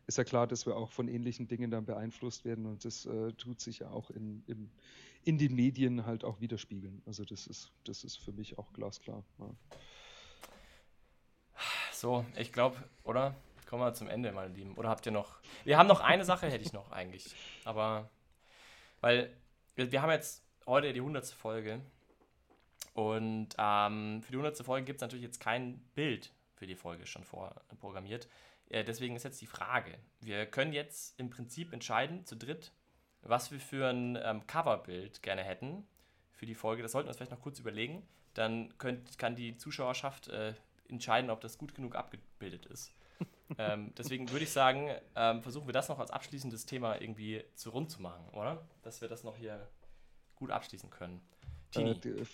ist 0.06 0.18
ja 0.18 0.24
klar, 0.24 0.46
dass 0.46 0.66
wir 0.66 0.76
auch 0.76 0.90
von 0.90 1.08
ähnlichen 1.08 1.48
Dingen 1.48 1.70
dann 1.70 1.84
beeinflusst 1.84 2.44
werden 2.44 2.66
und 2.66 2.84
das 2.84 3.06
äh, 3.06 3.32
tut 3.32 3.60
sich 3.60 3.80
ja 3.80 3.90
auch 3.90 4.10
in, 4.10 4.42
in, 4.46 4.70
in 5.24 5.38
den 5.38 5.54
Medien 5.54 6.06
halt 6.06 6.24
auch 6.24 6.40
widerspiegeln. 6.40 7.02
Also 7.06 7.24
das 7.24 7.46
ist, 7.46 7.72
das 7.84 8.04
ist 8.04 8.16
für 8.16 8.32
mich 8.32 8.58
auch 8.58 8.72
glasklar. 8.72 9.22
Ja. 9.38 9.50
So, 11.92 12.24
ich 12.36 12.52
glaube, 12.52 12.76
oder? 13.04 13.34
Kommen 13.68 13.84
wir 13.84 13.94
zum 13.94 14.08
Ende, 14.08 14.32
meine 14.32 14.52
Lieben. 14.52 14.74
Oder 14.74 14.90
habt 14.90 15.06
ihr 15.06 15.12
noch. 15.12 15.38
Wir 15.64 15.78
haben 15.78 15.86
noch 15.86 16.00
eine 16.00 16.24
Sache, 16.26 16.46
hätte 16.46 16.64
ich 16.64 16.72
noch 16.72 16.90
eigentlich. 16.92 17.34
Aber. 17.64 18.10
Weil 19.00 19.34
wir 19.76 20.02
haben 20.02 20.10
jetzt 20.10 20.44
heute 20.66 20.92
die 20.92 21.00
100. 21.00 21.26
Folge. 21.28 21.80
Und 22.92 23.48
ähm, 23.56 24.20
für 24.22 24.32
die 24.32 24.36
100. 24.36 24.58
Folge 24.58 24.84
gibt 24.84 24.98
es 24.98 25.00
natürlich 25.00 25.22
jetzt 25.22 25.40
kein 25.40 25.78
Bild 25.94 26.32
für 26.54 26.66
die 26.66 26.74
Folge 26.74 27.06
schon 27.06 27.24
vorprogrammiert. 27.24 28.28
Äh, 28.72 28.84
deswegen 28.84 29.14
ist 29.14 29.22
jetzt 29.22 29.40
die 29.40 29.46
Frage. 29.46 29.98
Wir 30.20 30.46
können 30.46 30.72
jetzt 30.72 31.18
im 31.20 31.30
Prinzip 31.30 31.72
entscheiden, 31.72 32.24
zu 32.24 32.36
dritt, 32.36 32.72
was 33.20 33.52
wir 33.52 33.60
für 33.60 33.88
ein 33.88 34.18
ähm, 34.20 34.46
Coverbild 34.46 35.22
gerne 35.22 35.44
hätten 35.44 35.86
für 36.32 36.46
die 36.46 36.54
Folge. 36.54 36.82
Das 36.82 36.92
sollten 36.92 37.06
wir 37.06 37.10
uns 37.10 37.18
vielleicht 37.18 37.32
noch 37.32 37.42
kurz 37.42 37.60
überlegen. 37.60 38.02
Dann 38.32 38.76
könnt, 38.78 39.18
kann 39.18 39.36
die 39.36 39.58
Zuschauerschaft 39.58 40.28
äh, 40.28 40.54
entscheiden, 40.88 41.30
ob 41.30 41.42
das 41.42 41.58
gut 41.58 41.74
genug 41.74 41.94
abgebildet 41.94 42.64
ist. 42.66 42.92
ähm, 43.58 43.92
deswegen 43.96 44.30
würde 44.30 44.44
ich 44.44 44.50
sagen, 44.50 44.90
ähm, 45.16 45.42
versuchen 45.42 45.68
wir 45.68 45.74
das 45.74 45.90
noch 45.90 45.98
als 45.98 46.10
abschließendes 46.10 46.64
Thema 46.64 46.98
irgendwie 46.98 47.44
zu 47.54 47.70
rund 47.70 47.90
zu 47.90 48.00
machen, 48.00 48.26
oder? 48.30 48.66
Dass 48.80 49.02
wir 49.02 49.08
das 49.08 49.22
noch 49.22 49.36
hier 49.36 49.68
gut 50.34 50.50
abschließen 50.50 50.88
können. 50.88 51.20
Tini. 51.72 51.90
Äh, 51.90 51.98
die, 52.00 52.24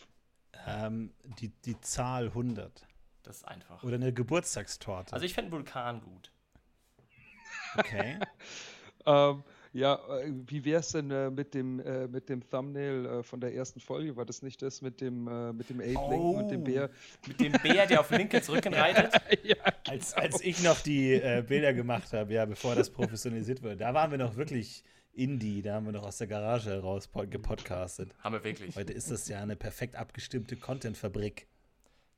ähm, 0.66 1.12
die, 1.40 1.48
die 1.48 1.80
Zahl 1.80 2.26
100. 2.26 2.86
Das 3.28 3.36
ist 3.36 3.44
einfach. 3.44 3.82
Oder 3.82 3.96
eine 3.96 4.10
Geburtstagstorte. 4.10 5.12
Also 5.12 5.26
ich 5.26 5.34
fände 5.34 5.52
Vulkan 5.52 6.00
gut. 6.00 6.32
Okay. 7.76 8.18
ähm, 9.06 9.44
ja, 9.74 9.96
äh, 9.96 10.32
wie 10.46 10.64
wäre 10.64 10.80
es 10.80 10.92
denn 10.92 11.10
äh, 11.10 11.28
mit, 11.28 11.52
dem, 11.52 11.78
äh, 11.80 12.08
mit 12.08 12.30
dem 12.30 12.48
Thumbnail 12.48 13.04
äh, 13.04 13.22
von 13.22 13.38
der 13.38 13.54
ersten 13.54 13.80
Folge? 13.80 14.16
War 14.16 14.24
das 14.24 14.40
nicht 14.40 14.62
das 14.62 14.80
mit 14.80 15.02
dem, 15.02 15.28
äh, 15.28 15.52
mit 15.52 15.68
dem 15.68 15.78
oh, 15.80 15.82
Lincoln 15.82 16.36
und 16.36 16.50
dem 16.50 16.64
Bär? 16.64 16.88
Mit 17.26 17.38
dem 17.38 17.52
Bär, 17.52 17.86
der 17.86 18.00
auf 18.00 18.10
Lincolns 18.10 18.48
Rücken 18.48 18.72
reitet? 18.72 19.12
ja, 19.44 19.56
genau. 19.56 19.76
als, 19.88 20.14
als 20.14 20.40
ich 20.40 20.62
noch 20.62 20.80
die 20.80 21.12
äh, 21.12 21.44
Bilder 21.46 21.74
gemacht 21.74 22.14
habe, 22.14 22.32
ja, 22.32 22.46
bevor 22.46 22.76
das 22.76 22.88
professionalisiert 22.88 23.62
wurde, 23.62 23.76
da 23.76 23.92
waren 23.92 24.10
wir 24.10 24.16
noch 24.16 24.36
wirklich 24.36 24.84
Indie, 25.12 25.60
da 25.60 25.74
haben 25.74 25.84
wir 25.84 25.92
noch 25.92 26.04
aus 26.04 26.16
der 26.16 26.28
Garage 26.28 26.70
heraus 26.70 27.10
gepodcastet. 27.28 28.14
Haben 28.20 28.36
wir 28.36 28.44
wirklich. 28.44 28.74
Heute 28.74 28.94
ist 28.94 29.10
das 29.10 29.28
ja 29.28 29.42
eine 29.42 29.54
perfekt 29.54 29.96
abgestimmte 29.96 30.56
Content-Fabrik. 30.56 31.46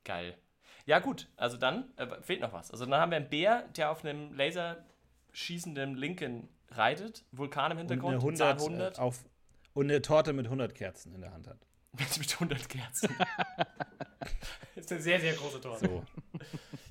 Geil. 0.05 0.37
Ja, 0.85 0.99
gut, 0.99 1.27
also 1.37 1.57
dann 1.57 1.93
fehlt 2.21 2.41
noch 2.41 2.53
was. 2.53 2.71
Also 2.71 2.85
dann 2.85 2.99
haben 2.99 3.11
wir 3.11 3.17
einen 3.17 3.29
Bär, 3.29 3.67
der 3.75 3.91
auf 3.91 4.03
einem 4.03 4.33
laserschießenden 4.33 5.95
Lincoln 5.95 6.49
reitet, 6.69 7.25
Vulkan 7.31 7.71
im 7.71 7.77
Hintergrund, 7.79 8.23
und 8.23 8.41
eine 8.41 8.51
100, 8.51 8.61
100. 8.61 8.97
Äh, 8.97 9.01
auf, 9.01 9.23
und 9.73 9.85
eine 9.85 10.01
Torte 10.01 10.33
mit 10.33 10.45
100 10.45 10.73
Kerzen 10.73 11.13
in 11.13 11.21
der 11.21 11.33
Hand 11.33 11.47
hat. 11.47 11.59
mit 11.93 12.33
100 12.33 12.69
Kerzen. 12.69 13.15
das 14.75 14.85
ist 14.85 14.91
eine 14.91 15.01
sehr, 15.01 15.19
sehr 15.19 15.33
große 15.33 15.61
Torte. 15.61 15.85
So. 15.87 16.03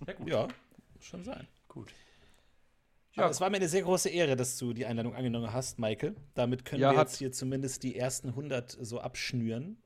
Ja, 0.07 0.13
gut. 0.13 0.29
Ja, 0.29 0.49
muss 0.95 1.05
schon 1.05 1.25
sein. 1.25 1.47
Gut. 1.69 1.93
Ja, 3.13 3.29
es 3.29 3.41
war 3.41 3.51
mir 3.51 3.57
eine 3.57 3.69
sehr 3.69 3.83
große 3.83 4.09
Ehre, 4.09 4.37
dass 4.37 4.57
du 4.57 4.73
die 4.73 4.87
Einladung 4.87 5.15
angenommen 5.15 5.53
hast, 5.53 5.79
Michael. 5.79 6.15
Damit 6.35 6.65
können 6.65 6.81
ja, 6.81 6.93
wir 6.93 7.01
jetzt 7.01 7.19
hier 7.19 7.33
zumindest 7.33 7.83
die 7.83 7.97
ersten 7.97 8.29
100 8.29 8.79
so 8.81 9.01
abschnüren. 9.01 9.83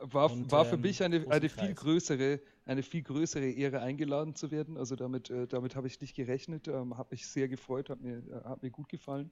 War, 0.00 0.30
und, 0.30 0.50
war 0.50 0.64
für 0.64 0.74
ähm, 0.74 0.80
mich 0.82 1.02
eine, 1.02 1.26
eine 1.30 1.48
viel 1.48 1.74
größere, 1.74 2.40
eine 2.66 2.82
viel 2.82 3.02
größere 3.02 3.48
Ehre, 3.48 3.80
eingeladen 3.80 4.34
zu 4.34 4.50
werden. 4.50 4.76
Also 4.76 4.96
damit, 4.96 5.30
äh, 5.30 5.46
damit 5.46 5.76
habe 5.76 5.86
ich 5.86 6.00
nicht 6.00 6.14
gerechnet, 6.14 6.68
ähm, 6.68 6.98
habe 6.98 7.08
mich 7.12 7.26
sehr 7.26 7.48
gefreut, 7.48 7.88
hat 7.88 8.00
mir, 8.00 8.18
äh, 8.18 8.44
hat 8.44 8.62
mir 8.62 8.70
gut 8.70 8.88
gefallen. 8.88 9.30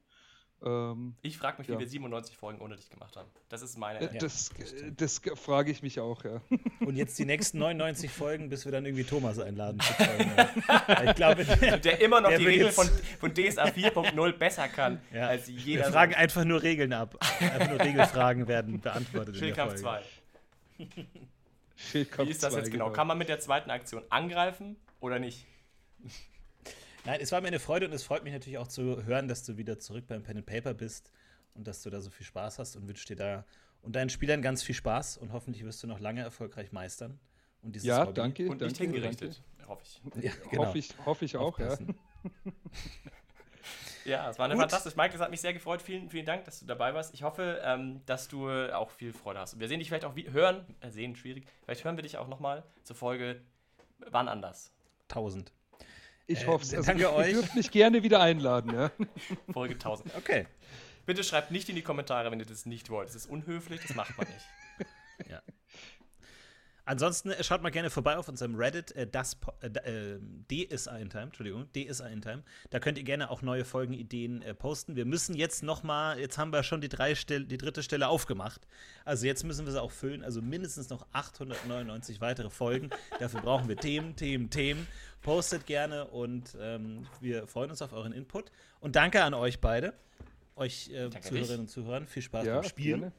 Ähm, 0.64 1.16
ich 1.20 1.36
frage 1.36 1.58
mich, 1.58 1.66
ja. 1.66 1.74
wie 1.74 1.80
wir 1.80 1.88
97 1.88 2.36
Folgen 2.36 2.60
ohne 2.60 2.76
dich 2.76 2.88
gemacht 2.88 3.16
haben. 3.16 3.28
Das 3.48 3.60
ist 3.60 3.76
meine. 3.76 4.00
Äh, 4.00 4.18
das, 4.18 4.50
ja, 4.56 4.90
das, 4.96 5.20
frage 5.34 5.72
ich 5.72 5.82
mich 5.82 5.98
auch, 5.98 6.24
ja. 6.24 6.40
Und 6.80 6.96
jetzt 6.96 7.18
die 7.18 7.26
nächsten 7.26 7.58
99 7.58 8.10
Folgen, 8.10 8.48
bis 8.48 8.64
wir 8.64 8.72
dann 8.72 8.86
irgendwie 8.86 9.04
Thomas 9.04 9.40
einladen. 9.40 9.80
ich 11.04 11.14
glaube, 11.16 11.44
der, 11.44 11.78
der 11.78 12.00
immer 12.00 12.20
noch 12.20 12.30
der 12.30 12.38
die 12.38 12.46
Regeln 12.46 12.72
von, 12.72 12.88
von 13.18 13.34
DSA 13.34 13.64
4.0 13.64 14.32
besser 14.32 14.68
kann 14.68 15.00
ja. 15.12 15.26
als 15.26 15.48
jeder. 15.48 15.86
Wir 15.86 15.92
fragen 15.92 16.14
einfach 16.14 16.44
nur 16.44 16.62
Regeln 16.62 16.92
ab. 16.92 17.16
Einfach 17.40 17.70
nur 17.70 17.80
Regelfragen 17.80 18.46
werden 18.46 18.80
beantwortet. 18.80 19.36
Schildkampf 19.36 19.74
2. 19.74 20.02
Wie 21.92 22.30
ist 22.30 22.42
das 22.42 22.54
jetzt 22.54 22.70
genau? 22.70 22.86
genau? 22.86 22.96
Kann 22.96 23.06
man 23.06 23.18
mit 23.18 23.28
der 23.28 23.40
zweiten 23.40 23.70
Aktion 23.70 24.02
angreifen 24.10 24.76
oder 25.00 25.18
nicht? 25.18 25.46
Nein, 27.04 27.20
es 27.20 27.32
war 27.32 27.40
mir 27.40 27.48
eine 27.48 27.58
Freude 27.58 27.86
und 27.86 27.92
es 27.92 28.02
freut 28.02 28.24
mich 28.24 28.32
natürlich 28.32 28.58
auch 28.58 28.68
zu 28.68 29.04
hören, 29.04 29.28
dass 29.28 29.44
du 29.44 29.56
wieder 29.58 29.78
zurück 29.78 30.06
beim 30.06 30.22
Pen 30.22 30.38
and 30.38 30.46
Paper 30.46 30.72
bist 30.72 31.12
und 31.54 31.66
dass 31.66 31.82
du 31.82 31.90
da 31.90 32.00
so 32.00 32.10
viel 32.10 32.24
Spaß 32.24 32.58
hast 32.58 32.76
und 32.76 32.88
wünsche 32.88 33.06
dir 33.06 33.16
da 33.16 33.44
und 33.82 33.94
deinen 33.94 34.08
Spielern 34.08 34.40
ganz 34.40 34.62
viel 34.62 34.74
Spaß 34.74 35.18
und 35.18 35.32
hoffentlich 35.32 35.64
wirst 35.64 35.82
du 35.82 35.86
noch 35.86 36.00
lange 36.00 36.22
erfolgreich 36.22 36.72
meistern. 36.72 37.20
Und 37.60 37.74
dieses 37.74 37.88
ja, 37.88 38.02
Hobby. 38.02 38.14
danke. 38.14 38.44
Und 38.44 38.60
danke, 38.60 38.66
nicht 38.66 38.78
hingerichtet, 38.78 39.42
danke. 39.58 39.68
hoffe 39.70 39.82
ich. 39.84 40.24
Ja, 40.24 40.32
genau. 40.50 40.66
Hoffe 40.66 40.78
ich, 40.78 40.94
hoffe 41.04 41.24
ich 41.24 41.36
auch, 41.36 41.58
ja. 41.58 41.76
Ja, 44.04 44.28
es 44.28 44.38
war 44.38 44.46
eine 44.46 44.56
fantastisch. 44.56 44.96
Mike, 44.96 45.14
es 45.14 45.20
hat 45.20 45.30
mich 45.30 45.40
sehr 45.40 45.54
gefreut. 45.54 45.80
Vielen, 45.80 46.10
vielen 46.10 46.26
Dank, 46.26 46.44
dass 46.44 46.60
du 46.60 46.66
dabei 46.66 46.92
warst. 46.94 47.14
Ich 47.14 47.22
hoffe, 47.22 47.60
ähm, 47.64 48.02
dass 48.06 48.28
du 48.28 48.50
auch 48.74 48.90
viel 48.90 49.12
Freude 49.12 49.40
hast. 49.40 49.54
Und 49.54 49.60
wir 49.60 49.68
sehen 49.68 49.78
dich 49.78 49.88
vielleicht 49.88 50.04
auch 50.04 50.16
wie, 50.16 50.30
hören, 50.30 50.66
äh, 50.80 50.90
sehen 50.90 51.16
schwierig. 51.16 51.46
Vielleicht 51.64 51.84
hören 51.84 51.96
wir 51.96 52.02
dich 52.02 52.18
auch 52.18 52.28
nochmal 52.28 52.64
zur 52.82 52.96
Folge 52.96 53.40
Wann 54.10 54.28
anders? 54.28 54.72
1000. 55.08 55.52
Ich 56.26 56.42
äh, 56.42 56.46
hoffe 56.46 56.64
es. 56.64 56.74
Also, 56.74 56.86
danke 56.86 57.12
euch. 57.12 57.28
Ihr 57.28 57.34
dürft 57.34 57.54
mich 57.54 57.70
gerne 57.70 58.02
wieder 58.02 58.20
einladen. 58.20 58.74
Ja. 58.74 58.90
Folge 59.52 59.74
1000. 59.74 60.14
Okay. 60.16 60.46
Bitte 61.06 61.22
schreibt 61.22 61.50
nicht 61.50 61.68
in 61.68 61.74
die 61.74 61.82
Kommentare, 61.82 62.30
wenn 62.30 62.40
ihr 62.40 62.46
das 62.46 62.66
nicht 62.66 62.88
wollt. 62.90 63.08
Das 63.08 63.14
ist 63.14 63.26
unhöflich, 63.26 63.80
das 63.82 63.94
macht 63.94 64.16
man 64.16 64.26
nicht. 64.26 65.28
ja. 65.30 65.42
Ansonsten 66.86 67.30
äh, 67.30 67.42
schaut 67.42 67.62
mal 67.62 67.70
gerne 67.70 67.90
vorbei 67.90 68.16
auf 68.16 68.28
unserem 68.28 68.54
Reddit, 68.56 68.92
äh, 68.92 69.06
das 69.06 69.38
äh, 69.60 70.18
DSA 70.50 70.96
in 70.98 71.08
Time, 71.08 71.24
Entschuldigung, 71.24 71.66
DSA 71.72 72.08
in 72.08 72.20
Time. 72.20 72.42
Da 72.70 72.78
könnt 72.78 72.98
ihr 72.98 73.04
gerne 73.04 73.30
auch 73.30 73.42
neue 73.42 73.64
Folgenideen 73.64 74.42
äh, 74.42 74.54
posten. 74.54 74.96
Wir 74.96 75.06
müssen 75.06 75.34
jetzt 75.34 75.62
noch 75.62 75.82
mal, 75.82 76.18
jetzt 76.18 76.36
haben 76.36 76.52
wir 76.52 76.62
schon 76.62 76.80
die, 76.80 76.88
drei 76.88 77.14
Stelle, 77.14 77.46
die 77.46 77.56
dritte 77.56 77.82
Stelle 77.82 78.08
aufgemacht. 78.08 78.66
Also 79.04 79.26
jetzt 79.26 79.44
müssen 79.44 79.64
wir 79.64 79.72
sie 79.72 79.80
auch 79.80 79.92
füllen. 79.92 80.22
Also 80.22 80.42
mindestens 80.42 80.90
noch 80.90 81.06
899 81.12 82.20
weitere 82.20 82.50
Folgen. 82.50 82.90
Dafür 83.18 83.40
brauchen 83.40 83.68
wir 83.68 83.76
Themen, 83.76 84.16
Themen, 84.16 84.50
Themen. 84.50 84.86
Postet 85.22 85.64
gerne 85.64 86.06
und 86.08 86.54
ähm, 86.60 87.06
wir 87.20 87.46
freuen 87.46 87.70
uns 87.70 87.80
auf 87.80 87.94
euren 87.94 88.12
Input. 88.12 88.52
Und 88.80 88.94
danke 88.94 89.24
an 89.24 89.32
euch 89.32 89.58
beide, 89.58 89.94
euch 90.54 90.90
äh, 90.90 91.08
Zuhörerinnen 91.08 91.60
und 91.60 91.68
Zuhörer. 91.68 92.04
Viel 92.06 92.22
Spaß 92.22 92.44
ja, 92.44 92.56
beim 92.56 92.68
Spielen. 92.68 93.00
Gerne. 93.00 93.14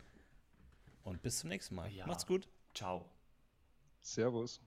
Und 1.04 1.24
bis 1.24 1.40
zum 1.40 1.50
nächsten 1.50 1.74
Mal. 1.74 1.92
Ja. 1.92 2.06
Macht's 2.06 2.28
gut. 2.28 2.48
Ciao. 2.76 3.10
Servus. 4.06 4.60